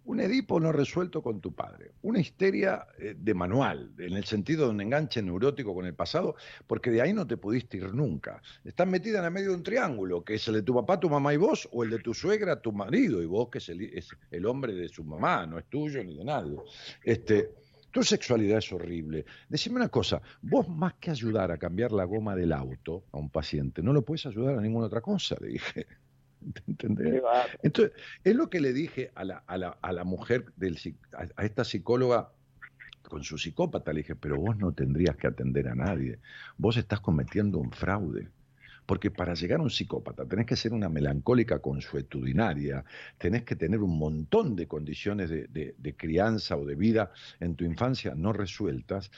un 0.07 0.21
Edipo 0.21 0.61
no 0.61 0.73
resuelto 0.73 1.21
con 1.21 1.41
tu 1.41 1.53
padre, 1.53 1.93
una 2.03 2.21
histeria 2.21 2.87
eh, 2.99 3.15
de 3.19 3.35
manual, 3.35 3.93
en 3.99 4.15
el 4.15 4.25
sentido 4.25 4.65
de 4.65 4.71
un 4.71 4.81
enganche 4.81 5.21
neurótico 5.21 5.75
con 5.75 5.85
el 5.85 5.95
pasado, 5.95 6.37
porque 6.67 6.91
de 6.91 7.03
ahí 7.03 7.13
no 7.13 7.27
te 7.27 7.37
pudiste 7.37 7.79
ir 7.79 7.93
nunca. 7.93 8.41
Estás 8.65 8.87
metida 8.87 9.19
en 9.19 9.25
el 9.25 9.31
medio 9.33 9.51
de 9.51 9.57
un 9.57 9.63
triángulo, 9.63 10.25
que 10.25 10.35
es 10.35 10.47
el 10.49 10.55
de 10.55 10.63
tu 10.63 10.75
papá, 10.75 11.01
tu 11.01 11.11
mamá 11.11 11.35
y 11.35 11.37
vos, 11.37 11.69
o 11.73 11.83
el 11.83 11.91
de 11.91 11.99
tu 11.99 12.15
suegra, 12.15 12.61
tu 12.61 12.73
marido 12.73 13.21
y 13.21 13.27
vos, 13.27 13.49
que 13.51 13.59
es 13.59 13.69
el, 13.69 14.47
hombre 14.47 14.75
de 14.75 14.89
su 14.89 15.03
mamá, 15.03 15.45
no 15.45 15.59
es 15.59 15.65
tuyo 15.67 16.03
ni 16.05 16.17
de 16.17 16.25
nadie. 16.25 16.57
Este, 17.03 17.51
Tu 17.91 18.03
sexualidad 18.03 18.59
es 18.59 18.73
horrible. 18.73 19.25
Decime 19.49 19.77
una 19.77 19.89
cosa, 19.89 20.21
vos 20.43 20.69
más 20.69 20.95
que 20.95 21.11
ayudar 21.11 21.51
a 21.51 21.59
cambiar 21.59 21.93
la 21.93 22.05
goma 22.05 22.37
del 22.37 22.53
auto 22.53 23.05
a 23.11 23.19
un 23.19 23.31
paciente, 23.31 23.83
no 23.83 23.93
lo 23.93 24.03
puedes 24.03 24.27
ayudar 24.27 24.59
a 24.59 24.61
ninguna 24.61 24.87
otra 24.87 25.01
cosa, 25.01 25.37
le 25.41 25.49
dije. 25.59 25.87
¿Entendés? 26.67 27.23
Entonces, 27.63 27.93
es 28.25 28.35
lo 28.35 28.49
que 28.51 28.61
le 28.61 28.73
dije 28.73 29.11
a 29.15 29.25
la, 29.25 29.43
a 29.47 29.59
la, 29.59 29.79
a 29.81 29.93
la 29.93 30.05
mujer, 30.05 30.47
del, 30.57 30.79
a 31.13 31.45
esta 31.45 31.65
psicóloga 31.65 32.31
con 33.09 33.23
su 33.25 33.39
psicópata, 33.39 33.93
le 33.93 34.01
dije, 34.01 34.17
pero 34.17 34.37
vos 34.37 34.57
no 34.57 34.73
tendrías 34.73 35.17
que 35.17 35.27
atender 35.27 35.69
a 35.69 35.75
nadie, 35.75 36.19
vos 36.59 36.77
estás 36.77 37.01
cometiendo 37.01 37.59
un 37.59 37.71
fraude. 37.71 38.29
Porque 38.85 39.11
para 39.11 39.35
llegar 39.35 39.59
a 39.59 39.65
un 39.65 39.71
psicópata 39.71 40.25
tenés 40.27 40.47
que 40.47 40.55
ser 40.55 40.73
una 40.73 40.89
melancólica 40.89 41.59
consuetudinaria, 41.59 42.85
tenés 43.19 43.43
que 43.43 43.57
tener 43.57 43.81
un 43.81 43.99
montón 43.99 44.55
de 44.55 44.69
condiciones 44.69 45.29
de, 45.29 45.95
crianza 45.97 46.57
o 46.57 46.65
de 46.65 46.77
vida 46.77 47.11
en 47.41 47.57
tu 47.57 47.65
infancia 47.65 48.15
no 48.15 48.33
resueltas, 48.33 49.11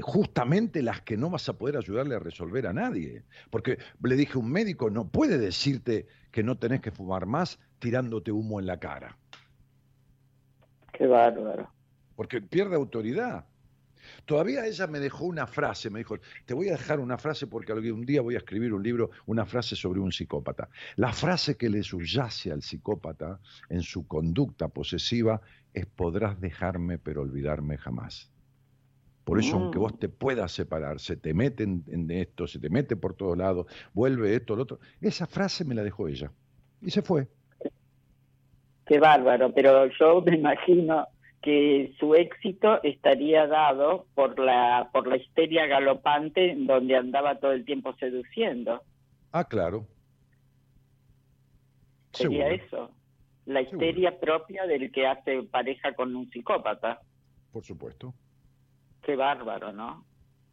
justamente 0.00 0.82
las 0.82 1.02
que 1.02 1.16
no 1.16 1.30
vas 1.30 1.48
a 1.48 1.58
poder 1.58 1.76
ayudarle 1.76 2.14
a 2.14 2.18
resolver 2.18 2.66
a 2.66 2.72
nadie. 2.72 3.24
Porque 3.50 3.78
le 4.02 4.16
dije, 4.16 4.38
un 4.38 4.50
médico 4.50 4.90
no 4.90 5.08
puede 5.08 5.38
decirte 5.38 6.06
que 6.30 6.42
no 6.42 6.58
tenés 6.58 6.80
que 6.80 6.90
fumar 6.90 7.26
más 7.26 7.58
tirándote 7.78 8.32
humo 8.32 8.60
en 8.60 8.66
la 8.66 8.78
cara. 8.78 9.16
Qué 10.92 11.06
bárbaro. 11.06 11.70
Porque 12.16 12.40
pierde 12.40 12.76
autoridad. 12.76 13.46
Todavía 14.26 14.66
ella 14.66 14.86
me 14.86 15.00
dejó 15.00 15.24
una 15.24 15.46
frase, 15.46 15.90
me 15.90 16.00
dijo, 16.00 16.16
te 16.44 16.54
voy 16.54 16.68
a 16.68 16.72
dejar 16.72 17.00
una 17.00 17.18
frase 17.18 17.46
porque 17.46 17.72
un 17.72 18.04
día 18.04 18.20
voy 18.20 18.34
a 18.34 18.38
escribir 18.38 18.72
un 18.74 18.82
libro, 18.82 19.10
una 19.26 19.46
frase 19.46 19.76
sobre 19.76 20.00
un 20.00 20.12
psicópata. 20.12 20.68
La 20.96 21.12
frase 21.12 21.56
que 21.56 21.70
le 21.70 21.82
subyace 21.82 22.52
al 22.52 22.62
psicópata 22.62 23.40
en 23.70 23.82
su 23.82 24.06
conducta 24.06 24.68
posesiva 24.68 25.40
es 25.72 25.86
podrás 25.86 26.40
dejarme 26.40 26.98
pero 26.98 27.22
olvidarme 27.22 27.78
jamás. 27.78 28.33
Por 29.24 29.38
eso, 29.38 29.56
aunque 29.56 29.78
vos 29.78 29.94
mm. 29.94 29.98
te 29.98 30.08
puedas 30.10 30.52
separar, 30.52 31.00
se 31.00 31.16
te 31.16 31.32
mete 31.32 31.64
en, 31.64 32.10
esto, 32.10 32.46
se 32.46 32.58
te 32.58 32.68
mete 32.68 32.94
por 32.94 33.14
todos 33.14 33.36
lados, 33.38 33.66
vuelve 33.94 34.34
esto, 34.34 34.54
lo 34.54 34.64
otro. 34.64 34.80
Esa 35.00 35.26
frase 35.26 35.64
me 35.64 35.74
la 35.74 35.82
dejó 35.82 36.08
ella. 36.08 36.30
Y 36.82 36.90
se 36.90 37.00
fue. 37.00 37.26
Qué 38.86 38.98
bárbaro, 38.98 39.52
pero 39.54 39.86
yo 39.98 40.20
me 40.20 40.36
imagino 40.36 41.06
que 41.40 41.94
su 41.98 42.14
éxito 42.14 42.82
estaría 42.82 43.46
dado 43.46 44.06
por 44.14 44.38
la 44.38 44.90
por 44.92 45.06
la 45.06 45.16
histeria 45.16 45.66
galopante 45.66 46.54
donde 46.56 46.96
andaba 46.96 47.38
todo 47.38 47.52
el 47.52 47.64
tiempo 47.64 47.94
seduciendo. 47.94 48.82
Ah, 49.32 49.44
claro. 49.44 49.86
Sería 52.12 52.50
eso, 52.50 52.90
la 53.46 53.62
histeria 53.62 54.20
propia 54.20 54.66
del 54.66 54.92
que 54.92 55.06
hace 55.06 55.42
pareja 55.44 55.94
con 55.94 56.14
un 56.14 56.30
psicópata. 56.30 57.00
Por 57.50 57.64
supuesto. 57.64 58.14
Qué 59.04 59.16
bárbaro, 59.16 59.72
¿no? 59.72 60.04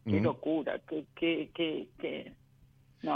Qué 0.04 0.20
locura, 0.20 0.80
qué, 0.88 1.06
qué, 1.14 1.50
qué, 1.54 1.88
qué, 1.98 2.32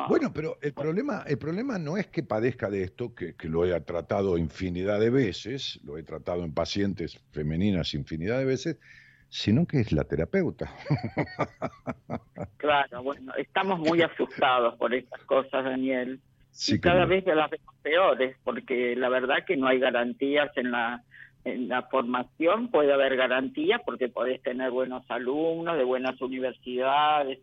bueno, 0.09 0.33
pero 0.33 0.59
el 0.63 0.73
problema, 0.73 1.23
el 1.27 1.39
problema 1.39 1.79
no 1.79 1.97
es 1.97 2.09
que 2.09 2.23
padezca 2.23 2.69
de 2.69 2.83
esto, 2.83 3.15
que, 3.15 3.35
lo 3.45 3.65
he 3.65 3.81
tratado 3.81 4.37
infinidad 4.37 4.99
de 4.99 5.11
veces, 5.11 5.81
lo 5.85 5.97
he 5.97 6.03
tratado 6.03 6.45
en 6.45 6.53
pacientes 6.53 7.23
femeninas 7.31 7.95
infinidad 7.95 8.39
de 8.39 8.47
veces, 8.47 8.81
sino 9.29 9.67
que 9.67 9.81
es 9.81 9.93
la 9.93 10.05
terapeuta. 10.05 10.71
Claro, 12.59 13.03
bueno, 13.03 13.33
estamos 13.37 13.79
muy 13.79 14.03
asustados 14.03 14.77
por 14.77 14.93
estas 14.93 15.23
cosas, 15.25 15.65
Daniel. 15.65 16.21
y 16.67 16.81
cada 16.81 17.05
vez 17.05 17.25
las 17.27 17.49
vemos 17.49 17.75
peores, 17.81 18.37
porque 18.43 18.97
la 18.97 19.09
verdad 19.09 19.45
que 19.47 19.57
no 19.57 19.69
hay 19.69 19.79
garantías 19.79 20.51
en 20.57 20.73
la 20.73 21.05
en 21.47 21.69
la 21.69 21.83
formación 21.83 22.69
puede 22.69 22.93
haber 22.93 23.17
garantías 23.17 23.81
porque 23.87 24.09
podés 24.09 24.43
tener 24.43 24.73
buenos 24.73 25.09
alumnos 25.09 25.77
de 25.79 25.85
buenas 25.85 26.21
universidades, 26.21 27.39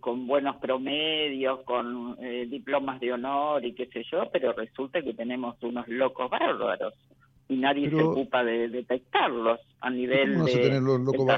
con 0.00 0.26
buenos 0.26 0.56
promedios, 0.56 1.60
con 1.64 2.16
eh, 2.20 2.46
diplomas 2.50 3.00
de 3.00 3.12
honor 3.12 3.64
y 3.64 3.74
qué 3.74 3.86
sé 3.86 4.02
yo, 4.10 4.28
pero 4.32 4.52
resulta 4.52 5.00
que 5.02 5.14
tenemos 5.14 5.56
unos 5.62 5.86
locos 5.86 6.28
bárbaros 6.28 6.94
y 7.48 7.56
nadie 7.56 7.88
se 7.88 8.02
ocupa 8.02 8.44
de 8.44 8.68
detectarlos 8.68 9.60
a 9.80 9.88
nivel 9.88 10.44
de... 10.44 10.80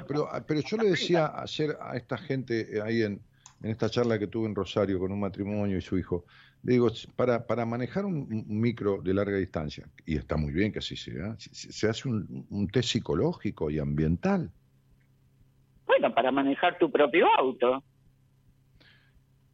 pero, 0.09 0.27
ah, 0.33 0.43
pero 0.45 0.61
yo 0.61 0.77
le 0.79 0.91
decía 0.91 1.31
ayer 1.37 1.77
a 1.81 1.97
esta 1.97 2.17
gente 2.17 2.79
eh, 2.79 2.83
ahí 2.83 3.03
en, 3.03 3.21
en 3.63 3.71
esta 3.71 3.91
charla 3.91 4.19
que 4.19 4.27
tuve 4.27 4.49
en 4.49 4.55
Rosario 4.55 4.99
con 4.99 5.13
un 5.13 5.21
matrimonio 5.21 5.77
y 5.77 5.83
su 5.83 5.99
hijo, 5.99 6.25
digo, 6.63 6.89
para, 7.17 7.47
para 7.47 7.65
manejar 7.65 8.05
un, 8.05 8.45
micro 8.49 9.01
de 9.03 9.15
larga 9.15 9.37
distancia, 9.37 9.89
y 10.05 10.17
está 10.17 10.37
muy 10.37 10.53
bien 10.53 10.73
que 10.73 10.81
así 10.81 10.97
sea, 10.97 11.37
se 11.39 11.89
hace 11.89 12.09
un, 12.09 12.47
un 12.51 12.69
test 12.69 12.91
psicológico 12.91 13.71
y 13.71 13.79
ambiental. 13.79 14.51
Bueno, 15.87 16.15
para 16.15 16.31
manejar 16.31 16.79
tu 16.79 16.91
propio 16.91 17.27
auto. 17.37 17.83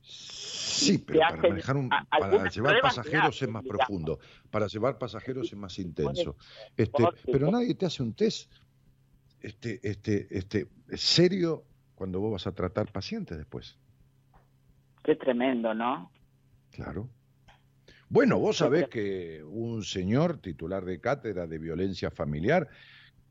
Sí, 0.03 0.99
pero 0.99 1.21
para 1.21 1.37
manejar 1.37 1.77
un, 1.77 1.89
para 1.89 2.51
llevar 2.51 2.81
pasajeros 2.83 3.41
es 3.41 3.49
más 3.49 3.65
profundo, 3.65 4.19
para 4.51 4.67
llevar 4.67 4.99
pasajeros 4.99 5.51
es 5.51 5.57
más 5.57 5.79
intenso. 5.79 6.37
Este, 6.77 7.05
pero 7.33 7.51
nadie 7.51 7.75
te 7.75 7.87
hace 7.87 8.03
un 8.03 8.13
test 8.13 8.53
este, 9.41 9.81
este, 9.83 10.27
este, 10.31 10.69
serio 10.95 11.65
cuando 11.95 12.21
vos 12.21 12.33
vas 12.33 12.47
a 12.47 12.53
tratar 12.53 12.93
pacientes 12.93 13.39
después. 13.39 13.79
Qué 15.03 15.17
tremendo, 15.17 15.73
¿no? 15.73 16.11
Claro. 16.77 17.09
Bueno, 18.09 18.39
vos 18.39 18.59
sabés 18.59 18.89
que 18.89 19.43
un 19.43 19.83
señor 19.83 20.39
titular 20.39 20.85
de 20.85 21.01
cátedra 21.01 21.47
de 21.47 21.59
violencia 21.59 22.11
familiar 22.11 22.69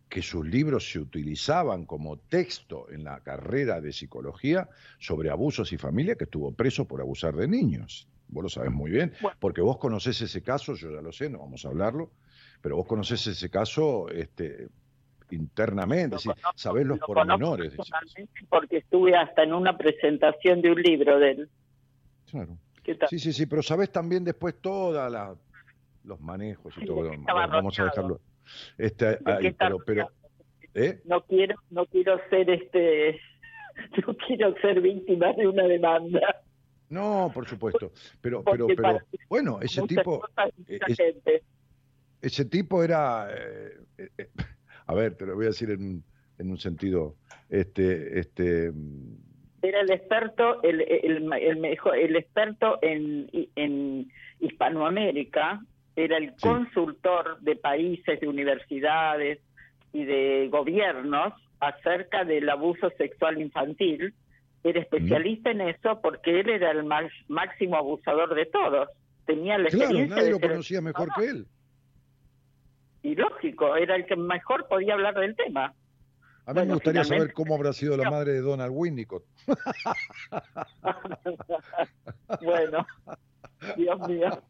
que 0.10 0.22
sus 0.22 0.46
libros 0.46 0.92
se 0.92 1.00
utilizaban 1.00 1.86
como 1.86 2.18
texto 2.18 2.90
en 2.92 3.04
la 3.04 3.22
carrera 3.22 3.82
de 3.82 3.94
psicología 3.94 4.68
sobre 5.00 5.30
abusos 5.30 5.72
y 5.74 5.78
familia, 5.78 6.16
que 6.16 6.26
estuvo 6.26 6.52
preso 6.52 6.86
por 6.86 7.02
abusar 7.02 7.36
de 7.36 7.48
niños. 7.48 8.08
Vos 8.28 8.44
lo 8.44 8.50
sabés 8.50 8.72
muy 8.72 8.92
bien, 8.92 9.14
porque 9.40 9.62
vos 9.62 9.78
conocés 9.78 10.22
ese 10.22 10.42
caso, 10.42 10.74
yo 10.74 10.92
ya 10.92 11.02
lo 11.02 11.12
sé, 11.12 11.30
no 11.30 11.40
vamos 11.40 11.66
a 11.66 11.70
hablarlo, 11.70 12.12
pero 12.62 12.76
vos 12.76 12.88
conocés 12.88 13.26
ese 13.28 13.50
caso 13.50 14.10
este, 14.10 14.68
internamente, 15.30 16.18
sabés 16.56 16.86
los 16.86 17.00
pormenores. 17.00 17.74
Porque 18.50 18.78
estuve 18.78 19.16
hasta 19.16 19.44
en 19.44 19.54
una 19.54 19.78
presentación 19.78 20.62
de 20.62 20.72
un 20.72 20.82
libro 20.82 21.20
de 21.20 21.32
él. 21.32 21.50
Claro. 22.30 22.58
Sí, 23.10 23.20
sí, 23.20 23.34
sí, 23.34 23.46
pero 23.46 23.64
sabés 23.64 23.92
también 23.92 24.24
después 24.24 24.56
todos 24.62 25.12
los 26.04 26.20
manejos 26.22 26.74
y 26.78 26.86
todo. 26.86 27.12
Vamos 27.26 27.80
a 27.80 27.86
dejarlo. 27.86 28.20
Este, 28.78 29.18
pero, 29.86 30.12
¿eh? 30.74 31.02
no 31.06 31.22
quiero, 31.26 31.56
no 31.72 31.86
quiero 31.88 32.20
ser 32.30 32.50
este, 32.50 33.20
no 34.08 34.16
quiero 34.16 34.56
ser 34.62 34.82
víctima 34.82 35.34
de 35.34 35.48
una 35.48 35.64
demanda. 35.64 36.44
No, 36.90 37.32
por 37.34 37.48
supuesto, 37.48 37.92
pero, 38.22 38.44
pero, 38.44 38.68
pero, 38.68 39.00
bueno, 39.28 39.60
ese 39.60 39.82
tipo, 39.88 40.24
e, 40.68 40.80
ese 42.22 42.46
tipo 42.46 42.84
era, 42.84 43.28
eh, 43.32 44.08
eh, 44.18 44.30
a 44.86 44.94
ver, 44.94 45.16
te 45.16 45.26
lo 45.26 45.36
voy 45.36 45.46
a 45.46 45.50
decir 45.50 45.72
en, 45.72 46.04
en 46.38 46.52
un 46.52 46.58
sentido, 46.60 47.16
este, 47.50 48.20
este 48.20 48.72
era 49.66 49.82
el 49.82 49.92
experto, 49.92 50.62
el, 50.64 50.82
el, 50.82 51.32
el, 51.34 51.58
mejor, 51.58 51.98
el 51.98 52.16
experto 52.16 52.80
en, 52.82 53.30
en 53.56 54.12
Hispanoamérica 54.40 55.62
era 55.96 56.18
el 56.18 56.34
consultor 56.36 57.40
de 57.40 57.56
países, 57.56 58.20
de 58.20 58.28
universidades 58.28 59.40
y 59.94 60.04
de 60.04 60.50
gobiernos 60.52 61.34
acerca 61.60 62.26
del 62.26 62.50
abuso 62.50 62.90
sexual 62.98 63.42
infantil. 63.42 64.14
Era 64.64 64.82
especialista 64.82 65.52
en 65.52 65.62
eso 65.62 66.02
porque 66.02 66.40
él 66.40 66.50
era 66.50 66.72
el 66.72 66.84
máximo 67.28 67.78
abusador 67.78 68.34
de 68.36 68.46
todos. 68.48 68.90
Tenía 69.26 69.58
la 69.58 69.70
claro, 69.70 69.94
nadie 70.08 70.32
lo 70.32 70.40
conocía 70.40 70.82
mejor 70.82 71.10
que 71.18 71.26
él. 71.26 71.48
Y 73.04 73.16
lógico, 73.16 73.76
era 73.76 73.96
el 73.96 74.06
que 74.06 74.16
mejor 74.16 74.68
podía 74.68 74.96
hablar 74.96 75.14
del 75.14 75.36
tema. 75.36 75.74
A 76.48 76.54
mí 76.54 76.66
me 76.66 76.74
gustaría 76.74 77.04
saber 77.04 77.34
cómo 77.34 77.56
habrá 77.56 77.74
sido 77.74 77.98
la 77.98 78.10
madre 78.10 78.34
de 78.34 78.42
Donald 78.42 78.72
Winnicott. 78.74 79.24
bueno, 82.44 82.86
Dios 83.76 84.08
mío. 84.08 84.44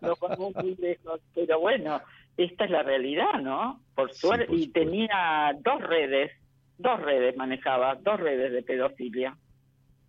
no 0.00 0.14
vamos 0.20 0.54
muy 0.56 0.74
lejos, 0.76 1.20
pero 1.32 1.60
bueno, 1.60 2.00
esta 2.36 2.64
es 2.64 2.70
la 2.70 2.82
realidad, 2.82 3.40
¿no? 3.40 3.84
Por 3.94 4.12
suerte, 4.12 4.52
y 4.52 4.68
tenía 4.68 5.52
dos 5.62 5.80
redes, 5.80 6.32
dos 6.78 7.00
redes 7.00 7.36
manejaba, 7.36 7.94
dos 7.94 8.18
redes 8.18 8.52
de 8.52 8.62
pedofilia. 8.62 9.36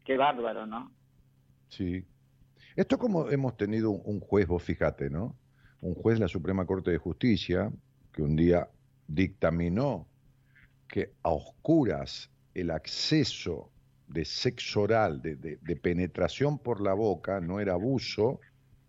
Qué 0.03 0.17
bárbaro, 0.17 0.65
¿no? 0.65 0.91
Sí. 1.69 2.05
Esto 2.75 2.97
como 2.97 3.29
hemos 3.29 3.55
tenido 3.55 3.91
un 3.91 4.19
juez, 4.19 4.47
vos 4.47 4.63
fíjate, 4.63 5.11
¿no? 5.11 5.35
Un 5.81 5.93
juez 5.93 6.17
de 6.17 6.25
la 6.25 6.27
Suprema 6.27 6.65
Corte 6.65 6.91
de 6.91 6.97
Justicia 6.97 7.71
que 8.11 8.23
un 8.23 8.35
día 8.35 8.67
dictaminó 9.07 10.07
que 10.87 11.11
a 11.23 11.29
oscuras 11.31 12.29
el 12.53 12.71
acceso 12.71 13.71
de 14.07 14.23
sexo 14.23 14.81
oral, 14.81 15.21
de, 15.21 15.35
de 15.35 15.75
penetración 15.75 16.59
por 16.59 16.79
la 16.81 16.93
boca, 16.93 17.41
no 17.41 17.59
era 17.59 17.73
abuso, 17.73 18.39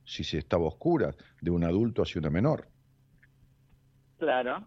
si 0.05 0.23
se 0.25 0.39
estaba 0.39 0.67
oscura, 0.67 1.15
de 1.41 1.51
un 1.51 1.65
adulto 1.65 2.03
hacia 2.03 2.21
una 2.21 2.31
menor. 2.31 2.69
Claro. 4.19 4.67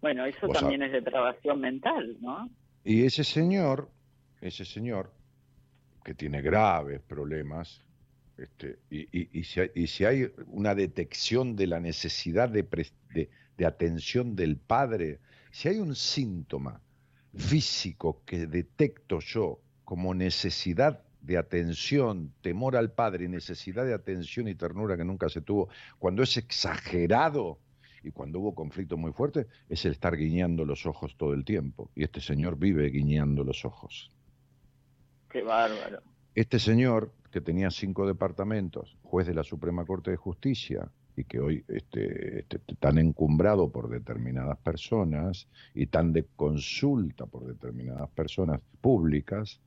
Bueno, 0.00 0.26
eso 0.26 0.48
también 0.48 0.82
es 0.82 0.92
depravación 0.92 1.60
mental, 1.60 2.16
¿no? 2.20 2.50
Y 2.84 3.04
ese 3.04 3.24
señor, 3.24 3.90
ese 4.40 4.64
señor, 4.64 5.12
que 6.04 6.14
tiene 6.14 6.42
graves 6.42 7.00
problemas, 7.00 7.82
este, 8.36 8.78
y, 8.90 9.02
y- 9.18 9.28
y 9.32 9.44
si 9.44 9.60
hay, 9.60 9.70
y 9.74 9.86
si 9.86 10.04
hay 10.04 10.30
una 10.48 10.74
detección 10.74 11.56
de 11.56 11.66
la 11.68 11.80
necesidad 11.80 12.48
de, 12.50 12.68
pres- 12.68 12.92
de- 13.14 13.30
de 13.56 13.66
atención 13.66 14.34
del 14.36 14.56
padre, 14.56 15.20
si 15.54 15.68
hay 15.68 15.78
un 15.78 15.94
síntoma 15.94 16.80
físico 17.32 18.22
que 18.26 18.48
detecto 18.48 19.20
yo 19.20 19.60
como 19.84 20.12
necesidad 20.12 21.04
de 21.20 21.38
atención, 21.38 22.34
temor 22.40 22.74
al 22.74 22.90
padre 22.90 23.28
necesidad 23.28 23.84
de 23.84 23.94
atención 23.94 24.48
y 24.48 24.56
ternura 24.56 24.96
que 24.96 25.04
nunca 25.04 25.28
se 25.28 25.42
tuvo, 25.42 25.68
cuando 26.00 26.24
es 26.24 26.36
exagerado 26.38 27.60
y 28.02 28.10
cuando 28.10 28.40
hubo 28.40 28.52
conflicto 28.52 28.96
muy 28.96 29.12
fuerte, 29.12 29.46
es 29.68 29.84
el 29.84 29.92
estar 29.92 30.16
guiñando 30.16 30.64
los 30.64 30.86
ojos 30.86 31.16
todo 31.16 31.32
el 31.34 31.44
tiempo. 31.44 31.88
Y 31.94 32.02
este 32.02 32.20
señor 32.20 32.58
vive 32.58 32.90
guiñando 32.90 33.44
los 33.44 33.64
ojos. 33.64 34.10
Qué 35.30 35.42
bárbaro. 35.42 36.02
Este 36.34 36.58
señor, 36.58 37.12
que 37.30 37.40
tenía 37.40 37.70
cinco 37.70 38.08
departamentos, 38.08 38.98
juez 39.04 39.28
de 39.28 39.34
la 39.34 39.44
Suprema 39.44 39.86
Corte 39.86 40.10
de 40.10 40.16
Justicia, 40.16 40.90
y 41.16 41.24
que 41.24 41.38
hoy 41.38 41.64
este, 41.68 42.40
este, 42.40 42.58
tan 42.78 42.98
encumbrado 42.98 43.70
por 43.70 43.88
determinadas 43.88 44.58
personas 44.58 45.46
y 45.74 45.86
tan 45.86 46.12
de 46.12 46.24
consulta 46.36 47.26
por 47.26 47.46
determinadas 47.46 48.10
personas 48.10 48.60
públicas, 48.80 49.60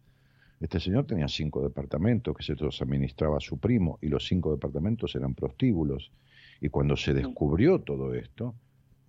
este 0.59 0.79
señor 0.79 1.05
tenía 1.05 1.27
cinco 1.27 1.61
departamentos 1.61 2.35
que 2.35 2.43
se 2.43 2.55
los 2.55 2.81
administraba 2.81 3.39
su 3.39 3.59
primo 3.59 3.99
y 4.01 4.07
los 4.07 4.25
cinco 4.25 4.51
departamentos 4.51 5.15
eran 5.15 5.35
prostíbulos. 5.35 6.11
Y 6.59 6.69
cuando 6.69 6.97
se 6.97 7.13
descubrió 7.13 7.81
todo 7.81 8.13
esto, 8.15 8.55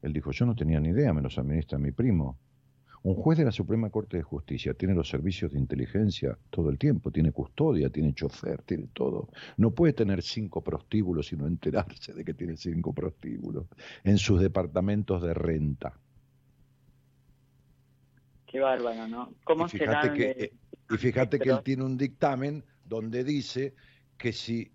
él 0.02 0.12
dijo, 0.12 0.30
yo 0.30 0.44
no 0.46 0.54
tenía 0.54 0.78
ni 0.78 0.90
idea, 0.90 1.12
me 1.12 1.22
los 1.22 1.38
administra 1.38 1.78
mi 1.78 1.90
primo. 1.90 2.38
Un 3.02 3.14
juez 3.14 3.38
de 3.38 3.44
la 3.44 3.52
Suprema 3.52 3.90
Corte 3.90 4.16
de 4.18 4.22
Justicia 4.22 4.74
tiene 4.74 4.94
los 4.94 5.08
servicios 5.08 5.52
de 5.52 5.58
inteligencia 5.58 6.38
todo 6.50 6.68
el 6.70 6.78
tiempo, 6.78 7.10
tiene 7.10 7.32
custodia, 7.32 7.90
tiene 7.90 8.12
chofer, 8.14 8.62
tiene 8.62 8.88
todo. 8.92 9.28
No 9.56 9.70
puede 9.72 9.92
tener 9.92 10.22
cinco 10.22 10.62
prostíbulos 10.62 11.32
y 11.32 11.36
no 11.36 11.46
enterarse 11.46 12.12
de 12.12 12.24
que 12.24 12.34
tiene 12.34 12.56
cinco 12.56 12.92
prostíbulos 12.92 13.66
en 14.04 14.18
sus 14.18 14.40
departamentos 14.40 15.22
de 15.22 15.34
renta. 15.34 16.00
Qué 18.46 18.60
bárbaro, 18.60 19.06
¿no? 19.08 19.34
¿Cómo 19.44 19.66
Y 19.66 19.68
fíjate 19.68 20.08
serán 20.08 20.14
que, 20.16 20.22
de- 20.34 20.44
eh, 20.44 20.52
y 20.90 20.96
fíjate 20.96 21.38
que 21.38 21.50
él 21.50 21.62
tiene 21.62 21.84
un 21.84 21.96
dictamen 21.98 22.64
donde 22.84 23.22
dice 23.22 23.74
que 24.16 24.32
si 24.32 24.72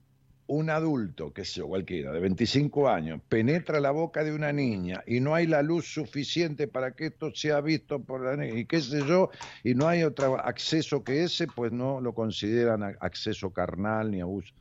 un 0.47 0.69
adulto, 0.69 1.33
que 1.33 1.45
sé 1.45 1.59
yo, 1.61 1.67
cualquiera, 1.67 2.11
de 2.11 2.19
25 2.19 2.89
años, 2.89 3.21
penetra 3.29 3.79
la 3.79 3.91
boca 3.91 4.23
de 4.23 4.33
una 4.33 4.51
niña 4.51 5.03
y 5.07 5.19
no 5.21 5.35
hay 5.35 5.47
la 5.47 5.61
luz 5.63 5.85
suficiente 5.93 6.67
para 6.67 6.91
que 6.95 7.07
esto 7.07 7.33
sea 7.33 7.61
visto 7.61 8.03
por 8.03 8.23
la 8.23 8.35
niña, 8.35 8.59
y 8.59 8.65
qué 8.65 8.81
sé 8.81 9.05
yo, 9.05 9.29
y 9.63 9.73
no 9.75 9.87
hay 9.87 10.03
otro 10.03 10.39
acceso 10.39 11.03
que 11.03 11.23
ese, 11.23 11.47
pues 11.47 11.71
no 11.71 12.01
lo 12.01 12.13
consideran 12.13 12.83
acceso 12.99 13.51
carnal 13.53 14.11
ni 14.11 14.21
abuso. 14.21 14.53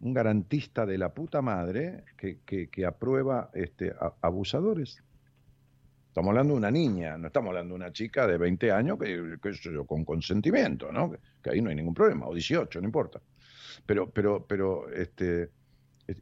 Un 0.00 0.12
garantista 0.14 0.86
de 0.86 0.98
la 0.98 1.12
puta 1.14 1.40
madre 1.42 2.04
que, 2.16 2.40
que- 2.44 2.68
que 2.68 2.84
aprueba 2.86 3.50
este, 3.54 3.92
abusadores. 4.20 5.02
Estamos 6.14 6.28
hablando 6.28 6.52
de 6.52 6.58
una 6.58 6.70
niña, 6.70 7.18
no 7.18 7.26
estamos 7.26 7.48
hablando 7.48 7.74
de 7.74 7.80
una 7.80 7.92
chica 7.92 8.24
de 8.24 8.38
20 8.38 8.70
años 8.70 8.96
que, 9.00 9.52
sé 9.52 9.72
yo, 9.72 9.84
con 9.84 10.04
consentimiento, 10.04 10.92
¿no? 10.92 11.10
Que, 11.10 11.18
que 11.42 11.50
ahí 11.50 11.60
no 11.60 11.70
hay 11.70 11.74
ningún 11.74 11.92
problema, 11.92 12.28
o 12.28 12.32
18, 12.32 12.80
no 12.80 12.86
importa. 12.86 13.20
Pero, 13.84 14.08
pero, 14.10 14.46
pero, 14.46 14.88
este, 14.92 15.50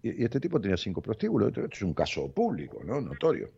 y 0.02 0.24
este 0.24 0.40
tipo 0.40 0.59
tenía 0.59 0.78
cinco 0.78 1.02
prostíbulos, 1.02 1.48
esto 1.48 1.66
es 1.70 1.82
un 1.82 1.93
caso 1.93 2.32
público, 2.32 2.81
¿no? 2.82 3.02
Notorio. 3.02 3.51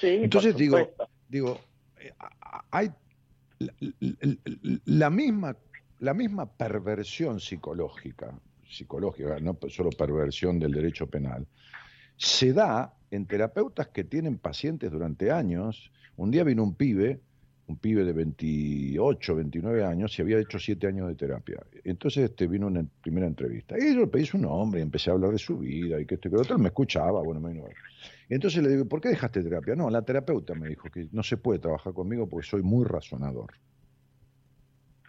Sí, 0.00 0.20
Entonces 0.22 0.54
digo, 0.54 0.94
digo, 1.28 1.58
eh, 1.98 2.12
hay 2.70 2.92
la 4.84 5.10
misma, 5.10 5.56
la 5.98 6.14
misma 6.14 6.46
perversión 6.46 7.40
psicológica, 7.40 8.38
psicológica, 8.64 9.40
no 9.40 9.58
solo 9.68 9.90
perversión 9.90 10.60
del 10.60 10.70
derecho 10.70 11.08
penal, 11.08 11.44
se 12.16 12.52
da 12.52 12.94
en 13.14 13.26
terapeutas 13.26 13.88
que 13.88 14.02
tienen 14.04 14.38
pacientes 14.38 14.90
durante 14.90 15.30
años. 15.30 15.92
Un 16.16 16.30
día 16.30 16.42
vino 16.42 16.64
un 16.64 16.74
pibe, 16.74 17.20
un 17.68 17.76
pibe 17.76 18.04
de 18.04 18.12
28, 18.12 19.36
29 19.36 19.84
años, 19.84 20.18
y 20.18 20.22
había 20.22 20.38
hecho 20.38 20.58
7 20.58 20.86
años 20.88 21.08
de 21.08 21.14
terapia. 21.14 21.62
Entonces 21.84 22.24
este, 22.30 22.48
vino 22.48 22.66
una 22.66 22.84
primera 23.02 23.26
entrevista. 23.26 23.76
Y 23.78 23.94
yo 23.94 24.00
le 24.00 24.06
pedí 24.08 24.26
su 24.26 24.38
nombre 24.38 24.80
y 24.80 24.82
empecé 24.82 25.10
a 25.10 25.12
hablar 25.12 25.30
de 25.30 25.38
su 25.38 25.58
vida 25.58 26.00
y 26.00 26.06
que 26.06 26.16
esto 26.16 26.28
y 26.28 26.30
que 26.32 26.36
lo 26.36 26.42
otro. 26.42 26.58
Me 26.58 26.68
escuchaba, 26.68 27.22
bueno, 27.22 27.40
me 27.40 27.52
vino 27.52 27.64
a 27.64 27.68
ver. 27.68 27.76
Y 28.28 28.34
entonces 28.34 28.62
le 28.62 28.70
digo, 28.70 28.84
¿por 28.86 29.00
qué 29.00 29.10
dejaste 29.10 29.42
terapia? 29.42 29.76
No, 29.76 29.88
la 29.90 30.02
terapeuta 30.02 30.54
me 30.54 30.68
dijo 30.68 30.90
que 30.90 31.08
no 31.12 31.22
se 31.22 31.36
puede 31.36 31.60
trabajar 31.60 31.92
conmigo 31.92 32.28
porque 32.28 32.46
soy 32.48 32.62
muy 32.62 32.84
razonador. 32.84 33.54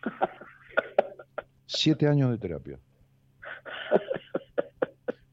Siete 1.66 2.08
años 2.08 2.30
de 2.30 2.38
terapia. 2.38 2.80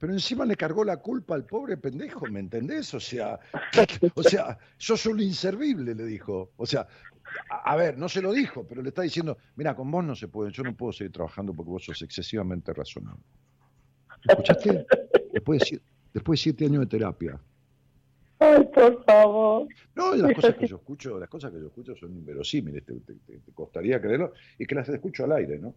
Pero 0.02 0.14
encima 0.14 0.44
le 0.44 0.56
cargó 0.56 0.82
la 0.82 0.96
culpa 0.96 1.36
al 1.36 1.44
pobre 1.46 1.76
pendejo, 1.76 2.26
¿me 2.26 2.40
entendés? 2.40 2.92
O 2.92 2.98
sea, 2.98 3.38
o 4.16 4.22
sea, 4.24 4.58
sos 4.76 5.06
un 5.06 5.20
inservible, 5.20 5.94
le 5.94 6.04
dijo. 6.04 6.50
O 6.56 6.66
sea, 6.66 6.88
a, 7.48 7.72
a 7.72 7.76
ver, 7.76 7.96
no 7.96 8.08
se 8.08 8.20
lo 8.20 8.32
dijo, 8.32 8.66
pero 8.66 8.82
le 8.82 8.88
está 8.88 9.02
diciendo, 9.02 9.38
mira, 9.54 9.76
con 9.76 9.88
vos 9.92 10.02
no 10.04 10.16
se 10.16 10.26
puede, 10.26 10.50
yo 10.50 10.64
no 10.64 10.74
puedo 10.74 10.92
seguir 10.92 11.12
trabajando 11.12 11.54
porque 11.54 11.70
vos 11.70 11.84
sos 11.84 12.02
excesivamente 12.02 12.72
razonable. 12.72 13.22
¿Escuchaste? 14.28 14.86
Después 15.32 15.60
de, 15.60 15.66
siete, 15.66 15.84
después 16.12 16.40
de 16.40 16.42
siete 16.42 16.64
años 16.64 16.80
de 16.80 16.86
terapia. 16.86 17.40
Ay, 18.40 18.68
por 18.74 19.04
favor. 19.04 19.68
No, 19.94 20.16
las 20.16 20.34
cosas 20.34 20.56
que 20.56 20.66
yo 20.66 20.78
escucho, 20.78 21.16
las 21.16 21.28
cosas 21.28 21.52
que 21.52 21.60
yo 21.60 21.68
escucho 21.68 21.94
son 21.94 22.12
inverosímiles, 22.12 22.84
te, 22.84 22.94
te- 22.94 23.14
te- 23.24 23.38
te 23.38 23.52
costaría 23.52 24.00
creerlo, 24.00 24.32
y 24.58 24.66
que 24.66 24.74
las 24.74 24.88
escucho 24.88 25.22
al 25.22 25.30
aire, 25.30 25.60
¿no? 25.60 25.76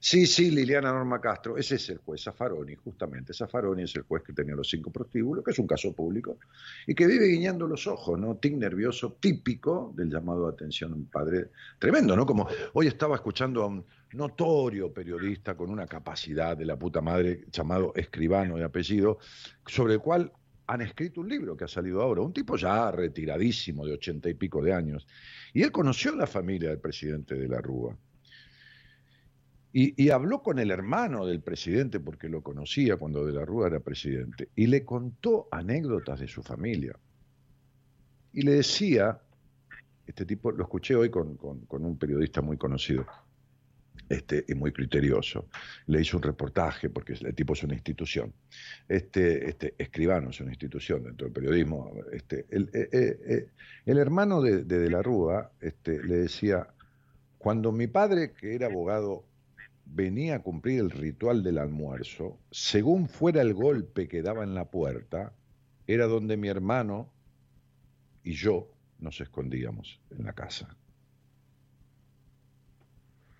Sí, 0.00 0.26
sí, 0.26 0.50
Liliana 0.50 0.92
Norma 0.92 1.20
Castro, 1.20 1.56
ese 1.56 1.76
es 1.76 1.88
el 1.88 1.98
juez 1.98 2.22
Zaffaroni, 2.22 2.74
justamente. 2.74 3.32
Zaffaroni 3.32 3.84
es 3.84 3.96
el 3.96 4.02
juez 4.02 4.22
que 4.22 4.32
tenía 4.32 4.54
los 4.54 4.68
cinco 4.68 4.90
prostíbulos, 4.90 5.44
que 5.44 5.52
es 5.52 5.58
un 5.58 5.66
caso 5.66 5.92
público, 5.92 6.38
y 6.86 6.94
que 6.94 7.06
vive 7.06 7.26
guiñando 7.26 7.66
los 7.66 7.86
ojos, 7.86 8.18
¿no? 8.18 8.36
Tic 8.36 8.54
nervioso 8.56 9.16
típico 9.18 9.92
del 9.96 10.10
llamado 10.10 10.46
de 10.46 10.52
atención 10.52 10.92
a 10.92 10.96
un 10.96 11.06
padre 11.06 11.50
tremendo, 11.78 12.14
¿no? 12.14 12.26
Como 12.26 12.46
hoy 12.74 12.86
estaba 12.86 13.14
escuchando 13.16 13.62
a 13.62 13.66
un 13.66 13.84
notorio 14.12 14.92
periodista 14.92 15.56
con 15.56 15.70
una 15.70 15.86
capacidad 15.86 16.56
de 16.56 16.66
la 16.66 16.78
puta 16.78 17.00
madre 17.00 17.46
llamado 17.50 17.92
escribano 17.96 18.56
de 18.56 18.64
apellido, 18.64 19.18
sobre 19.66 19.94
el 19.94 20.00
cual 20.00 20.30
han 20.66 20.80
escrito 20.80 21.20
un 21.20 21.28
libro 21.28 21.56
que 21.56 21.64
ha 21.64 21.68
salido 21.68 22.00
ahora, 22.02 22.22
un 22.22 22.32
tipo 22.32 22.56
ya 22.56 22.90
retiradísimo 22.90 23.84
de 23.86 23.94
ochenta 23.94 24.28
y 24.28 24.34
pico 24.34 24.62
de 24.62 24.72
años, 24.72 25.06
y 25.52 25.62
él 25.62 25.72
conoció 25.72 26.12
a 26.12 26.16
la 26.16 26.26
familia 26.26 26.70
del 26.70 26.78
presidente 26.78 27.34
de 27.34 27.48
la 27.48 27.60
Rúa. 27.60 27.96
Y, 29.76 30.08
habló 30.10 30.40
con 30.40 30.60
el 30.60 30.70
hermano 30.70 31.26
del 31.26 31.40
presidente, 31.40 31.98
porque 31.98 32.28
lo 32.28 32.42
conocía 32.44 32.96
cuando 32.96 33.26
de 33.26 33.32
la 33.32 33.44
Rúa 33.44 33.66
era 33.66 33.80
presidente, 33.80 34.48
y 34.54 34.68
le 34.68 34.84
contó 34.84 35.48
anécdotas 35.50 36.20
de 36.20 36.28
su 36.28 36.44
familia. 36.44 36.96
Y 38.32 38.42
le 38.42 38.52
decía, 38.52 39.20
este 40.06 40.24
tipo, 40.26 40.52
lo 40.52 40.62
escuché 40.62 40.94
hoy 40.94 41.10
con, 41.10 41.36
con- 41.36 41.66
con 41.66 41.84
un 41.84 41.98
periodista 41.98 42.40
muy 42.40 42.56
conocido, 42.56 43.04
este, 44.08 44.44
y 44.46 44.54
muy 44.54 44.70
criterioso. 44.70 45.48
Le 45.86 46.02
hizo 46.02 46.18
un 46.18 46.22
reportaje, 46.22 46.88
porque 46.88 47.14
el 47.14 47.34
tipo 47.34 47.54
es 47.54 47.64
una 47.64 47.74
institución. 47.74 48.32
Este, 48.86 49.48
este 49.48 49.74
escribano 49.76 50.30
es 50.30 50.40
una 50.40 50.50
institución 50.52 51.02
dentro 51.02 51.24
del 51.26 51.32
periodismo. 51.34 51.90
Este, 52.12 52.46
el, 52.50 52.70
eh, 52.74 52.88
eh, 52.92 53.18
eh, 53.26 53.46
el 53.86 53.98
hermano 53.98 54.40
de, 54.40 54.62
de, 54.62 54.78
de 54.78 54.90
la 54.90 55.02
Rúa 55.02 55.50
este, 55.60 56.00
le 56.00 56.18
decía, 56.18 56.68
cuando 57.38 57.72
mi 57.72 57.88
padre, 57.88 58.34
que 58.34 58.54
era 58.54 58.66
abogado, 58.66 59.24
venía 59.86 60.36
a 60.36 60.42
cumplir 60.42 60.80
el 60.80 60.90
ritual 60.90 61.42
del 61.42 61.58
almuerzo, 61.58 62.38
según 62.50 63.08
fuera 63.08 63.42
el 63.42 63.54
golpe 63.54 64.08
que 64.08 64.22
daba 64.22 64.42
en 64.44 64.54
la 64.54 64.70
puerta, 64.70 65.32
era 65.86 66.06
donde 66.06 66.36
mi 66.36 66.48
hermano 66.48 67.10
y 68.22 68.32
yo 68.32 68.68
nos 68.98 69.20
escondíamos 69.20 70.00
en 70.10 70.24
la 70.24 70.32
casa. 70.32 70.76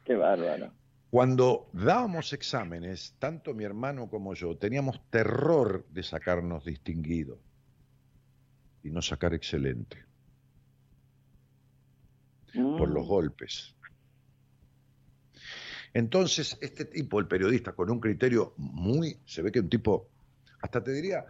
Qué 0.05 0.15
bárbaro. 0.15 0.71
Cuando 1.11 1.71
dábamos 1.73 2.33
exámenes, 2.33 3.15
tanto 3.19 3.55
mi 3.55 3.65
hermano 3.65 4.09
como 4.11 4.35
yo 4.35 4.57
teníamos 4.57 5.01
terror 5.11 5.87
de 5.91 6.03
sacarnos 6.03 6.65
distinguido 6.65 7.39
y 8.83 8.91
no 8.91 9.01
sacar 9.01 9.33
excelente 9.33 10.05
por 12.53 12.89
los 12.89 13.05
Mm. 13.05 13.09
golpes. 13.09 13.75
Entonces, 15.95 16.59
este 16.61 16.85
tipo, 16.87 17.21
el 17.21 17.29
periodista, 17.29 17.73
con 17.73 17.89
un 17.89 18.01
criterio 18.01 18.55
muy, 18.57 19.17
se 19.25 19.43
ve 19.43 19.53
que 19.53 19.61
un 19.61 19.69
tipo, 19.69 20.09
hasta 20.61 20.83
te 20.83 20.93
diría, 20.93 21.25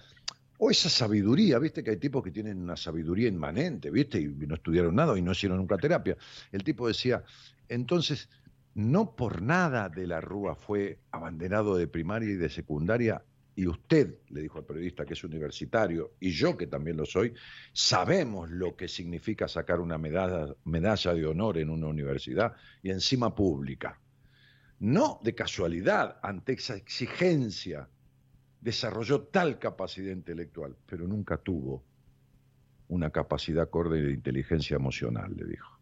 o 0.58 0.70
esa 0.70 0.88
sabiduría, 0.88 1.58
viste 1.58 1.84
que 1.84 1.90
hay 1.90 1.98
tipos 1.98 2.24
que 2.24 2.30
tienen 2.30 2.62
una 2.62 2.76
sabiduría 2.76 3.28
inmanente, 3.28 3.90
viste, 3.90 4.18
y 4.18 4.28
no 4.28 4.54
estudiaron 4.54 4.94
nada 4.94 5.16
y 5.18 5.22
no 5.22 5.32
hicieron 5.32 5.58
nunca 5.58 5.76
terapia. 5.76 6.16
El 6.50 6.64
tipo 6.64 6.88
decía, 6.88 7.22
entonces, 7.68 8.30
no 8.74 9.14
por 9.14 9.42
nada 9.42 9.90
de 9.90 10.06
la 10.06 10.22
Rúa 10.22 10.54
fue 10.54 10.98
abanderado 11.10 11.76
de 11.76 11.86
primaria 11.86 12.30
y 12.30 12.36
de 12.36 12.48
secundaria 12.48 13.22
y 13.56 13.66
usted, 13.66 14.16
le 14.30 14.40
dijo 14.40 14.58
al 14.58 14.64
periodista 14.64 15.04
que 15.04 15.12
es 15.12 15.22
universitario, 15.22 16.14
y 16.18 16.30
yo 16.30 16.56
que 16.56 16.66
también 16.66 16.96
lo 16.96 17.06
soy, 17.06 17.34
sabemos 17.72 18.50
lo 18.50 18.74
que 18.74 18.88
significa 18.88 19.46
sacar 19.46 19.78
una 19.80 19.98
medalla, 19.98 20.54
medalla 20.64 21.14
de 21.14 21.26
honor 21.26 21.58
en 21.58 21.70
una 21.70 21.86
universidad 21.86 22.54
y 22.82 22.90
encima 22.90 23.34
pública. 23.34 24.00
No 24.84 25.18
de 25.22 25.34
casualidad, 25.34 26.18
ante 26.22 26.52
esa 26.52 26.76
exigencia, 26.76 27.88
desarrolló 28.60 29.22
tal 29.22 29.58
capacidad 29.58 30.12
intelectual, 30.12 30.76
pero 30.84 31.08
nunca 31.08 31.38
tuvo 31.38 31.82
una 32.88 33.08
capacidad 33.08 33.62
acorde 33.62 34.02
de 34.02 34.12
inteligencia 34.12 34.76
emocional, 34.76 35.34
le 35.34 35.46
dijo. 35.46 35.78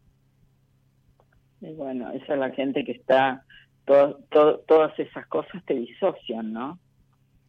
Y 1.59 1.73
bueno, 1.73 2.11
esa 2.11 2.31
es 2.31 2.39
la 2.39 2.51
gente 2.51 2.85
que 2.85 2.93
está, 2.93 3.43
todas 3.83 4.97
esas 4.97 5.27
cosas 5.27 5.61
te 5.65 5.73
disocian, 5.73 6.53
¿no? 6.53 6.79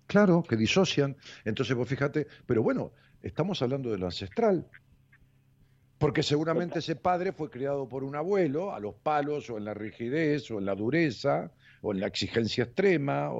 Claro, 0.08 0.42
que 0.42 0.56
disocian. 0.56 1.16
Entonces 1.44 1.76
vos 1.76 1.88
fíjate, 1.88 2.26
pero 2.46 2.64
bueno, 2.64 2.90
estamos 3.22 3.62
hablando 3.62 3.92
de 3.92 3.98
lo 3.98 4.06
ancestral. 4.06 4.66
Porque 6.04 6.22
seguramente 6.22 6.80
ese 6.80 6.96
padre 6.96 7.32
fue 7.32 7.48
criado 7.48 7.88
por 7.88 8.04
un 8.04 8.14
abuelo, 8.14 8.74
a 8.74 8.78
los 8.78 8.94
palos, 8.94 9.48
o 9.48 9.56
en 9.56 9.64
la 9.64 9.72
rigidez, 9.72 10.50
o 10.50 10.58
en 10.58 10.66
la 10.66 10.74
dureza, 10.74 11.50
o 11.80 11.94
en 11.94 12.00
la 12.00 12.08
exigencia 12.08 12.64
extrema, 12.64 13.30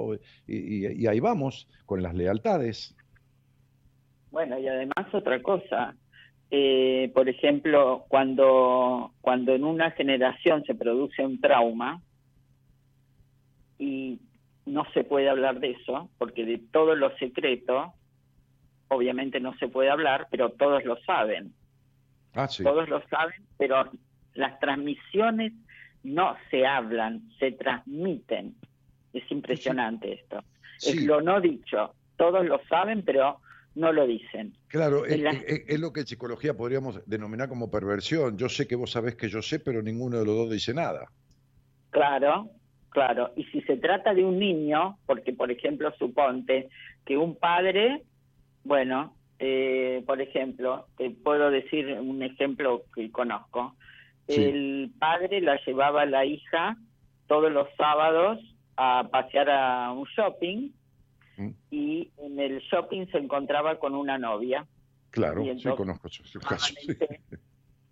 y, 0.47 1.05
ahí 1.05 1.19
vamos, 1.19 1.67
con 1.85 2.01
las 2.01 2.15
lealtades. 2.15 2.95
Bueno, 4.31 4.57
y 4.57 4.67
además 4.67 5.13
otra 5.13 5.43
cosa, 5.43 5.93
eh, 6.49 7.11
por 7.13 7.29
ejemplo, 7.29 8.05
cuando, 8.07 9.13
cuando 9.21 9.53
en 9.53 9.63
una 9.63 9.91
generación 9.91 10.63
se 10.63 10.73
produce 10.73 11.23
un 11.23 11.39
trauma, 11.39 12.01
y 13.77 14.19
no 14.65 14.87
se 14.91 15.03
puede 15.03 15.29
hablar 15.29 15.59
de 15.59 15.69
eso, 15.79 16.09
porque 16.17 16.45
de 16.45 16.57
todo 16.71 16.95
lo 16.95 17.15
secreto, 17.17 17.93
obviamente 18.87 19.39
no 19.39 19.55
se 19.59 19.67
puede 19.67 19.91
hablar, 19.91 20.29
pero 20.31 20.49
todos 20.49 20.83
lo 20.83 20.97
saben. 21.03 21.53
Ah, 22.35 22.47
todos 22.61 22.89
lo 22.89 23.01
saben, 23.07 23.45
pero 23.57 23.89
las 24.33 24.59
transmisiones 24.59 25.53
no 26.03 26.35
se 26.51 26.65
hablan, 26.65 27.29
se 27.39 27.51
transmiten. 27.53 28.55
Es 29.13 29.29
impresionante 29.31 30.13
esto. 30.13 30.43
Es 30.81 31.01
lo 31.03 31.21
no 31.21 31.39
dicho. 31.39 31.95
Todos 32.17 32.45
lo 32.45 32.59
saben, 32.67 33.03
pero 33.03 33.39
no 33.75 33.91
lo 33.91 34.05
dicen. 34.05 34.53
Claro, 34.67 35.05
es, 35.05 35.21
es, 35.67 35.79
lo 35.79 35.93
que 35.93 36.01
en 36.01 36.07
psicología 36.07 36.53
podríamos 36.53 37.01
denominar 37.05 37.47
como 37.47 37.71
perversión. 37.71 38.37
Yo 38.37 38.49
sé 38.49 38.67
que 38.67 38.75
vos 38.75 38.91
sabés 38.91 39.15
que 39.15 39.29
yo 39.29 39.41
sé, 39.41 39.59
pero 39.59 39.81
ninguno 39.81 40.19
de 40.19 40.25
los 40.25 40.35
dos 40.35 40.51
dice 40.51 40.73
nada. 40.73 41.09
Claro, 41.91 42.51
Claro, 42.95 43.33
y 43.35 43.43
si 43.43 43.59
se 43.63 43.75
trata 43.75 44.13
de 44.13 44.23
un 44.23 44.39
niño, 44.39 44.97
porque 45.05 45.33
por 45.33 45.51
ejemplo 45.51 45.93
suponte 45.99 46.69
que 47.05 47.17
un 47.17 47.35
padre, 47.35 48.03
bueno, 48.63 49.14
eh, 49.39 50.03
por 50.05 50.21
ejemplo, 50.21 50.87
te 50.97 51.09
puedo 51.09 51.51
decir 51.51 51.87
un 51.99 52.23
ejemplo 52.23 52.83
que 52.93 53.11
conozco, 53.11 53.75
el 54.27 54.91
padre 54.97 55.41
la 55.41 55.59
llevaba 55.65 56.01
a 56.01 56.05
la 56.05 56.25
hija 56.25 56.77
todos 57.27 57.51
los 57.51 57.67
sábados 57.77 58.39
a 58.77 59.07
pasear 59.11 59.49
a 59.49 59.91
un 59.91 60.05
shopping 60.05 60.71
mm. 61.37 61.49
y 61.69 62.11
en 62.17 62.39
el 62.39 62.59
shopping 62.59 63.05
se 63.07 63.19
encontraba 63.19 63.77
con 63.77 63.93
una 63.95 64.17
novia. 64.17 64.65
Claro, 65.11 65.43
sí 65.43 65.69
conozco 65.77 66.07
ese 66.07 66.39
caso. 66.39 66.73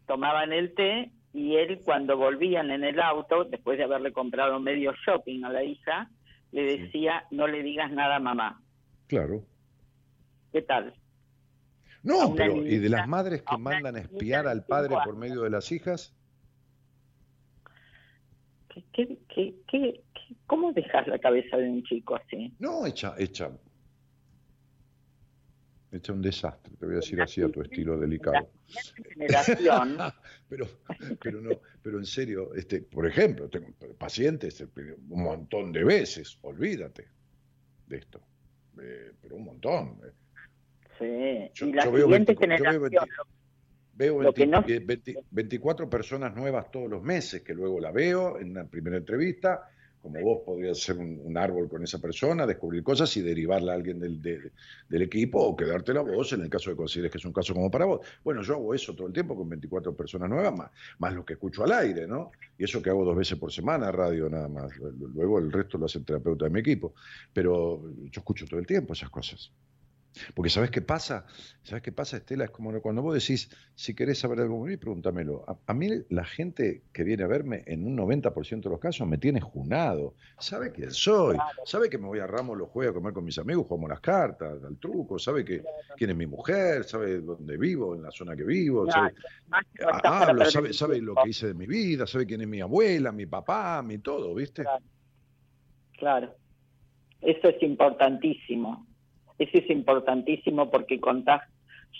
tomaban 0.08 0.52
el 0.52 0.74
té 0.74 1.12
y 1.34 1.56
él 1.56 1.82
cuando 1.84 2.18
volvían 2.18 2.72
en 2.72 2.84
el 2.84 3.00
auto, 3.00 3.46
después 3.46 3.78
de 3.78 3.86
haberle 3.86 4.12
comprado 4.12 4.60
medio 4.60 4.94
shopping 5.06 5.44
a 5.44 5.50
la 5.50 5.64
hija, 5.64 6.10
le 6.52 6.78
decía, 6.78 7.26
no 7.32 7.48
le 7.48 7.64
digas 7.64 7.92
nada 7.92 8.18
a 8.18 8.20
mamá. 8.20 8.62
Claro. 9.08 9.44
¿Qué 10.52 10.62
tal? 10.62 10.94
No, 12.04 12.36
pero 12.36 12.58
¿y 12.66 12.78
de 12.80 12.90
las 12.90 13.08
madres 13.08 13.42
que 13.44 13.58
mandan 13.58 13.96
a 13.96 14.00
espiar 14.00 14.48
al 14.48 14.66
padre 14.66 14.96
por 15.06 15.16
medio 15.16 15.42
de 15.42 15.50
las 15.50 15.72
hijas? 15.72 16.14
¿Qué, 18.92 19.18
qué, 19.30 19.56
qué, 19.68 20.02
cómo 20.46 20.74
dejas 20.74 21.08
la 21.08 21.20
cabeza 21.20 21.58
de 21.58 21.70
un 21.70 21.84
chico 21.84 22.16
así? 22.16 22.54
No, 22.60 22.86
echa, 22.86 23.16
echa 23.18 23.52
Echa 25.94 26.12
un 26.12 26.24
desastre, 26.24 26.74
te 26.76 26.86
voy 26.88 26.96
a 26.96 26.98
decir 26.98 27.22
así 27.22 27.44
a 27.44 27.50
tu 27.50 27.62
estilo 27.62 28.00
delicado. 28.00 28.50
pero, 30.50 30.68
pero 31.22 31.40
no, 31.40 31.52
pero 31.84 32.00
en 32.00 32.06
serio, 32.06 32.52
este, 32.56 32.82
por 32.82 33.06
ejemplo, 33.06 33.48
tengo 33.48 33.68
pacientes 33.96 34.66
un 35.10 35.24
montón 35.24 35.72
de 35.72 35.84
veces, 35.84 36.40
olvídate 36.42 37.10
de 37.86 37.98
esto, 37.98 38.20
eh, 38.82 39.12
pero 39.22 39.36
un 39.36 39.44
montón. 39.44 40.00
Yo, 41.54 41.68
y 41.68 41.74
la 41.74 41.90
veo, 41.90 42.08
veo, 43.94 44.20
24 45.32 45.90
personas 45.90 46.36
nuevas 46.36 46.72
todos 46.72 46.90
los 46.90 47.04
meses, 47.04 47.42
que 47.42 47.54
luego 47.54 47.80
la 47.80 47.92
veo 47.92 48.40
en 48.40 48.52
una 48.52 48.66
primera 48.66 48.98
entrevista, 48.98 49.70
como 50.04 50.20
vos 50.20 50.42
podrías 50.46 50.78
ser 50.80 50.98
un, 50.98 51.38
árbol 51.38 51.70
con 51.70 51.82
esa 51.82 51.98
persona, 51.98 52.46
descubrir 52.46 52.84
cosas 52.84 53.16
y 53.16 53.22
derivarla 53.22 53.72
a 53.72 53.76
alguien 53.76 54.00
del, 54.02 54.22
del 54.22 55.02
equipo 55.02 55.40
o 55.40 55.56
quedarte 55.56 55.94
la 55.94 56.02
voz 56.02 56.34
en 56.34 56.42
el 56.42 56.50
caso 56.50 56.70
de 56.70 56.76
consideres 56.76 57.10
que 57.10 57.20
es 57.20 57.26
un 57.26 57.32
caso 57.32 57.54
como 57.54 57.72
para 57.72 57.86
vos. 57.86 58.06
Bueno, 58.22 58.42
yo 58.42 58.56
hago 58.56 58.74
eso 58.74 58.94
todo 58.94 59.08
el 59.08 59.14
tiempo 59.14 59.34
con 59.34 59.48
24 59.48 59.96
personas 59.96 60.30
nuevas, 60.30 60.54
más, 60.54 60.72
más 61.00 61.14
lo 61.14 61.24
que 61.24 61.34
escucho 61.34 61.64
al 61.64 61.72
aire, 61.72 62.06
¿no? 62.06 62.32
Y 62.58 62.66
eso 62.66 62.82
que 62.82 62.90
hago 62.90 63.06
dos 63.06 63.16
veces 63.16 63.38
por 63.38 63.52
semana, 63.54 63.94
radio 63.94 64.30
nada 64.30 64.50
más. 64.50 64.74
Luego 64.78 65.40
el 65.40 65.50
resto 65.50 65.78
lo 65.78 65.86
hace 65.86 66.00
el 66.00 66.06
terapeuta 66.06 66.46
de 66.46 66.52
mi 66.52 66.60
equipo. 66.60 66.94
Pero 67.32 67.90
yo 68.12 68.20
escucho 68.20 68.46
todo 68.46 68.60
el 68.60 68.68
tiempo 68.68 68.92
esas 68.92 69.10
cosas. 69.10 69.54
Porque 70.34 70.50
¿sabes 70.50 70.72
qué 70.72 70.82
pasa? 70.82 71.26
¿Sabes 71.64 71.82
qué 71.82 71.92
pasa, 71.92 72.18
Estela? 72.18 72.46
Es 72.46 72.52
como 72.52 72.80
cuando 72.82 73.02
vos 73.02 73.14
decís, 73.14 73.50
si 73.76 73.96
querés 73.96 74.20
saber 74.20 74.40
algo 74.42 74.64
de 74.64 74.72
mí, 74.72 74.78
pregúntamelo. 74.78 75.46
A, 75.66 75.74
mí 75.74 75.88
la 76.10 76.26
gente 76.26 76.84
que 76.92 77.04
viene 77.04 77.24
a 77.24 77.28
verme 77.28 77.64
en 77.66 77.86
un 77.86 77.98
90% 77.98 78.62
de 78.62 78.70
los 78.70 78.80
casos 78.80 79.08
me 79.08 79.18
tiene 79.18 79.40
junado. 79.40 80.16
Sabe 80.40 80.72
quién 80.72 80.92
soy. 80.92 81.38
Sabe 81.66 81.90
que 81.90 81.98
me 81.98 82.08
voy 82.08 82.20
a 82.20 82.28
Ramos 82.28 82.58
los 82.58 82.70
jueves 82.70 82.92
a 82.92 82.94
comer 82.94 83.14
con 83.14 83.24
mis 83.24 83.38
amigos, 83.38 83.66
jugamos 83.68 83.90
las 83.90 84.02
cartas, 84.02 84.64
al 84.64 84.78
truco. 84.78 85.18
Sabe 85.18 85.46
que, 85.46 85.64
quién 85.96 86.10
es 86.10 86.16
mi 86.16 86.28
mujer, 86.28 86.84
sabe 86.84 87.22
dónde 87.22 87.58
vivo, 87.58 87.96
en 87.96 88.04
la 88.04 88.12
zona 88.12 88.36
que 88.36 88.44
vivo. 88.44 88.90
Sabe, 88.92 89.14
hablo, 90.04 90.46
sabe, 90.46 90.74
sabe 90.74 91.02
lo 91.02 91.16
que 91.16 91.30
hice 91.30 91.48
de 91.48 91.54
mi 91.54 91.66
vida, 91.66 92.06
sabe 92.06 92.26
quién 92.26 92.42
es 92.42 92.48
mi 92.48 92.62
abuela, 92.62 93.12
mi 93.12 93.26
papá, 93.26 93.82
mi 93.82 94.00
todo, 94.00 94.34
¿viste? 94.36 94.64
claro. 95.98 96.36
Eso 97.22 97.48
es 97.48 97.64
importantísimo 97.64 98.86
eso 99.44 99.58
es 99.60 99.70
importantísimo 99.70 100.70
porque 100.70 101.00
contás 101.00 101.42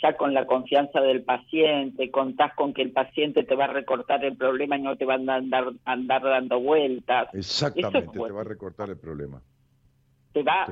ya 0.02 0.18
con 0.18 0.34
la 0.34 0.46
confianza 0.46 1.00
del 1.02 1.24
paciente, 1.24 2.12
contás 2.12 2.54
con 2.56 2.74
que 2.74 2.82
el 2.82 2.92
paciente 2.92 3.44
te 3.44 3.56
va 3.56 3.66
a 3.66 3.74
recortar 3.74 4.24
el 4.26 4.36
problema 4.36 4.78
y 4.78 4.82
no 4.82 4.98
te 4.98 5.06
va 5.06 5.14
a 5.14 5.18
andar, 5.18 5.72
andar 5.86 6.24
dando 6.24 6.60
vueltas. 6.60 7.30
Exactamente, 7.34 8.12
te 8.12 8.32
va 8.32 8.42
a 8.42 8.44
recortar 8.44 8.90
el 8.90 8.98
problema. 8.98 9.42
Te 10.34 10.44
va, 10.44 10.66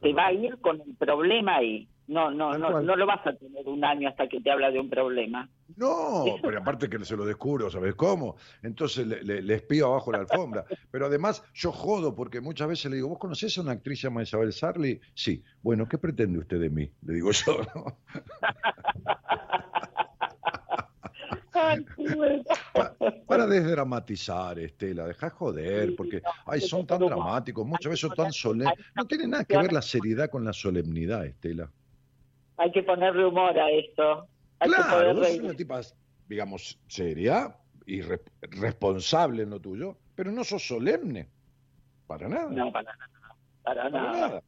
te 0.00 0.12
va, 0.14 0.26
a 0.26 0.32
ir 0.32 0.58
con 0.58 0.80
el 0.80 0.94
problema 0.96 1.56
ahí. 1.56 1.86
No, 2.12 2.30
no, 2.30 2.58
no, 2.58 2.82
no 2.82 2.94
lo 2.94 3.06
vas 3.06 3.26
a 3.26 3.32
tener 3.32 3.66
un 3.66 3.82
año 3.82 4.06
hasta 4.06 4.28
que 4.28 4.42
te 4.42 4.50
habla 4.50 4.70
de 4.70 4.78
un 4.78 4.90
problema. 4.90 5.48
No, 5.76 6.24
pero 6.42 6.58
aparte 6.58 6.90
que 6.90 7.02
se 7.06 7.16
lo 7.16 7.24
descubro, 7.24 7.70
¿sabes 7.70 7.94
cómo? 7.94 8.36
Entonces 8.62 9.06
le, 9.06 9.54
espío 9.54 9.86
abajo 9.86 10.12
la 10.12 10.18
alfombra. 10.18 10.66
Pero 10.90 11.06
además 11.06 11.42
yo 11.54 11.72
jodo 11.72 12.14
porque 12.14 12.42
muchas 12.42 12.68
veces 12.68 12.90
le 12.90 12.96
digo, 12.96 13.08
¿vos 13.08 13.18
conocés 13.18 13.56
a 13.56 13.62
una 13.62 13.72
actriz 13.72 14.02
llamada 14.02 14.24
Isabel 14.24 14.52
Sarli? 14.52 15.00
Sí. 15.14 15.42
Bueno, 15.62 15.88
¿qué 15.88 15.96
pretende 15.96 16.38
usted 16.38 16.60
de 16.60 16.68
mí? 16.68 16.90
Le 17.02 17.14
digo 17.14 17.30
yo, 17.30 17.62
¿no? 17.74 17.96
para, 23.26 23.46
desdramatizar, 23.46 24.58
Estela, 24.58 25.06
deja 25.06 25.30
joder, 25.30 25.96
porque 25.96 26.20
ay, 26.44 26.60
son 26.60 26.86
tan 26.86 26.98
dramáticos, 26.98 27.66
muchas 27.66 27.90
veces 27.90 28.00
son 28.00 28.14
tan 28.14 28.32
solemnes. 28.32 28.74
No 28.94 29.06
tiene 29.06 29.26
nada 29.26 29.44
que 29.44 29.56
ver 29.56 29.72
la 29.72 29.80
seriedad 29.80 30.28
con 30.28 30.44
la 30.44 30.52
solemnidad, 30.52 31.24
Estela 31.24 31.70
hay 32.62 32.70
que 32.70 32.82
ponerle 32.84 33.26
humor 33.26 33.58
a 33.58 33.70
esto. 33.70 34.28
claro, 34.58 35.14
vos 35.16 35.38
una 35.38 35.54
tipa, 35.54 35.80
digamos, 36.28 36.78
seria 36.86 37.56
y 37.86 38.02
responsable 38.40 39.42
en 39.42 39.50
lo 39.50 39.60
tuyo, 39.60 39.96
pero 40.14 40.30
no 40.30 40.44
sos 40.44 40.64
solemne. 40.66 41.28
Para 42.06 42.28
nada. 42.28 42.50
No, 42.50 42.70
para 42.70 42.92
nada. 42.94 43.32
Para, 43.62 43.90
nada. 43.90 44.42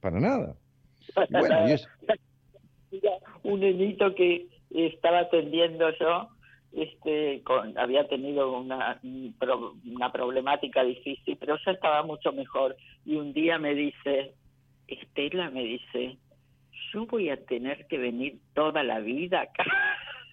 Para 0.00 0.20
nada. 0.20 0.56
bueno, 1.30 1.68
Y 1.68 1.72
es... 1.72 1.88
un 3.42 3.60
niñito 3.60 4.14
que 4.14 4.48
estaba 4.70 5.20
atendiendo 5.20 5.90
yo, 5.98 6.28
este, 6.72 7.42
con, 7.42 7.76
había 7.78 8.06
tenido 8.06 8.56
una, 8.58 9.00
una 9.02 10.12
problemática 10.12 10.84
difícil, 10.84 11.36
pero 11.38 11.56
ya 11.66 11.72
estaba 11.72 12.04
mucho 12.04 12.32
mejor. 12.32 12.76
Y 13.04 13.16
un 13.16 13.32
día 13.32 13.58
me 13.58 13.74
dice, 13.74 14.34
Estela 14.86 15.50
me 15.50 15.64
dice, 15.64 16.18
yo 16.94 17.04
voy 17.06 17.28
a 17.28 17.36
tener 17.44 17.86
que 17.88 17.98
venir 17.98 18.38
toda 18.54 18.84
la 18.84 19.00
vida 19.00 19.42
acá. 19.42 19.64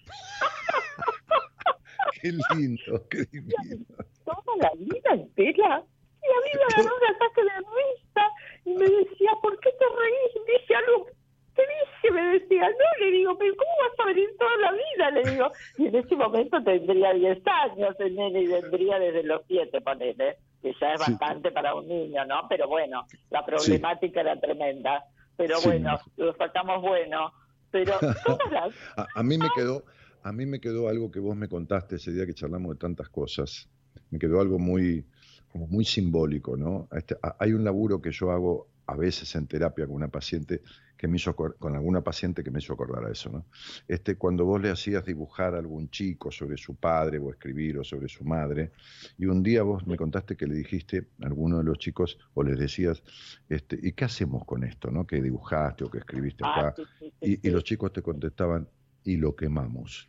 qué 2.22 2.32
lindo, 2.54 3.04
qué 3.10 3.24
divino. 3.32 3.84
Toda 4.24 4.56
la 4.60 4.70
vida 4.76 5.10
entera. 5.12 5.84
Y 6.22 6.26
a 6.30 6.38
mí 6.44 6.50
me 6.54 6.62
agarró 6.70 6.94
un 6.96 7.06
ataque 7.14 7.42
de 7.42 7.58
risa 7.58 8.24
y 8.64 8.70
me 8.74 8.84
decía, 8.84 9.32
¿por 9.42 9.58
qué 9.58 9.70
te 9.72 9.84
reís? 9.84 10.36
Y 10.36 10.38
dije 10.52 10.72
algo, 10.76 11.08
te 11.56 11.62
dije, 11.62 12.10
me 12.12 12.22
decía, 12.38 12.68
no, 12.68 12.88
le 13.04 13.10
digo, 13.10 13.36
pero 13.36 13.56
¿cómo 13.56 13.72
vas 13.80 13.98
a 13.98 14.04
venir 14.06 14.30
toda 14.38 14.56
la 14.58 14.70
vida? 14.72 15.10
Le 15.10 15.24
digo, 15.32 15.50
y 15.78 15.88
en 15.88 15.96
ese 15.96 16.14
momento 16.14 16.62
tendría 16.62 17.12
10 17.12 17.44
años 17.44 17.98
el 17.98 18.14
nene 18.14 18.42
y 18.42 18.46
vendría 18.46 19.00
desde 19.00 19.24
los 19.24 19.42
7, 19.48 19.80
ponele, 19.80 20.36
que 20.62 20.72
ya 20.80 20.92
es 20.92 21.00
bastante 21.00 21.50
para 21.50 21.74
un 21.74 21.88
niño, 21.88 22.24
¿no? 22.24 22.46
Pero 22.48 22.68
bueno, 22.68 23.04
la 23.30 23.44
problemática 23.44 24.20
era 24.20 24.38
tremenda. 24.38 25.04
Pero 25.46 25.60
bueno, 25.64 25.98
lo 26.16 26.34
sacamos 26.36 26.80
bueno. 26.82 27.32
Pero 27.70 27.94
a, 29.14 29.22
mí 29.22 29.38
me 29.38 29.48
quedó, 29.54 29.84
a 30.22 30.32
mí 30.32 30.46
me 30.46 30.60
quedó 30.60 30.88
algo 30.88 31.10
que 31.10 31.20
vos 31.20 31.34
me 31.36 31.48
contaste 31.48 31.96
ese 31.96 32.12
día 32.12 32.26
que 32.26 32.34
charlamos 32.34 32.74
de 32.74 32.78
tantas 32.78 33.08
cosas. 33.08 33.68
Me 34.10 34.18
quedó 34.18 34.40
algo 34.40 34.58
muy, 34.58 35.06
como 35.50 35.66
muy 35.66 35.84
simbólico, 35.84 36.56
¿no? 36.56 36.88
Este, 36.92 37.16
hay 37.38 37.52
un 37.52 37.64
laburo 37.64 38.00
que 38.00 38.12
yo 38.12 38.30
hago 38.30 38.68
a 38.86 38.96
veces 38.96 39.34
en 39.34 39.46
terapia 39.46 39.86
con 39.86 39.96
una 39.96 40.08
paciente 40.08 40.60
que 41.02 41.08
me 41.08 41.16
hizo 41.16 41.34
con 41.34 41.74
alguna 41.74 42.00
paciente 42.00 42.44
que 42.44 42.52
me 42.52 42.60
hizo 42.60 42.74
acordar 42.74 43.04
a 43.04 43.10
eso, 43.10 43.28
¿no? 43.28 43.46
Este, 43.88 44.14
cuando 44.14 44.44
vos 44.44 44.62
le 44.62 44.70
hacías 44.70 45.04
dibujar 45.04 45.56
a 45.56 45.58
algún 45.58 45.90
chico 45.90 46.30
sobre 46.30 46.56
su 46.56 46.76
padre 46.76 47.18
o 47.18 47.28
escribir 47.28 47.76
o 47.78 47.82
sobre 47.82 48.08
su 48.08 48.22
madre, 48.22 48.70
y 49.18 49.26
un 49.26 49.42
día 49.42 49.64
vos 49.64 49.84
me 49.84 49.96
contaste 49.96 50.36
que 50.36 50.46
le 50.46 50.54
dijiste 50.54 51.08
a 51.20 51.26
alguno 51.26 51.58
de 51.58 51.64
los 51.64 51.78
chicos 51.78 52.20
o 52.34 52.44
les 52.44 52.56
decías, 52.56 53.02
este, 53.48 53.80
¿y 53.82 53.94
qué 53.94 54.04
hacemos 54.04 54.44
con 54.44 54.62
esto, 54.62 54.92
no? 54.92 55.04
Que 55.04 55.20
dibujaste 55.20 55.82
o 55.82 55.90
que 55.90 55.98
escribiste 55.98 56.44
ah, 56.46 56.68
acá, 56.68 56.82
y, 57.20 57.50
los 57.50 57.64
chicos 57.64 57.92
te 57.92 58.00
contestaban, 58.00 58.68
y 59.02 59.16
lo 59.16 59.34
quemamos. 59.34 60.08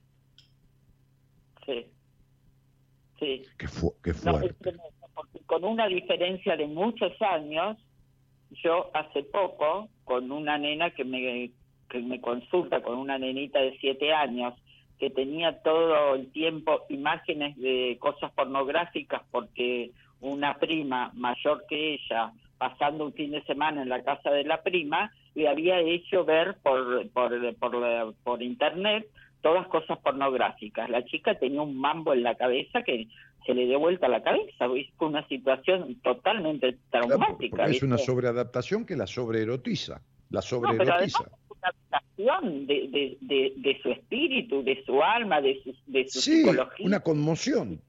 Sí. 1.66 1.88
Sí. 3.18 3.42
Qué, 3.58 3.68
fuerte. 4.14 4.76
con 5.48 5.64
una 5.64 5.88
diferencia 5.88 6.56
de 6.56 6.68
muchos 6.68 7.20
años, 7.20 7.84
yo 8.64 8.90
hace 8.94 9.24
poco, 9.24 9.90
con 10.04 10.32
una 10.32 10.58
nena 10.58 10.92
que 10.92 11.04
me, 11.04 11.52
que 11.90 12.00
me 12.00 12.20
consulta, 12.22 12.82
con 12.82 12.98
una 12.98 13.18
nenita 13.18 13.60
de 13.60 13.78
siete 13.80 14.14
años, 14.14 14.54
que 15.00 15.10
tenía 15.10 15.62
todo 15.62 16.16
el 16.16 16.32
tiempo 16.32 16.86
imágenes 16.90 17.58
de 17.58 17.98
cosas 18.00 18.32
pornográficas 18.32 19.22
porque 19.32 19.92
una 20.22 20.58
prima 20.58 21.12
mayor 21.14 21.66
que 21.68 21.96
ella, 21.96 22.32
pasando 22.58 23.06
un 23.06 23.14
fin 23.14 23.32
de 23.32 23.44
semana 23.44 23.82
en 23.82 23.90
la 23.90 24.04
casa 24.04 24.32
de 24.32 24.46
la 24.46 24.62
prima, 24.62 25.12
le 25.36 25.50
había 25.50 25.80
hecho 25.80 26.24
ver 26.24 26.56
por, 26.64 27.10
por, 27.10 27.56
por, 27.56 28.16
por 28.24 28.42
internet 28.42 29.06
todas 29.42 29.68
cosas 29.68 30.00
pornográficas. 30.00 30.90
La 30.90 31.04
chica 31.04 31.36
tenía 31.36 31.62
un 31.62 31.78
mambo 31.78 32.14
en 32.14 32.24
la 32.24 32.36
cabeza 32.36 32.82
que 32.82 33.08
se 33.46 33.54
le 33.54 33.66
dio 33.66 33.80
vuelta 33.80 34.08
la 34.08 34.24
cabeza, 34.24 34.68
fue 34.98 35.08
una 35.08 35.28
situación 35.28 35.96
totalmente 36.02 36.78
traumática. 36.90 37.66
es 37.66 37.84
una 37.84 37.98
sobreadaptación 37.98 38.86
que 38.86 38.96
la 38.96 39.08
sobreerotiza, 39.08 40.02
la 40.30 40.42
sobreerotiza. 40.42 41.24
una 41.50 41.72
adaptación 41.92 42.68
de, 42.68 43.18
de, 43.22 43.54
de, 43.56 43.80
su 43.82 43.90
espíritu, 43.90 44.64
de 44.64 44.84
su 44.86 45.02
alma, 45.02 45.42
de 45.42 45.62
su, 45.64 45.76
de 45.88 46.08
su 46.08 46.22
sí, 46.22 46.44
una 46.80 47.00
conmoción. 47.02 47.82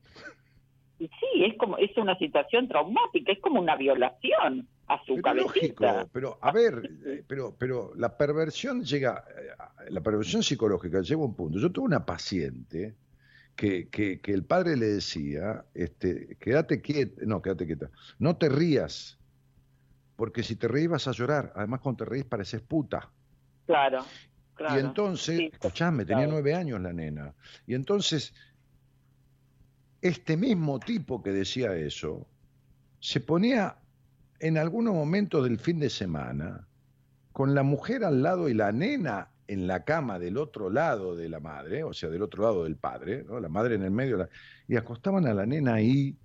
Sí, 0.98 1.44
es 1.44 1.56
como 1.58 1.76
es 1.76 1.96
una 1.96 2.16
situación 2.18 2.68
traumática, 2.68 3.32
es 3.32 3.40
como 3.40 3.60
una 3.60 3.76
violación 3.76 4.68
a 4.86 5.02
su 5.04 5.20
pero 5.22 5.34
Lógico, 5.34 5.84
pero 6.12 6.38
a 6.40 6.52
ver, 6.52 6.90
eh, 7.04 7.24
pero 7.26 7.54
pero 7.58 7.92
la 7.96 8.16
perversión 8.16 8.84
llega, 8.84 9.24
eh, 9.36 9.90
la 9.90 10.00
perversión 10.00 10.42
psicológica 10.42 11.00
llega 11.00 11.20
a 11.20 11.24
un 11.24 11.34
punto. 11.34 11.58
Yo 11.58 11.70
tuve 11.70 11.86
una 11.86 12.06
paciente 12.06 12.94
que, 13.56 13.88
que, 13.88 14.20
que, 14.20 14.32
el 14.32 14.44
padre 14.44 14.76
le 14.76 14.86
decía, 14.86 15.64
este, 15.74 16.36
quédate 16.40 16.80
quieta, 16.80 17.22
no, 17.24 17.40
quédate 17.40 17.66
quieta, 17.66 17.90
no 18.18 18.36
te 18.36 18.48
rías, 18.48 19.18
porque 20.16 20.42
si 20.42 20.56
te 20.56 20.68
reís 20.68 20.88
vas 20.88 21.08
a 21.08 21.12
llorar, 21.12 21.52
además 21.54 21.80
cuando 21.80 22.04
te 22.04 22.10
reís 22.10 22.24
pareces 22.24 22.60
puta. 22.60 23.10
Claro, 23.66 24.04
claro. 24.54 24.76
Y 24.76 24.80
entonces, 24.80 25.40
escuchame, 25.52 26.04
tenía 26.04 26.26
nueve 26.26 26.54
años 26.54 26.80
la 26.80 26.92
nena, 26.92 27.34
y 27.66 27.74
entonces 27.74 28.34
este 30.04 30.36
mismo 30.36 30.78
tipo 30.80 31.22
que 31.22 31.30
decía 31.30 31.74
eso, 31.74 32.26
se 33.00 33.20
ponía 33.20 33.78
en 34.38 34.58
algunos 34.58 34.94
momentos 34.94 35.44
del 35.44 35.58
fin 35.58 35.78
de 35.78 35.88
semana 35.88 36.66
con 37.32 37.54
la 37.54 37.62
mujer 37.62 38.04
al 38.04 38.22
lado 38.22 38.50
y 38.50 38.54
la 38.54 38.70
nena 38.70 39.30
en 39.48 39.66
la 39.66 39.84
cama 39.84 40.18
del 40.18 40.36
otro 40.36 40.70
lado 40.70 41.16
de 41.16 41.28
la 41.28 41.40
madre, 41.40 41.84
o 41.84 41.92
sea, 41.92 42.08
del 42.08 42.22
otro 42.22 42.42
lado 42.42 42.64
del 42.64 42.76
padre, 42.76 43.24
¿no? 43.24 43.40
la 43.40 43.48
madre 43.48 43.74
en 43.74 43.82
el 43.82 43.90
medio, 43.90 44.28
y 44.68 44.76
acostaban 44.76 45.26
a 45.26 45.34
la 45.34 45.46
nena 45.46 45.74
ahí, 45.74 46.16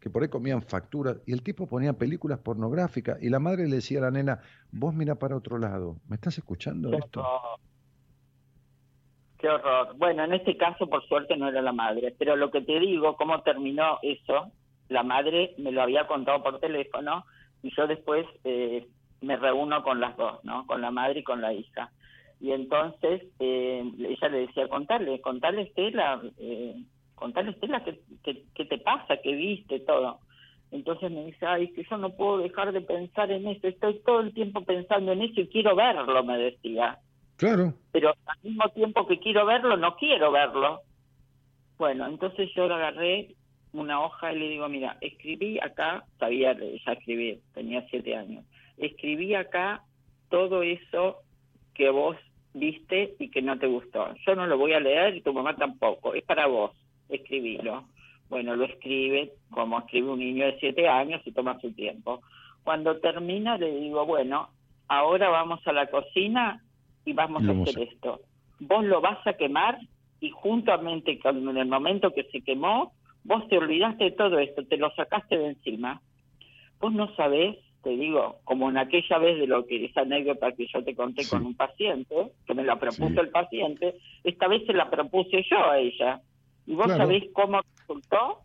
que 0.00 0.10
por 0.10 0.22
ahí 0.22 0.28
comían 0.28 0.62
facturas, 0.62 1.16
y 1.26 1.32
el 1.32 1.42
tipo 1.42 1.66
ponía 1.66 1.94
películas 1.94 2.38
pornográficas, 2.38 3.22
y 3.22 3.30
la 3.30 3.38
madre 3.38 3.66
le 3.68 3.76
decía 3.76 3.98
a 3.98 4.02
la 4.02 4.10
nena, 4.10 4.40
vos 4.70 4.94
mira 4.94 5.14
para 5.14 5.36
otro 5.36 5.58
lado, 5.58 5.96
¿me 6.08 6.16
estás 6.16 6.36
escuchando 6.36 6.92
esto? 6.92 7.24
Qué 9.38 9.48
horror. 9.48 9.96
Bueno, 9.96 10.24
en 10.24 10.34
este 10.34 10.56
caso, 10.56 10.86
por 10.88 11.06
suerte, 11.06 11.36
no 11.36 11.48
era 11.48 11.62
la 11.62 11.72
madre, 11.72 12.14
pero 12.18 12.36
lo 12.36 12.50
que 12.50 12.60
te 12.60 12.78
digo, 12.80 13.16
cómo 13.16 13.42
terminó 13.42 13.98
eso, 14.02 14.50
la 14.88 15.02
madre 15.02 15.54
me 15.58 15.72
lo 15.72 15.82
había 15.82 16.06
contado 16.06 16.42
por 16.42 16.60
teléfono, 16.60 17.24
y 17.62 17.74
yo 17.74 17.86
después 17.86 18.26
eh, 18.44 18.86
me 19.22 19.36
reúno 19.38 19.82
con 19.82 20.00
las 20.00 20.14
dos, 20.18 20.44
¿no? 20.44 20.66
Con 20.66 20.82
la 20.82 20.90
madre 20.90 21.20
y 21.20 21.24
con 21.24 21.40
la 21.40 21.54
hija 21.54 21.90
y 22.44 22.52
entonces 22.52 23.22
eh, 23.38 23.82
ella 23.98 24.28
le 24.28 24.40
decía, 24.40 24.68
contarle, 24.68 25.18
contarle 25.22 25.62
Estela, 25.62 26.20
eh, 26.38 26.76
contarle 27.14 27.52
Estela 27.52 27.82
qué, 27.82 28.64
te 28.66 28.78
pasa, 28.80 29.16
qué 29.22 29.32
viste, 29.32 29.80
todo. 29.80 30.18
Entonces 30.70 31.10
me 31.10 31.24
dice, 31.24 31.46
ay, 31.46 31.72
que 31.72 31.86
yo 31.88 31.96
no 31.96 32.10
puedo 32.10 32.36
dejar 32.36 32.72
de 32.72 32.82
pensar 32.82 33.30
en 33.30 33.46
eso, 33.48 33.66
estoy 33.66 33.98
todo 34.04 34.20
el 34.20 34.34
tiempo 34.34 34.62
pensando 34.62 35.12
en 35.12 35.22
eso 35.22 35.40
y 35.40 35.48
quiero 35.48 35.74
verlo, 35.74 36.22
me 36.22 36.36
decía. 36.36 36.98
Claro. 37.36 37.72
Pero 37.92 38.10
al 38.26 38.38
mismo 38.42 38.68
tiempo 38.74 39.06
que 39.06 39.18
quiero 39.20 39.46
verlo, 39.46 39.78
no 39.78 39.96
quiero 39.96 40.30
verlo. 40.30 40.82
Bueno, 41.78 42.06
entonces 42.06 42.50
yo 42.54 42.68
le 42.68 42.74
agarré 42.74 43.36
una 43.72 44.04
hoja 44.04 44.34
y 44.34 44.38
le 44.38 44.48
digo, 44.50 44.68
mira, 44.68 44.98
escribí 45.00 45.58
acá, 45.60 46.04
sabía 46.18 46.52
ya 46.52 46.92
escribir, 46.92 47.40
tenía 47.54 47.86
siete 47.88 48.14
años, 48.14 48.44
escribí 48.76 49.34
acá 49.34 49.82
todo 50.28 50.62
eso 50.62 51.22
que 51.72 51.88
vos 51.88 52.18
viste 52.54 53.14
y 53.18 53.30
que 53.30 53.42
no 53.42 53.58
te 53.58 53.66
gustó. 53.66 54.14
Yo 54.26 54.34
no 54.34 54.46
lo 54.46 54.56
voy 54.56 54.72
a 54.72 54.80
leer 54.80 55.16
y 55.16 55.20
tu 55.20 55.34
mamá 55.34 55.54
tampoco, 55.56 56.14
es 56.14 56.24
para 56.24 56.46
vos, 56.46 56.70
escribilo. 57.08 57.84
Bueno, 58.30 58.56
lo 58.56 58.64
escribe 58.64 59.32
como 59.50 59.78
escribe 59.80 60.10
un 60.10 60.20
niño 60.20 60.46
de 60.46 60.58
siete 60.58 60.88
años 60.88 61.20
y 61.24 61.32
toma 61.32 61.60
su 61.60 61.72
tiempo. 61.72 62.22
Cuando 62.62 62.96
termina 62.98 63.58
le 63.58 63.70
digo, 63.80 64.06
bueno, 64.06 64.48
ahora 64.88 65.28
vamos 65.28 65.60
a 65.66 65.72
la 65.72 65.86
cocina 65.88 66.62
y 67.04 67.12
vamos 67.12 67.46
a 67.46 67.52
hacer 67.52 67.88
esto. 67.88 68.20
Vos 68.60 68.84
lo 68.84 69.00
vas 69.00 69.24
a 69.26 69.34
quemar 69.34 69.78
y 70.20 70.30
juntamente 70.30 71.18
con 71.18 71.56
el 71.56 71.66
momento 71.66 72.12
que 72.12 72.24
se 72.24 72.40
quemó, 72.40 72.92
vos 73.24 73.46
te 73.48 73.58
olvidaste 73.58 74.04
de 74.04 74.10
todo 74.12 74.38
esto, 74.38 74.64
te 74.64 74.78
lo 74.78 74.90
sacaste 74.94 75.36
de 75.36 75.48
encima. 75.48 76.00
Vos 76.80 76.92
no 76.92 77.14
sabés 77.16 77.58
te 77.84 77.90
digo, 77.90 78.40
como 78.44 78.70
en 78.70 78.78
aquella 78.78 79.18
vez 79.18 79.38
de 79.38 79.46
lo 79.46 79.66
que 79.66 79.84
esa 79.84 80.00
anécdota 80.00 80.52
que 80.52 80.66
yo 80.66 80.82
te 80.82 80.96
conté 80.96 81.28
con 81.28 81.44
un 81.44 81.54
paciente, 81.54 82.32
que 82.46 82.54
me 82.54 82.64
la 82.64 82.80
propuso 82.80 83.20
el 83.20 83.28
paciente, 83.28 83.94
esta 84.24 84.48
vez 84.48 84.64
se 84.66 84.72
la 84.72 84.90
propuse 84.90 85.44
yo 85.48 85.58
a 85.58 85.78
ella. 85.78 86.20
¿Y 86.66 86.74
vos 86.74 86.88
sabés 86.88 87.24
cómo 87.34 87.60
resultó? 87.78 88.40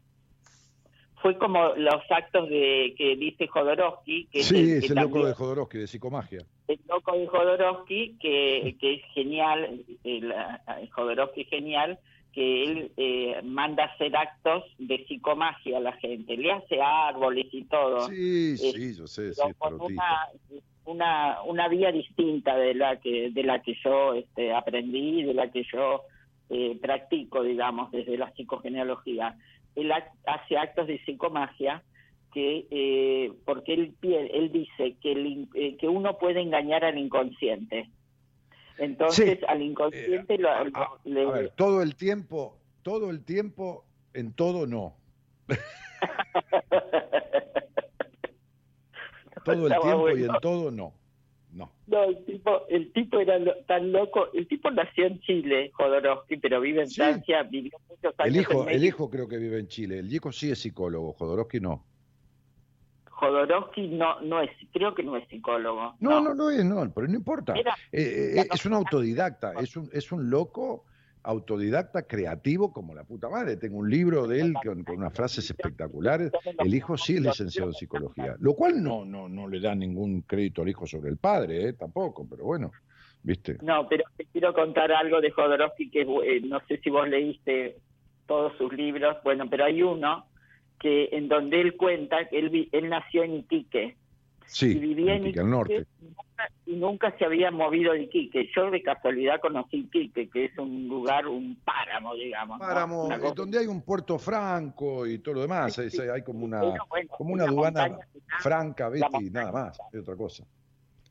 Fue 1.22 1.38
como 1.38 1.74
los 1.76 2.02
actos 2.10 2.50
de 2.50 2.94
que 2.98 3.16
dice 3.16 3.48
Jodorowsky. 3.48 4.28
Que 4.28 4.44
sí, 4.44 4.72
es 4.72 4.90
el, 4.90 4.98
loco 4.98 5.26
de 5.26 5.34
Jodorowsky, 5.34 5.78
de 5.80 5.88
psicomagia. 5.88 6.46
El 6.68 6.80
loco 6.88 7.18
de 7.18 7.28
Jodorowsky, 7.28 8.18
que, 8.20 8.76
que 8.80 8.94
es 8.96 9.02
genial, 9.14 9.82
el, 10.04 10.34
el 10.34 10.90
Jodorowsky 10.92 11.46
genial, 11.46 11.98
que 12.40 12.64
él 12.64 12.92
eh, 12.96 13.42
manda 13.44 13.84
hacer 13.84 14.16
actos 14.16 14.64
de 14.78 15.04
psicomagia 15.06 15.76
a 15.76 15.82
la 15.82 15.92
gente, 15.98 16.38
le 16.38 16.54
hace 16.54 16.82
árboles 16.82 17.48
y 17.52 17.66
todo. 17.66 18.08
Sí, 18.08 18.56
sí, 18.56 18.96
yo 18.96 19.08
sé, 19.08 19.34
sí, 19.34 19.42
con 19.58 19.78
una, 20.86 21.42
una, 21.44 21.68
vía 21.68 21.92
distinta 21.92 22.56
de 22.56 22.76
la 22.76 22.96
que 23.02 23.30
de 23.32 23.44
la 23.44 23.62
que 23.62 23.76
yo 23.84 24.14
este, 24.14 24.54
aprendí, 24.54 25.24
de 25.24 25.34
la 25.34 25.52
que 25.52 25.66
yo 25.70 26.04
eh, 26.50 26.80
practico, 26.82 27.44
digamos, 27.44 27.92
desde 27.92 28.18
la 28.18 28.32
psicogenealogía. 28.32 29.36
Él 29.76 29.92
hace 29.92 30.58
actos 30.58 30.88
de 30.88 31.04
psicomagia 31.04 31.84
que 32.32 32.68
eh, 32.72 33.34
porque 33.44 33.74
él 33.74 33.96
él 34.02 34.50
dice 34.54 34.96
que 35.02 35.12
el, 35.12 35.78
que 35.78 35.90
uno 35.90 36.18
puede 36.18 36.40
engañar 36.40 36.86
al 36.86 36.98
inconsciente 36.98 37.90
entonces 38.80 39.40
al 39.48 39.62
inconsciente 39.62 40.38
lo, 40.38 40.50
a, 40.50 40.66
ver, 41.06 41.54
todo 41.56 41.82
el 41.82 41.96
tiempo, 41.96 42.58
todo 42.82 43.10
el 43.10 43.24
tiempo, 43.24 43.86
en 44.14 44.34
todo 44.34 44.68
no. 44.68 44.98
todo 49.46 49.68
el 49.68 49.82
tiempo 49.82 50.10
y 50.10 50.24
en 50.24 50.32
todo 50.42 50.72
no. 50.72 50.94
No. 51.52 51.72
No, 51.88 52.04
el 52.04 52.24
tipo, 52.26 52.68
el 52.70 52.94
tipo 52.94 53.20
era 53.20 53.40
tan 53.66 53.92
loco. 53.92 54.28
El 54.34 54.48
tipo 54.48 54.70
nació 54.70 55.08
en 55.08 55.20
Chile, 55.22 55.72
Jodorowsky, 55.74 56.38
pero 56.38 56.62
vive 56.62 56.84
en 56.84 56.90
Francia, 56.90 57.44
vivió 57.44 57.72
muchos 57.90 58.14
años. 58.20 58.36
El 58.36 58.42
hijo, 58.42 58.68
el 58.68 58.86
hijo 58.86 59.10
creo 59.10 59.28
que 59.28 59.38
vive 59.38 59.60
en 59.60 59.68
Chile. 59.68 60.00
El 60.00 60.14
hijo 60.14 60.32
sí 60.32 60.52
es 60.52 60.60
psicólogo, 60.60 61.14
Jodorowsky 61.14 61.60
no. 61.60 61.84
Jodorowsky 63.20 63.90
no, 63.90 64.20
no 64.22 64.42
es, 64.42 64.50
creo 64.72 64.96
que 64.96 65.04
no 65.04 65.18
es 65.18 65.28
psicólogo. 65.28 65.96
No, 66.00 66.22
no, 66.22 66.34
no, 66.34 66.50
es, 66.50 66.64
no, 66.64 66.90
pero 66.94 67.08
no 67.08 67.16
importa. 67.16 67.54
Eh, 67.56 67.64
eh, 67.92 68.48
es 68.52 68.66
un 68.66 68.74
autodidacta, 68.74 69.54
es 69.60 69.76
un, 69.76 69.90
es 69.92 70.12
un 70.12 70.30
loco 70.30 70.86
autodidacta, 71.24 72.04
creativo 72.04 72.72
como 72.72 72.96
la 72.96 73.04
puta 73.04 73.30
madre. 73.30 73.58
Tengo 73.58 73.78
un 73.78 73.90
libro 73.90 74.26
de 74.26 74.40
él 74.40 74.54
con, 74.64 74.84
con 74.84 74.98
unas 74.98 75.14
frases 75.14 75.50
espectaculares. 75.50 76.32
El 76.58 76.74
hijo 76.74 76.98
sí 76.98 77.16
es 77.16 77.22
licenciado 77.22 77.70
en 77.70 77.76
psicología, 77.76 78.36
lo 78.40 78.54
cual 78.54 78.82
no, 78.82 79.06
no, 79.06 79.28
no 79.28 79.48
le 79.48 79.60
da 79.60 79.76
ningún 79.76 80.22
crédito 80.22 80.62
al 80.62 80.70
hijo 80.70 80.88
sobre 80.88 81.10
el 81.10 81.18
padre, 81.18 81.70
¿eh? 81.70 81.74
tampoco, 81.74 82.26
pero 82.28 82.46
bueno, 82.46 82.72
¿viste? 83.22 83.58
No, 83.62 83.88
pero 83.90 84.06
te 84.16 84.26
quiero 84.26 84.54
contar 84.54 84.92
algo 84.92 85.20
de 85.20 85.32
Jodorowsky 85.32 85.90
que 85.90 86.02
eh, 86.02 86.42
no 86.46 86.62
sé 86.68 86.78
si 86.78 86.90
vos 86.90 87.08
leíste 87.08 87.78
todos 88.26 88.56
sus 88.58 88.72
libros, 88.72 89.18
bueno, 89.24 89.50
pero 89.50 89.66
hay 89.66 89.84
uno 89.84 90.29
que 90.80 91.10
en 91.12 91.28
donde 91.28 91.62
él 91.62 91.76
cuenta 91.76 92.28
que 92.30 92.40
él, 92.40 92.50
vi- 92.50 92.70
él 92.72 92.90
nació 92.90 93.24
en 93.24 93.36
Iquique 93.36 93.96
Sí, 94.46 94.72
y 94.72 94.80
vivía 94.80 95.16
en 95.16 95.24
Iquique, 95.26 95.40
al 95.42 95.50
norte. 95.52 95.86
y 96.02 96.06
nunca, 96.06 96.50
y 96.66 96.76
nunca 96.78 97.18
se 97.20 97.26
había 97.26 97.52
movido 97.52 97.94
de 97.94 98.04
Iquique. 98.04 98.50
Yo 98.56 98.72
de 98.72 98.82
casualidad 98.82 99.40
conocí 99.42 99.78
Iquique, 99.82 100.28
que 100.30 100.46
es 100.46 100.58
un 100.58 100.88
lugar, 100.88 101.28
un 101.28 101.56
páramo, 101.64 102.16
digamos. 102.16 102.58
Páramo, 102.60 103.12
eh, 103.12 103.20
cosa- 103.20 103.34
donde 103.36 103.60
hay 103.60 103.68
un 103.68 103.82
puerto 103.84 104.18
franco 104.18 105.06
y 105.06 105.20
todo 105.20 105.36
lo 105.36 105.42
demás, 105.42 105.74
Sí, 105.76 105.82
es- 105.84 106.00
hay 106.00 106.24
como 106.24 106.46
una, 106.46 106.62
Pero 106.62 106.86
bueno, 106.90 107.10
como 107.10 107.30
en 107.30 107.42
una 107.42 107.44
aduana 107.52 108.00
franca, 108.40 108.90
¿viste? 108.90 109.30
Nada 109.32 109.52
más, 109.52 109.80
es 109.94 110.00
otra 110.02 110.16
cosa. 110.16 110.44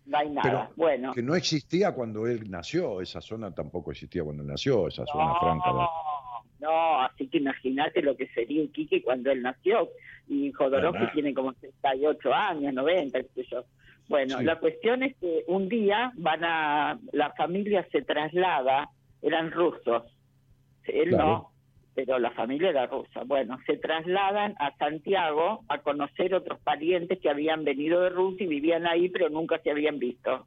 No 0.07 0.17
hay 0.17 0.31
nada. 0.31 0.43
Pero 0.43 0.69
bueno. 0.77 1.13
que 1.13 1.23
no 1.23 1.35
existía 1.35 1.93
cuando 1.93 2.27
él 2.27 2.51
nació, 2.51 3.03
esa 3.03 3.21
zona 3.21 3.55
tampoco 3.55 3.91
existía 3.93 4.25
cuando 4.25 4.43
él 4.43 4.49
nació, 4.49 4.89
esa 4.89 5.05
zona 5.05 5.35
franca. 5.39 5.71
¿no? 5.71 5.89
No, 6.61 7.01
así 7.03 7.29
que 7.29 7.39
imagínate 7.39 8.03
lo 8.03 8.17
que 8.17 8.27
sería 8.29 8.63
Iquique 8.63 9.03
cuando 9.03 9.31
él 9.31 9.43
nació. 9.43 9.89
Y 10.29 10.53
Jodorowsky 10.53 10.99
Verdad. 10.99 11.13
tiene 11.15 11.35
como 11.35 11.53
68 11.55 12.35
años, 12.35 12.75
90, 12.75 13.23
qué 13.23 13.29
sé 13.35 13.45
yo. 13.51 13.65
Bueno, 14.09 14.39
Sí. 14.39 14.45
la 14.45 14.57
cuestión 14.59 15.03
es 15.03 15.17
que 15.17 15.45
un 15.47 15.69
día 15.69 16.13
van 16.17 16.43
a, 16.45 16.99
la 17.13 17.33
familia 17.35 17.87
se 17.93 18.03
traslada, 18.03 18.89
eran 19.23 19.51
rusos, 19.51 20.05
él 20.85 21.11
Claro. 21.11 21.25
no, 21.27 21.51
pero 21.95 22.19
la 22.19 22.31
familia 22.31 22.71
era 22.71 22.87
rusa. 22.87 23.23
Bueno, 23.25 23.59
se 23.67 23.77
trasladan 23.77 24.55
a 24.59 24.75
Santiago 24.77 25.63
a 25.69 25.79
conocer 25.79 26.35
otros 26.35 26.59
parientes 26.61 27.19
que 27.21 27.29
habían 27.29 27.65
venido 27.65 28.01
de 28.03 28.11
Rusia 28.11 28.45
y 28.47 28.49
vivían 28.49 28.87
ahí, 28.87 29.09
pero 29.11 29.29
nunca 29.29 29.59
se 29.59 29.71
habían 29.71 29.99
visto. 29.99 30.47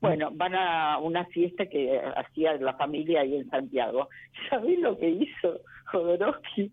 Bueno, 0.00 0.30
van 0.32 0.54
a 0.54 0.98
una 0.98 1.24
fiesta 1.26 1.66
que 1.66 2.00
hacía 2.16 2.54
la 2.54 2.74
familia 2.74 3.22
ahí 3.22 3.36
en 3.36 3.48
Santiago. 3.48 4.08
¿Sabés 4.50 4.78
lo 4.78 4.98
que 4.98 5.08
hizo 5.08 5.60
Jodorowsky? 5.86 6.70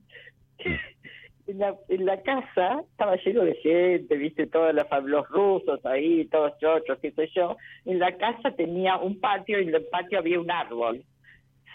En 1.45 1.59
la, 1.59 1.75
en 1.89 2.05
la 2.05 2.21
casa 2.21 2.83
estaba 2.89 3.17
lleno 3.17 3.43
de 3.43 3.55
gente, 3.55 4.15
viste, 4.15 4.47
todos 4.47 4.73
los, 4.73 4.85
los 5.03 5.27
rusos 5.29 5.85
ahí, 5.85 6.25
todos 6.25 6.57
chochos, 6.59 6.99
qué 7.01 7.11
sé 7.11 7.29
yo. 7.35 7.57
En 7.85 7.99
la 7.99 8.15
casa 8.17 8.51
tenía 8.51 8.97
un 8.97 9.19
patio 9.19 9.59
y 9.59 9.67
en 9.67 9.75
el 9.75 9.85
patio 9.85 10.19
había 10.19 10.39
un 10.39 10.49
árbol. 10.49 11.03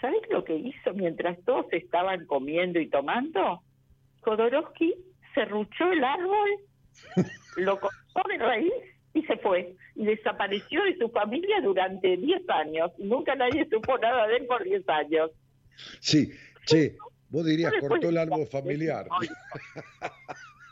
¿Sabés 0.01 0.21
lo 0.31 0.43
que 0.43 0.55
hizo 0.55 0.93
mientras 0.93 1.37
todos 1.45 1.65
estaban 1.71 2.25
comiendo 2.25 2.79
y 2.79 2.87
tomando? 2.87 3.61
Jodorowsky 4.21 4.95
serruchó 5.35 5.91
el 5.91 6.03
árbol, 6.03 6.49
lo 7.57 7.79
cortó 7.79 8.27
de 8.27 8.37
raíz 8.37 8.98
y 9.19 9.23
se 9.23 9.37
fue. 9.37 9.75
Y 9.95 10.05
desapareció 10.05 10.83
de 10.83 10.97
su 10.97 11.09
familia 11.09 11.61
durante 11.61 12.17
10 12.17 12.49
años. 12.49 12.91
Nunca 12.97 13.35
nadie 13.35 13.67
supo 13.69 13.97
nada 13.97 14.27
de 14.27 14.37
él 14.37 14.45
por 14.45 14.63
10 14.63 14.87
años. 14.89 15.31
Sí, 15.99 16.31
che, 16.65 16.95
vos 17.29 17.45
dirías, 17.45 17.73
cortó 17.79 18.09
el 18.09 18.17
árbol 18.17 18.45
familiar. 18.47 19.07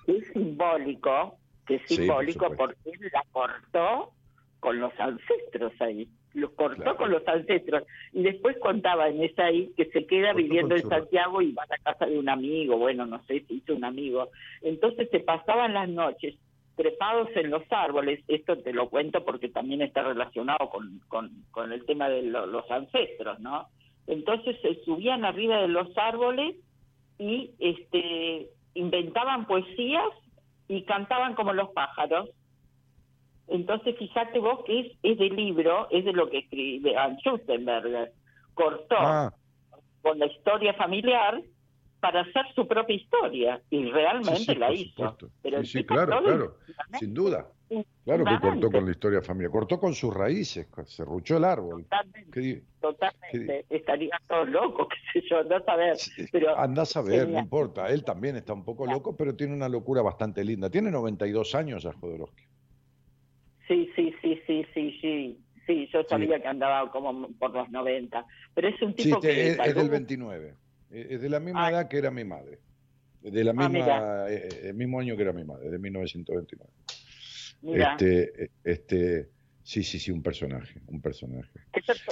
Es 0.07 0.25
simbólico, 0.33 1.37
que 1.65 1.75
es 1.75 1.81
Sí, 1.85 1.95
por 2.07 2.25
simbólico 2.25 2.55
porque 2.55 2.77
él 2.91 3.11
la 3.11 3.23
cortó 3.31 4.13
con 4.59 4.79
los 4.79 4.97
ancestros 4.99 5.73
ahí. 5.81 6.07
Lo 6.33 6.53
cortó 6.53 6.83
Claro. 6.83 6.97
con 6.97 7.11
los 7.11 7.27
ancestros. 7.27 7.83
Y 8.13 8.23
después 8.23 8.57
contaba 8.59 9.09
en 9.09 9.23
esa 9.23 9.45
ahí 9.45 9.71
que 9.75 9.85
se 9.85 10.05
queda 10.05 10.27
Cortó 10.33 10.37
viviendo 10.43 10.75
en 10.75 10.87
Santiago 10.87 11.41
y 11.41 11.51
va 11.51 11.63
a 11.63 11.67
la 11.67 11.77
casa 11.79 12.05
de 12.05 12.17
un 12.19 12.29
amigo. 12.29 12.77
Bueno, 12.77 13.05
no 13.05 13.23
sé 13.25 13.43
si 13.47 13.55
hizo 13.55 13.73
un 13.75 13.83
amigo. 13.83 14.29
Entonces 14.61 15.09
se 15.11 15.19
pasaban 15.19 15.73
las 15.73 15.89
noches 15.89 16.35
trepados 16.77 17.27
en 17.35 17.49
los 17.49 17.63
árboles. 17.71 18.23
Esto 18.29 18.57
te 18.59 18.71
lo 18.71 18.89
cuento 18.89 19.25
porque 19.25 19.49
también 19.49 19.81
está 19.81 20.03
relacionado 20.03 20.69
con, 20.69 21.01
con, 21.09 21.29
con 21.51 21.73
el 21.73 21.83
tema 21.85 22.07
de 22.07 22.21
lo- 22.21 22.45
los 22.45 22.69
ancestros, 22.71 23.39
¿no? 23.41 23.67
Entonces 24.05 24.55
se 24.61 24.75
subían 24.85 25.25
arriba 25.25 25.57
de 25.57 25.67
los 25.67 25.89
árboles 25.97 26.55
y 27.19 27.51
este 27.59 28.47
inventaban 28.75 29.47
poesías 29.47 30.07
y 30.69 30.83
cantaban 30.83 31.33
como 31.35 31.51
los 31.51 31.69
pájaros. 31.71 32.29
Entonces, 33.47 33.97
fíjate 33.97 34.39
vos 34.39 34.63
que 34.65 34.79
es, 34.81 34.91
es 35.03 35.17
del 35.17 35.35
libro, 35.35 35.87
es 35.89 36.05
de 36.05 36.13
lo 36.13 36.29
que 36.29 36.39
escribe 36.39 36.93
Van 36.93 37.17
Schustenberger. 37.17 38.11
Cortó 38.53 38.95
Ah, 38.97 39.33
con 40.01 40.19
la 40.19 40.25
historia 40.27 40.73
familiar 40.73 41.41
para 42.07 42.21
hacer 42.21 42.45
su 42.55 42.65
propia 42.65 42.95
historia 42.95 43.61
y 43.69 43.83
realmente 43.91 44.37
Sí, 44.37 44.45
sí, 44.45 44.55
la 44.55 44.71
hizo. 44.71 45.17
Pero 45.41 45.61
Sí, 45.63 45.79
sí, 45.79 45.83
claro, 45.83 46.21
claro, 46.23 46.57
sin 46.97 47.13
duda. 47.13 47.47
Claro 48.05 48.23
que 48.23 48.39
cortó 48.39 48.71
con 48.71 48.85
la 48.85 48.91
historia 48.91 49.21
familiar, 49.21 49.51
cortó 49.51 49.77
con 49.77 49.93
sus 49.93 50.13
raíces, 50.13 50.69
serruchó 50.85 51.35
el 51.35 51.43
árbol. 51.43 51.83
Totalmente, 51.83 52.31
¿Qué 52.31 52.63
totalmente. 52.79 53.65
Estaría 53.69 54.17
todo 54.25 54.45
loco, 54.45 54.87
qué 55.13 55.19
sé 55.19 55.27
yo, 55.29 55.43
no 55.43 55.61
saber. 55.65 55.97
Sí, 55.97 56.25
Pero 56.31 56.57
Andás 56.57 56.95
a 56.95 57.01
ver, 57.01 57.27
no 57.27 57.39
importa. 57.39 57.89
Él 57.89 58.05
también 58.05 58.37
está 58.37 58.53
un 58.53 58.63
poco 58.63 58.85
loco, 58.85 59.17
pero 59.17 59.35
tiene 59.35 59.53
una 59.53 59.67
locura 59.67 60.01
bastante 60.01 60.45
linda. 60.45 60.69
Tiene 60.69 60.89
92 60.91 61.53
años 61.55 61.83
ya 61.83 61.91
Jodorowsky. 61.91 62.43
Sí, 63.67 63.91
sí, 63.97 64.13
sí, 64.21 64.41
sí, 64.47 64.65
sí, 64.73 64.97
sí. 65.01 65.43
Sí, 65.65 65.89
yo 65.91 66.01
sabía 66.05 66.41
que 66.41 66.47
andaba 66.47 66.89
como 66.89 67.27
por 67.33 67.51
los 67.53 67.69
90. 67.69 68.25
Pero 68.53 68.69
es 68.69 68.81
un 68.81 68.93
tipo 68.95 69.19
que... 69.19 69.47
es, 69.47 69.51
es 69.51 69.57
del 69.57 69.75
salud- 69.75 69.89
29. 69.89 70.53
Es 70.91 71.11
es 71.11 71.21
de 71.21 71.29
la 71.29 71.39
misma 71.39 71.69
edad 71.69 71.87
que 71.87 71.97
era 71.97 72.11
mi 72.11 72.23
madre. 72.23 72.59
De 73.21 73.43
la 73.43 73.51
Ah, 73.57 73.67
misma, 73.69 74.29
eh, 74.29 74.47
eh, 74.51 74.61
el 74.69 74.73
mismo 74.75 74.99
año 74.99 75.15
que 75.17 75.23
era 75.23 75.33
mi 75.33 75.43
madre, 75.43 75.69
de 75.69 75.79
1929. 75.79 76.71
Mira, 77.63 77.91
Este, 77.93 78.43
eh, 78.45 78.49
este, 78.63 79.29
sí, 79.63 79.83
sí, 79.83 79.99
sí, 79.99 80.11
un 80.11 80.21
personaje, 80.21 80.79
un 80.87 81.01
personaje. 81.01 81.49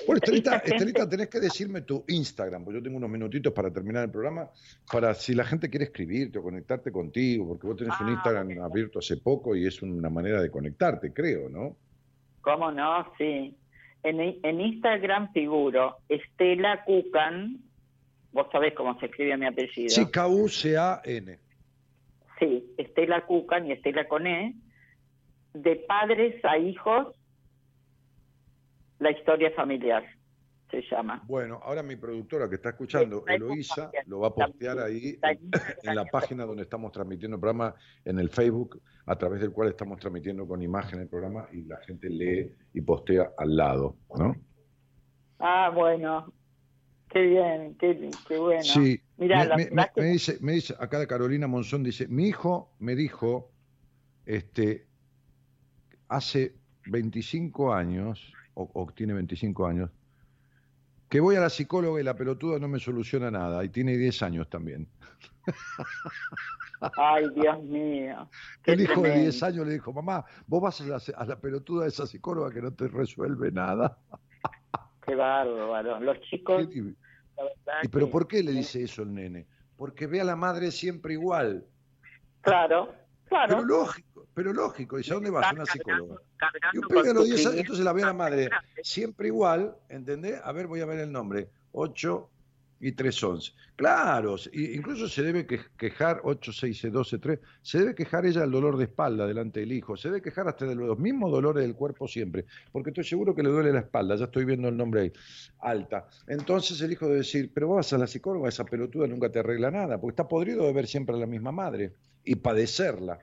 Bueno, 0.08 0.20
Estelita, 0.22 0.58
Estelita, 0.58 1.08
tenés 1.08 1.30
que 1.30 1.40
decirme 1.40 1.82
tu 1.82 2.04
Instagram, 2.08 2.66
porque 2.66 2.80
yo 2.80 2.84
tengo 2.84 2.98
unos 2.98 3.10
minutitos 3.10 3.54
para 3.54 3.72
terminar 3.72 4.04
el 4.06 4.12
programa, 4.12 4.50
para 4.92 5.14
si 5.14 5.34
la 5.36 5.46
gente 5.46 5.70
quiere 5.70 5.86
escribirte 5.86 6.40
o 6.40 6.44
conectarte 6.44 6.92
contigo, 6.92 7.48
porque 7.48 7.68
vos 7.68 7.78
tenés 7.78 7.98
un 8.02 8.08
Ah, 8.10 8.12
Instagram 8.14 8.60
abierto 8.64 9.00
hace 9.00 9.18
poco 9.18 9.56
y 9.56 9.66
es 9.68 9.82
una 9.84 10.10
manera 10.10 10.42
de 10.42 10.50
conectarte, 10.50 11.14
creo, 11.14 11.48
¿no? 11.50 11.78
¿Cómo 12.42 12.72
no? 12.72 13.06
Sí. 13.18 13.56
En, 14.04 14.20
en 14.20 14.62
Instagram 14.62 15.32
figuro 15.32 15.98
Estela 16.10 16.84
Cucan. 16.84 17.60
Vos 18.36 18.48
sabés 18.52 18.74
cómo 18.74 19.00
se 19.00 19.06
escribe 19.06 19.38
mi 19.38 19.46
apellido. 19.46 19.88
Sí, 19.88 20.12
K-U-C-A-N. 20.12 21.40
Sí, 22.38 22.74
Estela 22.78 23.26
Cucan 23.26 23.66
y 23.66 23.72
Estela 23.72 24.10
con 24.10 24.28
E. 24.28 24.54
De 25.54 25.78
padres 25.78 26.44
a 26.44 26.58
hijos, 26.58 27.16
la 29.00 29.12
historia 29.12 29.52
familiar 29.52 30.04
se 30.70 30.82
llama. 30.82 31.24
Bueno, 31.26 31.62
ahora 31.64 31.82
mi 31.82 31.96
productora 31.96 32.50
que 32.50 32.56
está 32.56 32.72
escuchando, 32.72 33.24
Eloísa, 33.26 33.90
lo 34.08 34.20
va 34.20 34.28
a 34.28 34.34
postear 34.34 34.80
ahí 34.80 35.18
en 35.84 35.96
la 35.96 36.04
página 36.04 36.44
donde 36.44 36.64
estamos 36.64 36.92
transmitiendo 36.92 37.36
el 37.36 37.40
programa, 37.40 37.74
en 38.04 38.20
el 38.20 38.30
Facebook, 38.30 38.82
a 39.06 39.16
través 39.16 39.40
del 39.40 39.54
cual 39.54 39.70
estamos 39.70 39.98
transmitiendo 39.98 40.46
con 40.46 40.62
imagen 40.62 41.00
el 41.00 41.08
programa 41.08 41.48
y 41.54 41.64
la 41.64 41.78
gente 41.78 42.10
lee 42.10 42.52
y 42.74 42.82
postea 42.82 43.32
al 43.38 43.56
lado, 43.56 43.96
¿no? 44.14 44.36
Ah, 45.40 45.72
bueno. 45.74 46.34
Qué 47.16 47.22
bien, 47.22 47.78
qué, 47.80 48.12
qué 48.28 48.38
bueno. 48.38 48.62
Sí, 48.62 49.00
Mirá, 49.16 49.56
me, 49.56 49.70
me- 49.96 50.12
dice, 50.12 50.38
me 50.42 50.52
dice, 50.52 50.76
acá 50.78 51.00
de 51.00 51.08
Carolina 51.08 51.48
Monzón 51.48 51.82
dice, 51.82 52.10
mi 52.10 52.28
hijo 52.28 52.74
me 52.80 52.94
dijo, 52.94 53.54
este, 54.26 54.86
hace 56.10 56.56
25 56.88 57.74
años, 57.74 58.22
o, 58.54 58.70
o 58.74 58.92
tiene 58.94 59.14
25 59.14 59.66
años, 59.66 59.90
que 61.08 61.22
voy 61.22 61.38
a 61.38 61.40
la 61.40 61.50
psicóloga 61.50 62.02
y 62.02 62.04
la 62.04 62.18
pelotuda 62.18 62.60
no 62.60 62.68
me 62.68 62.80
soluciona 62.80 63.32
nada, 63.32 63.64
y 63.64 63.70
tiene 63.70 63.96
10 63.96 64.22
años 64.22 64.50
también. 64.50 64.86
Ay, 66.98 67.30
Dios 67.30 67.64
mío. 67.64 68.30
El 68.66 68.82
hijo 68.82 68.92
de 68.92 69.00
tremendo. 69.00 69.22
10 69.22 69.42
años 69.42 69.66
le 69.66 69.74
dijo, 69.76 69.94
mamá, 69.94 70.26
vos 70.48 70.62
vas 70.62 70.82
a 70.82 70.84
la, 70.84 71.02
a 71.16 71.26
la 71.26 71.40
pelotuda 71.40 71.84
de 71.84 71.90
esa 71.92 72.06
psicóloga 72.06 72.52
que 72.52 72.62
no 72.62 72.74
te 72.74 72.90
resuelve 72.90 73.54
nada. 73.54 73.98
Qué 75.06 75.16
bárbaro. 75.16 76.00
Los 76.00 76.20
chicos, 76.22 76.68
Y, 77.38 77.86
y, 77.86 77.90
¿Pero 77.90 78.06
que- 78.08 78.12
por 78.12 78.28
qué 78.28 78.44
le 78.44 78.52
dice 78.52 78.84
eso 78.84 79.02
el 79.04 79.14
nene? 79.14 79.46
Porque 79.78 80.08
ve 80.08 80.22
a 80.22 80.24
la 80.24 80.36
madre 80.36 80.72
siempre 80.72 81.14
igual. 81.14 81.66
Claro, 82.42 82.94
claro. 83.26 83.48
Pero 83.58 83.66
lógico, 83.66 84.28
pero 84.34 84.54
lógico. 84.54 84.98
Dice, 84.98 85.12
¿a 85.12 85.16
dónde 85.16 85.30
vas? 85.32 85.52
Una 85.52 85.66
psicóloga. 85.66 86.16
Y 86.16 86.38
Cargando 86.38 86.82
un 86.82 86.88
pibe 86.88 87.00
a 87.00 87.04
con 87.04 87.16
los 87.16 87.24
tu 87.24 87.34
10 87.34 87.46
años, 87.48 87.60
entonces 87.60 87.86
la 87.86 87.94
ve 87.94 88.04
a 88.04 88.06
la 88.08 88.14
madre 88.14 88.50
siempre 88.84 89.28
igual, 89.28 89.76
¿entendés? 89.90 90.40
A 90.44 90.52
ver, 90.52 90.68
voy 90.68 90.82
a 90.82 90.86
ver 90.86 91.00
el 91.00 91.12
nombre. 91.12 91.50
8, 91.72 92.30
y 92.86 92.92
311. 92.92 93.52
Claro, 93.76 94.36
incluso 94.54 95.08
se 95.08 95.24
debe 95.24 95.48
quejar, 95.48 96.22
866-123, 96.22 97.40
se 97.64 97.80
debe 97.80 97.96
quejar 97.96 98.28
ella 98.28 98.42
del 98.42 98.52
dolor 98.52 98.78
de 98.78 98.84
espalda 98.84 99.26
delante 99.26 99.62
del 99.62 99.72
hijo, 99.72 99.98
se 99.98 100.10
debe 100.10 100.22
quejar 100.22 100.48
hasta 100.48 100.68
de 100.68 100.76
los 100.76 101.00
mismos 101.00 101.32
dolores 101.32 101.64
del 101.64 101.74
cuerpo 101.74 102.08
siempre, 102.08 102.46
porque 102.72 102.92
estoy 102.92 103.04
seguro 103.04 103.34
que 103.34 103.42
le 103.42 103.50
duele 103.50 103.74
la 103.74 103.80
espalda, 103.80 104.16
ya 104.16 104.26
estoy 104.26 104.46
viendo 104.46 104.70
el 104.70 104.78
nombre 104.78 105.02
ahí, 105.02 105.14
alta. 105.62 106.08
Entonces 106.28 106.80
el 106.82 106.92
hijo 106.92 107.06
debe 107.08 107.18
decir, 107.18 107.50
pero 107.52 107.70
vos 107.70 107.78
vas 107.78 107.94
a 107.94 107.98
la 107.98 108.06
psicóloga, 108.06 108.50
esa 108.50 108.66
pelotuda 108.66 109.08
nunca 109.08 109.32
te 109.32 109.40
arregla 109.40 109.72
nada, 109.72 110.00
porque 110.00 110.12
está 110.12 110.28
podrido 110.28 110.68
de 110.68 110.74
ver 110.74 110.86
siempre 110.86 111.16
a 111.16 111.20
la 111.20 111.26
misma 111.26 111.52
madre 111.52 111.94
y 112.24 112.36
padecerla. 112.36 113.18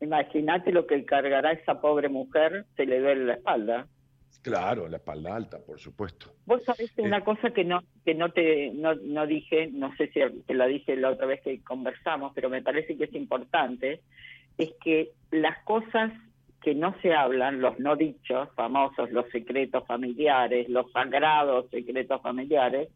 Imagínate 0.00 0.72
lo 0.72 0.86
que 0.86 1.04
cargará 1.04 1.52
esa 1.52 1.82
pobre 1.82 2.08
mujer, 2.08 2.64
se 2.76 2.86
le 2.86 2.98
duele 2.98 3.26
la 3.26 3.34
espalda. 3.34 3.88
Claro, 4.42 4.88
la 4.88 4.98
espalda 4.98 5.34
alta, 5.34 5.58
por 5.58 5.78
supuesto. 5.78 6.32
Vos 6.46 6.62
sabés 6.64 6.92
una 6.98 7.18
eh, 7.18 7.24
cosa 7.24 7.50
que 7.50 7.64
no 7.64 7.82
que 8.04 8.14
no 8.14 8.30
te 8.30 8.70
no, 8.72 8.94
no 8.94 9.26
dije, 9.26 9.68
no 9.72 9.94
sé 9.96 10.08
si 10.08 10.20
te 10.46 10.54
la 10.54 10.66
dije 10.66 10.96
la 10.96 11.10
otra 11.10 11.26
vez 11.26 11.42
que 11.42 11.62
conversamos, 11.62 12.32
pero 12.34 12.48
me 12.48 12.62
parece 12.62 12.96
que 12.96 13.04
es 13.04 13.14
importante, 13.14 14.00
es 14.56 14.72
que 14.82 15.10
las 15.30 15.62
cosas 15.64 16.12
que 16.62 16.74
no 16.74 16.94
se 17.02 17.14
hablan, 17.14 17.60
los 17.60 17.78
no 17.78 17.96
dichos, 17.96 18.48
famosos, 18.54 19.10
los 19.10 19.28
secretos 19.30 19.86
familiares, 19.86 20.68
los 20.68 20.90
sagrados 20.92 21.68
secretos 21.70 22.20
familiares, 22.22 22.88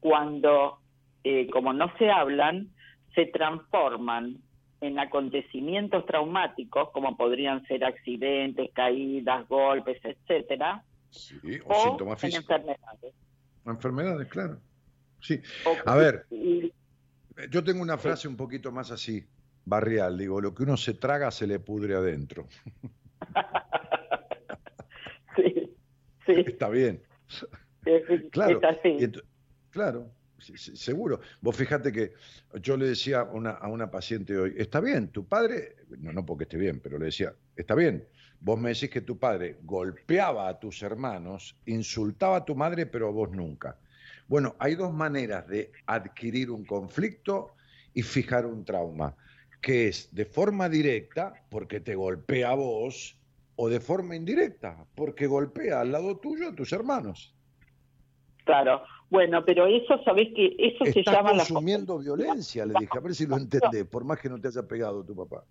cuando 0.00 0.78
eh, 1.24 1.48
como 1.50 1.72
no 1.72 1.92
se 1.98 2.10
hablan, 2.10 2.68
se 3.14 3.26
transforman 3.26 4.38
en 4.82 4.98
acontecimientos 4.98 6.04
traumáticos, 6.06 6.90
como 6.90 7.16
podrían 7.16 7.64
ser 7.66 7.84
accidentes, 7.84 8.70
caídas, 8.74 9.48
golpes, 9.48 9.98
etcétera, 10.04 10.84
sí, 11.10 11.36
o, 11.64 11.84
síntomas 11.84 12.20
físicos. 12.20 12.50
enfermedades. 12.50 13.14
Enfermedades, 13.64 14.28
claro. 14.28 14.58
Sí. 15.20 15.40
A 15.86 15.94
ver, 15.94 16.26
yo 17.50 17.62
tengo 17.62 17.80
una 17.80 17.96
frase 17.96 18.26
un 18.26 18.36
poquito 18.36 18.72
más 18.72 18.90
así, 18.90 19.24
barrial, 19.64 20.18
digo, 20.18 20.40
lo 20.40 20.52
que 20.52 20.64
uno 20.64 20.76
se 20.76 20.94
traga 20.94 21.30
se 21.30 21.46
le 21.46 21.60
pudre 21.60 21.94
adentro. 21.94 22.48
sí, 25.36 25.70
sí. 26.26 26.32
Está 26.46 26.68
bien. 26.68 27.00
claro, 28.32 28.60
claro, 29.70 30.10
seguro. 30.42 31.20
Vos 31.40 31.56
fíjate 31.56 31.92
que 31.92 32.12
yo 32.60 32.76
le 32.76 32.86
decía 32.88 33.20
a 33.20 33.24
una, 33.24 33.50
a 33.52 33.68
una 33.68 33.90
paciente 33.90 34.36
hoy, 34.36 34.54
está 34.56 34.80
bien, 34.80 35.08
tu 35.08 35.26
padre, 35.26 35.76
no, 35.98 36.12
no 36.12 36.26
porque 36.26 36.44
esté 36.44 36.56
bien, 36.56 36.80
pero 36.80 36.98
le 36.98 37.06
decía, 37.06 37.34
está 37.56 37.74
bien, 37.74 38.06
vos 38.40 38.58
me 38.58 38.70
decís 38.70 38.90
que 38.90 39.00
tu 39.00 39.18
padre 39.18 39.58
golpeaba 39.62 40.48
a 40.48 40.58
tus 40.58 40.82
hermanos, 40.82 41.56
insultaba 41.66 42.38
a 42.38 42.44
tu 42.44 42.54
madre, 42.54 42.86
pero 42.86 43.08
a 43.08 43.12
vos 43.12 43.30
nunca. 43.30 43.78
Bueno, 44.28 44.56
hay 44.58 44.74
dos 44.74 44.92
maneras 44.92 45.46
de 45.46 45.72
adquirir 45.86 46.50
un 46.50 46.64
conflicto 46.64 47.54
y 47.94 48.02
fijar 48.02 48.46
un 48.46 48.64
trauma, 48.64 49.14
que 49.60 49.88
es 49.88 50.08
de 50.12 50.24
forma 50.24 50.68
directa, 50.68 51.34
porque 51.50 51.80
te 51.80 51.94
golpea 51.94 52.50
a 52.50 52.54
vos, 52.54 53.16
o 53.56 53.68
de 53.68 53.80
forma 53.80 54.16
indirecta, 54.16 54.84
porque 54.94 55.26
golpea 55.26 55.80
al 55.80 55.92
lado 55.92 56.16
tuyo 56.18 56.48
a 56.48 56.54
tus 56.54 56.72
hermanos. 56.72 57.34
Claro, 58.44 58.82
bueno, 59.12 59.44
pero 59.44 59.66
eso, 59.66 60.02
¿sabés 60.04 60.32
que 60.34 60.56
Eso 60.58 60.86
se 60.86 61.02
llama... 61.04 61.32
consumiendo 61.32 61.98
violencia, 61.98 62.64
le 62.64 62.72
dije, 62.80 62.96
a 62.96 63.00
ver 63.00 63.14
si 63.14 63.26
lo 63.26 63.36
entendés, 63.36 63.84
por 63.84 64.04
más 64.04 64.18
que 64.18 64.30
no 64.30 64.40
te 64.40 64.48
haya 64.48 64.62
pegado 64.66 65.04
tu 65.04 65.14
papá. 65.14 65.44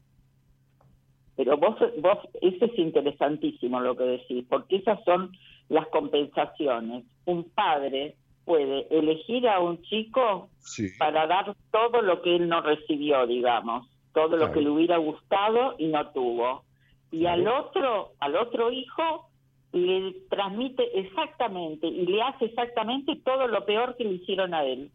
Pero 1.35 1.57
vos, 1.57 1.75
vos, 1.99 2.17
eso 2.41 2.65
es 2.65 2.79
interesantísimo 2.79 3.79
lo 3.79 3.95
que 3.95 4.03
decís, 4.03 4.45
porque 4.49 4.77
esas 4.77 5.03
son 5.03 5.31
las 5.69 5.87
compensaciones. 5.89 7.05
Un 7.25 7.43
padre 7.51 8.15
puede 8.45 8.87
elegir 8.89 9.47
a 9.47 9.59
un 9.59 9.79
chico 9.83 10.49
para 10.97 11.27
dar 11.27 11.55
todo 11.71 12.01
lo 12.01 12.23
que 12.23 12.37
él 12.37 12.49
no 12.49 12.61
recibió, 12.61 13.27
digamos, 13.27 13.87
todo 14.11 14.37
lo 14.37 14.51
que 14.51 14.61
le 14.61 14.71
hubiera 14.71 14.97
gustado 14.97 15.75
y 15.77 15.85
no 15.85 16.09
tuvo. 16.09 16.63
Y 17.11 17.27
al 17.27 17.47
otro, 17.47 18.13
al 18.19 18.35
otro 18.37 18.71
hijo 18.71 19.29
le 19.73 20.21
transmite 20.29 20.83
exactamente 20.99 21.87
y 21.87 22.05
le 22.05 22.21
hace 22.21 22.45
exactamente 22.45 23.21
todo 23.23 23.47
lo 23.47 23.65
peor 23.65 23.95
que 23.97 24.03
le 24.03 24.13
hicieron 24.13 24.53
a 24.53 24.65
él. 24.65 24.91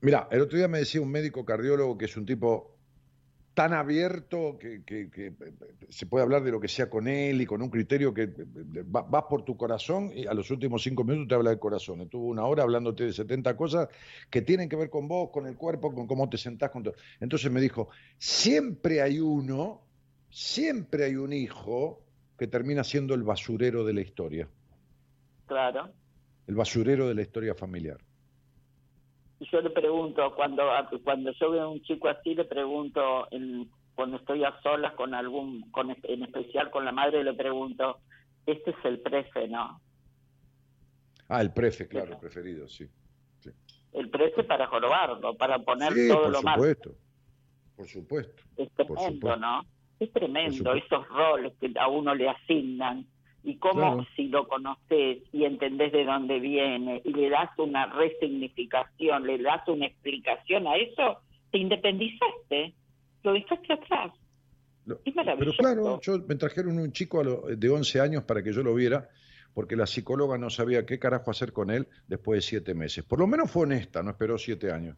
Mira, 0.00 0.28
el 0.30 0.42
otro 0.42 0.58
día 0.58 0.68
me 0.68 0.78
decía 0.78 1.00
un 1.00 1.10
médico 1.10 1.44
cardiólogo 1.44 1.98
que 1.98 2.06
es 2.06 2.16
un 2.16 2.26
tipo 2.26 2.76
tan 3.56 3.72
abierto 3.72 4.58
que, 4.58 4.82
se 5.88 6.04
puede 6.04 6.22
hablar 6.22 6.42
de 6.44 6.50
lo 6.50 6.60
que 6.60 6.68
sea 6.68 6.90
con 6.90 7.08
él 7.08 7.40
y 7.40 7.46
con 7.46 7.62
un 7.62 7.70
criterio 7.70 8.12
que 8.12 8.30
vas 8.84 9.24
por 9.30 9.46
tu 9.46 9.56
corazón 9.56 10.12
y 10.14 10.26
a 10.26 10.34
los 10.34 10.50
últimos 10.50 10.82
cinco 10.82 11.04
minutos 11.04 11.28
te 11.28 11.34
habla 11.36 11.50
del 11.50 11.58
corazón. 11.58 12.02
Estuvo 12.02 12.26
una 12.26 12.44
hora 12.44 12.64
hablándote 12.64 13.04
de 13.04 13.14
70 13.14 13.56
cosas 13.56 13.88
que 14.28 14.42
tienen 14.42 14.68
que 14.68 14.76
ver 14.76 14.90
con 14.90 15.08
vos, 15.08 15.30
con 15.32 15.46
el 15.46 15.56
cuerpo, 15.56 15.94
con 15.94 16.06
cómo 16.06 16.28
te 16.28 16.36
sentás. 16.36 16.70
Con. 16.70 16.84
Entonces 17.18 17.50
me 17.50 17.62
dijo, 17.62 17.88
siempre 18.18 19.00
hay 19.00 19.20
uno, 19.20 19.80
siempre 20.28 21.04
hay 21.04 21.16
un 21.16 21.32
hijo 21.32 22.05
que 22.38 22.46
termina 22.46 22.84
siendo 22.84 23.14
el 23.14 23.22
basurero 23.22 23.84
de 23.84 23.94
la 23.94 24.00
historia. 24.00 24.48
Claro. 25.46 25.90
El 26.46 26.54
basurero 26.54 27.08
de 27.08 27.14
la 27.14 27.22
historia 27.22 27.54
familiar. 27.54 27.98
Y 29.38 29.48
yo 29.50 29.60
le 29.60 29.70
pregunto, 29.70 30.34
cuando, 30.34 30.64
cuando 31.04 31.32
yo 31.32 31.50
veo 31.50 31.62
a 31.62 31.68
un 31.68 31.82
chico 31.82 32.08
así, 32.08 32.34
le 32.34 32.44
pregunto, 32.44 33.28
en, 33.30 33.68
cuando 33.94 34.16
estoy 34.16 34.44
a 34.44 34.60
solas 34.62 34.94
con 34.94 35.14
algún, 35.14 35.70
con, 35.70 35.90
en 35.90 36.22
especial 36.22 36.70
con 36.70 36.84
la 36.84 36.92
madre, 36.92 37.22
le 37.22 37.34
pregunto, 37.34 37.98
este 38.46 38.70
es 38.70 38.76
el 38.84 39.00
prefe, 39.00 39.48
¿no? 39.48 39.80
Ah, 41.28 41.40
el 41.40 41.52
prefe, 41.52 41.88
claro, 41.88 42.12
el 42.12 42.18
preferido, 42.18 42.68
sí. 42.68 42.88
El 43.92 44.10
prefe 44.10 44.44
para 44.44 44.66
jorobarlo, 44.66 45.36
para 45.36 45.58
poner 45.58 45.92
todo 46.08 46.28
lo 46.28 46.42
malo. 46.42 46.62
Por 46.62 46.76
supuesto, 46.76 46.94
por 47.74 47.88
supuesto. 47.88 48.42
Es 48.56 48.70
tremendo, 48.72 49.36
¿no? 49.36 49.62
Es 49.98 50.12
tremendo 50.12 50.74
esos 50.74 51.08
roles 51.08 51.52
que 51.60 51.72
a 51.78 51.88
uno 51.88 52.14
le 52.14 52.28
asignan 52.28 53.06
y 53.46 53.56
cómo 53.56 54.04
si 54.16 54.28
lo 54.28 54.48
conoces 54.48 55.22
y 55.32 55.44
entendés 55.44 55.92
de 55.92 56.04
dónde 56.04 56.40
viene 56.40 57.00
y 57.04 57.12
le 57.12 57.30
das 57.30 57.50
una 57.58 57.86
resignificación, 57.86 59.24
le 59.24 59.38
das 59.38 59.66
una 59.68 59.86
explicación 59.86 60.66
a 60.66 60.76
eso, 60.76 61.20
te 61.52 61.58
independizaste, 61.58 62.74
lo 63.22 63.32
dejaste 63.32 63.72
atrás. 63.72 64.12
es 65.04 65.14
Pero 65.14 65.52
claro, 65.52 66.00
yo, 66.00 66.18
me 66.26 66.34
trajeron 66.34 66.78
un 66.78 66.90
chico 66.90 67.22
de 67.22 67.68
11 67.68 68.00
años 68.00 68.24
para 68.24 68.42
que 68.42 68.52
yo 68.52 68.64
lo 68.64 68.74
viera, 68.74 69.08
porque 69.54 69.76
la 69.76 69.86
psicóloga 69.86 70.36
no 70.36 70.50
sabía 70.50 70.84
qué 70.84 70.98
carajo 70.98 71.30
hacer 71.30 71.52
con 71.52 71.70
él 71.70 71.86
después 72.08 72.38
de 72.38 72.42
siete 72.42 72.74
meses. 72.74 73.04
Por 73.04 73.20
lo 73.20 73.28
menos 73.28 73.50
fue 73.50 73.62
honesta, 73.62 74.02
no 74.02 74.10
esperó 74.10 74.38
siete 74.38 74.72
años. 74.72 74.96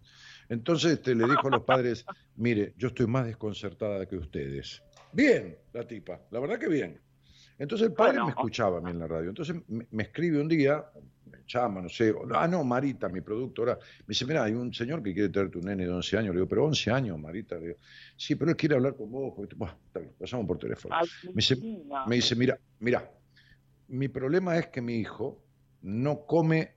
Entonces 0.49 0.93
este, 0.93 1.15
le 1.15 1.29
dijo 1.29 1.47
a 1.49 1.51
los 1.51 1.63
padres, 1.65 2.07
mire, 2.35 2.73
yo 2.79 2.89
estoy 2.89 3.07
más 3.07 3.27
desconcertada 3.27 4.07
que 4.07 4.17
ustedes. 4.17 4.83
Bien, 5.13 5.57
la 5.73 5.87
tipa, 5.87 6.21
la 6.31 6.41
verdad 6.41 6.59
que 6.59 6.69
bien. 6.69 7.01
Entonces 7.59 7.89
el 7.89 7.93
padre 7.93 8.23
me 8.23 8.31
escuchaba 8.31 8.79
a 8.79 8.81
mí 8.81 8.91
en 8.91 9.01
la 9.01 9.09
radio. 9.09 9.31
Entonces 9.31 9.57
me, 9.69 10.03
escribe 10.03 10.41
un 10.41 10.49
día, 10.49 10.85
me 11.27 11.39
llama, 11.47 11.83
no 11.83 11.89
sé, 11.89 12.15
ah, 12.35 12.47
no, 12.47 12.63
Marita, 12.63 13.09
mi 13.09 13.21
productora, 13.21 13.75
me 13.75 14.07
dice, 14.09 14.25
mira, 14.27 14.45
hay 14.45 14.53
un 14.53 14.73
señor 14.73 15.03
que 15.03 15.13
quiere 15.13 15.29
traerte 15.29 15.59
un 15.59 15.65
nene 15.65 15.85
de 15.85 15.91
11 15.91 16.19
años. 16.19 16.35
Le 16.35 16.41
digo, 16.41 16.49
pero 16.49 16.67
11 16.67 16.91
años, 16.93 17.19
Marita. 17.19 17.57
Le 17.57 17.69
digo, 17.69 17.79
sí, 18.17 18.37
pero 18.37 18.53
él 18.53 18.57
quiere 18.57 18.77
hablar 18.77 18.95
con 18.95 19.11
vos. 19.11 19.35
Está 19.43 19.99
bien, 19.99 20.13
pasamos 20.19 20.47
por 20.47 20.59
teléfono. 20.59 20.95
Me 21.25 21.33
dice, 21.35 21.57
me 22.07 22.17
dice, 22.17 22.37
mira, 22.37 22.59
mira, 22.79 23.11
mi 23.89 24.07
problema 24.07 24.57
es 24.57 24.69
que 24.69 24.81
mi 24.81 24.95
hijo 24.95 25.43
no 25.83 26.27
come 26.27 26.75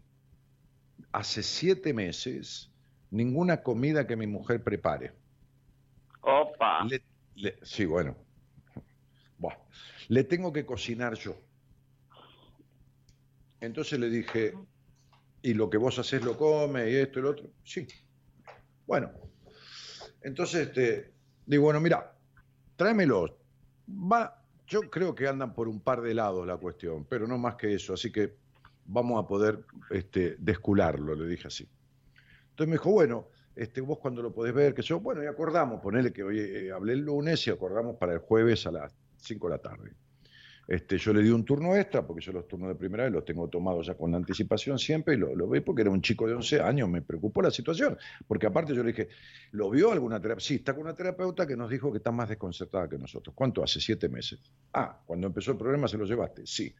hace 1.12 1.44
siete 1.44 1.94
meses 1.94 2.72
ninguna 3.12 3.62
comida 3.62 4.08
que 4.08 4.16
mi 4.16 4.26
mujer 4.26 4.64
prepare. 4.64 5.12
Opa 6.22 6.88
sí, 7.64 7.86
bueno. 7.86 8.16
Le 10.12 10.26
tengo 10.26 10.52
que 10.52 10.66
cocinar 10.66 11.14
yo. 11.16 11.38
Entonces 13.62 13.98
le 13.98 14.10
dije, 14.10 14.54
¿y 15.42 15.54
lo 15.54 15.70
que 15.70 15.78
vos 15.78 15.98
haces 16.00 16.22
lo 16.24 16.36
come 16.36 16.92
y 16.92 16.96
esto 16.96 17.20
y 17.20 17.22
lo 17.22 17.30
otro? 17.30 17.50
Sí. 17.64 17.88
Bueno. 18.86 19.10
Entonces, 20.22 20.68
este, 20.68 21.14
digo, 21.46 21.64
bueno, 21.64 21.80
mira, 21.80 22.14
tráemelo. 22.76 23.40
Va, 23.88 24.44
yo 24.68 24.82
creo 24.90 25.16
que 25.16 25.30
andan 25.30 25.54
por 25.54 25.70
un 25.70 25.80
par 25.80 26.02
de 26.02 26.14
lados 26.14 26.46
la 26.46 26.58
cuestión, 26.58 27.06
pero 27.06 27.26
no 27.26 27.38
más 27.38 27.56
que 27.56 27.74
eso, 27.74 27.94
así 27.94 28.12
que 28.12 28.36
vamos 28.86 29.24
a 29.24 29.28
poder 29.28 29.64
este, 29.92 30.36
descularlo, 30.40 31.16
le 31.16 31.26
dije 31.26 31.48
así. 31.48 31.70
Entonces 32.50 32.68
me 32.68 32.74
dijo, 32.74 32.92
bueno, 32.92 33.30
este, 33.56 33.82
vos 33.82 34.00
cuando 34.00 34.22
lo 34.22 34.34
podés 34.34 34.54
ver, 34.54 34.74
que 34.74 34.82
yo, 34.82 35.00
bueno, 35.00 35.24
y 35.24 35.28
acordamos, 35.28 35.82
ponele 35.82 36.12
que 36.12 36.24
hoy 36.24 36.40
eh, 36.40 36.72
hablé 36.72 36.94
el 36.94 37.02
lunes 37.02 37.46
y 37.48 37.50
acordamos 37.50 37.98
para 37.98 38.14
el 38.14 38.20
jueves 38.20 38.66
a 38.68 38.72
las 38.72 38.94
5 39.18 39.48
de 39.48 39.52
la 39.54 39.62
tarde. 39.62 39.92
Este, 40.68 40.98
yo 40.98 41.12
le 41.12 41.22
di 41.22 41.30
un 41.30 41.44
turno 41.44 41.76
extra, 41.76 42.06
porque 42.06 42.22
yo 42.24 42.32
los 42.32 42.48
turnos 42.48 42.70
de 42.70 42.76
primera 42.76 43.04
vez 43.04 43.12
los 43.12 43.26
tengo 43.26 43.50
tomados 43.50 43.88
ya 43.88 43.96
con 43.96 44.16
anticipación 44.16 44.80
siempre, 44.80 45.16
y 45.16 45.18
lo, 45.18 45.36
lo 45.36 45.50
ve 45.50 45.62
porque 45.62 45.82
era 45.82 45.92
un 45.92 46.02
chico 46.02 46.26
de 46.28 46.34
11 46.34 46.62
años, 46.62 46.88
me 46.88 47.02
preocupó 47.02 47.42
la 47.42 47.52
situación, 47.52 47.98
porque 48.28 48.48
aparte 48.48 48.74
yo 48.74 48.82
le 48.82 48.92
dije, 48.94 49.10
¿lo 49.52 49.70
vio 49.70 49.92
alguna 49.92 50.22
terapeuta? 50.22 50.46
Sí, 50.46 50.56
está 50.56 50.74
con 50.74 50.84
una 50.84 50.96
terapeuta 50.96 51.46
que 51.46 51.58
nos 51.58 51.70
dijo 51.70 51.92
que 51.92 51.98
está 51.98 52.12
más 52.12 52.30
desconcertada 52.30 52.88
que 52.88 52.98
nosotros. 52.98 53.36
¿Cuánto 53.36 53.64
hace? 53.64 53.82
Siete 53.82 54.08
meses. 54.08 54.40
Ah, 54.74 55.02
cuando 55.06 55.28
empezó 55.28 55.52
el 55.52 55.58
problema 55.58 55.88
se 55.88 55.98
lo 55.98 56.06
llevaste. 56.06 56.44
Sí. 56.46 56.74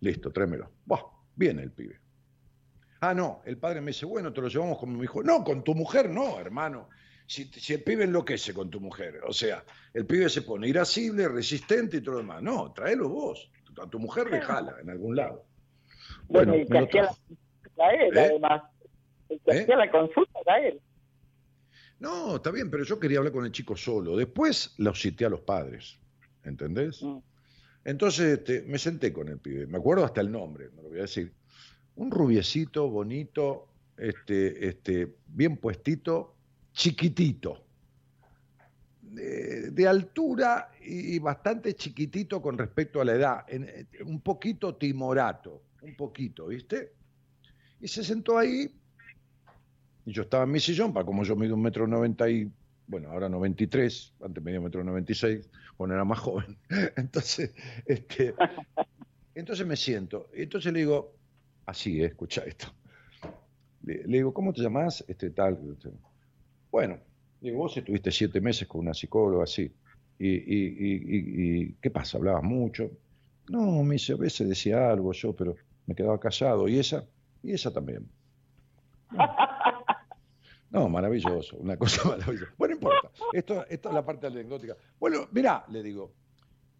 Listo, 0.00 0.32
tráemelo. 0.32 0.68
Bah, 0.84 1.04
viene 1.36 1.62
el 1.62 1.70
pibe. 1.70 2.00
Ah, 3.04 3.14
no, 3.14 3.42
el 3.44 3.58
padre 3.58 3.80
me 3.80 3.88
dice, 3.88 4.06
bueno, 4.06 4.32
te 4.32 4.40
lo 4.40 4.46
llevamos 4.46 4.78
con 4.78 4.96
mi 4.96 5.02
hijo. 5.02 5.24
No, 5.24 5.42
con 5.42 5.64
tu 5.64 5.74
mujer 5.74 6.08
no, 6.08 6.38
hermano. 6.38 6.88
Si, 7.26 7.46
si, 7.46 7.72
el 7.74 7.82
pibe 7.82 8.04
enloquece 8.04 8.54
con 8.54 8.70
tu 8.70 8.78
mujer, 8.78 9.20
o 9.26 9.32
sea, 9.32 9.64
el 9.92 10.06
pibe 10.06 10.28
se 10.28 10.42
pone 10.42 10.68
irascible, 10.68 11.26
resistente 11.26 11.96
y 11.96 12.00
todo 12.00 12.14
lo 12.14 12.20
demás. 12.20 12.42
No, 12.44 12.72
tráelo 12.72 13.08
vos. 13.08 13.50
A 13.82 13.90
tu 13.90 13.98
mujer 13.98 14.30
déjala 14.30 14.76
en 14.80 14.88
algún 14.88 15.16
lado. 15.16 15.44
Bueno, 16.28 16.54
y 16.54 16.64
que 16.64 16.78
hacía 16.78 17.10
la 17.76 17.90
él, 17.90 18.16
¿Eh? 18.16 18.20
además. 18.20 18.62
El 19.28 19.40
que 19.40 19.50
¿Eh? 19.50 19.62
hacía 19.62 19.76
la 19.78 19.90
consulta 19.90 20.38
era 20.46 20.68
él. 20.68 20.80
No, 21.98 22.36
está 22.36 22.52
bien, 22.52 22.70
pero 22.70 22.84
yo 22.84 23.00
quería 23.00 23.18
hablar 23.18 23.32
con 23.32 23.44
el 23.44 23.50
chico 23.50 23.76
solo. 23.76 24.16
Después 24.16 24.76
lo 24.78 24.94
cité 24.94 25.24
a 25.24 25.28
los 25.28 25.40
padres, 25.40 25.98
¿entendés? 26.44 27.02
Mm. 27.02 27.18
Entonces 27.84 28.38
este, 28.38 28.62
me 28.62 28.78
senté 28.78 29.12
con 29.12 29.28
el 29.28 29.40
pibe, 29.40 29.66
me 29.66 29.78
acuerdo 29.78 30.04
hasta 30.04 30.20
el 30.20 30.30
nombre, 30.30 30.68
no 30.76 30.82
lo 30.82 30.88
voy 30.90 30.98
a 30.98 31.02
decir. 31.02 31.32
Un 31.96 32.10
rubiecito, 32.10 32.88
bonito, 32.88 33.68
este, 33.96 34.66
este, 34.68 35.14
bien 35.26 35.56
puestito, 35.56 36.34
chiquitito, 36.72 37.62
de, 39.02 39.70
de 39.70 39.86
altura 39.88 40.70
y 40.84 41.18
bastante 41.18 41.74
chiquitito 41.74 42.40
con 42.40 42.56
respecto 42.56 43.00
a 43.00 43.04
la 43.04 43.12
edad, 43.12 43.44
en- 43.48 43.64
eh, 43.68 43.86
un 44.06 44.20
poquito 44.20 44.74
timorato, 44.76 45.62
un 45.82 45.94
poquito, 45.96 46.46
¿viste? 46.46 46.92
Y 47.80 47.88
se 47.88 48.02
sentó 48.02 48.38
ahí, 48.38 48.70
y 50.06 50.12
yo 50.12 50.22
estaba 50.22 50.44
en 50.44 50.50
mi 50.52 50.60
sillón, 50.60 50.92
para 50.92 51.04
como 51.04 51.24
yo 51.24 51.36
mido 51.36 51.54
un 51.54 51.62
metro 51.62 51.86
noventa 51.86 52.28
y, 52.30 52.50
bueno, 52.86 53.10
ahora 53.10 53.28
93, 53.28 54.14
antes 54.22 54.42
medía 54.42 54.60
un 54.60 54.64
metro 54.64 54.82
noventa 54.82 55.12
y 55.12 55.14
seis, 55.14 55.48
cuando 55.76 55.94
era 55.94 56.04
más 56.04 56.18
joven. 56.20 56.56
Entonces, 56.96 57.54
este, 57.84 58.34
entonces 59.34 59.66
me 59.66 59.76
siento, 59.76 60.30
y 60.34 60.42
entonces 60.42 60.72
le 60.72 60.80
digo, 60.80 61.12
así, 61.66 62.00
eh, 62.02 62.06
escucha 62.06 62.42
esto. 62.44 62.68
Le, 63.82 64.02
digo, 64.06 64.32
¿cómo 64.32 64.52
te 64.52 64.62
llamás? 64.62 65.04
Este 65.08 65.30
tal. 65.30 65.58
Bueno, 66.70 66.98
digo, 67.40 67.58
vos 67.58 67.76
estuviste 67.76 68.10
siete 68.10 68.40
meses 68.40 68.68
con 68.68 68.80
una 68.82 68.94
psicóloga 68.94 69.44
así. 69.44 69.72
Y, 70.18 70.28
y, 70.28 70.66
y, 70.78 71.62
y- 71.64 71.72
¿qué 71.80 71.90
pasa? 71.90 72.18
¿Hablabas 72.18 72.44
mucho? 72.44 72.90
No, 73.48 73.82
me 73.82 73.94
dice, 73.94 74.12
a 74.12 74.16
veces 74.16 74.48
decía 74.48 74.90
algo 74.90 75.12
yo, 75.12 75.34
pero 75.34 75.56
me 75.86 75.94
quedaba 75.94 76.20
callado. 76.20 76.68
¿Y 76.68 76.78
esa? 76.78 77.04
Y 77.42 77.52
esa 77.52 77.72
también. 77.72 78.08
No, 80.70 80.88
maravilloso, 80.88 81.56
una 81.58 81.76
cosa 81.76 82.02
maravillosa. 82.08 82.54
Bueno, 82.56 82.74
no 82.74 82.80
importa. 82.80 83.10
Esto, 83.32 83.66
esto 83.68 83.88
es 83.90 83.94
la 83.94 84.04
parte 84.04 84.26
anecdótica. 84.26 84.74
Bueno, 84.98 85.28
mirá, 85.30 85.66
le 85.68 85.82
digo, 85.82 86.14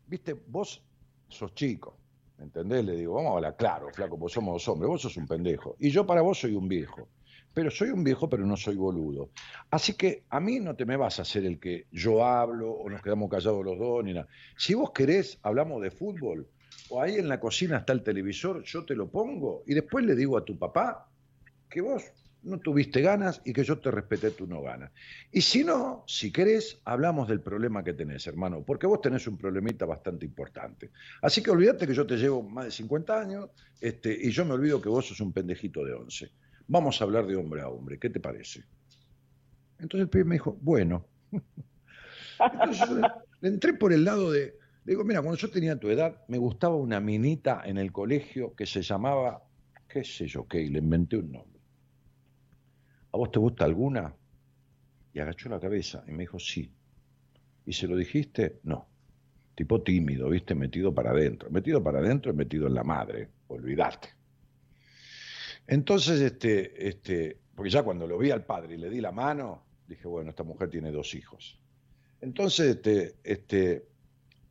viste, 0.07 0.33
vos 0.33 0.83
sos 1.29 1.55
chico, 1.55 1.99
¿entendés? 2.43 2.85
Le 2.85 2.97
digo, 2.97 3.15
vamos 3.15 3.33
a 3.33 3.37
hablar 3.37 3.57
claro, 3.57 3.89
flaco, 3.93 4.17
vos 4.17 4.33
somos 4.33 4.55
dos 4.55 4.69
hombres, 4.69 4.89
vos 4.89 5.03
sos 5.03 5.17
un 5.17 5.27
pendejo. 5.27 5.77
Y 5.79 5.91
yo 5.91 6.07
para 6.07 6.23
vos 6.23 6.39
soy 6.39 6.55
un 6.55 6.69
viejo. 6.69 7.09
Pero 7.55 7.71
soy 7.71 7.91
un 7.91 8.03
viejo, 8.03 8.31
pero 8.31 8.47
no 8.47 8.57
soy 8.57 8.77
boludo. 8.77 9.31
Así 9.71 9.95
que 9.95 10.25
a 10.31 10.41
mí 10.41 10.59
no 10.59 10.75
te 10.75 10.87
me 10.87 10.97
vas 10.97 11.19
a 11.19 11.23
hacer 11.23 11.45
el 11.45 11.61
que 11.61 11.87
yo 11.91 12.25
hablo 12.25 12.73
o 12.73 12.89
nos 12.89 13.03
quedamos 13.03 13.31
callados 13.31 13.65
los 13.65 13.79
dos, 13.79 14.03
ni 14.05 14.15
nada. 14.15 14.27
Si 14.57 14.73
vos 14.73 14.91
querés, 14.93 15.39
hablamos 15.43 15.83
de 15.83 15.91
fútbol, 15.91 16.49
o 16.89 17.03
ahí 17.03 17.17
en 17.17 17.29
la 17.29 17.39
cocina 17.39 17.79
está 17.79 17.93
el 17.93 18.03
televisor, 18.03 18.63
yo 18.65 18.85
te 18.85 18.95
lo 18.95 19.11
pongo, 19.11 19.63
y 19.67 19.75
después 19.75 20.05
le 20.05 20.15
digo 20.15 20.39
a 20.39 20.45
tu 20.45 20.59
papá 20.59 21.09
que 21.69 21.83
vos 21.83 22.03
no 22.45 22.59
tuviste 22.59 23.01
ganas 23.01 23.41
y 23.45 23.53
que 23.53 23.65
yo 23.65 23.79
te 23.79 23.91
respeté 23.91 24.31
tu 24.33 24.47
no 24.47 24.63
ganas. 24.63 24.91
Y 25.31 25.43
si 25.43 25.65
no, 25.65 26.05
si 26.07 26.33
querés, 26.33 26.81
hablamos 26.85 27.29
del 27.29 27.41
problema 27.41 27.85
que 27.85 27.93
tenés, 27.93 28.27
hermano, 28.27 28.65
porque 28.65 28.87
vos 28.87 29.01
tenés 29.01 29.27
un 29.27 29.39
problemita 29.39 29.87
bastante 29.87 30.27
importante. 30.27 30.91
Así 31.21 31.43
que 31.43 31.51
olvídate 31.51 31.87
que 31.87 31.95
yo 31.95 32.07
te 32.07 32.17
llevo 32.17 32.43
más 32.43 32.67
de 32.67 32.71
50 32.71 33.21
años 33.21 33.51
este, 33.81 34.13
y 34.13 34.31
yo 34.31 34.45
me 34.45 34.55
olvido 34.55 34.81
que 34.81 34.89
vos 34.89 35.07
sos 35.07 35.21
un 35.21 35.33
pendejito 35.33 35.85
de 35.85 35.95
11. 35.95 36.31
Vamos 36.69 37.01
a 37.01 37.05
hablar 37.05 37.27
de 37.27 37.37
hombre 37.37 37.63
a 37.63 37.69
hombre, 37.69 37.99
¿qué 37.99 38.11
te 38.11 38.21
parece? 38.21 38.65
Entonces 39.79 40.05
el 40.05 40.09
pibe 40.09 40.25
me 40.25 40.35
dijo, 40.37 40.57
bueno. 40.61 41.07
Entonces 42.41 42.89
yo 42.89 42.99
le, 43.41 43.49
entré 43.49 43.75
por 43.75 43.93
el 43.93 44.05
lado 44.05 44.31
de, 44.31 44.57
le 44.85 44.93
digo, 44.93 45.05
mira, 45.05 45.21
cuando 45.23 45.39
yo 45.39 45.51
tenía 45.51 45.79
tu 45.79 45.91
edad, 45.91 46.25
me 46.29 46.39
gustaba 46.39 46.75
una 46.77 47.01
minita 47.01 47.63
en 47.65 47.79
el 47.79 47.93
colegio 47.93 48.55
que 48.55 48.67
se 48.67 48.83
llamaba, 48.83 49.43
qué 49.89 50.03
sé 50.03 50.27
yo 50.27 50.47
qué, 50.47 50.59
le 50.69 50.79
inventé 50.79 51.17
un 51.17 51.33
nombre. 51.33 51.52
¿A 53.13 53.19
vos 53.19 53.31
te 53.31 53.39
gusta 53.39 53.65
alguna? 53.65 54.15
Y 55.13 55.21
agachó 55.21 55.49
la 55.49 55.61
cabeza 55.61 56.03
y 56.07 56.13
me 56.13 56.21
dijo, 56.21 56.39
sí. 56.39 56.71
¿Y 57.67 57.73
se 57.73 57.87
lo 57.87 57.97
dijiste? 57.97 58.61
No. 58.65 58.89
Tipo 59.55 59.83
tímido, 59.83 60.31
¿viste? 60.31 60.55
Metido 60.55 60.95
para 60.95 61.11
adentro. 61.11 61.51
Metido 61.51 61.83
para 61.83 61.99
adentro 61.99 62.33
y 62.33 62.37
metido 62.37 62.67
en 62.67 62.75
la 62.75 62.83
madre. 62.83 63.29
Olvidarte. 63.49 64.09
Entonces, 65.67 66.21
este, 66.21 66.89
este, 66.89 67.39
porque 67.55 67.71
ya 67.71 67.83
cuando 67.83 68.07
lo 68.07 68.19
vi 68.19 68.31
al 68.31 68.45
padre 68.45 68.75
y 68.75 68.79
le 68.79 68.91
di 68.91 69.01
la 69.01 69.13
mano, 69.13 69.65
dije, 69.87 70.09
bueno, 70.09 70.31
esta 70.31 70.43
mujer 70.43 70.71
tiene 70.71 70.91
dos 70.91 71.15
hijos. 71.15 71.61
Entonces, 72.21 72.77
este, 72.77 73.17
este, 73.23 73.87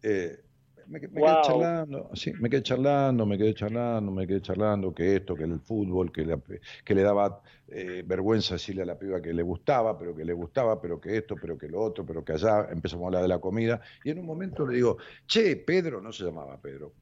eh, 0.04 0.44
me, 0.92 1.00
me 1.14 1.24
quedé 1.24 1.40
charlando, 1.40 2.10
sí, 2.14 2.34
me 2.40 2.50
quedé 2.50 2.64
charlando, 2.64 3.26
me 3.26 3.38
quedé 3.38 3.54
charlando, 3.54 4.12
me 4.12 4.28
quedé 4.28 4.42
charlando, 4.42 4.94
que 4.94 5.16
esto, 5.18 5.38
que 5.38 5.44
el 5.46 5.60
fútbol, 5.62 6.12
que, 6.12 6.26
la- 6.26 6.42
que 6.86 6.96
le 6.96 7.02
daba 7.04 7.42
eh, 7.68 8.04
vergüenza 8.06 8.56
decirle 8.56 8.84
a 8.84 8.86
la 8.86 9.00
piba 9.00 9.22
que 9.22 9.34
le 9.34 9.44
gustaba, 9.44 9.98
pero 9.98 10.16
que 10.16 10.26
le 10.26 10.34
gustaba, 10.34 10.80
pero 10.82 11.00
que 11.00 11.18
esto, 11.18 11.40
pero 11.40 11.58
que 11.58 11.68
lo 11.70 11.82
otro, 11.82 12.06
pero 12.06 12.24
que 12.24 12.34
allá, 12.34 12.68
empezamos 12.72 13.04
a 13.06 13.08
hablar 13.08 13.22
de 13.24 13.28
la 13.30 13.40
comida, 13.40 13.82
y 14.04 14.12
en 14.12 14.20
un 14.20 14.26
momento 14.26 14.66
le 14.68 14.76
digo, 14.76 14.98
che, 15.28 15.58
Pedro, 15.58 16.02
no 16.02 16.12
se 16.12 16.24
llamaba 16.26 16.60
Pedro, 16.62 16.96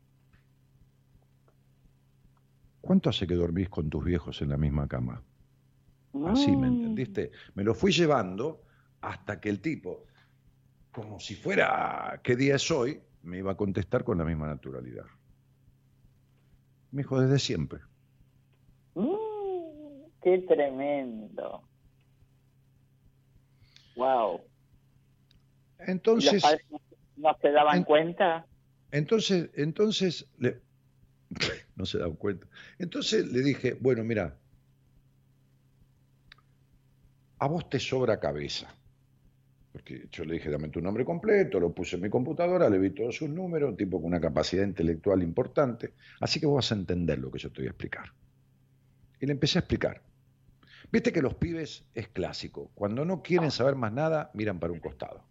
¿cuánto 2.81 3.09
hace 3.09 3.25
que 3.27 3.35
dormís 3.35 3.69
con 3.69 3.89
tus 3.89 4.03
viejos 4.03 4.41
en 4.41 4.49
la 4.49 4.57
misma 4.57 4.87
cama? 4.87 5.25
Así, 6.23 6.55
¿me 6.57 6.67
Mm. 6.67 6.73
entendiste? 6.75 7.31
Me 7.55 7.63
lo 7.63 7.73
fui 7.75 7.91
llevando 7.91 8.65
hasta 9.01 9.39
que 9.39 9.49
el 9.49 9.61
tipo, 9.61 10.07
como 10.91 11.19
si 11.19 11.35
fuera, 11.35 12.21
¿qué 12.23 12.35
día 12.37 12.55
es 12.57 12.71
hoy? 12.71 13.03
Me 13.23 13.37
iba 13.37 13.51
a 13.51 13.57
contestar 13.57 14.03
con 14.03 14.17
la 14.17 14.25
misma 14.25 14.47
naturalidad. 14.47 15.05
Me 16.91 17.01
dijo, 17.03 17.19
desde 17.19 17.37
siempre. 17.39 17.79
Mm, 18.95 20.05
qué 20.21 20.39
tremendo. 20.47 21.63
Wow. 23.95 24.41
¿Y 25.79 25.81
los 25.81 25.89
Entonces, 25.89 26.43
no, 27.17 27.37
se 27.41 27.51
daban 27.51 27.77
en- 27.79 27.83
cuenta? 27.83 28.45
entonces, 28.91 29.49
entonces, 29.55 30.27
le- 30.37 30.61
no 31.75 31.85
se 31.85 31.99
dan 31.99 32.13
cuenta. 32.13 32.47
Entonces 32.79 33.27
le 33.27 33.41
dije, 33.41 33.77
bueno, 33.79 34.03
mira, 34.03 34.37
a 37.37 37.47
vos 37.47 37.69
te 37.69 37.79
sobra 37.79 38.19
cabeza. 38.19 38.73
Porque 39.79 40.09
yo 40.11 40.25
le 40.25 40.33
dije, 40.33 40.49
dame 40.49 40.67
tu 40.67 40.81
nombre 40.81 41.05
completo, 41.05 41.57
lo 41.57 41.73
puse 41.73 41.95
en 41.95 42.01
mi 42.01 42.09
computadora, 42.09 42.69
le 42.69 42.77
vi 42.79 42.89
todos 42.89 43.15
sus 43.15 43.29
números, 43.29 43.69
un 43.69 43.77
tipo 43.77 43.97
con 43.97 44.07
una 44.07 44.19
capacidad 44.19 44.65
intelectual 44.65 45.23
importante, 45.23 45.93
así 46.19 46.37
que 46.41 46.45
vos 46.47 46.55
vas 46.55 46.71
a 46.73 46.75
entender 46.75 47.17
lo 47.17 47.31
que 47.31 47.39
yo 47.39 47.49
te 47.49 47.61
voy 47.61 47.67
a 47.67 47.71
explicar. 47.71 48.09
Y 49.21 49.25
le 49.25 49.31
empecé 49.31 49.57
a 49.57 49.61
explicar. 49.61 50.01
Viste 50.91 51.13
que 51.13 51.21
los 51.21 51.35
pibes 51.35 51.85
es 51.93 52.09
clásico, 52.09 52.71
cuando 52.75 53.05
no 53.05 53.21
quieren 53.21 53.51
saber 53.51 53.75
más 53.75 53.93
nada, 53.93 54.31
miran 54.33 54.59
para 54.59 54.73
un 54.73 54.79
costado. 54.81 55.23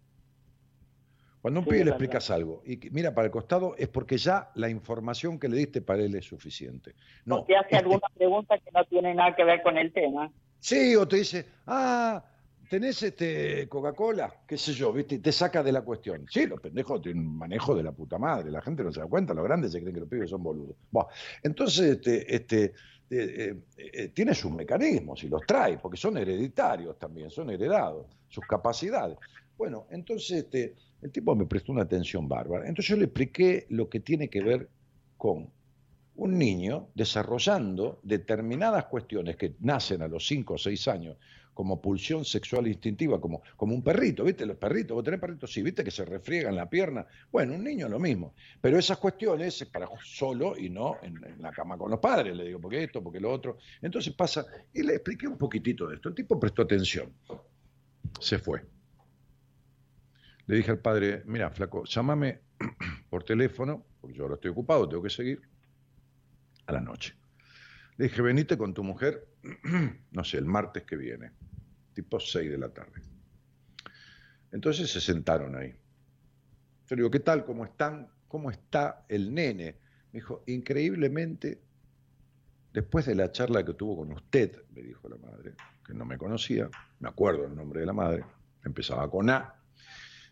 Cuando 1.41 1.59
a 1.59 1.61
un 1.61 1.65
Sí, 1.65 1.69
pibe 1.69 1.85
le 1.85 1.91
explicas 1.91 2.31
algo 2.31 2.63
y 2.65 2.77
mira 2.89 3.13
para 3.13 3.27
el 3.27 3.31
costado 3.31 3.75
es 3.77 3.87
porque 3.87 4.17
ya 4.17 4.49
la 4.55 4.67
información 4.69 5.39
que 5.39 5.47
le 5.47 5.57
diste 5.57 5.81
para 5.81 6.01
él 6.01 6.15
es 6.15 6.25
suficiente. 6.25 6.95
No, 7.25 7.37
Porque 7.37 7.55
hace 7.55 7.65
este- 7.65 7.77
alguna 7.77 8.07
pregunta 8.15 8.57
que 8.57 8.71
no 8.73 8.83
tiene 8.85 9.13
nada 9.13 9.35
que 9.35 9.43
ver 9.43 9.61
con 9.61 9.77
el 9.77 9.93
tema. 9.93 10.31
Sí, 10.59 10.95
o 10.95 11.07
te 11.07 11.17
dice, 11.17 11.45
ah, 11.67 12.25
tenés 12.69 13.01
este 13.01 13.67
Coca-Cola, 13.67 14.41
qué 14.47 14.57
sé 14.57 14.73
yo, 14.73 14.93
¿viste? 14.93 15.17
Te 15.19 15.31
saca 15.31 15.63
de 15.63 15.71
la 15.71 15.81
cuestión. 15.81 16.25
Sí, 16.29 16.45
los 16.45 16.61
pendejos 16.61 17.01
tienen 17.01 17.25
un 17.25 17.37
manejo 17.37 17.75
de 17.75 17.83
la 17.83 17.91
puta 17.91 18.17
madre, 18.19 18.51
la 18.51 18.61
gente 18.61 18.83
no 18.83 18.91
se 18.91 18.99
da 18.99 19.07
cuenta, 19.07 19.33
los 19.33 19.43
grandes 19.43 19.71
se 19.71 19.79
creen 19.79 19.95
que 19.95 20.01
los 20.01 20.09
pibes 20.09 20.29
son 20.29 20.43
boludos. 20.43 20.75
Entonces, 21.41 21.97
este, 21.97 22.33
este, 22.33 22.65
eh, 22.65 22.73
eh, 23.09 23.55
eh, 23.75 24.07
tiene 24.09 24.35
sus 24.35 24.51
mecanismos 24.51 25.23
y 25.23 25.29
los 25.29 25.41
trae, 25.47 25.79
porque 25.79 25.97
son 25.97 26.17
hereditarios 26.17 26.99
también, 26.99 27.31
son 27.31 27.49
heredados, 27.49 28.05
sus 28.29 28.45
capacidades. 28.45 29.17
Bueno, 29.57 29.87
entonces 29.89 30.43
este, 30.43 30.75
el 31.01 31.11
tipo 31.11 31.35
me 31.35 31.47
prestó 31.47 31.71
una 31.71 31.81
atención 31.81 32.27
bárbara. 32.27 32.67
Entonces 32.67 32.89
yo 32.89 32.97
le 32.97 33.05
expliqué 33.05 33.65
lo 33.69 33.89
que 33.89 33.99
tiene 33.99 34.29
que 34.29 34.41
ver 34.41 34.69
con 35.17 35.49
un 36.15 36.37
niño 36.37 36.89
desarrollando 36.93 37.99
determinadas 38.03 38.85
cuestiones 38.85 39.37
que 39.37 39.55
nacen 39.61 40.03
a 40.03 40.07
los 40.07 40.27
5 40.27 40.53
o 40.53 40.57
6 40.57 40.87
años 40.87 41.17
como 41.59 41.81
pulsión 41.81 42.23
sexual 42.23 42.69
instintiva, 42.69 43.19
como, 43.19 43.41
como 43.57 43.75
un 43.75 43.83
perrito, 43.83 44.23
¿viste? 44.23 44.45
Los 44.45 44.55
perritos, 44.55 44.95
vos 44.95 45.03
tenés 45.03 45.19
perritos, 45.19 45.51
sí, 45.51 45.61
¿viste? 45.61 45.83
Que 45.83 45.91
se 45.91 46.05
refriegan 46.05 46.55
la 46.55 46.69
pierna. 46.69 47.05
Bueno, 47.29 47.53
un 47.55 47.65
niño 47.65 47.89
lo 47.89 47.99
mismo. 47.99 48.33
Pero 48.61 48.79
esas 48.79 48.97
cuestiones 48.97 49.61
es 49.61 49.67
para 49.67 49.89
solo 50.01 50.57
y 50.57 50.69
no 50.69 50.99
en, 51.01 51.21
en 51.21 51.41
la 51.41 51.51
cama 51.51 51.77
con 51.77 51.91
los 51.91 51.99
padres, 51.99 52.33
le 52.33 52.45
digo, 52.45 52.61
porque 52.61 52.85
esto, 52.85 53.03
porque 53.03 53.19
lo 53.19 53.29
otro. 53.29 53.57
Entonces 53.81 54.13
pasa, 54.13 54.45
y 54.73 54.83
le 54.83 54.93
expliqué 54.93 55.27
un 55.27 55.37
poquitito 55.37 55.85
de 55.85 55.95
esto. 55.95 56.07
El 56.07 56.15
tipo 56.15 56.39
prestó 56.39 56.61
atención. 56.61 57.11
Se 58.21 58.39
fue. 58.39 58.65
Le 60.45 60.55
dije 60.55 60.71
al 60.71 60.79
padre, 60.79 61.23
mira, 61.25 61.49
flaco, 61.49 61.83
llámame 61.83 62.39
por 63.09 63.25
teléfono, 63.25 63.85
porque 63.99 64.15
yo 64.15 64.23
ahora 64.23 64.35
estoy 64.35 64.51
ocupado, 64.51 64.87
tengo 64.87 65.03
que 65.03 65.09
seguir, 65.09 65.41
a 66.67 66.71
la 66.71 66.79
noche. 66.79 67.15
Le 67.97 68.05
dije, 68.05 68.21
venite 68.21 68.57
con 68.57 68.73
tu 68.73 68.81
mujer, 68.81 69.27
no 70.11 70.23
sé, 70.23 70.37
el 70.37 70.45
martes 70.45 70.85
que 70.85 70.95
viene, 70.95 71.31
tipo 71.93 72.19
6 72.19 72.49
de 72.49 72.57
la 72.57 72.69
tarde. 72.69 73.01
Entonces 74.51 74.91
se 74.91 75.01
sentaron 75.01 75.55
ahí. 75.55 75.75
Yo 76.87 76.95
le 76.95 77.01
digo, 77.01 77.11
¿qué 77.11 77.19
tal? 77.19 77.45
¿Cómo 77.45 77.65
están? 77.65 78.09
¿Cómo 78.27 78.49
está 78.49 79.05
el 79.07 79.33
nene? 79.33 79.77
Me 80.11 80.19
dijo, 80.19 80.43
increíblemente, 80.47 81.61
después 82.73 83.05
de 83.05 83.15
la 83.15 83.31
charla 83.31 83.63
que 83.63 83.73
tuvo 83.73 83.97
con 83.97 84.11
usted, 84.11 84.63
me 84.73 84.81
dijo 84.81 85.07
la 85.07 85.17
madre, 85.17 85.53
que 85.85 85.93
no 85.93 86.05
me 86.05 86.17
conocía, 86.17 86.69
me 86.99 87.09
acuerdo 87.09 87.45
el 87.45 87.55
nombre 87.55 87.81
de 87.81 87.85
la 87.85 87.93
madre, 87.93 88.25
empezaba 88.63 89.09
con 89.09 89.29
A, 89.29 89.55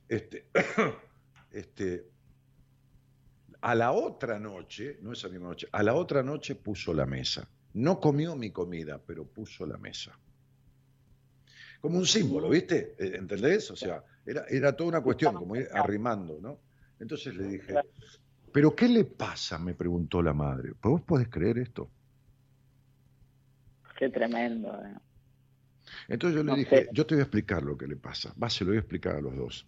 este, 0.08 0.48
este, 1.52 2.10
a 3.62 3.76
la 3.76 3.92
otra 3.92 4.40
noche, 4.40 4.98
no 5.02 5.14
esa 5.14 5.30
misma 5.30 5.50
noche, 5.50 5.68
a 5.72 5.84
la 5.84 5.94
otra 5.94 6.24
noche 6.24 6.56
puso 6.56 6.94
la 6.94 7.06
mesa. 7.06 7.50
No 7.74 8.00
comió 8.00 8.36
mi 8.36 8.52
comida, 8.52 9.00
pero 9.06 9.26
puso 9.26 9.66
la 9.66 9.78
mesa. 9.78 10.18
Como 11.82 11.98
un 11.98 12.06
símbolo, 12.06 12.50
¿viste? 12.50 12.96
Eh, 12.98 13.14
¿Entendés? 13.16 13.70
O 13.72 13.76
sea, 13.76 14.04
era, 14.26 14.46
era 14.50 14.76
toda 14.76 14.90
una 14.90 15.02
cuestión, 15.02 15.36
como 15.36 15.56
ir 15.56 15.68
arrimando, 15.72 16.40
¿no? 16.42 16.60
Entonces 17.00 17.36
le 17.36 17.48
dije, 17.48 17.76
¿pero 18.52 18.76
qué 18.76 18.88
le 18.88 19.06
pasa? 19.06 19.58
Me 19.58 19.74
preguntó 19.74 20.22
la 20.22 20.34
madre. 20.34 20.74
¿Pues 20.80 20.92
vos 20.92 21.02
podés 21.02 21.30
creer 21.30 21.60
esto? 21.60 21.90
Qué 23.98 24.10
tremendo. 24.10 24.70
Eh. 24.84 24.96
Entonces 26.08 26.38
yo 26.38 26.44
le 26.44 26.56
dije, 26.56 26.88
yo 26.92 27.06
te 27.06 27.16
voy 27.16 27.22
a 27.22 27.24
explicar 27.24 27.64
lo 27.64 27.78
que 27.78 27.88
le 27.88 27.96
pasa. 27.96 28.34
Va, 28.42 28.50
se 28.50 28.64
lo 28.64 28.72
voy 28.72 28.78
a 28.78 28.82
explicar 28.82 29.16
a 29.16 29.22
los 29.22 29.36
dos. 29.36 29.68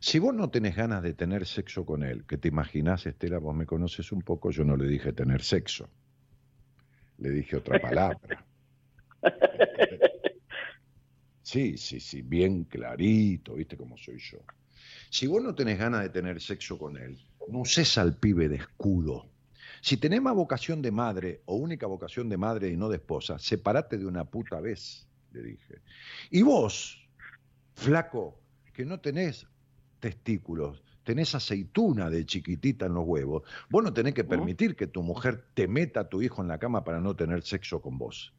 Si 0.00 0.18
vos 0.18 0.34
no 0.34 0.48
tenés 0.48 0.76
ganas 0.76 1.02
de 1.02 1.14
tener 1.14 1.44
sexo 1.44 1.84
con 1.84 2.04
él, 2.04 2.24
que 2.24 2.38
te 2.38 2.48
imaginás, 2.48 3.06
Estela, 3.06 3.38
vos 3.38 3.54
me 3.54 3.66
conoces 3.66 4.12
un 4.12 4.22
poco, 4.22 4.50
yo 4.50 4.64
no 4.64 4.76
le 4.76 4.86
dije 4.86 5.12
tener 5.12 5.42
sexo. 5.42 5.88
Le 7.18 7.30
dije 7.30 7.56
otra 7.56 7.80
palabra. 7.80 8.46
Sí, 11.50 11.78
sí, 11.78 11.98
sí, 11.98 12.20
bien 12.20 12.64
clarito, 12.64 13.54
viste 13.54 13.74
cómo 13.74 13.96
soy 13.96 14.18
yo. 14.18 14.36
Si 15.08 15.26
vos 15.26 15.42
no 15.42 15.54
tenés 15.54 15.78
ganas 15.78 16.02
de 16.02 16.10
tener 16.10 16.42
sexo 16.42 16.76
con 16.76 16.98
él, 16.98 17.18
no 17.48 17.60
uses 17.60 17.96
al 17.96 18.18
pibe 18.18 18.50
de 18.50 18.56
escudo. 18.56 19.30
Si 19.80 19.96
tenés 19.96 20.20
más 20.20 20.34
vocación 20.34 20.82
de 20.82 20.90
madre 20.90 21.40
o 21.46 21.56
única 21.56 21.86
vocación 21.86 22.28
de 22.28 22.36
madre 22.36 22.68
y 22.68 22.76
no 22.76 22.90
de 22.90 22.96
esposa, 22.96 23.38
separate 23.38 23.96
de 23.96 24.04
una 24.04 24.26
puta 24.26 24.60
vez, 24.60 25.08
le 25.32 25.42
dije. 25.42 25.80
Y 26.30 26.42
vos, 26.42 27.08
flaco, 27.76 28.42
que 28.74 28.84
no 28.84 29.00
tenés 29.00 29.46
testículos, 30.00 30.82
tenés 31.02 31.34
aceituna 31.34 32.10
de 32.10 32.26
chiquitita 32.26 32.84
en 32.84 32.92
los 32.92 33.06
huevos, 33.06 33.44
vos 33.70 33.82
no 33.82 33.94
tenés 33.94 34.12
que 34.12 34.24
permitir 34.24 34.76
que 34.76 34.86
tu 34.86 35.02
mujer 35.02 35.46
te 35.54 35.66
meta 35.66 36.00
a 36.00 36.08
tu 36.10 36.20
hijo 36.20 36.42
en 36.42 36.48
la 36.48 36.58
cama 36.58 36.84
para 36.84 37.00
no 37.00 37.16
tener 37.16 37.40
sexo 37.40 37.80
con 37.80 37.96
vos 37.96 38.34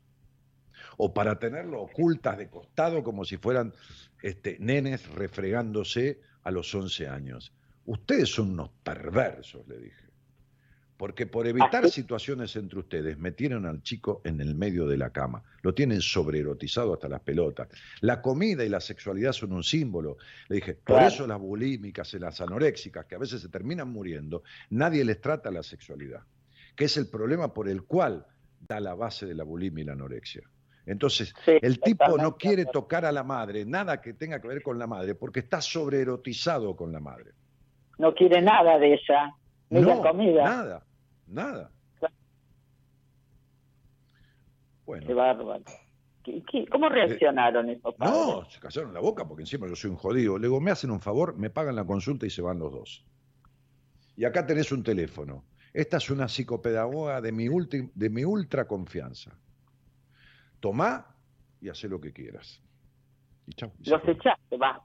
o 0.97 1.13
para 1.13 1.39
tenerlo 1.39 1.81
ocultas 1.81 2.37
de 2.37 2.49
costado 2.49 3.03
como 3.03 3.25
si 3.25 3.37
fueran 3.37 3.73
este, 4.21 4.57
nenes 4.59 5.07
refregándose 5.09 6.19
a 6.43 6.51
los 6.51 6.73
11 6.73 7.07
años. 7.07 7.53
Ustedes 7.85 8.29
son 8.29 8.51
unos 8.51 8.69
perversos, 8.83 9.67
le 9.67 9.77
dije. 9.77 10.09
Porque 10.99 11.25
por 11.25 11.47
evitar 11.47 11.89
situaciones 11.89 12.57
entre 12.57 12.79
ustedes, 12.79 13.17
metieron 13.17 13.65
al 13.65 13.81
chico 13.81 14.21
en 14.25 14.41
el 14.41 14.53
medio 14.53 14.85
de 14.85 14.97
la 14.97 15.11
cama. 15.11 15.41
Lo 15.61 15.73
tienen 15.73 16.01
sobreerotizado 16.01 16.93
hasta 16.93 17.07
las 17.07 17.21
pelotas. 17.21 17.69
La 18.01 18.21
comida 18.21 18.65
y 18.65 18.69
la 18.69 18.81
sexualidad 18.81 19.31
son 19.31 19.53
un 19.53 19.63
símbolo. 19.63 20.17
Le 20.49 20.57
dije, 20.57 20.73
por 20.73 21.01
eso 21.01 21.25
las 21.25 21.39
bulímicas 21.39 22.13
y 22.15 22.19
las 22.19 22.41
anoréxicas, 22.41 23.05
que 23.05 23.15
a 23.15 23.19
veces 23.19 23.41
se 23.41 23.47
terminan 23.47 23.89
muriendo, 23.89 24.43
nadie 24.71 25.05
les 25.05 25.21
trata 25.21 25.49
la 25.51 25.63
sexualidad. 25.63 26.23
Que 26.75 26.85
es 26.85 26.97
el 26.97 27.07
problema 27.07 27.53
por 27.53 27.69
el 27.69 27.83
cual 27.83 28.27
da 28.59 28.81
la 28.81 28.93
base 28.93 29.25
de 29.25 29.35
la 29.35 29.45
bulimia 29.45 29.83
y 29.83 29.85
la 29.85 29.93
anorexia. 29.93 30.43
Entonces, 30.89 31.35
el 31.45 31.79
tipo 31.79 32.17
no 32.17 32.35
quiere 32.35 32.65
tocar 32.65 33.05
a 33.05 33.11
la 33.11 33.23
madre, 33.23 33.63
nada 33.63 34.01
que 34.01 34.13
tenga 34.13 34.41
que 34.41 34.47
ver 34.47 34.63
con 34.63 34.79
la 34.79 34.87
madre, 34.87 35.13
porque 35.13 35.41
está 35.41 35.61
sobreerotizado 35.61 36.75
con 36.75 36.91
la 36.91 36.99
madre. 36.99 37.33
No 37.99 38.11
quiere 38.15 38.41
nada 38.41 38.79
de 38.79 38.95
ella, 38.95 39.35
ni 39.69 39.81
la 39.81 40.01
comida. 40.01 40.43
Nada, 40.43 40.85
nada. 41.27 41.71
Bueno. 44.83 45.05
Qué 45.05 45.13
bárbaro. 45.13 45.63
cómo 46.71 46.87
eh, 46.87 46.89
reaccionaron 46.89 47.69
esos 47.69 47.93
padres? 47.93 48.15
No, 48.15 48.49
se 48.49 48.59
casaron 48.59 48.91
la 48.91 48.99
boca 48.99 49.27
porque 49.27 49.43
encima 49.43 49.67
yo 49.67 49.75
soy 49.75 49.91
un 49.91 49.97
jodido. 49.97 50.39
Luego 50.39 50.59
me 50.59 50.71
hacen 50.71 50.89
un 50.89 51.01
favor, 51.01 51.37
me 51.37 51.51
pagan 51.51 51.75
la 51.75 51.85
consulta 51.85 52.25
y 52.25 52.31
se 52.31 52.41
van 52.41 52.57
los 52.57 52.71
dos. 52.71 53.05
Y 54.17 54.25
acá 54.25 54.47
tenés 54.47 54.71
un 54.71 54.81
teléfono. 54.81 55.45
Esta 55.71 55.97
es 55.97 56.09
una 56.09 56.27
psicopedagoga 56.27 57.21
de 57.21 57.31
mi, 57.31 57.47
de 57.47 58.09
mi 58.09 58.25
ultra 58.25 58.65
confianza 58.65 59.37
tomá 60.59 61.15
y 61.61 61.69
haz 61.69 61.83
lo 61.83 61.99
que 61.99 62.13
quieras. 62.13 62.61
Y 63.47 63.53
chau, 63.53 63.71
los 63.85 64.07
echaste, 64.07 64.57
va. 64.57 64.83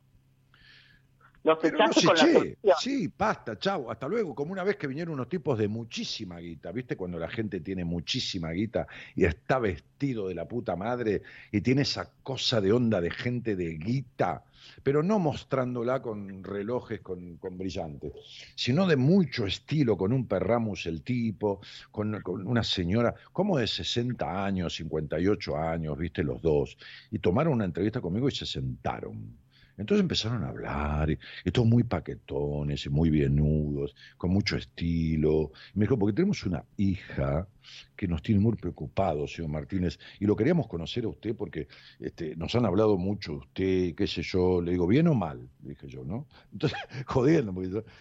Los 1.45 1.62
echaste 1.62 2.07
con 2.07 2.16
la 2.62 2.77
Sí, 2.77 3.12
basta, 3.16 3.59
chau, 3.59 3.91
hasta 3.91 4.09
luego. 4.09 4.35
Como 4.35 4.53
una 4.53 4.65
vez 4.65 4.77
que 4.77 4.87
vinieron 4.87 5.15
unos 5.15 5.29
tipos 5.29 5.59
de 5.59 5.69
muchísima 5.69 6.39
guita, 6.39 6.73
¿viste? 6.73 6.97
Cuando 6.97 7.19
la 7.19 7.29
gente 7.29 7.61
tiene 7.61 7.85
muchísima 7.85 8.51
guita 8.51 8.87
y 9.15 9.25
está 9.27 9.59
vestido 9.59 10.29
de 10.29 10.35
la 10.35 10.49
puta 10.49 10.75
madre 10.75 11.23
y 11.53 11.61
tiene 11.61 11.83
esa 11.83 12.11
cosa 12.23 12.61
de 12.61 12.73
onda 12.73 13.01
de 13.01 13.11
gente 13.11 13.57
de 13.57 13.77
guita 13.77 14.43
pero 14.83 15.03
no 15.03 15.19
mostrándola 15.19 16.01
con 16.01 16.43
relojes 16.43 17.01
con, 17.01 17.39
brillantes, 17.39 18.12
sino 18.55 18.87
de 18.87 18.97
mucho 18.97 19.47
estilo, 19.47 19.97
con 19.97 20.12
un 20.12 20.27
perramus 20.27 20.87
el 20.87 21.03
tipo, 21.03 21.61
con, 21.91 22.21
una 22.47 22.65
señora, 22.65 23.15
como 23.33 23.59
de 23.59 23.66
60 23.66 24.45
años, 24.45 24.75
58 24.77 25.57
años, 25.57 25.99
viste 25.99 26.23
los 26.23 26.41
dos, 26.41 26.77
y 27.11 27.19
tomaron 27.19 27.55
una 27.55 27.65
entrevista 27.65 28.01
conmigo 28.01 28.29
y 28.29 28.33
se 28.33 28.47
sentaron. 28.47 29.44
Entonces 29.76 30.02
empezaron 30.02 30.44
a 30.44 30.48
hablar, 30.48 31.10
y, 31.10 31.18
todos 31.51 31.66
muy 31.66 31.82
paquetones 31.82 32.86
y 32.86 32.90
muy 32.90 33.10
bienudos, 33.10 33.94
con 34.16 34.30
mucho 34.30 34.56
estilo. 34.56 35.52
Me 35.74 35.84
dijo, 35.84 35.98
porque 35.98 36.14
tenemos 36.14 36.44
una 36.44 36.64
hija 36.76 37.48
que 37.96 38.06
nos 38.06 38.22
tiene 38.22 38.40
muy 38.40 38.55
preocupados, 38.56 39.32
señor 39.32 39.51
Martínez, 39.51 39.98
y 40.20 40.26
lo 40.26 40.36
queríamos 40.36 40.68
conocer 40.68 41.05
a 41.05 41.09
usted 41.09 41.34
porque 41.34 41.68
este, 41.98 42.36
nos 42.36 42.55
han 42.55 42.66
hablado 42.66 42.96
mucho 42.96 43.34
usted, 43.34 43.94
qué 43.94 44.06
sé 44.06 44.22
yo, 44.22 44.60
le 44.60 44.72
digo, 44.72 44.86
¿bien 44.86 45.09
o 45.09 45.14
mal? 45.14 45.48
Le 45.62 45.70
dije 45.70 45.88
yo, 45.88 46.05
¿no? 46.05 46.26
Entonces, 46.52 46.78
jodiendo, 47.06 47.55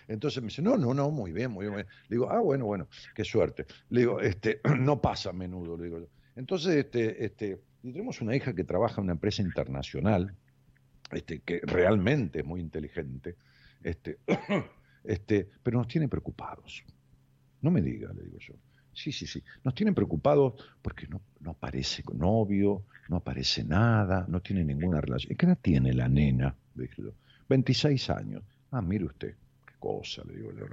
entonces 0.07 0.41
me 0.43 0.49
dice, 0.49 0.61
no, 0.61 0.77
no, 0.77 0.93
no, 0.93 1.09
muy 1.09 1.31
bien, 1.31 1.51
muy 1.51 1.67
bien. 1.67 1.77
Le 2.07 2.15
digo, 2.15 2.29
ah, 2.29 2.39
bueno, 2.39 2.65
bueno, 2.65 2.87
qué 3.15 3.23
suerte. 3.23 3.65
Le 3.89 4.01
digo, 4.01 4.19
este, 4.19 4.61
no 4.79 5.01
pasa 5.01 5.29
a 5.29 5.33
menudo, 5.33 5.77
le 5.77 5.85
digo. 5.85 6.07
Entonces, 6.35 6.75
este, 6.75 7.23
este, 7.23 7.59
y 7.83 7.91
tenemos 7.91 8.21
una 8.21 8.35
hija 8.35 8.53
que 8.53 8.63
trabaja 8.63 9.01
en 9.01 9.05
una 9.05 9.13
empresa 9.13 9.41
internacional, 9.41 10.35
este, 11.15 11.39
que 11.39 11.61
realmente 11.63 12.39
es 12.39 12.45
muy 12.45 12.59
inteligente, 12.59 13.35
este, 13.83 14.19
este, 15.03 15.49
pero 15.61 15.77
nos 15.77 15.87
tiene 15.87 16.07
preocupados. 16.07 16.83
No 17.61 17.71
me 17.71 17.81
diga, 17.81 18.11
le 18.13 18.23
digo 18.23 18.39
yo. 18.39 18.55
Sí, 18.93 19.11
sí, 19.11 19.25
sí. 19.25 19.43
Nos 19.63 19.73
tienen 19.73 19.95
preocupados 19.95 20.53
porque 20.81 21.07
no, 21.07 21.21
no 21.39 21.51
aparece 21.51 22.03
novio, 22.13 22.85
no 23.09 23.17
aparece 23.17 23.63
nada, 23.63 24.25
no 24.27 24.41
tiene 24.41 24.63
ninguna 24.63 25.01
relación. 25.01 25.35
¿Qué 25.35 25.45
edad 25.45 25.57
tiene 25.61 25.93
la 25.93 26.07
nena? 26.07 26.55
Dije 26.75 27.01
yo. 27.01 27.13
26 27.49 28.09
años. 28.11 28.43
Ah, 28.71 28.81
mire 28.81 29.05
usted, 29.05 29.35
qué 29.65 29.73
cosa, 29.79 30.23
le 30.25 30.35
digo 30.35 30.51
yo. 30.53 30.65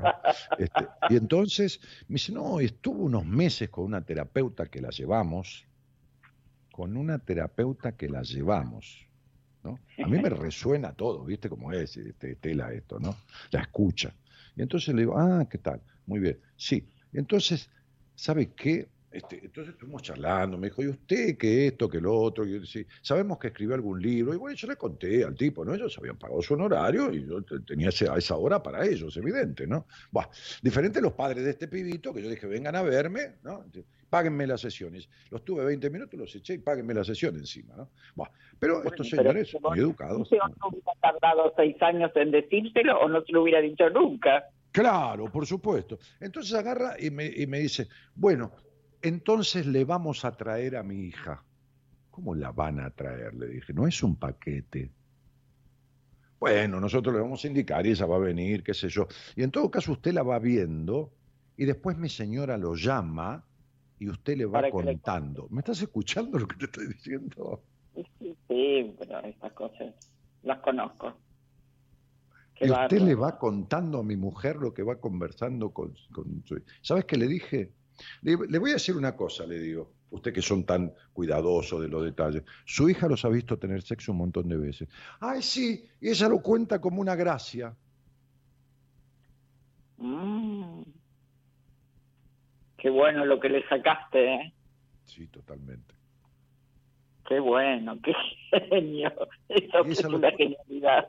Este, 0.58 0.86
y 1.08 1.16
entonces 1.16 1.80
me 2.08 2.14
dice, 2.14 2.32
no, 2.32 2.60
estuvo 2.60 3.04
unos 3.04 3.24
meses 3.24 3.70
con 3.70 3.84
una 3.84 4.02
terapeuta 4.02 4.66
que 4.66 4.80
la 4.80 4.90
llevamos, 4.90 5.66
con 6.72 6.96
una 6.96 7.18
terapeuta 7.18 7.92
que 7.92 8.08
la 8.08 8.22
llevamos. 8.22 9.06
A 9.64 10.06
mí 10.06 10.18
me 10.18 10.30
resuena 10.30 10.92
todo, 10.92 11.24
¿viste 11.24 11.48
cómo 11.48 11.72
es 11.72 11.96
este, 11.96 12.36
Tela 12.36 12.72
esto, 12.72 12.98
¿no? 12.98 13.16
La 13.50 13.60
escucha. 13.60 14.14
Y 14.56 14.62
entonces 14.62 14.94
le 14.94 15.02
digo, 15.02 15.18
ah, 15.18 15.46
¿qué 15.48 15.58
tal? 15.58 15.80
Muy 16.06 16.20
bien. 16.20 16.38
Sí. 16.56 16.86
Entonces, 17.12 17.68
¿sabe 18.14 18.52
qué? 18.54 18.88
Este, 19.10 19.44
entonces 19.44 19.74
estuvimos 19.74 20.02
charlando, 20.02 20.56
me 20.56 20.68
dijo, 20.68 20.82
¿y 20.82 20.88
usted 20.88 21.36
qué 21.36 21.66
esto, 21.66 21.88
qué 21.88 22.00
lo 22.00 22.16
otro? 22.16 22.46
Y 22.46 22.52
yo 22.52 22.60
decía, 22.60 22.84
sabemos 23.02 23.38
que 23.38 23.48
escribió 23.48 23.74
algún 23.74 24.00
libro. 24.00 24.32
Y 24.32 24.36
bueno, 24.36 24.56
yo 24.56 24.68
le 24.68 24.76
conté 24.76 25.24
al 25.24 25.34
tipo, 25.34 25.64
¿no? 25.64 25.74
Ellos 25.74 25.96
habían 25.98 26.16
pagado 26.16 26.40
su 26.40 26.54
honorario 26.54 27.12
y 27.12 27.26
yo 27.26 27.42
tenía 27.66 27.88
a 27.88 28.18
esa 28.18 28.36
hora 28.36 28.62
para 28.62 28.86
ellos, 28.86 29.16
evidente, 29.16 29.66
¿no? 29.66 29.86
Bueno, 30.12 30.30
diferente 30.62 31.00
los 31.00 31.12
padres 31.12 31.44
de 31.44 31.50
este 31.50 31.66
pibito, 31.66 32.14
que 32.14 32.22
yo 32.22 32.30
dije, 32.30 32.46
vengan 32.46 32.76
a 32.76 32.82
verme, 32.82 33.38
¿no? 33.42 33.64
Páguenme 34.10 34.46
las 34.46 34.60
sesiones. 34.60 35.08
Los 35.30 35.44
tuve 35.44 35.64
20 35.64 35.88
minutos, 35.88 36.18
los 36.18 36.34
eché 36.34 36.54
y 36.54 36.58
páguenme 36.58 36.92
la 36.92 37.04
sesión 37.04 37.36
encima, 37.36 37.76
¿no? 37.76 37.90
Bueno, 38.14 38.32
pero 38.58 38.84
estos 38.84 39.08
señores, 39.08 39.56
muy 39.62 39.78
educados. 39.78 40.30
¿No 40.30 40.68
hubiera 40.68 40.92
tardado 41.00 41.52
seis 41.56 41.80
años 41.80 42.10
en 42.16 42.32
decírselo 42.32 43.00
o 43.00 43.08
no 43.08 43.22
se 43.22 43.32
lo 43.32 43.42
hubiera 43.42 43.60
dicho 43.60 43.88
nunca? 43.88 44.44
Claro, 44.72 45.30
por 45.30 45.46
supuesto. 45.46 45.98
Entonces 46.18 46.52
agarra 46.54 46.96
y 46.98 47.10
me, 47.10 47.26
y 47.26 47.46
me 47.46 47.60
dice, 47.60 47.88
bueno, 48.14 48.52
entonces 49.00 49.66
le 49.66 49.84
vamos 49.84 50.24
a 50.24 50.32
traer 50.32 50.76
a 50.76 50.82
mi 50.82 51.06
hija. 51.06 51.42
¿Cómo 52.10 52.34
la 52.34 52.52
van 52.52 52.80
a 52.80 52.90
traer? 52.90 53.34
Le 53.34 53.46
dije, 53.46 53.72
no 53.72 53.86
es 53.86 54.02
un 54.02 54.16
paquete. 54.16 54.90
Bueno, 56.38 56.80
nosotros 56.80 57.14
le 57.14 57.20
vamos 57.20 57.44
a 57.44 57.48
indicar 57.48 57.86
y 57.86 57.90
ella 57.90 58.06
va 58.06 58.16
a 58.16 58.20
venir, 58.20 58.62
qué 58.62 58.74
sé 58.74 58.88
yo. 58.88 59.06
Y 59.36 59.42
en 59.42 59.50
todo 59.50 59.70
caso 59.70 59.92
usted 59.92 60.12
la 60.12 60.22
va 60.22 60.38
viendo 60.38 61.12
y 61.56 61.66
después 61.66 61.98
mi 61.98 62.08
señora 62.08 62.56
lo 62.56 62.74
llama 62.74 63.44
y 64.00 64.08
usted 64.08 64.38
le 64.38 64.46
va 64.46 64.68
contando. 64.70 65.46
¿Me 65.50 65.60
estás 65.60 65.80
escuchando 65.82 66.38
lo 66.38 66.48
que 66.48 66.56
te 66.56 66.64
estoy 66.64 66.88
diciendo? 66.88 67.62
Sí, 67.94 68.34
sí, 68.48 68.96
pero 68.98 69.20
estas 69.20 69.52
cosas 69.52 69.94
las 70.42 70.58
conozco. 70.60 71.12
y 72.58 72.70
usted 72.70 73.00
le 73.02 73.14
va 73.14 73.38
contando 73.38 73.98
a 73.98 74.02
mi 74.02 74.16
mujer 74.16 74.56
lo 74.56 74.72
que 74.72 74.82
va 74.82 74.96
conversando 74.96 75.70
con, 75.70 75.94
con 76.12 76.42
su... 76.46 76.62
¿Sabes 76.80 77.04
qué 77.04 77.18
le 77.18 77.28
dije? 77.28 77.72
Le, 78.22 78.38
le, 78.48 78.58
voy 78.58 78.70
a 78.70 78.74
decir 78.74 78.96
una 78.96 79.14
cosa, 79.14 79.44
le 79.44 79.58
digo. 79.58 79.92
Usted 80.08 80.32
que 80.32 80.42
son 80.42 80.64
tan 80.64 80.92
cuidadosos 81.12 81.82
de 81.82 81.88
los 81.88 82.02
detalles. 82.02 82.42
Su 82.64 82.88
hija 82.88 83.06
los 83.06 83.26
ha 83.26 83.28
visto 83.28 83.58
tener 83.58 83.82
sexo 83.82 84.12
un 84.12 84.18
montón 84.18 84.48
de 84.48 84.56
veces. 84.56 84.88
Ay, 85.20 85.42
sí, 85.42 85.84
y 86.00 86.08
ella 86.08 86.26
lo 86.28 86.40
cuenta 86.40 86.80
como 86.80 87.02
una 87.02 87.14
gracia. 87.14 87.76
Mm. 89.98 90.79
Qué 92.80 92.88
bueno 92.88 93.26
lo 93.26 93.38
que 93.38 93.48
le 93.50 93.66
sacaste, 93.68 94.34
¿eh? 94.34 94.54
Sí, 95.04 95.26
totalmente. 95.26 95.94
Qué 97.28 97.38
bueno, 97.38 97.98
qué 98.02 98.12
genio. 98.68 99.12
Eso 99.48 99.84
es 99.84 100.04
una 100.04 100.30
genialidad. 100.32 101.08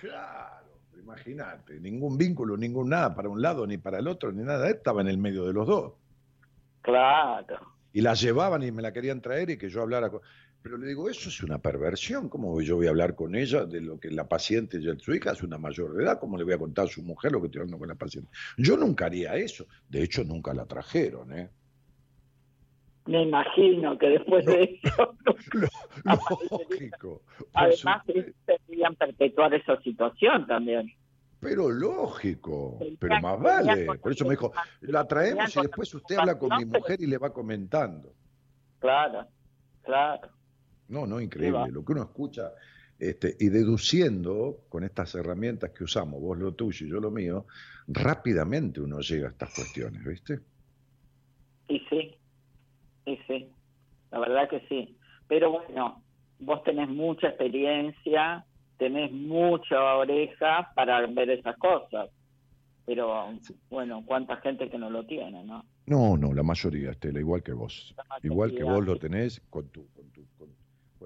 Claro, 0.00 0.66
imagínate, 1.00 1.80
ningún 1.80 2.18
vínculo, 2.18 2.56
ningún 2.56 2.90
nada 2.90 3.14
para 3.14 3.28
un 3.28 3.40
lado 3.40 3.66
ni 3.66 3.78
para 3.78 4.00
el 4.00 4.08
otro, 4.08 4.32
ni 4.32 4.42
nada, 4.42 4.68
estaba 4.68 5.00
en 5.00 5.08
el 5.08 5.18
medio 5.18 5.44
de 5.44 5.52
los 5.52 5.66
dos. 5.66 5.92
Claro. 6.82 7.56
Y 7.92 8.00
la 8.00 8.14
llevaban 8.14 8.62
y 8.62 8.72
me 8.72 8.82
la 8.82 8.92
querían 8.92 9.20
traer 9.20 9.50
y 9.50 9.58
que 9.58 9.68
yo 9.68 9.82
hablara 9.82 10.10
con... 10.10 10.20
Pero 10.66 10.78
le 10.78 10.88
digo, 10.88 11.08
eso 11.08 11.28
es 11.28 11.44
una 11.44 11.58
perversión. 11.58 12.28
¿Cómo 12.28 12.60
yo 12.60 12.74
voy 12.74 12.88
a 12.88 12.90
hablar 12.90 13.14
con 13.14 13.36
ella 13.36 13.64
de 13.64 13.80
lo 13.80 14.00
que 14.00 14.10
la 14.10 14.28
paciente 14.28 14.78
y 14.78 14.98
su 14.98 15.14
hija 15.14 15.30
es 15.30 15.44
una 15.44 15.58
mayor 15.58 15.94
de 15.94 16.02
edad? 16.02 16.18
¿Cómo 16.18 16.36
le 16.36 16.42
voy 16.42 16.54
a 16.54 16.58
contar 16.58 16.86
a 16.86 16.88
su 16.88 17.04
mujer 17.04 17.30
lo 17.30 17.40
que 17.40 17.46
estoy 17.46 17.60
hablando 17.60 17.78
con 17.78 17.86
la 17.86 17.94
paciente? 17.94 18.28
Yo 18.58 18.76
nunca 18.76 19.06
haría 19.06 19.36
eso. 19.36 19.64
De 19.88 20.02
hecho, 20.02 20.24
nunca 20.24 20.52
la 20.52 20.66
trajeron, 20.66 21.32
¿eh? 21.38 21.50
Me 23.04 23.22
imagino 23.22 23.96
que 23.96 24.08
después 24.08 24.44
de 24.44 24.80
eso. 24.82 25.14
lógico. 26.50 27.22
Además, 27.52 28.02
deberían 28.04 28.96
perpetuar 28.96 29.54
esa 29.54 29.80
situación 29.82 30.48
también. 30.48 30.92
Pero 31.38 31.70
lógico, 31.70 32.80
pero 32.98 33.20
más 33.20 33.40
vale. 33.40 33.84
Por 33.84 34.10
eso 34.10 34.24
me 34.24 34.30
dijo, 34.30 34.52
la 34.80 35.06
traemos 35.06 35.56
y 35.56 35.60
después 35.60 35.94
usted 35.94 36.16
habla 36.16 36.36
con 36.36 36.50
mi 36.58 36.64
mujer 36.64 37.00
y 37.00 37.06
le 37.06 37.18
va 37.18 37.32
comentando. 37.32 38.12
Claro, 38.80 39.28
claro. 39.84 40.35
No, 40.88 41.06
no, 41.06 41.20
increíble. 41.20 41.70
Lo 41.70 41.84
que 41.84 41.92
uno 41.92 42.02
escucha 42.02 42.52
este, 42.98 43.36
y 43.38 43.48
deduciendo 43.48 44.60
con 44.68 44.84
estas 44.84 45.14
herramientas 45.14 45.70
que 45.70 45.84
usamos, 45.84 46.20
vos 46.20 46.38
lo 46.38 46.52
tuyo 46.52 46.86
y 46.86 46.90
yo 46.90 47.00
lo 47.00 47.10
mío, 47.10 47.46
rápidamente 47.88 48.80
uno 48.80 49.00
llega 49.00 49.28
a 49.28 49.30
estas 49.30 49.54
cuestiones, 49.54 50.04
¿viste? 50.04 50.40
Y 51.68 51.80
sí, 51.90 52.14
y 53.04 53.16
sí, 53.26 53.50
la 54.10 54.20
verdad 54.20 54.48
que 54.48 54.60
sí. 54.68 54.96
Pero 55.28 55.50
bueno, 55.50 56.02
vos 56.38 56.62
tenés 56.62 56.88
mucha 56.88 57.28
experiencia, 57.28 58.44
tenés 58.78 59.12
mucha 59.12 59.96
oreja 59.96 60.72
para 60.74 61.06
ver 61.06 61.30
esas 61.30 61.56
cosas. 61.58 62.10
Pero 62.86 63.32
bueno, 63.68 64.04
cuánta 64.06 64.36
gente 64.36 64.70
que 64.70 64.78
no 64.78 64.88
lo 64.88 65.04
tiene, 65.04 65.42
¿no? 65.44 65.64
No, 65.86 66.16
no, 66.16 66.32
la 66.32 66.44
mayoría, 66.44 66.92
Estela, 66.92 67.18
igual 67.18 67.42
que 67.42 67.52
vos. 67.52 67.94
Igual 68.22 68.54
que 68.54 68.62
vos 68.62 68.84
lo 68.84 68.96
tenés 68.96 69.40
con 69.50 69.68
tu, 69.68 69.88
con 69.88 70.08
tu, 70.10 70.24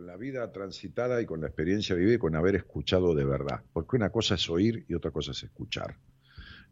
con 0.01 0.07
la 0.07 0.17
vida 0.17 0.51
transitada 0.51 1.21
y 1.21 1.27
con 1.27 1.43
la 1.43 1.49
experiencia 1.49 1.95
vivida 1.95 2.15
y 2.15 2.19
con 2.19 2.35
haber 2.35 2.55
escuchado 2.55 3.15
de 3.15 3.27
verdad. 3.27 3.61
Porque 3.71 3.97
una 3.97 4.09
cosa 4.09 4.35
es 4.37 4.49
oír 4.49 4.87
y 4.89 4.95
otra 4.95 5.11
cosa 5.11 5.33
es 5.33 5.43
escuchar. 5.43 5.95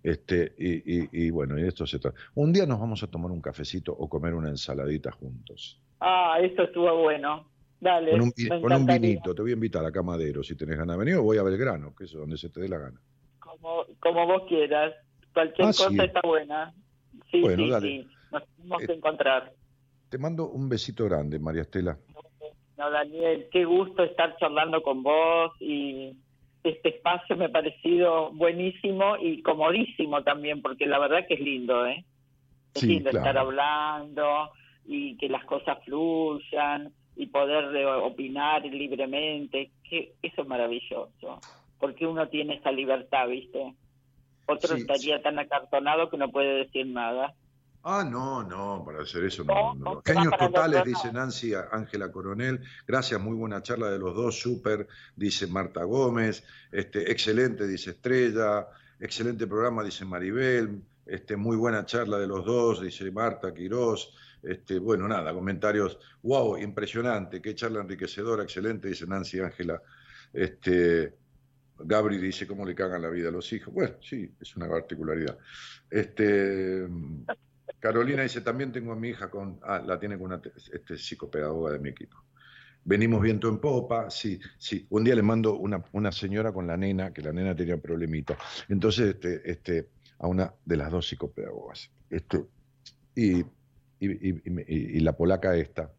Este, 0.02 0.55
y, 0.56 1.26
y, 1.26 1.28
bueno, 1.28 1.59
y 1.59 1.64
esto 1.64 1.86
se 1.86 1.98
trata. 1.98 2.18
Un 2.36 2.55
día 2.55 2.64
nos 2.64 2.80
vamos 2.80 3.02
a 3.02 3.06
tomar 3.06 3.30
un 3.30 3.42
cafecito 3.42 3.92
o 3.92 4.09
comer 4.09 4.32
una 4.32 4.48
ensaladita 4.48 5.12
juntos. 5.12 5.78
Ah, 6.00 6.38
eso 6.40 6.62
estuvo 6.62 7.02
bueno. 7.02 7.46
Dale. 7.78 8.12
Con 8.12 8.22
un, 8.22 8.32
con 8.62 8.72
un 8.72 8.86
vinito, 8.86 9.34
te 9.34 9.42
voy 9.42 9.50
a 9.50 9.55
invitar 9.55 9.84
a 9.84 9.92
Camadero 9.92 10.42
si 10.42 10.56
tenés 10.56 10.78
ganas 10.78 10.96
de 10.96 11.05
venir 11.05 11.16
o 11.16 11.22
voy 11.22 11.36
a 11.36 11.42
Belgrano, 11.42 11.94
que 11.94 12.05
es 12.05 12.12
donde 12.12 12.38
se 12.38 12.48
te 12.48 12.60
dé 12.60 12.68
la 12.70 12.78
gana. 12.78 12.98
Como, 13.40 13.84
como 14.00 14.26
vos 14.26 14.44
quieras. 14.48 14.94
Cualquier 15.34 15.68
ah, 15.68 15.72
cosa 15.76 16.02
está 16.02 16.20
buena. 16.24 16.72
Sí, 17.30 17.42
bueno, 17.42 17.64
sí, 17.64 17.70
dale. 17.70 17.88
sí. 17.88 18.09
Nos 18.32 18.42
tenemos 18.56 18.78
que 18.78 18.92
eh, 18.92 18.96
encontrar. 18.96 19.52
Te 20.09 20.16
mando 20.16 20.48
un 20.48 20.70
besito 20.70 21.05
grande, 21.05 21.38
María 21.38 21.62
Estela. 21.62 21.98
No, 22.78 22.90
Daniel, 22.92 23.48
qué 23.50 23.64
gusto 23.64 24.05
estar 24.05 24.36
charlando 24.38 24.82
con 24.82 25.02
vos 25.02 25.50
y 25.59 26.12
este 26.62 26.90
espacio 26.90 27.36
me 27.36 27.46
ha 27.46 27.48
parecido 27.48 28.30
buenísimo 28.30 29.16
y 29.20 29.42
comodísimo 29.42 30.22
también, 30.22 30.62
porque 30.62 30.86
la 30.86 31.00
verdad 31.00 31.26
que 31.26 31.34
es 31.34 31.40
lindo, 31.40 31.84
¿eh? 31.86 32.05
Es 32.74 32.84
lindo 32.84 33.10
estar 33.10 33.36
hablando 33.36 34.52
y 34.86 35.16
que 35.16 35.28
las 35.28 35.44
cosas 35.44 35.78
fluyan 35.84 36.92
y 37.16 37.26
poder 37.26 37.74
eh, 37.74 37.84
opinar 37.84 38.64
libremente, 38.64 39.72
que 39.82 40.12
eso 40.22 40.42
es 40.42 40.48
maravilloso, 40.48 41.40
porque 41.80 42.06
uno 42.06 42.28
tiene 42.28 42.55
esa 42.55 42.70
libertad, 42.70 43.26
¿viste? 43.26 43.74
Otro 44.46 44.76
estaría 44.76 45.20
tan 45.20 45.36
acartonado 45.40 46.09
que 46.10 46.16
no 46.16 46.30
puede 46.30 46.64
decir 46.64 46.86
nada. 46.86 47.34
Ah, 47.82 48.05
no, 48.05 48.42
no, 48.42 48.82
para 48.84 49.02
hacer 49.02 49.24
eso 49.24 49.44
no. 49.44 49.74
no. 49.74 50.02
Genios 50.05 50.36
totales, 50.38 50.84
dice 50.84 51.12
Nancy 51.12 51.52
Ángela 51.55 52.10
Coronel. 52.10 52.60
Gracias, 52.86 53.20
muy 53.20 53.34
buena 53.34 53.62
charla 53.62 53.90
de 53.90 53.98
los 53.98 54.14
dos, 54.14 54.38
súper, 54.38 54.86
dice 55.16 55.46
Marta 55.46 55.84
Gómez. 55.84 56.44
Este, 56.70 57.10
excelente, 57.10 57.66
dice 57.66 57.90
Estrella. 57.90 58.68
Excelente 59.00 59.46
programa, 59.46 59.84
dice 59.84 60.05
Maribel. 60.05 60.82
Este, 61.06 61.36
muy 61.36 61.56
buena 61.56 61.86
charla 61.86 62.18
de 62.18 62.26
los 62.26 62.44
dos, 62.44 62.82
dice 62.82 63.10
Marta 63.10 63.55
Quirós. 63.55 64.12
Este, 64.42 64.78
bueno, 64.78 65.09
nada, 65.09 65.32
comentarios, 65.32 65.98
wow, 66.22 66.59
impresionante, 66.59 67.40
qué 67.40 67.55
charla 67.55 67.80
enriquecedora, 67.80 68.42
excelente, 68.42 68.88
dice 68.88 69.06
Nancy 69.06 69.40
Ángela. 69.40 69.82
Este, 70.32 71.14
Gabri 71.78 72.18
dice 72.18 72.46
cómo 72.46 72.64
le 72.64 72.74
cagan 72.74 73.02
la 73.02 73.09
vida 73.09 73.28
a 73.28 73.32
los 73.32 73.52
hijos. 73.52 73.72
Bueno, 73.72 73.96
sí, 74.00 74.30
es 74.40 74.56
una 74.56 74.68
particularidad. 74.68 75.38
Este, 75.90 76.86
Carolina 77.80 78.22
dice, 78.22 78.40
también 78.40 78.72
tengo 78.72 78.92
a 78.92 78.96
mi 78.96 79.10
hija 79.10 79.30
con, 79.30 79.60
ah, 79.62 79.82
la 79.84 79.98
tiene 79.98 80.16
con 80.16 80.26
una 80.26 80.42
este, 80.72 80.96
psicopedagoga 80.96 81.72
de 81.72 81.78
mi 81.78 81.90
equipo. 81.90 82.16
Venimos 82.84 83.20
viento 83.20 83.48
en 83.48 83.59
popa, 83.59 84.10
sí, 84.10 84.40
sí. 84.56 84.86
Un 84.90 85.05
día 85.05 85.14
le 85.14 85.22
mando 85.22 85.56
una, 85.56 85.84
una 85.92 86.10
señora 86.10 86.52
con 86.52 86.66
la 86.66 86.76
nena, 86.76 87.12
que 87.12 87.22
la 87.22 87.32
nena 87.32 87.55
tenía 87.55 87.76
problemita. 87.76 88.36
Entonces, 88.68 89.10
este, 89.10 89.50
este, 89.50 89.88
a 90.18 90.26
una 90.26 90.52
de 90.64 90.76
las 90.76 90.90
dos 90.90 91.06
psicopedagogas. 91.06 91.90
Este, 92.09 92.44
y, 93.14 93.40
y, 93.40 93.46
y, 94.00 94.42
y 94.66 95.00
la 95.00 95.16
polaca 95.16 95.55
esta, 95.55 95.92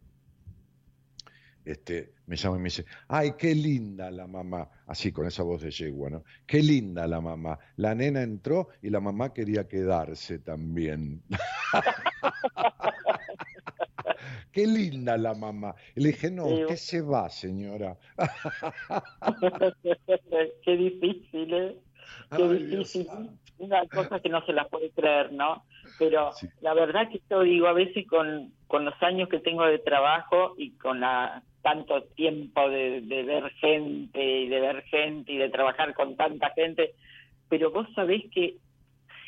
este, 1.70 2.14
me 2.26 2.36
llama 2.36 2.58
y 2.58 2.60
me 2.60 2.66
dice, 2.66 2.86
ay, 3.08 3.34
qué 3.38 3.54
linda 3.54 4.10
la 4.10 4.28
mamá, 4.28 4.70
así 4.88 5.12
con 5.12 5.28
esa 5.28 5.44
voz 5.44 5.62
de 5.62 5.72
yegua, 5.72 6.10
¿no? 6.10 6.24
Qué 6.46 6.64
linda 6.64 7.06
la 7.08 7.22
mamá. 7.22 7.60
La 7.76 7.94
nena 7.94 8.24
entró 8.24 8.70
y 8.82 8.90
la 8.90 9.00
mamá 9.00 9.34
quería 9.34 9.68
quedarse 9.68 10.40
también. 10.40 11.22
qué 14.52 14.68
linda 14.68 15.18
la 15.18 15.34
mamá. 15.34 15.76
Y 15.96 16.02
le 16.02 16.10
dije, 16.10 16.32
no, 16.32 16.46
usted 16.46 16.76
se 16.76 17.02
va, 17.02 17.30
señora. 17.30 17.98
qué 20.64 20.78
difícil, 20.78 21.54
¿eh? 21.54 21.76
Qué 22.36 22.48
difícil. 22.48 23.08
Una 23.58 23.86
cosa 23.88 24.20
que 24.20 24.30
no 24.30 24.46
se 24.46 24.54
la 24.54 24.68
puede 24.68 24.92
creer, 24.92 25.34
¿no? 25.34 25.66
Pero 25.98 26.32
la 26.62 26.74
verdad 26.74 27.10
que 27.12 27.22
yo 27.30 27.42
digo, 27.42 27.68
a 27.68 27.74
veces 27.74 28.08
con, 28.08 28.54
con 28.68 28.86
los 28.86 28.94
años 29.02 29.28
que 29.30 29.40
tengo 29.40 29.66
de 29.66 29.80
trabajo 29.80 30.54
y 30.58 30.72
con 30.78 31.02
la 31.02 31.44
tanto 31.62 32.04
tiempo 32.16 32.70
de, 32.70 33.02
ver 33.02 33.52
gente 33.54 34.24
y 34.24 34.48
de 34.48 34.60
ver 34.60 34.84
gente 34.84 35.34
y 35.34 35.38
de 35.38 35.50
trabajar 35.50 35.94
con 35.94 36.16
tanta 36.16 36.52
gente, 36.52 36.94
pero 37.50 37.72
vos 37.72 37.88
sabés 37.96 38.24
que 38.32 38.58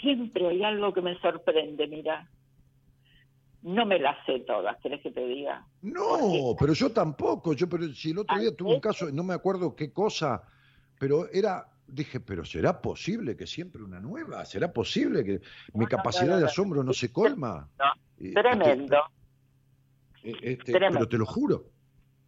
siempre 0.01 0.47
hay 0.47 0.63
algo 0.63 0.93
que 0.93 1.01
me 1.01 1.17
sorprende, 1.19 1.87
mira. 1.87 2.29
No 3.63 3.85
me 3.85 3.99
las 3.99 4.17
sé 4.25 4.39
todas, 4.39 4.75
¿querés 4.81 5.01
que 5.01 5.11
te 5.11 5.23
diga? 5.25 5.65
No, 5.83 6.55
pero 6.59 6.73
yo 6.73 6.91
tampoco. 6.91 7.53
Yo, 7.53 7.69
pero 7.69 7.87
si 7.93 8.09
el 8.09 8.17
otro 8.17 8.39
día 8.39 8.55
tuve 8.55 8.73
un 8.73 8.79
caso, 8.79 9.11
no 9.11 9.23
me 9.23 9.35
acuerdo 9.35 9.75
qué 9.75 9.93
cosa, 9.93 10.41
pero 10.99 11.29
era, 11.31 11.67
dije, 11.85 12.19
pero 12.19 12.43
¿será 12.43 12.81
posible 12.81 13.35
que 13.37 13.45
siempre 13.45 13.83
una 13.83 13.99
nueva? 13.99 14.43
¿Será 14.45 14.73
posible 14.73 15.23
que 15.23 15.41
mi 15.73 15.85
capacidad 15.85 16.39
de 16.39 16.45
asombro 16.45 16.83
no 16.83 16.93
se 16.93 17.11
colma? 17.11 17.69
tremendo. 18.17 18.97
Este, 20.23 20.71
pero 20.71 21.07
te 21.07 21.17
lo 21.17 21.25
juro. 21.25 21.65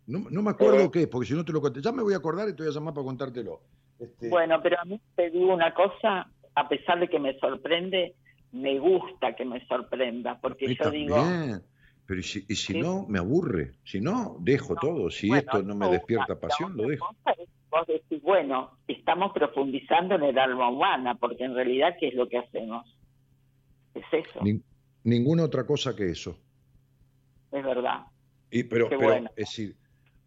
No, 0.05 0.19
me 0.41 0.49
acuerdo 0.49 0.81
eh, 0.81 0.91
qué, 0.91 1.07
porque 1.07 1.27
si 1.27 1.33
no 1.33 1.45
te 1.45 1.53
lo 1.53 1.61
conté. 1.61 1.81
Ya 1.81 1.91
me 1.91 2.03
voy 2.03 2.13
a 2.13 2.17
acordar 2.17 2.49
y 2.49 2.55
te 2.55 2.63
voy 2.63 2.71
a 2.71 2.75
llamar 2.75 2.93
para 2.93 3.05
contártelo. 3.05 3.61
Este... 3.99 4.29
Bueno, 4.29 4.61
pero 4.61 4.79
a 4.79 4.85
mí 4.85 4.99
te 5.15 5.29
digo 5.29 5.53
una 5.53 5.73
cosa, 5.73 6.29
a 6.55 6.69
pesar 6.69 6.99
de 6.99 7.07
que 7.07 7.19
me 7.19 7.38
sorprende, 7.39 8.15
me 8.51 8.80
gusta 8.80 9.35
que 9.35 9.45
me 9.45 9.65
sorprenda, 9.67 10.39
porque 10.41 10.75
yo 10.75 10.91
digo... 10.91 11.15
Pero 12.05 12.19
y 12.19 12.23
si, 12.23 12.45
y 12.49 12.55
si 12.55 12.80
no, 12.80 13.05
me 13.07 13.19
aburre. 13.19 13.75
Si 13.85 14.01
no, 14.01 14.35
dejo 14.41 14.75
todo. 14.75 15.09
Si 15.09 15.31
esto 15.31 15.63
no 15.63 15.73
me 15.73 15.88
despierta 15.89 16.38
pasión, 16.38 16.75
lo 16.75 16.89
dejo. 16.89 17.15
Vos 17.69 17.88
decís, 17.88 18.21
bueno, 18.21 18.77
estamos 18.88 19.31
profundizando 19.34 20.15
en 20.15 20.23
el 20.23 20.38
alma 20.38 20.69
humana, 20.69 21.15
porque 21.15 21.45
en 21.45 21.55
realidad, 21.55 21.95
¿qué 21.99 22.09
es 22.09 22.13
lo 22.13 22.27
que 22.27 22.38
hacemos? 22.38 22.85
Es 23.95 24.03
eso. 24.11 24.41
ninguna 25.03 25.43
otra 25.43 25.65
cosa 25.65 25.95
que 25.95 26.09
eso. 26.09 26.38
es 27.51 27.63
verdad. 27.63 28.01
Y, 28.51 28.63
pero, 28.65 28.89
Qué 28.89 28.97
pero, 28.97 29.09
bueno. 29.09 29.30
es 29.30 29.47
decir, 29.47 29.75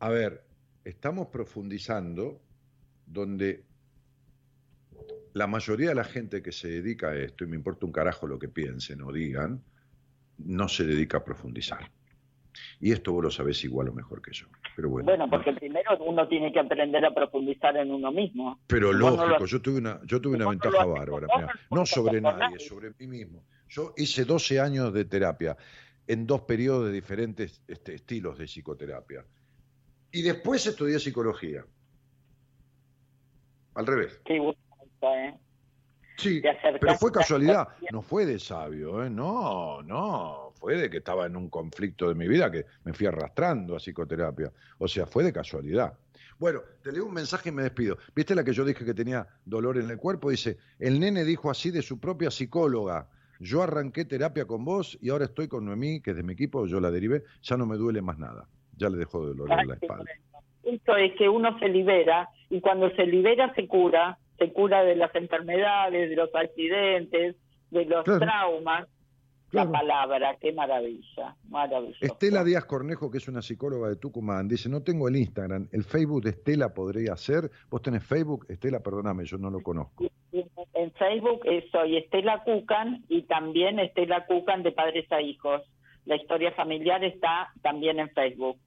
a 0.00 0.08
ver, 0.08 0.42
estamos 0.84 1.28
profundizando 1.28 2.40
donde 3.06 3.64
la 5.36 5.46
mayoría 5.46 5.90
de 5.90 5.94
la 5.94 6.04
gente 6.04 6.42
que 6.42 6.50
se 6.50 6.66
dedica 6.68 7.08
a 7.10 7.14
esto, 7.14 7.44
y 7.44 7.46
me 7.46 7.56
importa 7.56 7.84
un 7.84 7.92
carajo 7.92 8.26
lo 8.26 8.38
que 8.38 8.48
piensen 8.48 9.02
o 9.02 9.12
digan, 9.12 9.62
no 10.38 10.66
se 10.66 10.84
dedica 10.86 11.18
a 11.18 11.24
profundizar. 11.24 11.90
Y 12.80 12.90
esto 12.92 13.12
vos 13.12 13.22
lo 13.24 13.30
sabés 13.30 13.62
igual 13.62 13.90
o 13.90 13.92
mejor 13.92 14.22
que 14.22 14.32
yo. 14.32 14.46
Pero 14.74 14.88
bueno. 14.88 15.04
Bueno, 15.04 15.28
porque 15.28 15.52
primero 15.52 15.90
uno 16.02 16.26
tiene 16.26 16.50
que 16.50 16.58
aprender 16.58 17.04
a 17.04 17.12
profundizar 17.12 17.76
en 17.76 17.90
uno 17.90 18.10
mismo. 18.12 18.58
Pero 18.66 18.94
no 18.94 19.10
lógico, 19.10 19.38
lo- 19.40 19.44
yo 19.46 19.60
tuve 19.60 19.78
una, 19.78 20.00
yo 20.06 20.22
tuve 20.22 20.36
una 20.36 20.48
ventaja 20.48 20.86
bárbara, 20.86 21.26
no 21.70 21.84
sobre 21.84 22.18
nadie, 22.22 22.58
sobre 22.58 22.92
mí 22.98 23.06
mismo. 23.06 23.44
Yo 23.68 23.92
hice 23.98 24.24
12 24.24 24.58
años 24.58 24.90
de 24.94 25.04
terapia 25.04 25.54
en 26.06 26.26
dos 26.26 26.40
periodos 26.42 26.86
de 26.86 26.92
diferentes 26.92 27.62
este, 27.68 27.94
estilos 27.94 28.38
de 28.38 28.46
psicoterapia. 28.46 29.22
Y 30.12 30.22
después 30.22 30.66
estudié 30.66 30.98
psicología. 30.98 31.62
Al 33.74 33.86
revés. 33.86 34.18
Bueno, 34.26 34.54
¿eh? 35.14 35.34
Sí, 36.16 36.42
pero 36.80 36.94
fue 36.94 37.12
casualidad, 37.12 37.68
no 37.92 38.00
fue 38.00 38.24
de 38.24 38.38
sabio, 38.38 39.04
¿eh? 39.04 39.10
no, 39.10 39.82
no, 39.82 40.52
fue 40.58 40.76
de 40.76 40.88
que 40.88 40.98
estaba 40.98 41.26
en 41.26 41.36
un 41.36 41.50
conflicto 41.50 42.08
de 42.08 42.14
mi 42.14 42.26
vida 42.26 42.50
que 42.50 42.64
me 42.84 42.94
fui 42.94 43.06
arrastrando 43.06 43.76
a 43.76 43.78
psicoterapia, 43.78 44.50
o 44.78 44.88
sea, 44.88 45.06
fue 45.06 45.24
de 45.24 45.32
casualidad. 45.32 45.92
Bueno, 46.38 46.60
te 46.82 46.92
leo 46.92 47.06
un 47.06 47.14
mensaje 47.14 47.48
y 47.48 47.52
me 47.52 47.62
despido. 47.62 47.98
¿Viste 48.14 48.34
la 48.34 48.44
que 48.44 48.52
yo 48.52 48.64
dije 48.64 48.84
que 48.84 48.94
tenía 48.94 49.26
dolor 49.44 49.78
en 49.78 49.90
el 49.90 49.98
cuerpo? 49.98 50.30
Dice, 50.30 50.58
el 50.78 51.00
nene 51.00 51.24
dijo 51.24 51.50
así 51.50 51.70
de 51.70 51.82
su 51.82 51.98
propia 51.98 52.30
psicóloga, 52.30 53.08
yo 53.38 53.62
arranqué 53.62 54.04
terapia 54.04 54.46
con 54.46 54.64
vos 54.64 54.98
y 55.00 55.10
ahora 55.10 55.26
estoy 55.26 55.48
con 55.48 55.66
Noemí, 55.66 56.00
que 56.00 56.10
es 56.10 56.16
de 56.16 56.22
mi 56.22 56.32
equipo, 56.32 56.66
yo 56.66 56.80
la 56.80 56.90
derivé, 56.90 57.24
ya 57.42 57.56
no 57.56 57.66
me 57.66 57.76
duele 57.76 58.00
más 58.00 58.18
nada, 58.18 58.48
ya 58.76 58.88
le 58.88 58.96
dejó 58.98 59.26
de 59.26 59.34
doler 59.34 59.58
Ay, 59.58 59.66
la 59.66 59.74
espalda. 59.74 60.04
Esto 60.62 60.96
es 60.96 61.14
que 61.16 61.28
uno 61.28 61.58
se 61.58 61.68
libera 61.68 62.28
y 62.48 62.60
cuando 62.60 62.90
se 62.96 63.06
libera 63.06 63.52
se 63.54 63.68
cura, 63.68 64.18
se 64.38 64.52
cura 64.52 64.82
de 64.82 64.96
las 64.96 65.14
enfermedades, 65.14 66.10
de 66.10 66.16
los 66.16 66.34
accidentes, 66.34 67.36
de 67.70 67.84
los 67.84 68.04
Claro. 68.04 68.20
traumas. 68.20 68.88
Claro. 69.48 69.70
La 69.70 69.78
palabra, 69.78 70.36
qué 70.40 70.52
maravilla, 70.52 71.36
maravilloso. 71.48 71.98
Estela 72.04 72.42
Díaz 72.42 72.64
Cornejo, 72.64 73.10
que 73.12 73.18
es 73.18 73.28
una 73.28 73.40
psicóloga 73.42 73.88
de 73.88 73.94
Tucumán, 73.96 74.48
dice, 74.48 74.68
no 74.68 74.82
tengo 74.82 75.06
el 75.08 75.16
Instagram, 75.16 75.68
el 75.70 75.84
Facebook 75.84 76.24
de 76.24 76.30
Estela 76.30 76.74
podría 76.74 77.16
ser. 77.16 77.48
¿Vos 77.70 77.80
tenés 77.80 78.04
Facebook? 78.04 78.44
Estela, 78.48 78.80
perdóname, 78.80 79.24
yo 79.24 79.38
no 79.38 79.48
lo 79.48 79.60
conozco. 79.60 80.04
En 80.32 80.92
Facebook 80.92 81.42
eh, 81.44 81.64
soy 81.70 81.96
Estela 81.96 82.42
Cucan 82.44 83.04
y 83.08 83.22
también 83.22 83.78
Estela 83.78 84.26
Cucan 84.26 84.64
de 84.64 84.72
Padres 84.72 85.10
a 85.12 85.22
Hijos. 85.22 85.62
La 86.06 86.16
historia 86.16 86.50
familiar 86.52 87.02
está 87.04 87.52
también 87.62 88.00
en 88.00 88.10
Facebook. 88.10 88.58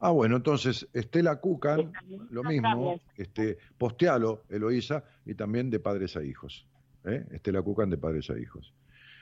Ah, 0.00 0.10
bueno, 0.10 0.36
entonces 0.36 0.88
Estela 0.94 1.36
Cucan, 1.40 1.92
lo 2.30 2.42
mismo, 2.42 2.98
este, 3.16 3.58
postealo, 3.76 4.42
Eloísa, 4.48 5.04
y 5.26 5.34
también 5.34 5.68
de 5.70 5.78
padres 5.78 6.16
a 6.16 6.24
hijos. 6.24 6.66
¿eh? 7.04 7.24
Estela 7.30 7.60
Cucan 7.62 7.90
de 7.90 7.98
padres 7.98 8.30
a 8.30 8.38
hijos. 8.38 8.72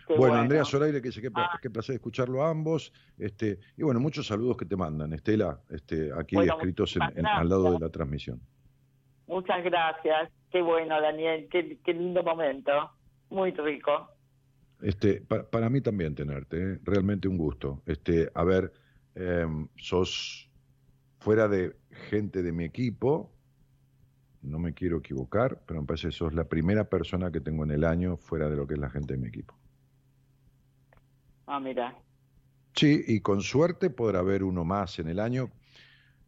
Qué 0.07 0.15
Bueno, 0.17 0.37
Andrea 0.37 0.65
Zoraire, 0.65 1.03
que 1.03 1.09
dice 1.09 1.21
que 1.21 1.31
Ah. 1.35 1.59
qué 1.61 1.69
placer 1.69 1.97
escucharlo 1.97 2.43
a 2.43 2.49
ambos. 2.51 2.93
Este, 3.19 3.59
y 3.77 3.83
bueno, 3.83 4.01
muchos 4.01 4.27
saludos 4.27 4.57
que 4.57 4.65
te 4.65 4.77
mandan, 4.77 5.13
Estela, 5.13 5.61
este, 5.69 6.11
aquí 6.17 6.37
Bueno, 6.37 6.55
escritos 6.55 6.97
en- 6.97 7.03
muchísimas 7.03 7.33
en- 7.35 7.41
al 7.41 7.49
lado 7.49 7.73
de 7.73 7.79
la 7.81 7.89
transmisión. 7.91 8.41
Muchas 9.27 9.63
gracias. 9.65 10.31
Qué 10.51 10.63
bueno, 10.63 10.99
Daniel. 11.01 11.47
Qué, 11.51 11.79
qué 11.85 11.93
lindo 11.93 12.23
momento. 12.23 12.73
Muy 13.29 13.51
rico. 13.51 14.09
Este, 14.81 15.21
pa- 15.21 15.43
para 15.43 15.69
mí 15.69 15.81
también 15.83 16.15
tenerte, 16.15 16.57
¿eh? 16.75 16.79
realmente 16.85 17.29
un 17.29 17.37
gusto. 17.37 17.83
Este, 17.85 18.31
a 18.33 18.45
ver, 18.45 18.73
em, 19.15 19.69
sos 19.77 20.48
fuera 21.19 21.49
de 21.49 21.77
gente 22.11 22.43
de 22.43 22.53
mi 22.53 22.65
equipo, 22.65 23.32
no 24.43 24.59
me 24.59 24.73
quiero 24.73 24.99
equivocar, 24.99 25.62
pero 25.66 25.81
me 25.81 25.86
parece 25.86 26.09
que 26.09 26.12
sos 26.12 26.32
la 26.35 26.45
primera 26.49 26.89
persona 26.89 27.31
que 27.32 27.40
tengo 27.40 27.65
en 27.65 27.73
el 27.73 27.85
año 27.85 28.16
fuera 28.16 28.49
de 28.49 28.57
lo 28.57 28.66
que 28.66 28.74
es 28.74 28.81
la 28.81 28.90
gente 28.90 29.15
de 29.15 29.19
mi 29.20 29.28
equipo. 29.28 29.55
Ah, 31.47 31.61
mira. 31.61 31.97
Sí, 32.74 33.03
y 33.09 33.20
con 33.20 33.40
suerte 33.40 33.90
podrá 33.90 34.20
haber 34.20 34.45
uno 34.45 34.65
más 34.65 34.99
en 34.99 35.09
el 35.09 35.19
año. 35.19 35.51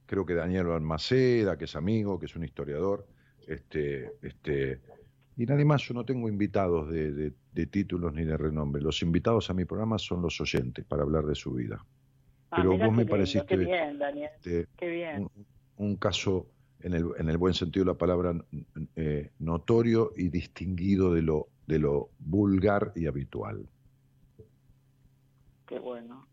Creo 0.07 0.27
que 0.27 0.35
Daniel 0.35 0.67
Balmaceda, 0.67 1.57
que 1.57 1.67
es 1.67 1.77
amigo, 1.77 2.19
que 2.19 2.27
es 2.27 2.35
un 2.35 2.43
historiador. 2.43 3.07
Este, 3.47 4.13
este, 4.23 4.81
y 5.37 5.47
nadie 5.47 5.65
más, 5.65 5.83
yo 5.83 5.95
no 5.95 6.05
tengo 6.05 6.29
invitados 6.29 6.91
de, 6.91 7.13
de- 7.13 7.33
de 7.53 7.67
títulos 7.67 8.13
ni 8.15 8.25
de 8.25 8.37
renombre. 8.37 8.83
Los 8.83 9.03
invitados 9.03 9.51
a 9.51 9.55
mi 9.55 9.65
programa 9.65 9.99
son 9.99 10.23
los 10.23 10.41
oyentes 10.41 10.85
para 10.85 11.03
hablar 11.03 11.27
de 11.27 11.35
su 11.35 11.53
vida. 11.53 11.85
Ah, 12.51 12.57
Pero 12.57 12.71
vos 12.71 12.81
me 12.81 12.89
lindo, 12.89 13.07
pareciste 13.07 13.57
bien, 13.57 13.99
Daniel. 13.99 14.31
este, 14.37 14.67
Qué 14.77 14.89
bien. 14.89 15.23
un, 15.23 15.31
un 15.77 15.97
caso, 15.97 16.47
en 16.81 16.95
el, 16.95 17.07
en 17.19 17.29
el 17.29 17.39
buen 17.39 17.55
sentido 17.55 17.85
de 17.85 17.93
la 17.93 17.99
palabra, 17.99 18.35
eh, 18.97 19.31
notorio 19.39 20.13
y 20.17 20.29
distinguido 20.29 21.13
de 21.15 21.23
lo, 21.23 21.47
de 21.67 21.79
lo 21.79 22.11
vulgar 22.19 22.93
y 22.97 23.07
habitual. 23.07 23.69
Qué 25.67 25.79
bueno. 25.79 26.27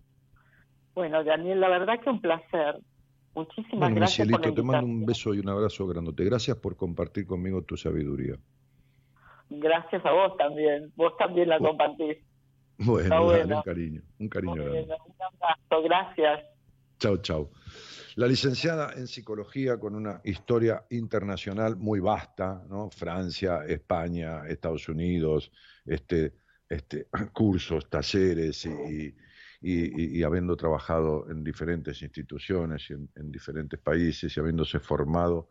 Bueno, 0.95 1.23
Daniel, 1.23 1.59
la 1.59 1.69
verdad 1.69 1.99
que 2.01 2.09
un 2.09 2.21
placer. 2.21 2.79
Muchísimas 3.35 3.91
Bueno, 3.91 3.95
gracias 3.97 4.27
por 4.27 4.41
la 4.41 4.51
te 4.55 4.63
mando 4.63 4.85
un 4.87 5.05
beso 5.05 5.33
y 5.35 5.39
un 5.39 5.49
abrazo 5.49 5.85
grandote. 5.85 6.25
Gracias 6.25 6.57
por 6.57 6.75
compartir 6.75 7.27
conmigo 7.27 7.61
tu 7.61 7.77
sabiduría. 7.77 8.35
Gracias 9.49 10.03
a 10.05 10.11
vos 10.11 10.35
también. 10.37 10.91
Vos 10.95 11.15
también 11.17 11.49
la 11.49 11.59
Bueno, 11.59 11.77
compartís. 11.77 12.17
Bueno, 12.77 13.03
Está 13.03 13.37
dale, 13.37 13.55
un 13.55 13.61
cariño, 13.63 14.01
un 14.19 14.29
cariño 14.29 14.55
Muy 14.55 14.63
grande. 14.65 14.85
bien, 14.85 14.91
un 15.05 15.15
abrazo. 15.21 15.83
Gracias. 15.83 16.39
Chao, 16.99 17.17
chao. 17.17 17.51
La 18.15 18.27
licenciada 18.27 18.93
en 18.93 19.07
psicología 19.07 19.79
con 19.79 19.95
una 19.95 20.21
historia 20.23 20.85
internacional 20.89 21.75
muy 21.75 21.99
vasta, 21.99 22.63
¿no? 22.67 22.89
Francia, 22.89 23.63
España, 23.67 24.47
Estados 24.47 24.89
Unidos, 24.89 25.51
este, 25.85 26.33
este, 26.67 27.07
cursos, 27.33 27.89
talleres 27.89 28.65
y, 28.65 28.69
y- 28.69 29.15
y- 29.61 30.19
y 30.19 30.23
habiendo 30.23 30.55
trabajado 30.55 31.29
en 31.29 31.43
diferentes 31.43 32.01
instituciones 32.01 32.89
y 32.89 32.93
en, 32.93 33.09
en 33.15 33.31
diferentes 33.31 33.79
países 33.79 34.35
y 34.35 34.39
habiéndose 34.39 34.79
formado 34.79 35.49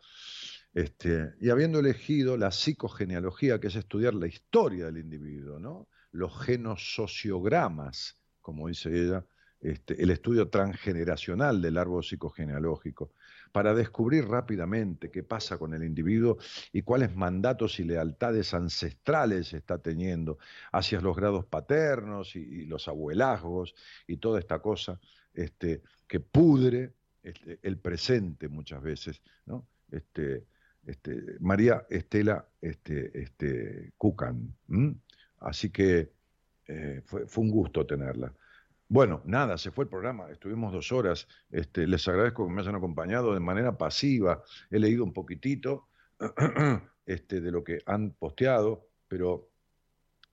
este, 0.74 1.34
y 1.40 1.50
habiendo 1.50 1.78
elegido 1.80 2.36
la 2.36 2.50
psicogenealogía, 2.50 3.58
que 3.58 3.68
es 3.68 3.76
estudiar 3.76 4.14
la 4.14 4.26
historia 4.26 4.86
del 4.86 4.98
individuo, 4.98 5.58
¿no? 5.58 5.88
Los 6.16 6.38
genosociogramas, 6.44 8.18
como 8.40 8.68
dice 8.68 8.88
ella, 8.90 9.24
este, 9.60 10.02
el 10.02 10.10
estudio 10.10 10.48
transgeneracional 10.48 11.60
del 11.62 11.78
árbol 11.78 12.04
psicogenealógico, 12.04 13.12
para 13.52 13.74
descubrir 13.74 14.26
rápidamente 14.26 15.10
qué 15.10 15.22
pasa 15.22 15.58
con 15.58 15.72
el 15.74 15.82
individuo 15.82 16.38
y 16.72 16.82
cuáles 16.82 17.14
mandatos 17.16 17.80
y 17.80 17.84
lealtades 17.84 18.52
ancestrales 18.54 19.52
está 19.54 19.78
teniendo 19.78 20.38
hacia 20.72 21.00
los 21.00 21.16
grados 21.16 21.46
paternos 21.46 22.36
y, 22.36 22.66
los 22.66 22.88
abuelazgos 22.88 23.74
y 24.06 24.18
toda 24.18 24.38
esta 24.40 24.58
cosa 24.58 25.00
este, 25.32 25.82
que 26.06 26.20
pudre 26.20 26.94
este, 27.22 27.58
el 27.62 27.78
presente 27.78 28.48
muchas 28.48 28.82
veces, 28.82 29.22
María 31.40 31.86
Estela 31.88 32.46
este, 32.60 33.22
este, 33.22 33.92
Cucan. 33.96 34.54
Así 35.40 35.70
que 35.70 36.10
eh, 36.66 37.02
fue, 37.04 37.26
un 37.36 37.50
gusto 37.50 37.86
tenerla. 37.86 38.32
Bueno, 38.88 39.22
nada, 39.24 39.58
se 39.58 39.70
fue 39.70 39.84
el 39.84 39.90
programa, 39.90 40.30
estuvimos 40.30 40.72
dos 40.72 40.92
horas. 40.92 41.26
Este, 41.50 41.86
les 41.86 42.06
agradezco 42.08 42.46
que 42.46 42.52
me 42.52 42.60
hayan 42.60 42.76
acompañado 42.76 43.34
de 43.34 43.40
manera 43.40 43.76
pasiva. 43.76 44.42
He 44.70 44.78
leído 44.78 45.04
un 45.04 45.12
poquitito 45.12 45.88
este, 47.06 47.40
de 47.40 47.50
lo 47.50 47.64
que 47.64 47.80
han 47.86 48.12
posteado, 48.12 48.88
pero 49.08 49.50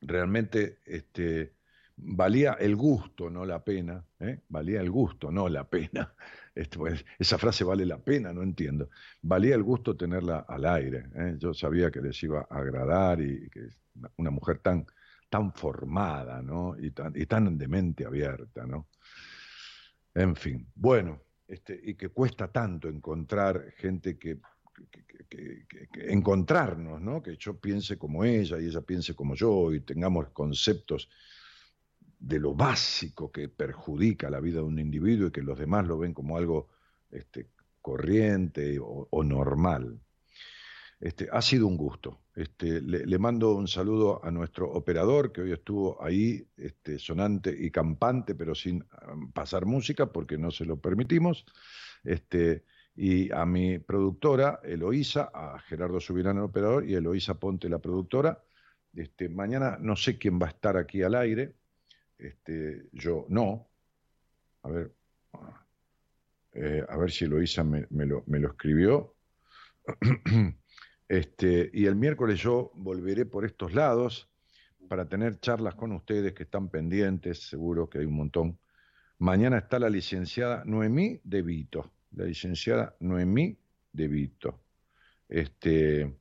realmente 0.01 0.79
este, 0.85 1.53
valía 1.95 2.53
el 2.53 2.75
gusto, 2.75 3.29
no 3.29 3.45
la 3.45 3.63
pena. 3.63 4.05
¿eh? 4.19 4.41
Valía 4.49 4.81
el 4.81 4.91
gusto, 4.91 5.31
no 5.31 5.49
la 5.49 5.69
pena. 5.69 6.13
Este, 6.55 6.77
pues, 6.77 7.03
esa 7.17 7.39
frase 7.39 7.63
vale 7.63 7.83
la 7.83 7.97
pena, 7.97 8.31
no 8.31 8.43
entiendo. 8.43 8.91
Valía 9.23 9.55
el 9.55 9.63
gusto 9.63 9.97
tenerla 9.97 10.45
al 10.47 10.65
aire. 10.65 11.05
¿eh? 11.15 11.35
Yo 11.39 11.51
sabía 11.51 11.89
que 11.89 11.99
les 11.99 12.21
iba 12.21 12.45
a 12.47 12.59
agradar 12.59 13.19
y 13.21 13.49
que 13.49 13.69
una- 14.17 14.31
mujer 14.31 14.59
tan, 14.59 14.85
tan 15.29 15.53
formada, 15.53 16.41
¿no? 16.41 16.75
Y 16.79 16.91
tan, 16.91 17.13
y 17.15 17.25
tan 17.25 17.57
de 17.57 17.67
mente 17.67 18.05
abierta, 18.05 18.65
¿no? 18.65 18.87
En 20.15 20.35
fin, 20.35 20.67
bueno, 20.75 21.21
este, 21.47 21.79
y 21.83 21.95
que 21.95 22.09
cuesta 22.09 22.51
tanto 22.51 22.87
encontrar 22.87 23.71
gente 23.77 24.17
que- 24.17 24.39
que- 25.29 25.65
encontrarnos, 26.11 27.01
¿no? 27.01 27.21
Que 27.21 27.35
yo 27.37 27.59
piense 27.59 27.97
como 27.97 28.23
ella 28.23 28.59
y 28.59 28.65
ella 28.65 28.81
piense 28.81 29.15
como 29.15 29.35
yo 29.35 29.73
y 29.73 29.81
tengamos 29.81 30.29
conceptos 30.29 31.09
de 32.19 32.39
lo 32.39 32.53
básico 32.55 33.31
que 33.31 33.49
perjudica 33.49 34.29
la 34.29 34.39
vida 34.39 34.57
de 34.57 34.63
un 34.63 34.79
individuo 34.79 35.27
y 35.27 35.31
que 35.31 35.41
los 35.41 35.59
demás 35.59 35.85
lo 35.87 35.97
ven 35.97 36.13
como 36.13 36.37
algo 36.37 36.69
este, 37.11 37.49
corriente 37.81 38.79
o, 38.79 39.07
o 39.11 39.23
normal. 39.23 39.99
Este, 40.99 41.27
ha 41.31 41.41
sido 41.41 41.67
un 41.67 41.75
gusto, 41.77 42.22
Este, 42.35 42.81
le, 42.81 43.19
mando 43.19 43.53
un 43.53 43.67
saludo 43.67 44.23
a 44.25 44.31
nuestro 44.31 44.71
operador 44.71 45.31
que 45.31 45.41
hoy 45.41 45.51
estuvo 45.51 46.03
ahí, 46.03 46.47
este, 46.57 46.97
sonante 46.97 47.55
y 47.55 47.69
campante, 47.69 48.33
pero 48.33 48.55
sin 48.55 48.83
um, 49.07 49.31
pasar 49.31 49.67
música 49.67 50.11
porque 50.11 50.37
no 50.37 50.49
se 50.49 50.65
lo 50.65 50.77
permitimos. 50.77 51.45
Este, 52.03 52.65
y 52.95 53.31
a 53.31 53.45
mi 53.45 53.77
productora, 53.77 54.61
Eloísa, 54.63 55.29
a 55.31 55.59
Gerardo 55.59 55.99
Subirán, 55.99 56.37
el 56.37 56.43
operador, 56.43 56.89
y 56.89 56.95
Eloísa 56.95 57.39
Ponte, 57.39 57.69
la 57.69 57.79
productora. 57.79 58.43
Mañana 59.29 59.77
no 59.79 59.95
sé 59.95 60.17
quién 60.17 60.39
va 60.39 60.47
a 60.47 60.51
estar 60.51 60.75
aquí 60.77 61.03
al 61.03 61.15
aire. 61.15 61.55
Yo 62.91 63.25
no. 63.29 63.67
A 64.63 64.69
ver, 64.69 64.93
eh, 66.53 66.83
a 66.87 66.97
ver 66.97 67.11
si 67.11 67.25
Eloísa 67.25 67.63
me, 67.63 67.85
me, 67.91 68.05
lo, 68.05 68.23
me 68.27 68.39
lo 68.39 68.49
escribió. 68.49 69.15
Este, 71.13 71.69
y 71.71 71.85
el 71.85 71.95
miércoles 71.95 72.39
yo 72.39 72.71
volveré 72.73 73.27
por 73.27 73.45
estos 73.45 73.75
lados 73.75 74.27
para 74.87 75.05
tener 75.07 75.39
charlas 75.39 75.75
con 75.75 75.91
ustedes 75.91 76.33
que 76.33 76.41
están 76.41 76.69
pendientes, 76.69 77.37
seguro 77.37 77.87
que 77.87 77.99
hay 77.99 78.05
un 78.05 78.15
montón. 78.15 78.57
Mañana 79.19 79.59
está 79.59 79.77
la 79.77 79.91
licenciada 79.91 80.63
Noemí 80.65 81.21
De 81.23 81.43
Vito, 81.43 81.91
la 82.13 82.25
licenciada 82.25 82.95
Noemí 83.01 83.55
De 83.91 84.07
Vito. 84.07 84.59
Este, 85.29 86.17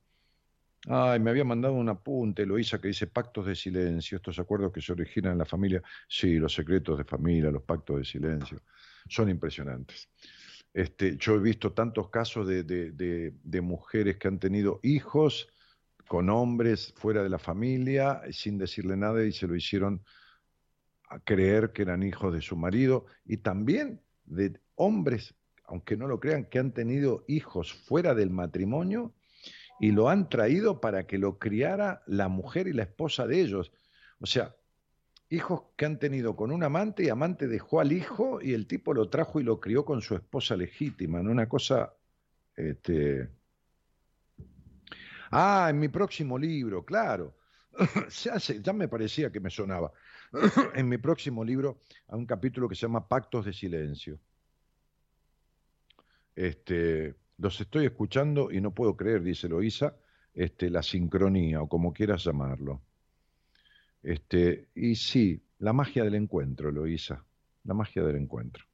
ay, 0.88 1.20
me 1.20 1.30
había 1.30 1.44
mandado 1.44 1.72
un 1.72 1.88
apunte, 1.88 2.44
Loisa, 2.44 2.78
que 2.78 2.88
dice 2.88 3.06
pactos 3.06 3.46
de 3.46 3.54
silencio, 3.54 4.16
estos 4.16 4.38
acuerdos 4.38 4.74
que 4.74 4.82
se 4.82 4.92
originan 4.92 5.32
en 5.32 5.38
la 5.38 5.46
familia. 5.46 5.82
Sí, 6.06 6.34
los 6.38 6.52
secretos 6.52 6.98
de 6.98 7.04
familia, 7.04 7.50
los 7.50 7.62
pactos 7.62 7.96
de 7.96 8.04
silencio, 8.04 8.60
son 9.08 9.30
impresionantes. 9.30 10.10
Este, 10.74 11.16
yo 11.18 11.34
he 11.34 11.38
visto 11.38 11.72
tantos 11.72 12.08
casos 12.08 12.46
de, 12.46 12.62
de, 12.64 13.60
mujeres 13.60 14.16
que 14.16 14.28
han 14.28 14.38
tenido 14.38 14.80
hijos 14.82 15.48
con 16.08 16.30
hombres 16.30 16.94
fuera 16.96 17.22
de 17.22 17.28
la 17.28 17.38
familia 17.38 18.22
sin 18.30 18.56
decirle 18.56 18.96
nada 18.96 19.24
y 19.24 19.32
se 19.32 19.46
lo 19.46 19.54
hicieron 19.54 20.02
a 21.10 21.18
creer 21.20 21.72
que 21.72 21.82
eran 21.82 22.02
hijos 22.02 22.32
de 22.32 22.40
su 22.40 22.56
marido 22.56 23.04
y 23.26 23.38
también 23.38 24.00
de 24.24 24.60
hombres, 24.76 25.34
aunque 25.64 25.96
no 25.96 26.08
lo 26.08 26.20
crean, 26.20 26.46
que 26.46 26.58
han 26.58 26.72
tenido 26.72 27.24
hijos 27.28 27.74
fuera 27.74 28.14
del 28.14 28.30
matrimonio 28.30 29.14
y 29.78 29.90
lo 29.90 30.08
han 30.08 30.30
traído 30.30 30.80
para 30.80 31.06
que 31.06 31.18
lo 31.18 31.38
criara 31.38 32.02
la 32.06 32.28
mujer 32.28 32.66
y 32.66 32.72
la 32.72 32.84
esposa 32.84 33.26
de 33.26 33.42
ellos. 33.42 33.72
O 34.20 34.26
sea, 34.26 34.56
hijos 35.32 35.62
que 35.76 35.86
han 35.86 35.98
tenido 35.98 36.36
con 36.36 36.52
un 36.52 36.62
amante 36.62 37.04
y 37.04 37.08
amante 37.08 37.48
dejó 37.48 37.80
al 37.80 37.92
hijo 37.92 38.40
y 38.42 38.52
el 38.52 38.66
tipo 38.66 38.92
lo 38.92 39.08
trajo 39.08 39.40
y 39.40 39.42
lo 39.42 39.58
crió 39.60 39.84
con 39.84 40.02
su 40.02 40.14
esposa 40.14 40.56
legítima, 40.56 41.22
¿no? 41.22 41.30
Una 41.30 41.48
cosa, 41.48 41.94
este... 42.54 43.30
Ah, 45.30 45.68
en 45.70 45.78
mi 45.78 45.88
próximo 45.88 46.38
libro, 46.38 46.84
claro. 46.84 47.34
ya, 48.22 48.36
ya 48.36 48.72
me 48.74 48.88
parecía 48.88 49.32
que 49.32 49.40
me 49.40 49.48
sonaba. 49.48 49.90
en 50.74 50.88
mi 50.88 50.98
próximo 50.98 51.42
libro 51.42 51.80
hay 52.08 52.18
un 52.18 52.26
capítulo 52.26 52.68
que 52.68 52.74
se 52.74 52.82
llama 52.82 53.08
Pactos 53.08 53.46
de 53.46 53.54
Silencio. 53.54 54.20
Este, 56.36 57.14
los 57.38 57.58
estoy 57.58 57.86
escuchando 57.86 58.50
y 58.50 58.60
no 58.60 58.74
puedo 58.74 58.96
creer, 58.98 59.22
dice 59.22 59.48
Loisa, 59.48 59.96
este, 60.34 60.68
la 60.68 60.82
sincronía 60.82 61.62
o 61.62 61.68
como 61.68 61.94
quieras 61.94 62.24
llamarlo. 62.24 62.82
Este, 64.02 64.68
y 64.74 64.96
sí, 64.96 65.40
la 65.58 65.72
magia 65.72 66.04
del 66.04 66.16
encuentro, 66.16 66.72
Loisa, 66.72 67.24
la 67.64 67.74
magia 67.74 68.02
del 68.02 68.16
encuentro. 68.16 68.64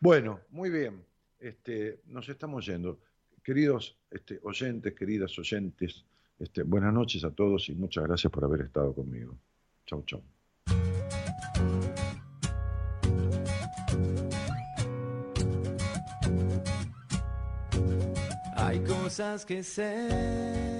Bueno, 0.00 0.40
muy 0.50 0.70
bien, 0.70 1.04
este, 1.38 2.00
nos 2.06 2.28
estamos 2.28 2.66
yendo. 2.66 3.00
Queridos 3.42 3.96
este, 4.10 4.40
oyentes, 4.42 4.94
queridas 4.94 5.38
oyentes, 5.38 6.04
este, 6.38 6.62
buenas 6.62 6.92
noches 6.92 7.22
a 7.24 7.30
todos 7.30 7.68
y 7.68 7.74
muchas 7.74 8.04
gracias 8.04 8.32
por 8.32 8.44
haber 8.44 8.62
estado 8.62 8.94
conmigo. 8.94 9.38
Chau, 9.86 10.02
chau. 10.04 10.22
Hay 18.56 18.80
cosas 18.80 19.44
que 19.44 19.62
sé, 19.62 20.79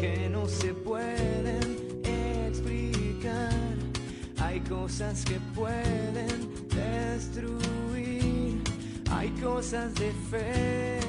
que 0.00 0.30
no 0.30 0.46
se 0.48 0.72
pueden 0.72 1.76
explicar, 2.04 3.52
hay 4.38 4.60
cosas 4.60 5.22
que 5.26 5.38
pueden 5.54 6.48
destruir, 6.70 8.62
hay 9.10 9.28
cosas 9.42 9.94
de 9.96 10.12
fe. 10.30 11.00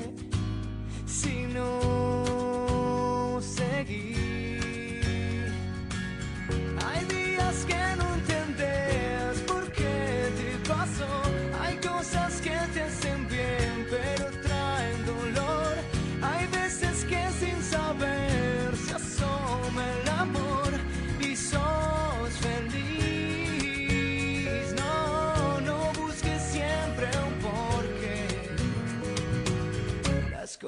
Si 1.06 1.44
no 1.54 3.40
seguir. 3.42 4.31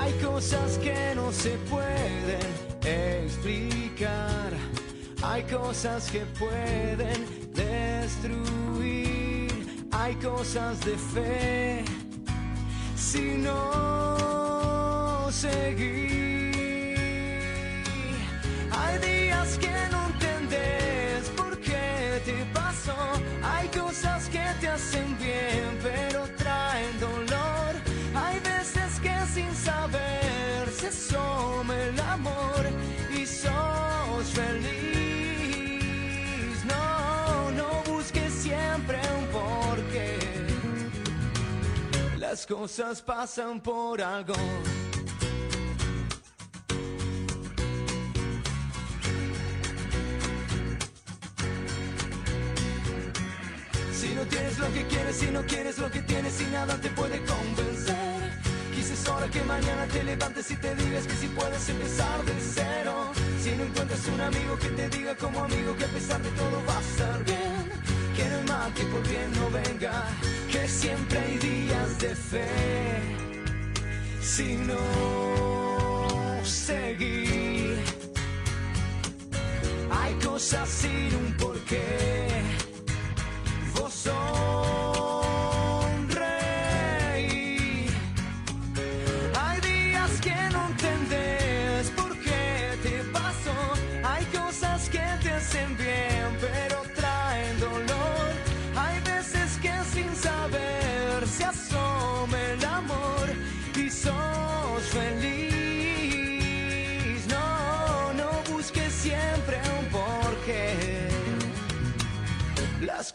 Hay 0.00 0.12
cosas 0.14 0.78
que 0.78 1.14
no 1.14 1.32
se 1.32 1.56
pueden 1.70 2.40
explicar. 2.82 4.52
Hay 5.22 5.42
cosas 5.44 6.10
que 6.10 6.26
pueden 6.38 7.26
destruir. 7.54 8.26
Hay 9.92 10.14
cosas 10.16 10.80
de 10.84 10.96
fe. 10.96 11.84
Si 12.96 13.36
no 13.38 15.30
seguir. 15.30 16.54
Hay 18.70 18.98
días 18.98 19.58
que 19.58 19.74
no 19.90 19.93
Las 42.34 42.46
cosas 42.46 43.00
pasan 43.00 43.60
por 43.60 44.02
algo. 44.02 44.34
Si 53.92 54.08
no 54.16 54.22
tienes 54.22 54.58
lo 54.58 54.72
que 54.72 54.84
quieres, 54.88 55.16
si 55.16 55.26
no 55.26 55.42
quieres 55.46 55.78
lo 55.78 55.88
que 55.92 56.02
tienes, 56.02 56.40
y 56.40 56.46
nada 56.46 56.76
te 56.80 56.90
puede 56.90 57.24
convencer. 57.24 58.32
Quizás 58.74 58.90
es 58.90 59.08
hora 59.08 59.28
que 59.28 59.40
mañana 59.44 59.86
te 59.92 60.02
levantes 60.02 60.50
y 60.50 60.56
te 60.56 60.74
digas 60.74 61.06
que 61.06 61.14
si 61.14 61.28
puedes 61.28 61.68
empezar 61.68 62.24
de 62.24 62.32
cero. 62.40 63.12
Si 63.44 63.52
no 63.52 63.62
encuentras 63.62 64.08
un 64.08 64.20
amigo 64.20 64.58
que 64.58 64.70
te 64.70 64.88
diga 64.88 65.16
como 65.16 65.44
amigo 65.44 65.76
que 65.76 65.84
a 65.84 65.88
pesar 65.88 66.20
de 66.20 66.30
todo 66.30 66.60
va 66.66 66.78
a 66.78 66.80
estar 66.80 67.24
bien 67.24 67.53
que 68.16 68.24
no 68.24 68.42
mate 68.52 68.84
porque 68.92 69.18
no 69.36 69.50
venga, 69.50 70.04
que 70.50 70.68
siempre 70.68 71.18
hay 71.18 71.38
días 71.38 71.98
de 71.98 72.14
fe. 72.14 72.46
Si 74.20 74.56
no 74.56 74.82
seguir, 76.44 77.78
hay 79.90 80.14
cosas 80.14 80.68
sin 80.68 81.14
un 81.14 81.32
porqué. 81.36 82.28
Vos 83.74 83.92
sos 83.92 84.83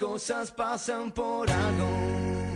cosas 0.10 0.50
pasan 0.50 1.12
por 1.12 1.48
algo. 1.52 2.49